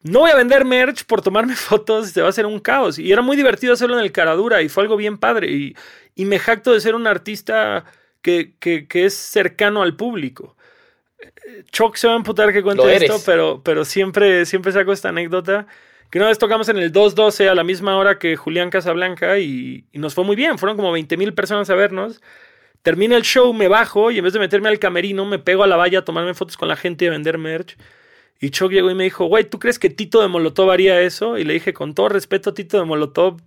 no 0.02 0.20
voy 0.20 0.30
a 0.30 0.36
vender 0.36 0.64
merch 0.64 1.04
por 1.06 1.22
tomarme 1.22 1.56
fotos, 1.56 2.10
se 2.10 2.20
va 2.20 2.28
a 2.28 2.30
hacer 2.30 2.46
un 2.46 2.60
caos. 2.60 2.98
Y 2.98 3.12
era 3.12 3.22
muy 3.22 3.36
divertido 3.36 3.72
hacerlo 3.74 3.98
en 3.98 4.04
el 4.04 4.12
Caradura 4.12 4.62
y 4.62 4.68
fue 4.68 4.84
algo 4.84 4.96
bien 4.96 5.18
padre. 5.18 5.50
Y, 5.52 5.76
y 6.14 6.24
me 6.26 6.38
jacto 6.38 6.72
de 6.72 6.80
ser 6.80 6.94
un 6.94 7.06
artista 7.06 7.84
que, 8.22 8.56
que- 8.60 8.88
que 8.88 9.06
es 9.06 9.14
cercano 9.14 9.82
al 9.82 9.96
público. 9.96 10.56
Choc 11.70 11.96
se 11.96 12.06
va 12.06 12.14
a 12.14 12.16
emputar 12.16 12.52
que 12.52 12.62
cuente 12.62 12.96
esto, 12.96 13.20
pero, 13.24 13.62
pero 13.64 13.84
siempre, 13.84 14.46
siempre 14.46 14.72
saco 14.72 14.92
esta 14.92 15.10
anécdota. 15.10 15.66
Que 16.10 16.18
una 16.18 16.28
vez 16.28 16.38
tocamos 16.38 16.68
en 16.70 16.78
el 16.78 16.90
212 16.90 17.48
a 17.48 17.54
la 17.54 17.64
misma 17.64 17.96
hora 17.98 18.18
que 18.18 18.36
Julián 18.36 18.70
Casablanca 18.70 19.38
y, 19.38 19.84
y 19.92 19.98
nos 19.98 20.14
fue 20.14 20.24
muy 20.24 20.36
bien. 20.36 20.58
Fueron 20.58 20.76
como 20.76 20.90
20 20.90 21.16
mil 21.18 21.34
personas 21.34 21.68
a 21.68 21.74
vernos. 21.74 22.22
Termina 22.82 23.16
el 23.16 23.22
show, 23.22 23.52
me 23.52 23.68
bajo 23.68 24.10
y 24.10 24.18
en 24.18 24.24
vez 24.24 24.32
de 24.32 24.38
meterme 24.38 24.68
al 24.68 24.78
camerino, 24.78 25.26
me 25.26 25.38
pego 25.38 25.64
a 25.64 25.66
la 25.66 25.76
valla 25.76 25.98
a 25.98 26.04
tomarme 26.04 26.32
fotos 26.32 26.56
con 26.56 26.68
la 26.68 26.76
gente 26.76 27.04
y 27.04 27.08
a 27.08 27.10
vender 27.10 27.36
merch. 27.36 27.76
Y 28.40 28.50
Chuck 28.50 28.70
llegó 28.70 28.90
y 28.90 28.94
me 28.94 29.04
dijo, 29.04 29.26
güey, 29.26 29.44
¿tú 29.44 29.58
crees 29.58 29.78
que 29.78 29.90
Tito 29.90 30.22
de 30.22 30.28
Molotov 30.28 30.70
haría 30.70 31.00
eso? 31.00 31.38
Y 31.38 31.44
le 31.44 31.54
dije, 31.54 31.74
con 31.74 31.94
todo 31.94 32.08
respeto, 32.08 32.54
Tito 32.54 32.78
de 32.78 32.84
Molotov, 32.84 33.40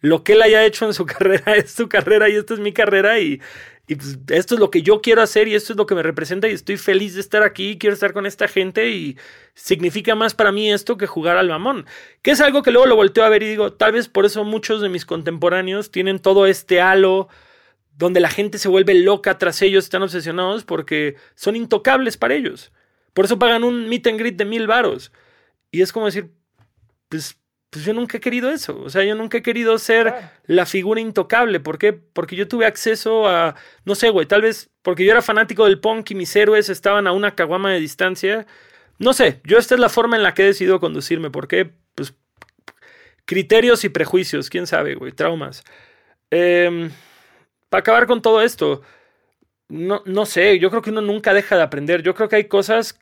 lo 0.00 0.22
que 0.22 0.34
él 0.34 0.42
haya 0.42 0.64
hecho 0.64 0.86
en 0.86 0.94
su 0.94 1.06
carrera 1.06 1.56
es 1.56 1.72
su 1.72 1.88
carrera 1.88 2.28
y 2.28 2.36
esta 2.36 2.54
es 2.54 2.60
mi 2.60 2.72
carrera 2.72 3.18
y, 3.18 3.40
Y 3.88 3.96
pues, 3.96 4.18
esto 4.28 4.54
es 4.54 4.60
lo 4.60 4.70
que 4.70 4.82
yo 4.82 5.00
quiero 5.00 5.22
hacer 5.22 5.48
y 5.48 5.54
esto 5.54 5.72
es 5.72 5.78
lo 5.78 5.86
que 5.86 5.94
me 5.94 6.02
representa 6.02 6.46
y 6.46 6.52
estoy 6.52 6.76
feliz 6.76 7.14
de 7.14 7.20
estar 7.20 7.42
aquí, 7.42 7.78
quiero 7.78 7.94
estar 7.94 8.12
con 8.12 8.26
esta 8.26 8.46
gente 8.46 8.90
y 8.90 9.16
significa 9.54 10.14
más 10.14 10.34
para 10.34 10.52
mí 10.52 10.70
esto 10.70 10.98
que 10.98 11.06
jugar 11.06 11.38
al 11.38 11.48
mamón. 11.48 11.86
Que 12.20 12.32
es 12.32 12.40
algo 12.42 12.62
que 12.62 12.70
luego 12.70 12.86
lo 12.86 12.96
volteo 12.96 13.24
a 13.24 13.30
ver 13.30 13.42
y 13.42 13.48
digo, 13.48 13.72
tal 13.72 13.92
vez 13.92 14.08
por 14.08 14.26
eso 14.26 14.44
muchos 14.44 14.82
de 14.82 14.90
mis 14.90 15.06
contemporáneos 15.06 15.90
tienen 15.90 16.18
todo 16.18 16.46
este 16.46 16.82
halo 16.82 17.28
donde 17.96 18.20
la 18.20 18.28
gente 18.30 18.58
se 18.58 18.68
vuelve 18.68 18.94
loca 18.94 19.38
tras 19.38 19.62
ellos, 19.62 19.84
están 19.84 20.02
obsesionados 20.02 20.64
porque 20.64 21.16
son 21.34 21.56
intocables 21.56 22.18
para 22.18 22.34
ellos. 22.34 22.70
Por 23.14 23.24
eso 23.24 23.38
pagan 23.38 23.64
un 23.64 23.88
meet 23.88 24.06
and 24.06 24.18
greet 24.20 24.36
de 24.36 24.44
mil 24.44 24.66
varos. 24.66 25.12
Y 25.72 25.80
es 25.80 25.92
como 25.92 26.06
decir, 26.06 26.30
pues 27.08 27.38
pues 27.70 27.84
yo 27.84 27.92
nunca 27.92 28.16
he 28.16 28.20
querido 28.20 28.50
eso. 28.50 28.80
O 28.80 28.90
sea, 28.90 29.04
yo 29.04 29.14
nunca 29.14 29.38
he 29.38 29.42
querido 29.42 29.78
ser 29.78 30.14
la 30.46 30.64
figura 30.66 31.00
intocable. 31.00 31.60
¿Por 31.60 31.78
qué? 31.78 31.92
Porque 31.92 32.36
yo 32.36 32.48
tuve 32.48 32.66
acceso 32.66 33.26
a, 33.26 33.54
no 33.84 33.94
sé, 33.94 34.10
güey, 34.10 34.26
tal 34.26 34.42
vez 34.42 34.70
porque 34.82 35.04
yo 35.04 35.10
era 35.10 35.22
fanático 35.22 35.64
del 35.64 35.80
punk 35.80 36.10
y 36.12 36.14
mis 36.14 36.34
héroes 36.34 36.70
estaban 36.70 37.06
a 37.06 37.12
una 37.12 37.34
caguama 37.34 37.72
de 37.72 37.80
distancia. 37.80 38.46
No 38.98 39.12
sé, 39.12 39.40
yo 39.44 39.58
esta 39.58 39.74
es 39.74 39.80
la 39.80 39.90
forma 39.90 40.16
en 40.16 40.22
la 40.22 40.34
que 40.34 40.42
he 40.42 40.46
decidido 40.46 40.80
conducirme. 40.80 41.30
¿Por 41.30 41.46
qué? 41.46 41.70
Pues 41.94 42.14
criterios 43.26 43.84
y 43.84 43.90
prejuicios, 43.90 44.48
quién 44.48 44.66
sabe, 44.66 44.94
güey, 44.94 45.12
traumas. 45.12 45.62
Em, 46.30 46.90
para 47.68 47.80
acabar 47.80 48.06
con 48.06 48.22
todo 48.22 48.42
esto, 48.42 48.82
no, 49.68 50.02
no 50.06 50.26
sé, 50.26 50.58
yo 50.58 50.70
creo 50.70 50.82
que 50.82 50.90
uno 50.90 51.02
nunca 51.02 51.34
deja 51.34 51.56
de 51.56 51.62
aprender. 51.62 52.02
Yo 52.02 52.14
creo 52.14 52.28
que 52.28 52.36
hay 52.36 52.44
cosas 52.48 52.98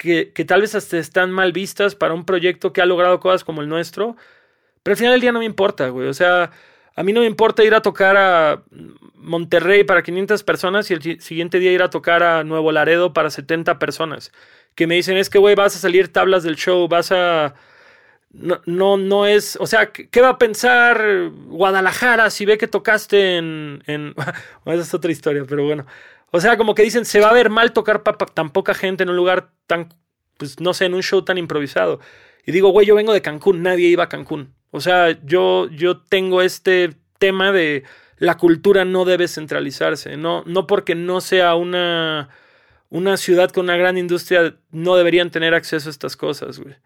que, 0.00 0.44
tal 0.46 0.62
vez 0.62 0.74
hasta 0.74 0.96
están 0.96 1.30
mal 1.30 1.52
vistas 1.52 1.94
para 1.94 2.14
un 2.14 2.24
proyecto 2.24 2.72
que 2.72 2.80
ha 2.80 2.86
logrado 2.86 3.20
cosas 3.20 3.44
como 3.44 3.60
el 3.60 3.68
nuestro. 3.68 4.16
Pero 4.82 4.94
al 4.94 4.96
final 4.96 5.12
del 5.12 5.20
día 5.20 5.32
no 5.32 5.40
me 5.40 5.44
importa, 5.44 5.88
güey. 5.90 6.08
O 6.08 6.14
sea, 6.14 6.50
a 6.96 7.02
mí 7.02 7.12
no 7.12 7.20
me 7.20 7.26
importa 7.26 7.62
ir 7.62 7.74
a 7.74 7.82
tocar 7.82 8.16
a 8.16 8.62
Monterrey 9.14 9.84
para 9.84 10.02
500 10.02 10.42
personas 10.42 10.90
y 10.90 10.94
el 10.94 11.20
siguiente 11.20 11.58
día 11.58 11.72
ir 11.72 11.82
a 11.82 11.90
tocar 11.90 12.22
a 12.22 12.44
Nuevo 12.44 12.72
Laredo 12.72 13.12
para 13.12 13.28
70 13.28 13.78
personas. 13.78 14.32
Que 14.74 14.86
me 14.86 14.94
dicen, 14.94 15.18
es 15.18 15.28
que, 15.28 15.38
güey, 15.38 15.54
vas 15.54 15.76
a 15.76 15.78
salir 15.78 16.10
tablas 16.10 16.42
del 16.42 16.56
show, 16.56 16.88
vas 16.88 17.12
a... 17.12 17.54
No, 18.32 18.62
no, 18.64 18.96
no 18.96 19.26
es... 19.26 19.58
O 19.60 19.66
sea, 19.66 19.92
¿qué 19.92 20.20
va 20.22 20.30
a 20.30 20.38
pensar 20.38 21.30
Guadalajara 21.48 22.30
si 22.30 22.46
ve 22.46 22.56
que 22.56 22.68
tocaste 22.68 23.36
en... 23.36 23.82
en... 23.86 24.14
esa 24.64 24.82
es 24.82 24.94
otra 24.94 25.12
historia, 25.12 25.44
pero 25.46 25.66
bueno. 25.66 25.84
O 26.30 26.40
sea, 26.40 26.56
como 26.56 26.74
que 26.74 26.82
dicen, 26.82 27.04
se 27.04 27.20
va 27.20 27.30
a 27.30 27.34
ver 27.34 27.50
mal 27.50 27.72
tocar 27.72 28.02
para 28.02 28.16
tan 28.18 28.50
poca 28.50 28.74
gente 28.74 29.02
en 29.02 29.10
un 29.10 29.16
lugar 29.16 29.50
tan, 29.66 29.88
pues 30.36 30.60
no 30.60 30.74
sé, 30.74 30.86
en 30.86 30.94
un 30.94 31.02
show 31.02 31.22
tan 31.22 31.38
improvisado. 31.38 32.00
Y 32.46 32.52
digo, 32.52 32.70
güey, 32.70 32.86
yo 32.86 32.94
vengo 32.94 33.12
de 33.12 33.22
Cancún, 33.22 33.62
nadie 33.62 33.88
iba 33.88 34.04
a 34.04 34.08
Cancún. 34.08 34.54
O 34.70 34.80
sea, 34.80 35.18
yo, 35.24 35.68
yo 35.70 36.00
tengo 36.02 36.42
este 36.42 36.96
tema 37.18 37.52
de 37.52 37.82
la 38.18 38.36
cultura 38.36 38.84
no 38.84 39.04
debe 39.04 39.26
centralizarse, 39.28 40.16
no, 40.16 40.44
no 40.46 40.66
porque 40.66 40.94
no 40.94 41.20
sea 41.20 41.54
una, 41.54 42.28
una 42.88 43.16
ciudad 43.16 43.50
con 43.50 43.64
una 43.64 43.76
gran 43.76 43.98
industria, 43.98 44.56
no 44.70 44.96
deberían 44.96 45.30
tener 45.30 45.54
acceso 45.54 45.88
a 45.88 45.90
estas 45.90 46.16
cosas, 46.16 46.58
güey. 46.58 46.76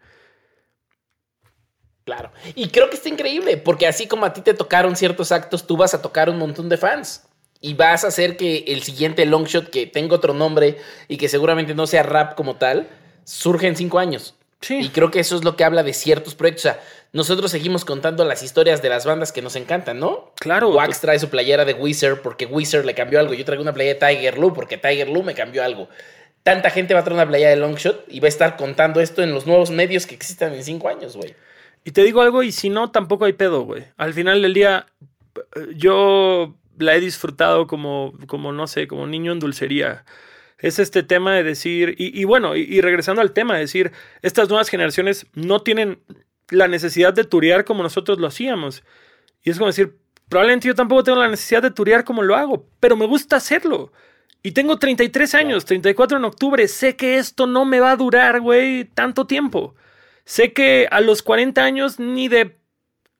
Claro. 2.05 2.31
Y 2.53 2.69
creo 2.69 2.89
que 2.89 2.95
está 2.95 3.09
increíble, 3.09 3.57
porque 3.57 3.87
así 3.87 4.07
como 4.07 4.25
a 4.25 4.33
ti 4.33 4.41
te 4.41 4.53
tocaron 4.53 4.95
ciertos 4.95 5.31
actos, 5.31 5.67
tú 5.67 5.75
vas 5.75 5.93
a 5.93 6.01
tocar 6.01 6.29
un 6.29 6.37
montón 6.37 6.69
de 6.69 6.77
fans 6.77 7.24
y 7.61 7.73
vas 7.73 8.03
a 8.03 8.07
hacer 8.07 8.37
que 8.37 8.65
el 8.67 8.83
siguiente 8.83 9.25
long 9.25 9.45
shot, 9.45 9.69
que 9.69 9.87
tenga 9.87 10.15
otro 10.15 10.33
nombre 10.33 10.77
y 11.07 11.17
que 11.17 11.29
seguramente 11.29 11.73
no 11.73 11.87
sea 11.87 12.03
rap 12.03 12.35
como 12.35 12.57
tal, 12.57 12.87
surge 13.23 13.67
en 13.67 13.75
cinco 13.75 13.99
años. 13.99 14.35
Sí. 14.61 14.79
Y 14.81 14.89
creo 14.89 15.11
que 15.11 15.19
eso 15.19 15.35
es 15.35 15.43
lo 15.43 15.55
que 15.55 15.63
habla 15.63 15.83
de 15.83 15.93
ciertos 15.93 16.35
proyectos. 16.35 16.65
O 16.65 16.69
sea, 16.69 16.81
nosotros 17.13 17.51
seguimos 17.51 17.85
contando 17.85 18.25
las 18.25 18.41
historias 18.41 18.81
de 18.81 18.89
las 18.89 19.05
bandas 19.05 19.31
que 19.31 19.41
nos 19.41 19.55
encantan, 19.55 19.99
¿no? 19.99 20.31
Claro. 20.39 20.69
Wax 20.69 21.01
trae 21.01 21.19
su 21.19 21.29
playera 21.29 21.65
de 21.65 21.73
Wizard 21.73 22.21
porque 22.21 22.45
Wizard 22.45 22.85
le 22.85 22.95
cambió 22.95 23.19
algo. 23.19 23.33
Yo 23.33 23.45
traigo 23.45 23.61
una 23.61 23.73
playera 23.73 23.99
de 23.99 24.15
Tiger 24.15 24.37
Lou 24.37 24.53
porque 24.53 24.77
Tiger 24.77 25.09
Lou 25.09 25.23
me 25.23 25.35
cambió 25.35 25.63
algo. 25.63 25.87
Tanta 26.43 26.69
gente 26.69 26.93
va 26.93 26.99
a 26.99 27.03
traer 27.03 27.15
una 27.15 27.27
playera 27.27 27.49
de 27.51 27.55
Longshot 27.55 28.05
y 28.07 28.19
va 28.19 28.27
a 28.27 28.29
estar 28.29 28.55
contando 28.55 29.01
esto 29.01 29.23
en 29.23 29.33
los 29.33 29.47
nuevos 29.47 29.71
medios 29.71 30.05
que 30.05 30.13
existan 30.13 30.53
en 30.53 30.63
cinco 30.63 30.89
años, 30.89 31.15
güey. 31.15 31.35
Y 31.83 31.91
te 31.91 32.03
digo 32.03 32.21
algo, 32.21 32.43
y 32.43 32.51
si 32.51 32.69
no, 32.69 32.91
tampoco 32.91 33.25
hay 33.25 33.33
pedo, 33.33 33.61
güey. 33.63 33.85
Al 33.97 34.13
final 34.13 34.41
del 34.41 34.53
día, 34.53 34.85
yo 35.75 36.55
la 36.77 36.95
he 36.95 36.99
disfrutado 36.99 37.67
como, 37.67 38.13
como, 38.27 38.51
no 38.51 38.67
sé, 38.67 38.87
como 38.87 39.07
niño 39.07 39.31
en 39.31 39.39
dulcería. 39.39 40.05
Es 40.57 40.79
este 40.79 41.03
tema 41.03 41.35
de 41.35 41.43
decir, 41.43 41.95
y, 41.97 42.23
bueno, 42.23 42.55
y, 42.55 42.79
regresando 42.81 43.21
al 43.21 43.33
tema, 43.33 43.55
de 43.55 43.61
decir, 43.61 43.91
estas 44.21 44.49
nuevas 44.49 44.69
generaciones 44.69 45.27
no 45.33 45.61
tienen 45.61 45.99
la 46.49 46.67
necesidad 46.67 47.13
de 47.13 47.23
turear 47.23 47.65
como 47.65 47.83
nosotros 47.83 48.19
lo 48.19 48.27
hacíamos. 48.27 48.83
Y 49.43 49.49
es 49.49 49.57
como 49.57 49.67
decir, 49.67 49.97
probablemente 50.29 50.67
yo 50.67 50.75
tampoco 50.75 51.03
tengo 51.03 51.19
la 51.19 51.27
necesidad 51.27 51.61
de 51.61 51.71
turear 51.71 52.03
como 52.03 52.23
lo 52.23 52.35
hago, 52.35 52.67
pero 52.79 52.95
me 52.95 53.05
gusta 53.05 53.35
hacerlo. 53.35 53.91
Y 54.43 54.51
tengo 54.51 54.77
33 54.77 55.35
años, 55.35 55.65
34 55.65 56.17
en 56.17 56.25
octubre, 56.25 56.67
sé 56.67 56.95
que 56.95 57.17
esto 57.17 57.47
no 57.47 57.65
me 57.65 57.79
va 57.79 57.91
a 57.91 57.95
durar, 57.95 58.41
güey, 58.41 58.85
tanto 58.85 59.27
tiempo. 59.27 59.75
Sé 60.23 60.53
que 60.53 60.87
a 60.89 61.01
los 61.01 61.21
40 61.21 61.63
años 61.63 61.99
ni 61.99 62.27
de 62.27 62.57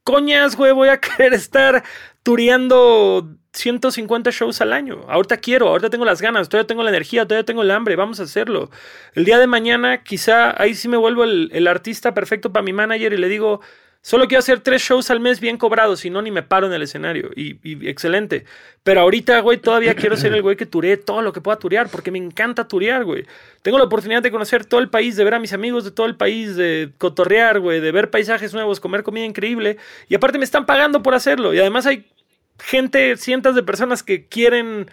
coñas, 0.04 0.56
güey, 0.56 0.72
voy 0.72 0.90
a 0.90 1.00
querer 1.02 1.34
estar 1.34 1.84
tureando 2.24 3.36
150 3.56 4.32
shows 4.32 4.62
al 4.62 4.74
año. 4.74 5.06
Ahorita 5.08 5.38
quiero, 5.38 5.70
ahorita 5.70 5.90
tengo 5.90 6.06
las 6.06 6.22
ganas, 6.22 6.50
todavía 6.50 6.68
tengo 6.68 6.84
la 6.84 6.90
energía, 6.90 7.26
todavía 7.26 7.46
tengo 7.46 7.62
el 7.62 7.72
hambre, 7.72 7.96
vamos 7.96 8.20
a 8.20 8.24
hacerlo. 8.24 8.70
El 9.14 9.26
día 9.26 9.40
de 9.40 9.48
mañana 9.48 10.04
quizá 10.04 10.60
ahí 10.62 10.76
sí 10.76 10.88
me 10.88 10.98
vuelvo 10.98 11.24
el, 11.24 11.68
artista 11.68 12.14
perfecto 12.14 12.52
para 12.52 12.64
mi 12.64 12.74
manager 12.74 13.14
y 13.14 13.18
le 13.18 13.28
digo, 13.28 13.62
solo 14.02 14.28
quiero 14.28 14.40
hacer 14.40 14.60
tres 14.60 14.84
shows 14.84 15.10
al 15.10 15.20
mes 15.20 15.40
bien 15.40 15.58
cobrados, 15.58 16.02
si 16.02 16.10
no 16.10 16.22
ni 16.22 16.30
me 16.32 16.44
paro 16.44 16.68
en 16.68 16.74
el 16.74 16.84
escenario. 16.84 17.32
Y, 17.36 17.58
excelente. 17.90 18.46
Pero 18.84 19.02
ahorita, 19.02 19.40
güey, 19.40 19.58
todavía 19.58 19.96
quiero 19.96 20.16
ser 20.16 20.34
el 20.34 20.42
güey 20.42 20.56
que 20.56 20.66
turee 20.66 20.98
todo 20.98 21.22
lo 21.22 21.34
que 21.34 21.42
pueda 21.42 21.58
turear, 21.58 21.90
porque 21.90 22.12
me 22.12 22.20
encanta 22.20 22.68
turear, 22.68 23.04
güey. 23.04 23.26
Tengo 23.64 23.80
la 23.80 23.86
oportunidad 23.86 24.22
de 24.22 24.30
conocer 24.32 24.66
todo 24.66 24.80
el 24.80 24.90
país, 24.90 25.16
de 25.16 25.24
ver 25.24 25.34
a 25.34 25.40
mis 25.40 25.54
amigos 25.54 25.84
de 25.84 25.92
todo 25.92 26.06
el 26.06 26.16
país, 26.16 26.56
de 26.56 26.92
cotorrear, 27.00 27.60
güey, 27.60 27.80
de 27.80 27.92
ver 27.92 28.12
paisajes 28.12 28.54
nuevos, 28.54 28.80
comer 28.80 29.02
comida 29.02 29.26
increíble. 29.26 29.78
Y 30.08 30.14
aparte 30.14 30.38
me 30.38 30.46
están 30.46 30.68
pagando 30.68 31.02
por 31.02 31.16
hacerlo. 31.16 31.54
Y 31.54 31.60
además 31.60 31.88
hay 31.88 32.06
gente, 32.60 33.18
cientos 33.18 33.56
de 33.56 33.64
personas 33.64 34.04
que 34.04 34.28
quieren 34.28 34.88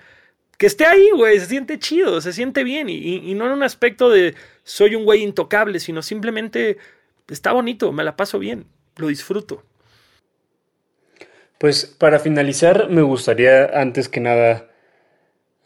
que 0.62 0.66
esté 0.66 0.86
ahí, 0.86 1.10
güey, 1.10 1.40
se 1.40 1.46
siente 1.46 1.80
chido, 1.80 2.20
se 2.20 2.32
siente 2.32 2.62
bien 2.62 2.88
y, 2.88 3.34
no 3.34 3.46
en 3.46 3.52
un 3.52 3.62
aspecto 3.64 4.10
de 4.10 4.36
soy 4.62 4.94
un 4.94 5.04
güey 5.04 5.20
intocable, 5.20 5.80
sino 5.80 6.02
simplemente 6.02 6.76
está 7.28 7.50
bonito, 7.50 7.90
me 7.90 8.04
la 8.04 8.14
paso 8.14 8.38
bien, 8.38 8.66
lo 8.96 9.08
disfruto. 9.08 9.64
Pues 11.58 11.86
para 11.86 12.20
finalizar, 12.20 12.88
me 12.90 13.02
gustaría 13.02 13.64
antes 13.80 14.08
que 14.08 14.20
nada 14.20 14.68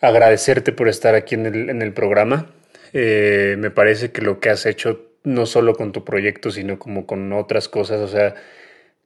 agradecerte 0.01 0.73
por 0.73 0.89
estar 0.89 1.15
aquí 1.15 1.35
en 1.35 1.83
el, 1.83 1.93
programa. 1.93 2.47
Eh, 2.95 3.57
me 3.59 3.71
parece 3.71 4.13
que 4.13 4.23
lo 4.23 4.41
que 4.41 4.49
has 4.49 4.65
hecho, 4.65 5.11
no 5.25 5.45
solo 5.45 5.75
con 5.75 5.93
tu 5.93 6.05
proyecto, 6.05 6.51
sino 6.51 6.79
como 6.79 7.05
con 7.05 7.35
otras 7.35 7.69
cosas, 7.69 8.01
o 8.01 8.09
sea, 8.09 8.35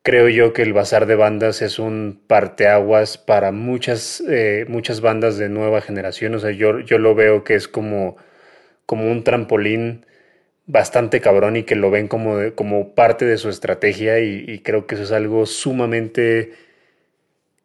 creo 0.03 0.29
yo 0.29 0.53
que 0.53 0.63
el 0.63 0.73
Bazar 0.73 1.07
de 1.07 1.15
Bandas 1.15 1.63
es 1.63 1.79
un 1.79 2.21
parteaguas 2.27 3.19
para 3.19 3.53
muchas, 3.53 4.23
eh, 4.29 4.65
muchas 4.69 5.01
bandas 5.01 5.37
de 5.37 5.49
nueva 5.49 5.81
generación. 5.81 6.35
O 6.35 6.39
sea, 6.39 6.51
yo, 6.51 6.81
yo 6.81 6.99
lo 6.99 7.15
veo 7.15 7.45
que 7.45 7.55
es 7.55 7.69
como, 7.69 8.17
como 8.87 9.11
un 9.11 9.25
trampolín 9.25 10.07
bastante 10.67 11.21
cabrón 11.21 11.57
y 11.57 11.65
que 11.65 11.75
lo 11.75 11.91
ven 11.91 12.09
como, 12.09 12.39
como 12.55 12.95
parte 12.95 13.25
de 13.25 13.39
su 13.39 13.49
estrategia 13.49 14.21
y, 14.21 14.61
creo 14.61 14.87
que 14.87 14.95
eso 14.95 15.05
es 15.05 15.13
algo 15.13 15.45
sumamente 15.47 16.53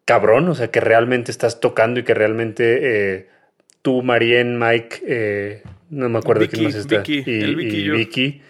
cabrón, 0.04 0.48
o 0.48 0.54
sea, 0.54 0.70
que 0.70 0.80
realmente 0.80 1.30
estás 1.30 1.60
tocando 1.60 2.00
y 2.00 2.02
que 2.02 2.14
realmente 2.14 2.78
eh, 2.82 3.26
tú, 3.82 4.02
Marien, 4.02 4.58
Mike, 4.58 5.02
eh, 5.06 5.62
no 5.90 6.08
me 6.08 6.18
acuerdo 6.18 6.48
quién 6.48 6.64
más 6.64 6.74
está, 6.74 7.02
y, 7.06 7.22
y 7.26 7.90
Vicky, 7.90 8.42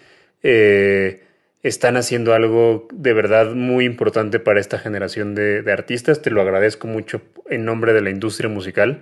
están 1.67 1.97
haciendo 1.97 2.33
algo 2.33 2.87
de 2.93 3.13
verdad 3.13 3.51
muy 3.51 3.85
importante 3.85 4.39
para 4.39 4.59
esta 4.59 4.79
generación 4.79 5.35
de, 5.35 5.63
artistas. 5.71 6.21
Te 6.21 6.31
lo 6.31 6.41
agradezco 6.41 6.87
mucho 6.87 7.21
en 7.49 7.65
nombre 7.65 7.93
de 7.93 8.01
la 8.01 8.09
industria 8.09 8.49
musical. 8.49 9.01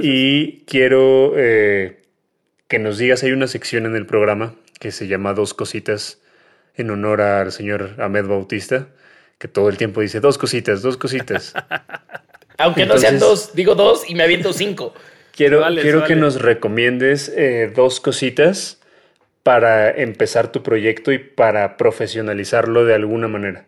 y 0.00 0.60
quiero 0.64 1.34
eh, 1.36 2.02
que 2.68 2.78
nos 2.78 2.98
digas, 2.98 3.22
hay 3.22 3.32
una 3.32 3.46
sección 3.46 3.86
en 3.86 3.96
el 3.96 4.06
programa 4.06 4.54
que 4.80 4.90
se 4.90 5.06
llama 5.06 5.34
Dos 5.34 5.54
Cositas 5.54 6.20
en 6.74 6.90
honor 6.90 7.20
al 7.20 7.52
señor 7.52 7.94
Ahmed 7.98 8.24
Bautista, 8.26 8.88
que 9.38 9.46
todo 9.46 9.68
el 9.68 9.76
tiempo 9.76 10.00
dice 10.00 10.20
dos 10.20 10.38
cositas, 10.38 10.82
dos 10.82 10.96
cositas. 10.96 11.52
Aunque 12.58 12.86
no 12.86 12.96
sean 12.96 13.18
dos, 13.18 13.54
digo 13.54 13.74
dos 13.74 14.08
y 14.08 14.14
me 14.14 14.24
aviento 14.24 14.52
cinco. 14.52 14.94
Quiero, 15.34 15.62
quiero 15.80 16.04
que 16.04 16.16
nos 16.16 16.40
recomiendes 16.40 17.32
eh, 17.34 17.72
dos 17.74 18.00
cositas 18.00 18.81
para 19.42 19.90
empezar 19.90 20.52
tu 20.52 20.62
proyecto 20.62 21.12
y 21.12 21.18
para 21.18 21.76
profesionalizarlo 21.76 22.84
de 22.84 22.94
alguna 22.94 23.28
manera? 23.28 23.66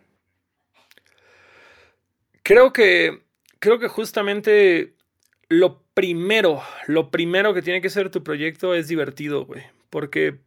Creo 2.42 2.72
que, 2.72 3.22
creo 3.59 3.78
que 3.78 3.88
justamente 3.88 4.94
lo 5.48 5.82
primero, 5.94 6.62
lo 6.86 7.10
primero 7.10 7.55
que 7.55 7.62
tiene 7.62 7.80
que 7.80 7.90
ser 7.90 8.10
tu 8.10 8.22
proyecto 8.22 8.74
es 8.74 8.88
divertido, 8.88 9.46
güey. 9.46 9.62
Porque 9.90 10.40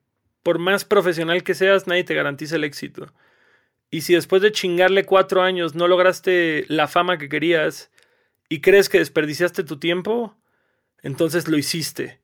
por 0.44 0.60
más 0.60 0.86
profesional 0.86 1.44
que 1.44 1.56
seas, 1.56 1.88
nadie 1.88 2.04
te 2.04 2.14
garantiza 2.14 2.56
el 2.56 2.64
éxito. 2.64 3.14
Y 3.90 4.02
si 4.02 4.14
después 4.14 4.42
de 4.42 4.52
chingarle 4.52 5.06
cuatro 5.06 5.42
años 5.42 5.76
no 5.76 5.88
lograste 5.88 6.66
la 6.68 6.88
fama 6.88 7.18
que 7.18 7.30
querías 7.30 7.92
y 8.50 8.62
crees 8.62 8.90
que 8.90 9.00
desperdiciaste 9.00 9.64
tu 9.64 9.78
tiempo, 9.80 10.36
Entonces 11.04 11.48
lo 11.48 11.58
hiciste. 11.58 12.20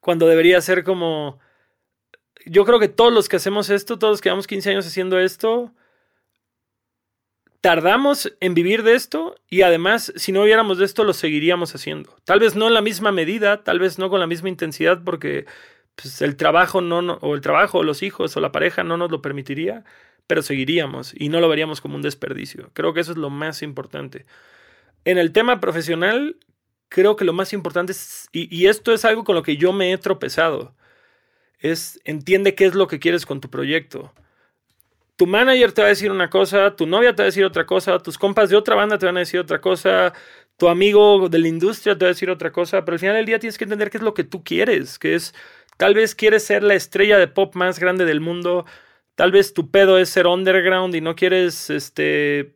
Cuando 0.00 0.26
debería 0.26 0.60
ser 0.60 0.84
como... 0.84 1.40
Yo 2.46 2.64
creo 2.64 2.78
que 2.78 2.88
todos 2.88 3.12
los 3.12 3.28
que 3.28 3.36
hacemos 3.36 3.70
esto, 3.70 3.98
todos 3.98 4.12
los 4.12 4.20
que 4.20 4.28
llevamos 4.28 4.46
15 4.46 4.70
años 4.70 4.86
haciendo 4.86 5.18
esto, 5.18 5.72
tardamos 7.60 8.32
en 8.40 8.54
vivir 8.54 8.82
de 8.82 8.94
esto 8.94 9.34
y 9.48 9.62
además 9.62 10.12
si 10.16 10.32
no 10.32 10.44
viéramos 10.44 10.78
de 10.78 10.84
esto 10.84 11.04
lo 11.04 11.12
seguiríamos 11.12 11.74
haciendo. 11.74 12.16
Tal 12.24 12.40
vez 12.40 12.54
no 12.54 12.68
en 12.68 12.74
la 12.74 12.82
misma 12.82 13.12
medida, 13.12 13.64
tal 13.64 13.78
vez 13.78 13.98
no 13.98 14.10
con 14.10 14.20
la 14.20 14.26
misma 14.26 14.48
intensidad 14.48 15.02
porque 15.04 15.46
pues, 15.96 16.22
el 16.22 16.36
trabajo 16.36 16.80
no, 16.80 17.18
o 17.20 17.34
el 17.34 17.40
trabajo 17.40 17.82
los 17.82 18.02
hijos 18.02 18.36
o 18.36 18.40
la 18.40 18.52
pareja 18.52 18.84
no 18.84 18.96
nos 18.96 19.10
lo 19.10 19.20
permitiría, 19.22 19.84
pero 20.26 20.42
seguiríamos 20.42 21.12
y 21.16 21.28
no 21.28 21.40
lo 21.40 21.48
veríamos 21.48 21.80
como 21.80 21.96
un 21.96 22.02
desperdicio. 22.02 22.70
Creo 22.74 22.94
que 22.94 23.00
eso 23.00 23.12
es 23.12 23.18
lo 23.18 23.30
más 23.30 23.62
importante. 23.62 24.26
En 25.04 25.18
el 25.18 25.32
tema 25.32 25.60
profesional, 25.60 26.36
creo 26.88 27.16
que 27.16 27.24
lo 27.24 27.32
más 27.32 27.52
importante 27.52 27.92
es, 27.92 28.28
y 28.32 28.66
esto 28.66 28.92
es 28.92 29.04
algo 29.04 29.24
con 29.24 29.34
lo 29.34 29.42
que 29.42 29.56
yo 29.56 29.72
me 29.72 29.92
he 29.92 29.98
tropezado, 29.98 30.74
es 31.58 32.00
entiende 32.04 32.54
qué 32.54 32.66
es 32.66 32.74
lo 32.74 32.86
que 32.86 32.98
quieres 33.00 33.26
con 33.26 33.40
tu 33.40 33.50
proyecto. 33.50 34.12
Tu 35.16 35.26
manager 35.26 35.72
te 35.72 35.82
va 35.82 35.86
a 35.86 35.90
decir 35.90 36.10
una 36.12 36.30
cosa, 36.30 36.76
tu 36.76 36.86
novia 36.86 37.14
te 37.14 37.22
va 37.22 37.24
a 37.24 37.26
decir 37.26 37.44
otra 37.44 37.66
cosa, 37.66 37.98
tus 37.98 38.18
compas 38.18 38.50
de 38.50 38.56
otra 38.56 38.76
banda 38.76 38.98
te 38.98 39.06
van 39.06 39.16
a 39.16 39.20
decir 39.20 39.40
otra 39.40 39.60
cosa, 39.60 40.12
tu 40.56 40.68
amigo 40.68 41.28
de 41.28 41.38
la 41.40 41.48
industria 41.48 41.98
te 41.98 42.04
va 42.04 42.10
a 42.10 42.14
decir 42.14 42.30
otra 42.30 42.52
cosa, 42.52 42.84
pero 42.84 42.94
al 42.94 43.00
final 43.00 43.16
del 43.16 43.26
día 43.26 43.38
tienes 43.40 43.58
que 43.58 43.64
entender 43.64 43.90
qué 43.90 43.98
es 43.98 44.04
lo 44.04 44.14
que 44.14 44.24
tú 44.24 44.44
quieres, 44.44 44.98
que 44.98 45.14
es, 45.16 45.34
tal 45.76 45.94
vez 45.94 46.14
quieres 46.14 46.44
ser 46.44 46.62
la 46.62 46.74
estrella 46.74 47.18
de 47.18 47.28
pop 47.28 47.54
más 47.56 47.80
grande 47.80 48.04
del 48.04 48.20
mundo, 48.20 48.64
tal 49.16 49.32
vez 49.32 49.54
tu 49.54 49.70
pedo 49.70 49.98
es 49.98 50.08
ser 50.10 50.26
underground 50.28 50.94
y 50.94 51.00
no 51.00 51.16
quieres, 51.16 51.70
este, 51.70 52.54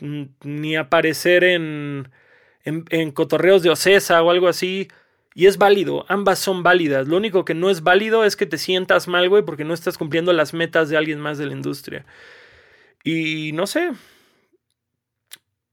ni 0.00 0.76
aparecer 0.76 1.44
en, 1.44 2.10
en, 2.64 2.84
en 2.90 3.12
cotorreos 3.12 3.62
de 3.62 3.70
Ocesa 3.70 4.22
o 4.22 4.30
algo 4.30 4.48
así, 4.48 4.88
y 5.34 5.46
es 5.46 5.58
válido, 5.58 6.04
ambas 6.08 6.38
son 6.38 6.62
válidas. 6.62 7.08
Lo 7.08 7.16
único 7.16 7.44
que 7.44 7.54
no 7.54 7.70
es 7.70 7.82
válido 7.82 8.24
es 8.24 8.36
que 8.36 8.46
te 8.46 8.58
sientas 8.58 9.08
mal, 9.08 9.28
güey, 9.28 9.42
porque 9.42 9.64
no 9.64 9.74
estás 9.74 9.96
cumpliendo 9.96 10.32
las 10.32 10.52
metas 10.52 10.88
de 10.88 10.96
alguien 10.96 11.20
más 11.20 11.38
de 11.38 11.46
la 11.46 11.52
industria. 11.52 12.04
Y 13.02 13.52
no 13.52 13.66
sé. 13.66 13.92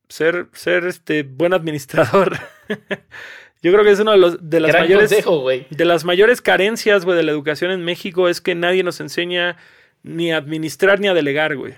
Ser, 0.07 0.47
ser 0.53 0.85
este 0.85 1.23
buen 1.23 1.53
administrador. 1.53 2.37
Yo 3.61 3.73
creo 3.73 3.83
que 3.83 3.91
es 3.91 3.99
una 3.99 4.13
de, 4.13 4.17
los, 4.17 4.49
de 4.49 4.59
las 4.61 4.73
mayores. 4.73 5.09
de 5.09 5.85
las 5.85 6.05
mayores 6.05 6.41
carencias, 6.41 7.03
güey, 7.03 7.17
de 7.17 7.23
la 7.23 7.31
educación 7.31 7.71
en 7.71 7.83
México 7.83 8.29
es 8.29 8.39
que 8.39 8.55
nadie 8.55 8.83
nos 8.83 9.01
enseña 9.01 9.57
ni 10.01 10.31
a 10.31 10.37
administrar 10.37 11.01
ni 11.01 11.09
a 11.09 11.13
delegar, 11.13 11.57
güey. 11.57 11.75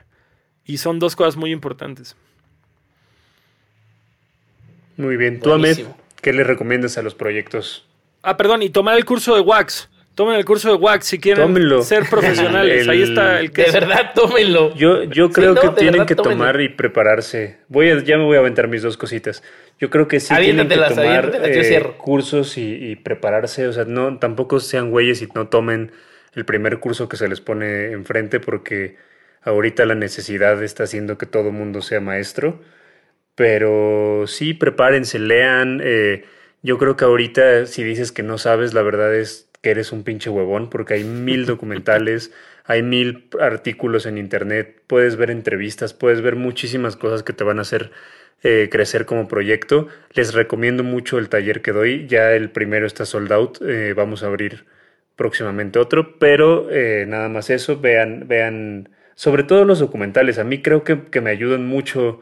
Y 0.64 0.78
son 0.78 1.00
dos 1.00 1.16
cosas 1.16 1.36
muy 1.38 1.52
importantes. 1.52 2.16
Muy 4.98 5.18
bien. 5.18 5.40
Tú, 5.40 5.52
Ahmed, 5.52 5.80
¿Qué 6.22 6.34
le 6.34 6.44
recomiendas 6.44 6.98
a 6.98 7.02
los 7.02 7.16
proyectos? 7.16 7.88
Ah, 8.22 8.38
perdón, 8.38 8.62
y 8.62 8.70
tomar 8.70 8.98
el 8.98 9.06
curso 9.06 9.36
de 9.36 9.42
Wax. 9.42 9.90
Tomen 10.14 10.36
el 10.36 10.44
curso 10.44 10.70
de 10.70 10.76
Wax 10.76 11.06
si 11.06 11.20
quieren 11.20 11.56
ser 11.84 12.04
profesionales. 12.10 12.88
Ahí 12.90 13.02
está 13.02 13.40
el 13.40 13.52
que. 13.52 13.64
De 13.64 13.72
verdad, 13.72 14.12
tómenlo. 14.14 14.76
Yo, 14.76 15.04
yo 15.06 15.30
creo 15.30 15.56
que 15.56 15.70
tienen 15.70 16.06
que 16.06 16.16
tomar 16.16 16.60
y 16.60 16.70
prepararse. 16.70 17.58
Voy 17.70 17.90
a, 17.90 18.04
ya 18.04 18.18
me 18.18 18.26
voy 18.26 18.36
a 18.36 18.40
aventar 18.40 18.68
mis 18.68 18.82
dos 18.82 18.98
cositas. 18.98 19.42
Yo 19.80 19.90
creo 19.90 20.08
que 20.08 20.20
sí 20.20 20.36
tienen 20.36 20.68
que 20.68 20.76
tomar 20.76 21.32
eh, 21.44 21.94
cursos 21.98 22.58
y, 22.58 22.98
prepararse. 22.98 23.68
O 23.68 23.74
sea, 23.74 23.86
no, 23.86 24.20
tampoco 24.20 24.60
sean 24.60 24.92
güeyes 24.92 25.22
y 25.22 25.28
no 25.34 25.48
tomen 25.48 25.92
el 26.36 26.46
primer 26.46 26.80
curso 26.80 27.08
que 27.08 27.16
se 27.16 27.30
les 27.30 27.40
pone 27.40 27.92
enfrente 27.94 28.40
porque 28.40 28.98
ahorita 29.44 29.86
la 29.86 29.96
necesidad 29.96 30.62
está 30.62 30.84
haciendo 30.84 31.18
que 31.18 31.26
todo 31.26 31.52
mundo 31.52 31.82
sea 31.82 32.02
maestro. 32.02 32.60
Pero 33.36 34.26
sí, 34.28 34.54
prepárense, 34.54 35.20
lean. 35.20 35.82
Eh, 35.84 36.26
yo 36.62 36.78
creo 36.78 36.98
que 36.98 37.06
ahorita 37.06 37.66
si 37.66 37.84
dices 37.84 38.12
que 38.12 38.24
no 38.24 38.38
sabes, 38.38 38.74
la 38.74 38.82
verdad 38.82 39.16
es 39.16 39.50
que 39.62 39.72
eres 39.72 39.92
un 39.92 40.04
pinche 40.04 40.30
huevón 40.30 40.70
porque 40.70 40.96
hay 40.96 41.04
mil 41.04 41.46
documentales, 41.46 42.32
hay 42.66 42.84
mil 42.84 43.30
artículos 43.40 44.06
en 44.06 44.18
internet, 44.18 44.82
puedes 44.88 45.16
ver 45.16 45.32
entrevistas, 45.32 45.94
puedes 45.94 46.22
ver 46.22 46.36
muchísimas 46.36 46.96
cosas 46.96 47.24
que 47.24 47.34
te 47.34 47.44
van 47.44 47.60
a 47.60 47.64
hacer 47.64 47.92
eh, 48.44 48.70
crecer 48.72 49.06
como 49.06 49.28
proyecto. 49.28 49.88
Les 50.14 50.34
recomiendo 50.34 50.84
mucho 50.84 51.18
el 51.20 51.30
taller 51.30 51.62
que 51.62 51.72
doy, 51.72 52.08
ya 52.08 52.34
el 52.34 52.50
primero 52.52 52.86
está 52.86 53.06
sold 53.06 53.32
out, 53.32 53.60
eh, 53.62 53.94
vamos 53.96 54.24
a 54.24 54.28
abrir 54.28 54.66
próximamente 55.16 55.78
otro, 55.78 56.18
pero 56.18 56.68
nada 57.06 57.30
más 57.30 57.52
eso, 57.52 57.80
vean, 57.80 58.28
vean, 58.28 58.90
sobre 59.14 59.44
todo 59.44 59.66
los 59.66 59.78
documentales, 59.80 60.40
a 60.40 60.44
mí 60.44 60.64
creo 60.64 60.84
que, 60.84 61.04
que 61.12 61.22
me 61.22 61.30
ayudan 61.30 61.68
mucho 61.68 62.22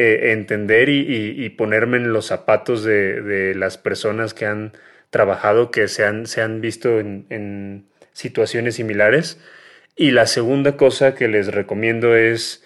eh, 0.00 0.30
entender 0.30 0.88
y, 0.90 1.48
ponerme 1.48 1.96
en 1.96 2.12
los 2.12 2.26
zapatos 2.26 2.84
de, 2.84 3.52
las 3.56 3.78
personas 3.78 4.32
que 4.32 4.46
han 4.46 4.70
trabajado, 5.10 5.72
que 5.72 5.88
se 5.88 6.04
han, 6.04 6.60
visto 6.60 7.00
en, 7.00 7.88
situaciones 8.12 8.76
similares. 8.76 9.40
Y 9.96 10.12
la 10.12 10.28
segunda 10.28 10.76
cosa 10.76 11.16
que 11.16 11.26
les 11.26 11.48
recomiendo 11.48 12.14
es 12.14 12.64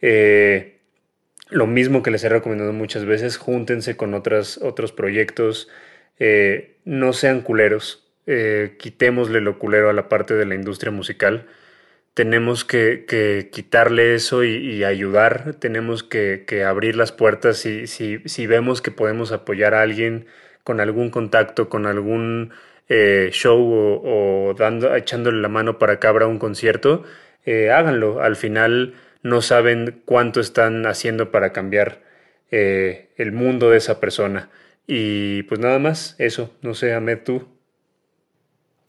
eh, 0.00 0.80
lo 1.50 1.68
mismo 1.68 2.02
que 2.02 2.10
les 2.10 2.24
he 2.24 2.28
recomendado 2.28 2.72
muchas 2.72 3.04
veces, 3.04 3.36
júntense 3.36 3.96
con 3.96 4.12
otros 4.12 4.58
proyectos, 4.96 5.68
eh, 6.18 6.78
no 6.84 7.12
sean 7.12 7.42
culeros, 7.42 8.08
quitémosle 8.26 9.40
lo 9.40 9.60
culero 9.60 9.88
a 9.88 9.92
la 9.92 10.08
parte 10.08 10.34
de 10.34 10.46
la 10.46 10.56
industria 10.56 10.90
musical 10.90 11.46
tenemos 12.14 12.64
que, 12.64 13.48
quitarle 13.52 14.14
eso 14.14 14.44
y, 14.44 14.84
ayudar, 14.84 15.54
tenemos 15.58 16.02
que, 16.02 16.64
abrir 16.66 16.96
las 16.96 17.12
puertas 17.12 17.58
si, 17.58 17.86
si, 17.86 18.46
vemos 18.46 18.82
que 18.82 18.90
podemos 18.90 19.32
apoyar 19.32 19.74
a 19.74 19.82
alguien 19.82 20.26
con 20.64 20.80
algún 20.80 21.10
contacto, 21.10 21.68
con 21.68 21.86
algún 21.86 22.52
eh, 22.88 23.30
show 23.32 23.58
o, 24.04 24.54
dando, 24.54 24.94
echándole 24.94 25.40
la 25.40 25.48
mano 25.48 25.78
para 25.78 25.98
que 25.98 26.06
abra 26.06 26.26
un 26.26 26.38
concierto, 26.38 27.04
eh, 27.44 27.70
háganlo. 27.70 28.20
Al 28.20 28.36
final 28.36 28.94
no 29.22 29.40
saben 29.40 30.02
cuánto 30.04 30.40
están 30.40 30.86
haciendo 30.86 31.30
para 31.30 31.52
cambiar 31.52 32.02
eh, 32.50 33.08
el 33.16 33.32
mundo 33.32 33.70
de 33.70 33.78
esa 33.78 34.00
persona. 34.00 34.50
Y 34.86 35.44
pues 35.44 35.60
nada 35.60 35.78
más, 35.78 36.16
eso, 36.18 36.54
no 36.60 36.74
sé, 36.74 36.92
Ahmed, 36.92 37.20
tú. 37.24 37.48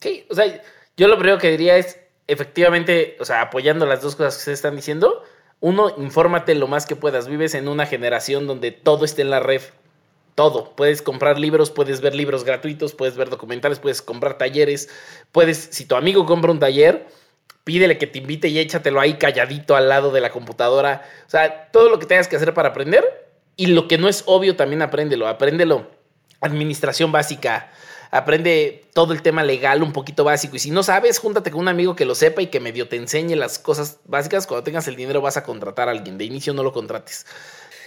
Sí, 0.00 0.26
o 0.28 0.34
sea, 0.34 0.60
yo 0.96 1.08
lo 1.08 1.16
primero 1.16 1.38
que 1.38 1.50
diría 1.50 1.78
es 1.78 2.03
efectivamente, 2.26 3.16
o 3.20 3.24
sea, 3.24 3.42
apoyando 3.42 3.86
las 3.86 4.02
dos 4.02 4.16
cosas 4.16 4.36
que 4.36 4.44
se 4.44 4.52
están 4.52 4.76
diciendo, 4.76 5.22
uno, 5.60 5.94
infórmate 5.96 6.54
lo 6.54 6.66
más 6.66 6.86
que 6.86 6.96
puedas. 6.96 7.28
Vives 7.28 7.54
en 7.54 7.68
una 7.68 7.86
generación 7.86 8.46
donde 8.46 8.70
todo 8.70 9.04
está 9.04 9.22
en 9.22 9.30
la 9.30 9.40
red. 9.40 9.62
Todo. 10.34 10.74
Puedes 10.74 11.00
comprar 11.00 11.38
libros, 11.38 11.70
puedes 11.70 12.00
ver 12.00 12.14
libros 12.14 12.44
gratuitos, 12.44 12.92
puedes 12.92 13.16
ver 13.16 13.30
documentales, 13.30 13.78
puedes 13.78 14.02
comprar 14.02 14.36
talleres. 14.36 14.88
Puedes, 15.32 15.56
si 15.70 15.86
tu 15.86 15.94
amigo 15.94 16.26
compra 16.26 16.50
un 16.50 16.58
taller, 16.58 17.06
pídele 17.62 17.98
que 17.98 18.06
te 18.06 18.18
invite 18.18 18.48
y 18.48 18.58
échatelo 18.58 19.00
ahí 19.00 19.14
calladito 19.14 19.76
al 19.76 19.88
lado 19.88 20.10
de 20.10 20.20
la 20.20 20.30
computadora. 20.30 21.08
O 21.26 21.30
sea, 21.30 21.70
todo 21.70 21.88
lo 21.88 21.98
que 21.98 22.06
tengas 22.06 22.28
que 22.28 22.36
hacer 22.36 22.52
para 22.52 22.70
aprender. 22.70 23.04
Y 23.56 23.68
lo 23.68 23.86
que 23.86 23.96
no 23.96 24.08
es 24.08 24.24
obvio 24.26 24.56
también 24.56 24.82
apréndelo. 24.82 25.28
Apréndelo. 25.28 25.88
Administración 26.40 27.10
básica, 27.10 27.72
aprende 28.10 28.84
todo 28.92 29.12
el 29.12 29.22
tema 29.22 29.42
legal 29.42 29.82
un 29.82 29.92
poquito 29.92 30.24
básico. 30.24 30.56
Y 30.56 30.58
si 30.58 30.70
no 30.70 30.82
sabes, 30.82 31.18
júntate 31.18 31.50
con 31.50 31.60
un 31.60 31.68
amigo 31.68 31.96
que 31.96 32.04
lo 32.04 32.14
sepa 32.14 32.42
y 32.42 32.48
que 32.48 32.60
medio 32.60 32.88
te 32.88 32.96
enseñe 32.96 33.36
las 33.36 33.58
cosas 33.58 33.98
básicas. 34.04 34.46
Cuando 34.46 34.64
tengas 34.64 34.88
el 34.88 34.96
dinero 34.96 35.20
vas 35.20 35.36
a 35.36 35.42
contratar 35.42 35.88
a 35.88 35.92
alguien. 35.92 36.18
De 36.18 36.24
inicio 36.24 36.54
no 36.54 36.62
lo 36.62 36.72
contrates. 36.72 37.26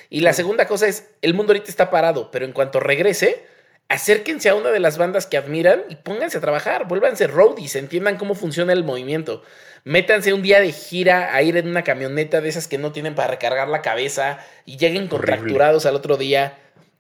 Y 0.10 0.22
la 0.22 0.34
segunda 0.34 0.68
cosa 0.68 0.88
es, 0.88 1.10
el 1.22 1.34
mundo 1.34 1.52
ahorita 1.52 1.70
está 1.70 1.90
parado, 1.90 2.32
pero 2.32 2.46
en 2.46 2.54
cuanto 2.54 2.80
regrese, 2.80 3.46
acérquense 3.90 4.50
a 4.50 4.56
una 4.56 4.72
de 4.72 4.80
las 4.80 4.98
bandas 4.98 5.26
que 5.26 5.38
admiran 5.38 5.84
y 5.90 5.96
pónganse 5.96 6.38
a 6.38 6.42
trabajar, 6.42 6.88
vuélvanse 6.88 7.28
roadies, 7.28 7.76
entiendan 7.76 8.18
cómo 8.18 8.36
funciona 8.36 8.74
el 8.74 8.84
movimiento. 8.84 9.44
Métanse 9.84 10.34
un 10.34 10.42
día 10.42 10.60
de 10.60 10.72
gira 10.72 11.34
a 11.34 11.42
ir 11.42 11.56
en 11.58 11.68
una 11.68 11.84
camioneta 11.84 12.42
de 12.42 12.50
esas 12.50 12.68
que 12.68 12.78
no 12.78 12.92
tienen 12.92 13.16
para 13.16 13.30
recargar 13.30 13.70
la 13.70 13.82
cabeza 13.82 14.40
y 14.66 14.78
lleguen 14.78 15.08
contracturados 15.08 15.86
al 15.86 15.96
otro 15.96 16.18
día 16.18 16.58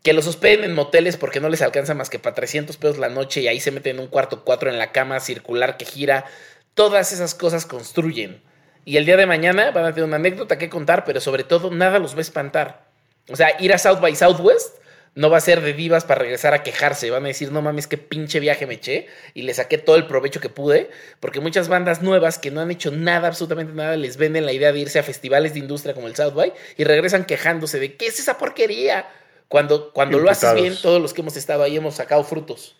que 0.07 0.13
los 0.13 0.25
hospeden 0.25 0.63
en 0.63 0.73
moteles 0.73 1.17
porque 1.17 1.41
no 1.41 1.49
les 1.49 1.61
alcanza 1.61 1.93
más 1.93 2.09
que 2.09 2.17
para 2.17 2.33
300 2.33 2.77
pesos 2.77 2.97
la 2.97 3.09
noche 3.09 3.41
y 3.41 3.49
ahí 3.49 3.59
se 3.59 3.71
meten 3.71 3.97
en 3.97 4.03
un 4.03 4.07
cuarto 4.07 4.45
cuatro 4.45 4.69
en 4.69 4.79
la 4.79 4.93
cama 4.93 5.19
circular 5.19 5.75
que 5.75 5.83
gira. 5.83 6.23
Todas 6.75 7.11
esas 7.11 7.35
cosas 7.35 7.65
construyen. 7.65 8.41
Y 8.85 8.95
el 8.95 9.05
día 9.05 9.17
de 9.17 9.25
mañana 9.25 9.71
van 9.71 9.83
a 9.83 9.93
tener 9.93 10.07
una 10.07 10.15
anécdota 10.15 10.57
que 10.57 10.69
contar, 10.69 11.03
pero 11.03 11.19
sobre 11.19 11.43
todo 11.43 11.71
nada 11.71 11.99
los 11.99 12.13
va 12.13 12.19
a 12.19 12.21
espantar. 12.21 12.85
O 13.27 13.35
sea, 13.35 13.49
ir 13.59 13.73
a 13.73 13.77
South 13.77 13.99
by 13.99 14.15
Southwest 14.15 14.77
no 15.13 15.29
va 15.29 15.39
a 15.39 15.41
ser 15.41 15.59
de 15.59 15.73
divas 15.73 16.05
para 16.05 16.21
regresar 16.21 16.53
a 16.53 16.63
quejarse. 16.63 17.11
Van 17.11 17.25
a 17.25 17.27
decir, 17.27 17.51
no 17.51 17.61
mames, 17.61 17.87
qué 17.87 17.97
pinche 17.97 18.39
viaje 18.39 18.65
me 18.65 18.75
eché 18.75 19.07
y 19.33 19.41
le 19.41 19.53
saqué 19.53 19.77
todo 19.77 19.97
el 19.97 20.07
provecho 20.07 20.39
que 20.39 20.47
pude. 20.47 20.89
Porque 21.19 21.41
muchas 21.41 21.67
bandas 21.67 22.01
nuevas 22.01 22.39
que 22.39 22.49
no 22.49 22.61
han 22.61 22.71
hecho 22.71 22.91
nada, 22.91 23.27
absolutamente 23.27 23.73
nada, 23.73 23.97
les 23.97 24.15
venden 24.15 24.45
la 24.45 24.53
idea 24.53 24.71
de 24.71 24.79
irse 24.79 24.99
a 24.99 25.03
festivales 25.03 25.53
de 25.53 25.59
industria 25.59 25.93
como 25.93 26.07
el 26.07 26.15
South 26.15 26.33
by 26.33 26.53
y 26.77 26.85
regresan 26.85 27.25
quejándose 27.25 27.77
de, 27.77 27.97
¿qué 27.97 28.07
es 28.07 28.19
esa 28.19 28.37
porquería? 28.37 29.05
Cuando, 29.47 29.91
cuando 29.93 30.19
lo 30.19 30.29
haces 30.29 30.53
bien, 30.55 30.73
todos 30.81 31.01
los 31.01 31.13
que 31.13 31.21
hemos 31.21 31.37
estado 31.37 31.63
ahí 31.63 31.77
hemos 31.77 31.95
sacado 31.95 32.23
frutos. 32.23 32.75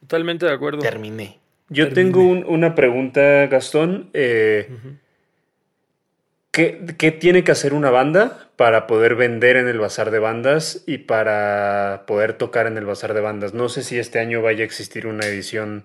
Totalmente 0.00 0.46
de 0.46 0.52
acuerdo. 0.52 0.80
Terminé. 0.80 1.38
Yo 1.68 1.92
tengo 1.92 2.22
una 2.22 2.74
pregunta, 2.74 3.46
Gastón. 3.46 4.10
Eh, 4.14 4.68
¿qué, 6.52 6.94
¿qué 6.96 7.10
tiene 7.10 7.42
que 7.44 7.52
hacer 7.52 7.74
una 7.74 7.90
banda 7.90 8.50
para 8.56 8.86
poder 8.86 9.16
vender 9.16 9.56
en 9.56 9.68
el 9.68 9.78
bazar 9.78 10.10
de 10.10 10.18
bandas 10.18 10.84
y 10.86 10.98
para 10.98 12.04
poder 12.06 12.34
tocar 12.34 12.66
en 12.66 12.78
el 12.78 12.84
bazar 12.84 13.14
de 13.14 13.20
bandas? 13.20 13.52
No 13.52 13.68
sé 13.68 13.82
si 13.82 13.98
este 13.98 14.20
año 14.20 14.42
vaya 14.42 14.62
a 14.62 14.66
existir 14.66 15.06
una 15.06 15.26
edición 15.26 15.84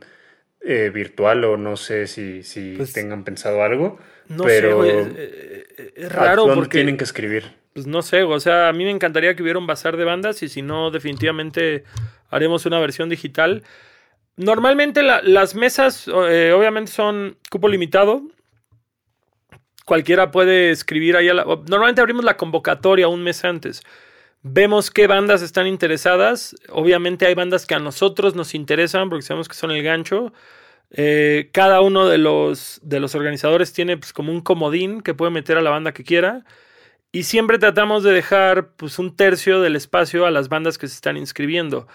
eh, 0.62 0.92
virtual 0.94 1.44
o 1.46 1.58
no 1.58 1.78
sé 1.78 2.06
si, 2.06 2.44
si 2.44 2.76
Pues, 2.78 2.94
tengan 2.94 3.24
pensado 3.24 3.64
algo. 3.64 3.98
No 4.28 4.44
pero 4.44 4.84
sé. 4.84 5.68
Es, 5.82 5.88
eh, 5.88 5.94
es 5.96 6.12
¿a 6.12 6.16
raro 6.26 6.54
porque. 6.54 6.78
tienen 6.78 6.98
que 6.98 7.04
escribir? 7.04 7.46
Pues 7.74 7.88
no 7.88 8.02
sé, 8.02 8.24
o 8.24 8.40
sea, 8.40 8.68
a 8.68 8.74
mí 8.74 8.84
me 8.84 8.92
encantaría 8.92 9.36
que 9.36 9.44
hubiera 9.44 9.58
un 9.60 9.68
bazar 9.68 9.96
de 9.98 10.04
bandas 10.04 10.44
y 10.44 10.50
si 10.50 10.62
no, 10.62 10.92
definitivamente 10.92 11.84
haremos 12.30 12.66
una 12.66 12.80
versión 12.80 13.08
digital. 13.10 13.64
Normalmente 14.36 15.04
la- 15.04 15.22
las 15.22 15.56
mesas, 15.56 16.08
eh, 16.08 16.54
obviamente, 16.56 16.92
son 16.92 17.38
cupo 17.50 17.68
limitado. 17.70 18.24
Cualquiera 19.86 20.32
puede 20.32 20.72
escribir 20.72 21.16
ahí. 21.18 21.30
a 21.30 21.34
la- 21.34 21.44
normalmente 21.46 22.02
abrimos 22.02 22.24
la 22.24 22.38
convocatoria 22.38 23.08
un 23.08 23.24
mes 23.24 23.44
antes. 23.44 23.82
Vemos 24.44 24.90
qué 24.90 25.08
bandas 25.08 25.42
están 25.42 25.68
interesadas. 25.68 26.56
Obviamente 26.70 27.26
hay 27.26 27.36
bandas 27.36 27.66
que 27.66 27.76
a 27.76 27.80
nosotros 27.80 28.36
nos 28.36 28.56
interesan 28.56 29.10
porque 29.10 29.24
sabemos 29.24 29.48
que 29.48 29.56
son 29.56 29.72
el 29.72 29.84
gancho. 29.84 30.34
Eh, 30.92 31.50
cada 31.54 31.82
uno 31.82 32.08
de 32.08 32.18
los, 32.18 32.80
de 32.84 33.00
los 33.00 33.16
organizadores 33.16 33.74
tiene 33.74 33.98
pues, 33.98 34.14
como 34.14 34.32
un 34.32 34.42
comodín 34.42 35.02
que 35.02 35.14
puede 35.14 35.32
meter 35.32 35.58
a 35.58 35.62
la 35.62 35.70
banda 35.70 35.94
que 35.94 36.04
quiera. 36.04 36.46
Y 37.12 37.24
siempre 37.24 37.60
tratamos 37.60 38.04
de 38.04 38.12
dejar 38.12 38.72
pues, 38.76 39.00
un 39.00 39.16
tercio 39.16 39.62
del 39.62 39.76
espacio 39.76 40.26
a 40.26 40.32
las 40.32 40.50
bandas 40.50 40.78
que 40.78 40.88
se 40.88 40.96
están 40.96 41.18
inscribiendo. 41.18 41.88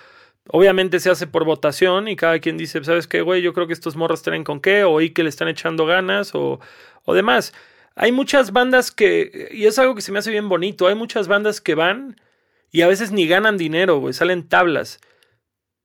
Obviamente 0.48 1.00
se 1.00 1.10
hace 1.10 1.26
por 1.26 1.44
votación 1.44 2.08
y 2.08 2.16
cada 2.16 2.38
quien 2.38 2.56
dice, 2.58 2.82
¿sabes 2.84 3.06
qué, 3.08 3.22
güey? 3.22 3.42
Yo 3.42 3.52
creo 3.52 3.66
que 3.66 3.72
estos 3.72 3.96
morros 3.96 4.22
traen 4.22 4.44
con 4.44 4.60
qué, 4.60 4.84
o 4.84 4.92
oí 4.92 5.10
que 5.10 5.22
le 5.22 5.28
están 5.28 5.48
echando 5.48 5.86
ganas, 5.86 6.34
o, 6.34 6.60
o 7.04 7.14
demás. 7.14 7.52
Hay 7.96 8.12
muchas 8.12 8.52
bandas 8.52 8.92
que, 8.92 9.48
y 9.52 9.66
es 9.66 9.78
algo 9.78 9.94
que 9.94 10.02
se 10.02 10.12
me 10.12 10.18
hace 10.18 10.30
bien 10.30 10.48
bonito, 10.48 10.86
hay 10.86 10.94
muchas 10.94 11.28
bandas 11.28 11.60
que 11.60 11.74
van 11.74 12.20
y 12.70 12.82
a 12.82 12.88
veces 12.88 13.10
ni 13.12 13.26
ganan 13.26 13.56
dinero, 13.56 13.98
güey, 13.98 14.14
salen 14.14 14.48
tablas. 14.48 15.00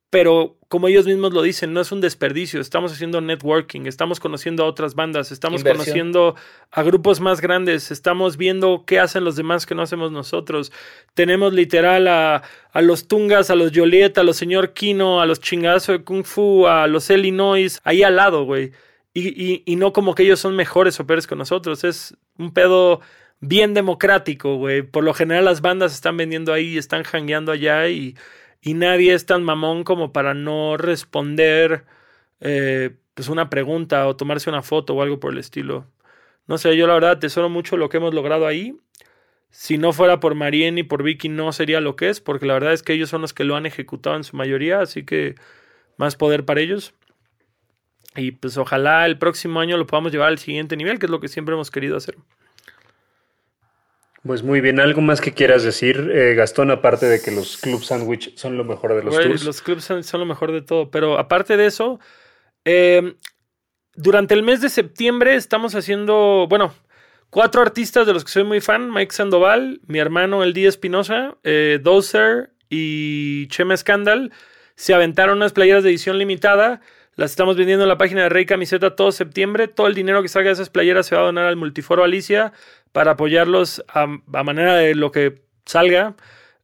Pero 0.09 0.57
como 0.72 0.88
ellos 0.88 1.06
mismos 1.06 1.34
lo 1.34 1.41
dicen, 1.41 1.73
no 1.73 1.81
es 1.81 1.91
un 1.91 1.99
desperdicio, 1.99 2.61
estamos 2.61 2.93
haciendo 2.93 3.19
networking, 3.19 3.81
estamos 3.88 4.22
conociendo 4.22 4.64
a 4.64 4.68
otras 4.68 4.95
bandas, 4.95 5.30
estamos 5.34 5.60
Inversión. 5.60 5.84
conociendo 5.85 6.35
a 6.72 6.81
grupos 6.84 7.19
más 7.19 7.41
grandes, 7.41 7.91
estamos 7.91 8.38
viendo 8.38 8.85
qué 8.88 8.98
hacen 9.02 9.26
los 9.26 9.35
demás 9.35 9.65
que 9.65 9.76
no 9.76 9.81
hacemos 9.81 10.14
nosotros. 10.14 10.72
Tenemos 11.14 11.52
literal 11.52 12.07
a, 12.07 12.43
a 12.72 12.81
los 12.81 13.10
Tungas, 13.10 13.49
a 13.49 13.56
los 13.56 13.73
Joliet, 13.76 14.18
a 14.18 14.23
los 14.23 14.38
señor 14.38 14.72
Kino, 14.72 15.19
a 15.19 15.26
los 15.26 15.41
chingazos 15.41 15.98
de 15.99 16.03
Kung 16.06 16.23
Fu, 16.23 16.65
a 16.68 16.88
los 16.88 17.10
Illinois, 17.10 17.81
ahí 17.84 18.02
al 18.03 18.15
lado, 18.15 18.45
güey. 18.45 18.72
Y, 19.14 19.27
y- 19.27 19.64
y 19.65 19.76
no 19.76 19.91
como 19.91 20.15
que 20.15 20.23
ellos 20.23 20.39
son 20.39 20.56
mejores 20.56 20.98
o 21.02 21.06
peores 21.06 21.27
que 21.27 21.35
nosotros, 21.35 21.84
es 21.84 22.15
un 22.38 22.53
pedo 22.53 23.02
bien 23.41 23.73
democrático, 23.73 24.56
güey. 24.56 24.84
Por 24.84 25.03
lo 25.03 25.14
general 25.14 25.43
las 25.43 25.60
bandas 25.60 25.93
están 25.93 26.15
vendiendo 26.15 26.53
ahí, 26.53 26.77
están 26.77 27.03
hangueando 27.11 27.52
allá 27.52 27.89
y, 27.89 28.15
y 28.61 28.75
nadie 28.75 29.13
es 29.13 29.25
tan 29.25 29.43
mamón 29.43 29.83
como 29.83 30.13
para 30.13 30.33
no 30.33 30.77
responder 30.77 31.85
eh, 32.39 32.91
pues 33.13 33.29
una 33.29 33.49
pregunta 33.49 34.07
o 34.07 34.15
tomarse 34.15 34.49
una 34.49 34.61
foto 34.61 34.93
o 34.95 35.01
algo 35.01 35.19
por 35.19 35.33
el 35.33 35.39
estilo. 35.39 35.88
No 36.47 36.57
sé, 36.57 36.75
yo 36.77 36.88
la 36.88 36.93
verdad 36.93 37.19
tesoro 37.19 37.49
mucho 37.49 37.77
lo 37.77 37.89
que 37.89 37.97
hemos 37.97 38.13
logrado 38.13 38.47
ahí. 38.47 38.75
Si 39.49 39.77
no 39.77 39.93
fuera 39.93 40.19
por 40.19 40.35
Marien 40.35 40.77
y 40.77 40.83
por 40.83 41.03
Vicky 41.03 41.29
no 41.29 41.51
sería 41.51 41.81
lo 41.81 41.95
que 41.95 42.09
es, 42.09 42.21
porque 42.21 42.45
la 42.45 42.53
verdad 42.53 42.73
es 42.73 42.83
que 42.83 42.93
ellos 42.93 43.09
son 43.09 43.21
los 43.21 43.33
que 43.33 43.43
lo 43.43 43.55
han 43.55 43.65
ejecutado 43.65 44.15
en 44.15 44.23
su 44.23 44.38
mayoría, 44.38 44.79
así 44.79 45.03
que 45.05 45.35
más 45.97 46.15
poder 46.15 46.45
para 46.45 46.61
ellos. 46.61 46.93
Y 48.15 48.31
pues 48.31 48.57
ojalá 48.57 49.05
el 49.05 49.17
próximo 49.17 49.59
año 49.59 49.77
lo 49.77 49.88
podamos 49.88 50.11
llevar 50.11 50.29
al 50.29 50.39
siguiente 50.39 50.75
nivel, 50.77 50.99
que 50.99 51.05
es 51.07 51.09
lo 51.09 51.19
que 51.19 51.27
siempre 51.27 51.53
hemos 51.55 51.71
querido 51.71 51.97
hacer. 51.97 52.17
Pues 54.26 54.43
muy 54.43 54.61
bien, 54.61 54.80
¿algo 54.80 55.02
más 55.02 55.19
que 55.19 55.34
quieras 55.34 55.64
decir, 55.64 56.11
eh, 56.14 56.35
Gastón, 56.35 56.69
aparte 56.69 57.07
de 57.07 57.22
que 57.22 57.31
los 57.31 57.57
Club 57.57 57.84
Sandwich 57.84 58.35
son 58.38 58.56
lo 58.56 58.64
mejor 58.64 58.95
de 58.95 59.03
los 59.03 59.15
Güey, 59.15 59.30
tours? 59.30 59.43
los 59.43 59.61
clubs 59.64 59.84
son, 59.84 60.03
son 60.03 60.19
lo 60.19 60.26
mejor 60.27 60.52
de 60.52 60.61
todo. 60.61 60.91
Pero 60.91 61.18
aparte 61.18 61.57
de 61.57 61.65
eso, 61.65 61.99
eh, 62.64 63.15
durante 63.95 64.35
el 64.35 64.43
mes 64.43 64.61
de 64.61 64.69
septiembre 64.69 65.34
estamos 65.35 65.73
haciendo, 65.73 66.45
bueno, 66.48 66.72
cuatro 67.31 67.64
artistas 67.64 68.06
de 68.06 68.14
los 68.14 68.23
que 68.23 68.31
soy 68.31 68.43
muy 68.43 68.61
fan: 68.61 68.93
Mike 68.93 69.11
Sandoval, 69.11 69.81
mi 69.88 69.98
hermano 69.98 70.43
El 70.43 70.53
Día 70.53 70.69
Espinosa, 70.69 71.38
eh, 71.43 71.80
Dozer 71.81 72.52
y 72.69 73.48
Chema 73.48 73.76
Scandal. 73.76 74.31
Se 74.76 74.93
aventaron 74.93 75.38
unas 75.38 75.52
playeras 75.53 75.84
de 75.84 75.89
edición 75.89 76.19
limitada. 76.19 76.81
Las 77.15 77.31
estamos 77.31 77.57
vendiendo 77.57 77.84
en 77.84 77.89
la 77.89 77.98
página 77.98 78.23
de 78.23 78.30
Rey 78.30 78.45
Camiseta 78.45 78.95
todo 78.95 79.11
septiembre. 79.11 79.68
Todo 79.68 79.88
el 79.88 79.95
dinero 79.95 80.22
que 80.22 80.30
salga 80.30 80.48
de 80.48 80.53
esas 80.53 80.69
playeras 80.69 81.07
se 81.07 81.15
va 81.15 81.22
a 81.22 81.26
donar 81.26 81.45
al 81.45 81.57
Multiforo 81.57 82.03
Alicia 82.03 82.53
para 82.91 83.11
apoyarlos 83.11 83.84
a, 83.88 84.07
manera 84.43 84.76
de 84.76 84.95
lo 84.95 85.11
que 85.11 85.41
salga. 85.65 86.15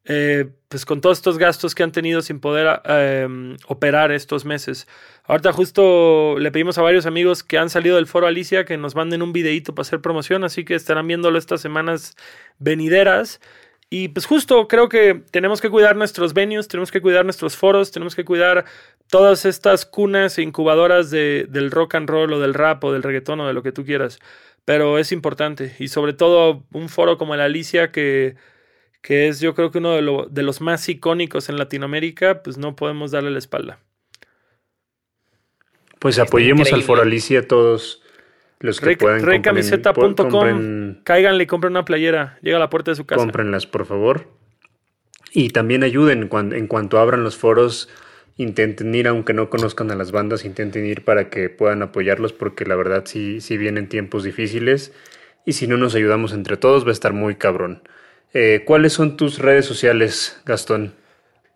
Eh, 0.10 0.49
pues 0.70 0.86
con 0.86 1.02
todos 1.02 1.18
estos 1.18 1.38
gastos 1.38 1.76
que 1.76 1.84
han 1.84 1.91
tenido 1.91 2.22
sin 2.22 2.40
poder 2.40 2.82
eh, 2.86 3.28
operar 3.68 4.12
estos 4.12 4.45
meses. 4.45 4.88
Ahorita 5.26 5.52
justo 5.52 6.38
le 6.40 6.52
pedimos 6.52 6.78
a 6.78 6.82
varios 6.82 7.06
amigos 7.06 7.44
que 7.44 7.58
han 7.58 7.70
salido 7.70 7.98
del 7.98 8.08
foro 8.08 8.28
Alicia 8.28 8.66
que 8.66 8.78
nos 8.78 8.95
manden 8.95 9.22
un 9.22 9.34
videito 9.34 9.76
para 9.76 9.82
hacer 9.82 10.02
promoción, 10.02 10.44
así 10.44 10.66
que 10.66 10.76
estarán 10.76 11.08
viéndolo 11.08 11.38
estas 11.38 11.62
semanas 11.62 12.16
venideras. 12.58 13.41
Y 13.90 14.10
pues 14.10 14.26
justo 14.26 14.68
creo 14.68 14.90
que 14.90 15.24
tenemos 15.32 15.62
que 15.62 15.70
cuidar 15.70 15.95
nuestros 15.95 16.34
venues, 16.34 16.68
tenemos 16.68 16.91
que 16.91 17.02
cuidar 17.02 17.24
nuestros 17.24 17.56
foros, 17.56 17.91
tenemos 17.91 18.16
que 18.16 18.26
cuidar 18.26 18.66
todas 19.10 19.45
estas 19.45 19.86
cunas 19.86 20.38
e 20.38 20.41
incubadoras 20.41 21.10
de, 21.10 21.45
del 21.49 21.72
rock 21.72 21.95
and 21.95 22.10
roll 22.10 22.34
o 22.34 22.40
del 22.40 22.54
rap 22.54 22.84
o 22.84 22.91
del 22.91 23.04
reggaetón 23.04 23.40
o 23.40 23.48
de 23.48 23.54
lo 23.54 23.64
que 23.64 23.72
tú 23.72 23.86
quieras. 23.86 24.20
Pero 24.68 24.98
es 24.98 25.14
importante 25.14 25.73
y 25.80 25.88
sobre 25.88 26.11
todo 26.11 26.65
un 26.73 26.89
foro 26.89 27.18
como 27.18 27.34
el 27.34 27.39
Alicia 27.39 27.89
que 27.94 28.35
que 29.02 29.30
es 29.30 29.39
yo 29.39 29.56
creo 29.56 29.72
que 29.72 29.77
uno 29.77 29.94
de, 29.94 30.02
lo- 30.02 30.26
de 30.26 30.44
los 30.44 30.60
más 30.60 30.89
icónicos 30.89 31.48
en 31.48 31.56
Latinoamérica, 31.57 32.44
pues 32.44 32.57
no 32.57 32.76
podemos 32.76 33.11
darle 33.11 33.31
la 33.31 33.38
espalda. 33.39 33.80
Pues 35.99 36.19
apoyemos 36.19 36.73
al. 36.73 36.84
Foro 36.84 37.03
Alicia 37.03 37.48
todos 37.48 38.02
los 38.60 38.81
que 38.81 38.88
Rec- 38.88 38.98
puedan. 38.98 39.23
Recamiseta.com, 39.23 40.95
cáiganle 41.06 41.44
y 41.44 41.48
compren 41.48 41.72
una 41.72 41.85
playera, 41.85 42.38
llega 42.41 42.57
a 42.57 42.60
la 42.60 42.69
puerta 42.69 42.91
de 42.91 42.95
su 42.95 43.06
casa. 43.06 43.19
Cómprenlas, 43.22 43.65
por 43.68 43.85
favor. 43.85 44.27
Y 45.31 45.52
también 45.52 45.84
ayuden 45.84 46.30
en 46.34 46.68
cuanto 46.68 46.99
abran 46.99 47.23
los 47.23 47.38
foros. 47.38 47.88
Intenten 48.38 48.94
ir, 48.94 49.08
aunque 49.08 49.34
no 49.34 49.50
conozcan 49.50 49.90
a 49.92 49.96
las 49.96 50.12
bandas, 50.12 50.46
intenten 50.46 50.86
ir 50.86 51.04
para 51.04 51.30
que 51.30 51.50
puedan 51.50 51.82
apoyarlos, 51.82 52.34
porque 52.34 52.66
la 52.66 52.76
verdad 52.76 53.04
sí, 53.06 53.42
sí 53.42 53.58
vienen 53.58 53.90
tiempos 53.90 54.24
difíciles. 54.24 54.94
Y 55.46 55.54
si 55.54 55.68
no 55.68 55.78
nos 55.78 55.96
ayudamos 55.96 56.34
entre 56.34 56.58
todos, 56.58 56.86
va 56.86 56.90
a 56.90 56.94
estar 56.94 57.14
muy 57.14 57.36
cabrón. 57.36 57.82
Eh, 58.34 58.64
¿Cuáles 58.66 58.94
son 58.94 59.18
tus 59.18 59.40
redes 59.40 59.66
sociales, 59.66 60.40
Gastón? 60.46 60.94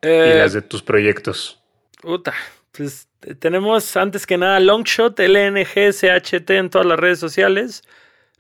y 0.03 0.07
Eh, 0.07 0.35
las 0.35 0.53
de 0.53 0.61
tus 0.63 0.81
proyectos. 0.81 1.61
puta, 2.01 2.33
pues 2.71 3.07
eh, 3.21 3.35
tenemos 3.35 3.95
antes 3.95 4.25
que 4.25 4.37
nada 4.37 4.59
Longshot, 4.59 5.19
LNGSHT 5.19 6.49
en 6.51 6.69
todas 6.71 6.87
las 6.87 6.99
redes 6.99 7.19
sociales. 7.19 7.83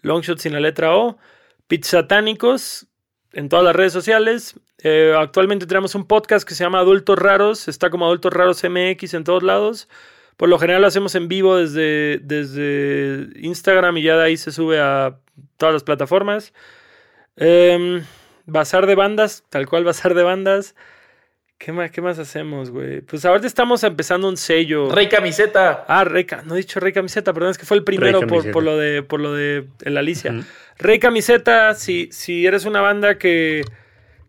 Longshot 0.01 0.39
sin 0.39 0.53
la 0.53 0.59
letra 0.59 0.95
O. 0.95 1.19
Pizzatánicos 1.67 2.87
en 3.33 3.49
todas 3.49 3.65
las 3.65 3.75
redes 3.75 3.93
sociales. 3.93 4.55
Eh, 4.83 5.13
actualmente 5.17 5.65
tenemos 5.65 5.95
un 5.95 6.05
podcast 6.05 6.47
que 6.47 6.55
se 6.55 6.63
llama 6.63 6.79
Adultos 6.79 7.17
Raros. 7.17 7.67
Está 7.67 7.89
como 7.89 8.05
Adultos 8.05 8.33
Raros 8.33 8.63
MX 8.63 9.13
en 9.13 9.23
todos 9.23 9.43
lados. 9.43 9.87
Por 10.37 10.49
lo 10.49 10.57
general 10.57 10.81
lo 10.81 10.87
hacemos 10.87 11.13
en 11.15 11.27
vivo 11.27 11.57
desde, 11.57 12.19
desde 12.23 13.29
Instagram 13.39 13.97
y 13.97 14.03
ya 14.03 14.17
de 14.17 14.25
ahí 14.25 14.37
se 14.37 14.51
sube 14.51 14.79
a 14.79 15.17
todas 15.57 15.73
las 15.73 15.83
plataformas. 15.83 16.53
Em, 17.35 18.03
bazar 18.45 18.87
de 18.87 18.95
bandas, 18.95 19.43
tal 19.49 19.67
cual 19.67 19.83
bazar 19.83 20.13
de 20.13 20.23
bandas. 20.23 20.75
¿Qué 21.59 21.71
más, 21.71 21.91
qué 21.91 22.01
más 22.01 22.17
hacemos, 22.17 22.71
güey? 22.71 23.01
Pues 23.01 23.23
ahorita 23.23 23.45
estamos 23.45 23.83
empezando 23.83 24.27
un 24.27 24.35
sello. 24.35 24.89
Rey 24.89 25.07
Camiseta. 25.07 25.85
Ah, 25.87 26.03
Rey, 26.03 26.25
no 26.45 26.55
he 26.55 26.57
dicho 26.57 26.79
Rey 26.79 26.91
Camiseta, 26.91 27.33
perdón, 27.33 27.51
es 27.51 27.59
que 27.59 27.67
fue 27.67 27.77
el 27.77 27.83
primero 27.83 28.21
por, 28.21 28.63
lo 28.63 28.77
de 28.79 29.03
por 29.03 29.19
lo 29.19 29.33
de 29.33 29.67
el 29.83 29.97
Alicia. 29.97 30.31
Ujú. 30.31 30.43
Rey 30.77 30.99
Camiseta, 30.99 31.73
si, 31.75 32.09
si 32.11 32.45
eres 32.45 32.65
una 32.65 32.81
banda 32.81 33.17
que, 33.17 33.63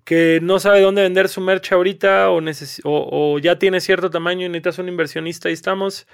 que 0.05 0.41
no 0.43 0.59
sabe 0.61 0.81
dónde 0.81 1.03
vender 1.03 1.29
su 1.29 1.41
merch 1.41 1.73
ahorita 1.73 2.31
o, 2.31 2.41
neces- 2.41 2.81
o, 2.85 3.39
ya 3.39 3.59
tiene 3.59 3.81
cierto 3.81 4.11
tamaño 4.11 4.47
y 4.47 4.49
necesitas 4.49 4.79
un 4.79 4.89
inversionista, 4.89 5.49
ahí 5.49 5.55
estamos. 5.55 6.07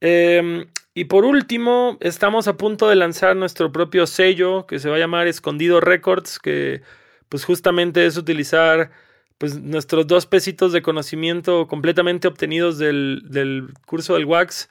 Eh, 0.00 0.66
y 0.94 1.04
por 1.04 1.24
último, 1.24 1.96
estamos 2.00 2.48
a 2.48 2.56
punto 2.56 2.88
de 2.88 2.96
lanzar 2.96 3.36
nuestro 3.36 3.72
propio 3.72 4.06
sello 4.06 4.66
que 4.66 4.78
se 4.78 4.90
va 4.90 4.96
a 4.96 4.98
llamar 4.98 5.26
Escondido 5.26 5.80
Records, 5.80 6.38
que 6.38 6.82
pues 7.28 7.44
justamente 7.44 8.04
es 8.04 8.16
utilizar 8.16 8.90
pues 9.38 9.58
nuestros 9.60 10.06
dos 10.06 10.26
pesitos 10.26 10.72
de 10.72 10.82
conocimiento 10.82 11.66
completamente 11.66 12.28
obtenidos 12.28 12.78
del, 12.78 13.22
del 13.24 13.68
curso 13.86 14.14
del 14.14 14.26
Wax 14.26 14.68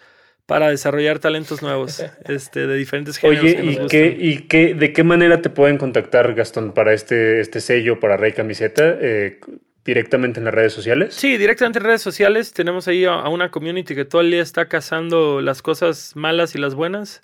para 0.51 0.67
desarrollar 0.67 1.19
talentos 1.19 1.61
nuevos 1.61 2.03
este, 2.27 2.67
de 2.67 2.75
diferentes 2.75 3.15
géneros. 3.15 3.41
Oye, 3.45 3.55
que 3.55 3.63
nos 3.63 3.73
¿y, 3.73 3.77
gustan. 3.77 3.87
qué, 3.87 4.17
y 4.19 4.37
qué, 4.49 4.73
de 4.73 4.91
qué 4.91 5.03
manera 5.05 5.41
te 5.41 5.49
pueden 5.49 5.77
contactar, 5.77 6.33
Gastón, 6.33 6.73
para 6.73 6.91
este, 6.91 7.39
este 7.39 7.61
sello, 7.61 8.01
para 8.01 8.17
Rey 8.17 8.33
Camiseta? 8.33 8.97
Eh, 8.99 9.39
¿Directamente 9.85 10.39
en 10.41 10.43
las 10.43 10.53
redes 10.53 10.73
sociales? 10.73 11.13
Sí, 11.13 11.37
directamente 11.37 11.79
en 11.79 11.85
redes 11.85 12.01
sociales. 12.01 12.51
Tenemos 12.51 12.89
ahí 12.89 13.05
a, 13.05 13.13
a 13.13 13.29
una 13.29 13.49
community 13.49 13.95
que 13.95 14.03
todo 14.03 14.19
el 14.19 14.29
día 14.29 14.41
está 14.41 14.67
cazando 14.67 15.39
las 15.39 15.61
cosas 15.61 16.17
malas 16.17 16.53
y 16.53 16.57
las 16.57 16.75
buenas 16.75 17.21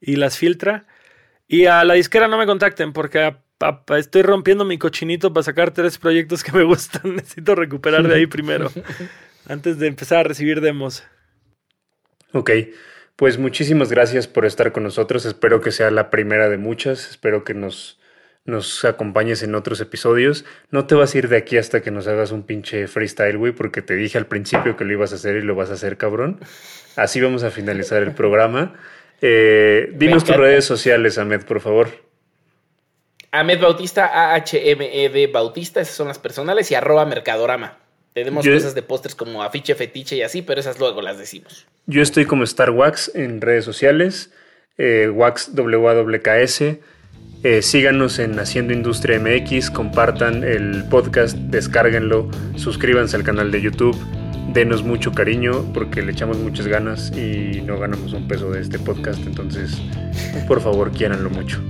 y 0.00 0.16
las 0.16 0.38
filtra. 0.38 0.86
Y 1.48 1.66
a 1.66 1.84
la 1.84 1.92
disquera 1.92 2.28
no 2.28 2.38
me 2.38 2.46
contacten 2.46 2.94
porque 2.94 3.34
estoy 3.98 4.22
rompiendo 4.22 4.64
mi 4.64 4.78
cochinito 4.78 5.34
para 5.34 5.44
sacar 5.44 5.70
tres 5.70 5.98
proyectos 5.98 6.42
que 6.42 6.52
me 6.52 6.62
gustan. 6.64 7.16
Necesito 7.16 7.54
recuperar 7.54 8.08
de 8.08 8.14
ahí 8.14 8.26
primero, 8.38 8.72
antes 9.46 9.78
de 9.78 9.86
empezar 9.86 10.20
a 10.20 10.22
recibir 10.22 10.62
demos. 10.62 11.04
Ok, 12.32 12.50
pues 13.16 13.38
muchísimas 13.38 13.90
gracias 13.90 14.26
por 14.26 14.46
estar 14.46 14.72
con 14.72 14.82
nosotros. 14.82 15.24
Espero 15.26 15.60
que 15.60 15.72
sea 15.72 15.90
la 15.90 16.10
primera 16.10 16.48
de 16.48 16.58
muchas. 16.58 17.10
Espero 17.10 17.44
que 17.44 17.54
nos, 17.54 17.98
nos 18.44 18.84
acompañes 18.84 19.42
en 19.42 19.54
otros 19.54 19.80
episodios. 19.80 20.44
No 20.70 20.86
te 20.86 20.94
vas 20.94 21.14
a 21.14 21.18
ir 21.18 21.28
de 21.28 21.36
aquí 21.36 21.58
hasta 21.58 21.82
que 21.82 21.90
nos 21.90 22.06
hagas 22.06 22.32
un 22.32 22.44
pinche 22.44 22.86
freestyle, 22.86 23.36
güey, 23.36 23.52
porque 23.52 23.82
te 23.82 23.94
dije 23.94 24.16
al 24.16 24.26
principio 24.26 24.76
que 24.76 24.84
lo 24.84 24.92
ibas 24.92 25.12
a 25.12 25.16
hacer 25.16 25.36
y 25.36 25.42
lo 25.42 25.54
vas 25.54 25.70
a 25.70 25.74
hacer, 25.74 25.96
cabrón. 25.96 26.40
Así 26.96 27.20
vamos 27.20 27.42
a 27.42 27.50
finalizar 27.50 28.02
el 28.02 28.12
programa. 28.12 28.74
Eh, 29.20 29.90
dinos 29.94 30.24
tus 30.24 30.36
redes 30.36 30.64
sociales, 30.64 31.18
Ahmed, 31.18 31.44
por 31.44 31.60
favor. 31.60 31.88
Ahmed 33.32 33.60
Bautista, 33.60 34.06
A-H-M-E-D 34.06 35.28
Bautista, 35.28 35.80
esas 35.80 35.94
son 35.94 36.08
las 36.08 36.18
personales, 36.18 36.70
y 36.70 36.74
arroba 36.74 37.04
Mercadorama. 37.04 37.78
Tenemos 38.12 38.46
cosas 38.46 38.74
de 38.74 38.82
pósters 38.82 39.14
como 39.14 39.42
afiche, 39.42 39.74
fetiche 39.74 40.16
y 40.16 40.22
así, 40.22 40.42
pero 40.42 40.60
esas 40.60 40.78
luego 40.78 41.00
las 41.00 41.18
decimos. 41.18 41.66
Yo 41.86 42.02
estoy 42.02 42.24
como 42.24 42.44
Star 42.44 42.70
Wax 42.70 43.12
en 43.14 43.40
redes 43.40 43.64
sociales, 43.64 44.30
eh, 44.78 45.08
Wax 45.08 45.52
WAWKS. 45.54 46.62
Eh, 47.42 47.62
síganos 47.62 48.18
en 48.18 48.38
Haciendo 48.38 48.74
Industria 48.74 49.18
MX, 49.18 49.70
compartan 49.70 50.44
el 50.44 50.84
podcast, 50.90 51.36
descárguenlo, 51.36 52.28
suscríbanse 52.56 53.16
al 53.16 53.22
canal 53.22 53.50
de 53.50 53.62
YouTube, 53.62 53.96
denos 54.52 54.82
mucho 54.82 55.12
cariño 55.12 55.72
porque 55.72 56.02
le 56.02 56.12
echamos 56.12 56.36
muchas 56.36 56.66
ganas 56.66 57.10
y 57.16 57.62
no 57.62 57.78
ganamos 57.78 58.12
un 58.12 58.28
peso 58.28 58.50
de 58.50 58.60
este 58.60 58.78
podcast, 58.78 59.24
entonces 59.24 59.78
por 60.46 60.60
favor 60.60 60.90
quiéranlo 60.92 61.30
mucho. 61.30 61.62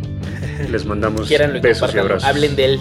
Les 0.71 0.85
mandamos 0.85 1.29
besos 1.63 1.95
y 1.95 1.99
abrazos. 1.99 2.25
Hablen 2.29 2.57
de 2.57 2.65
él. 2.65 2.81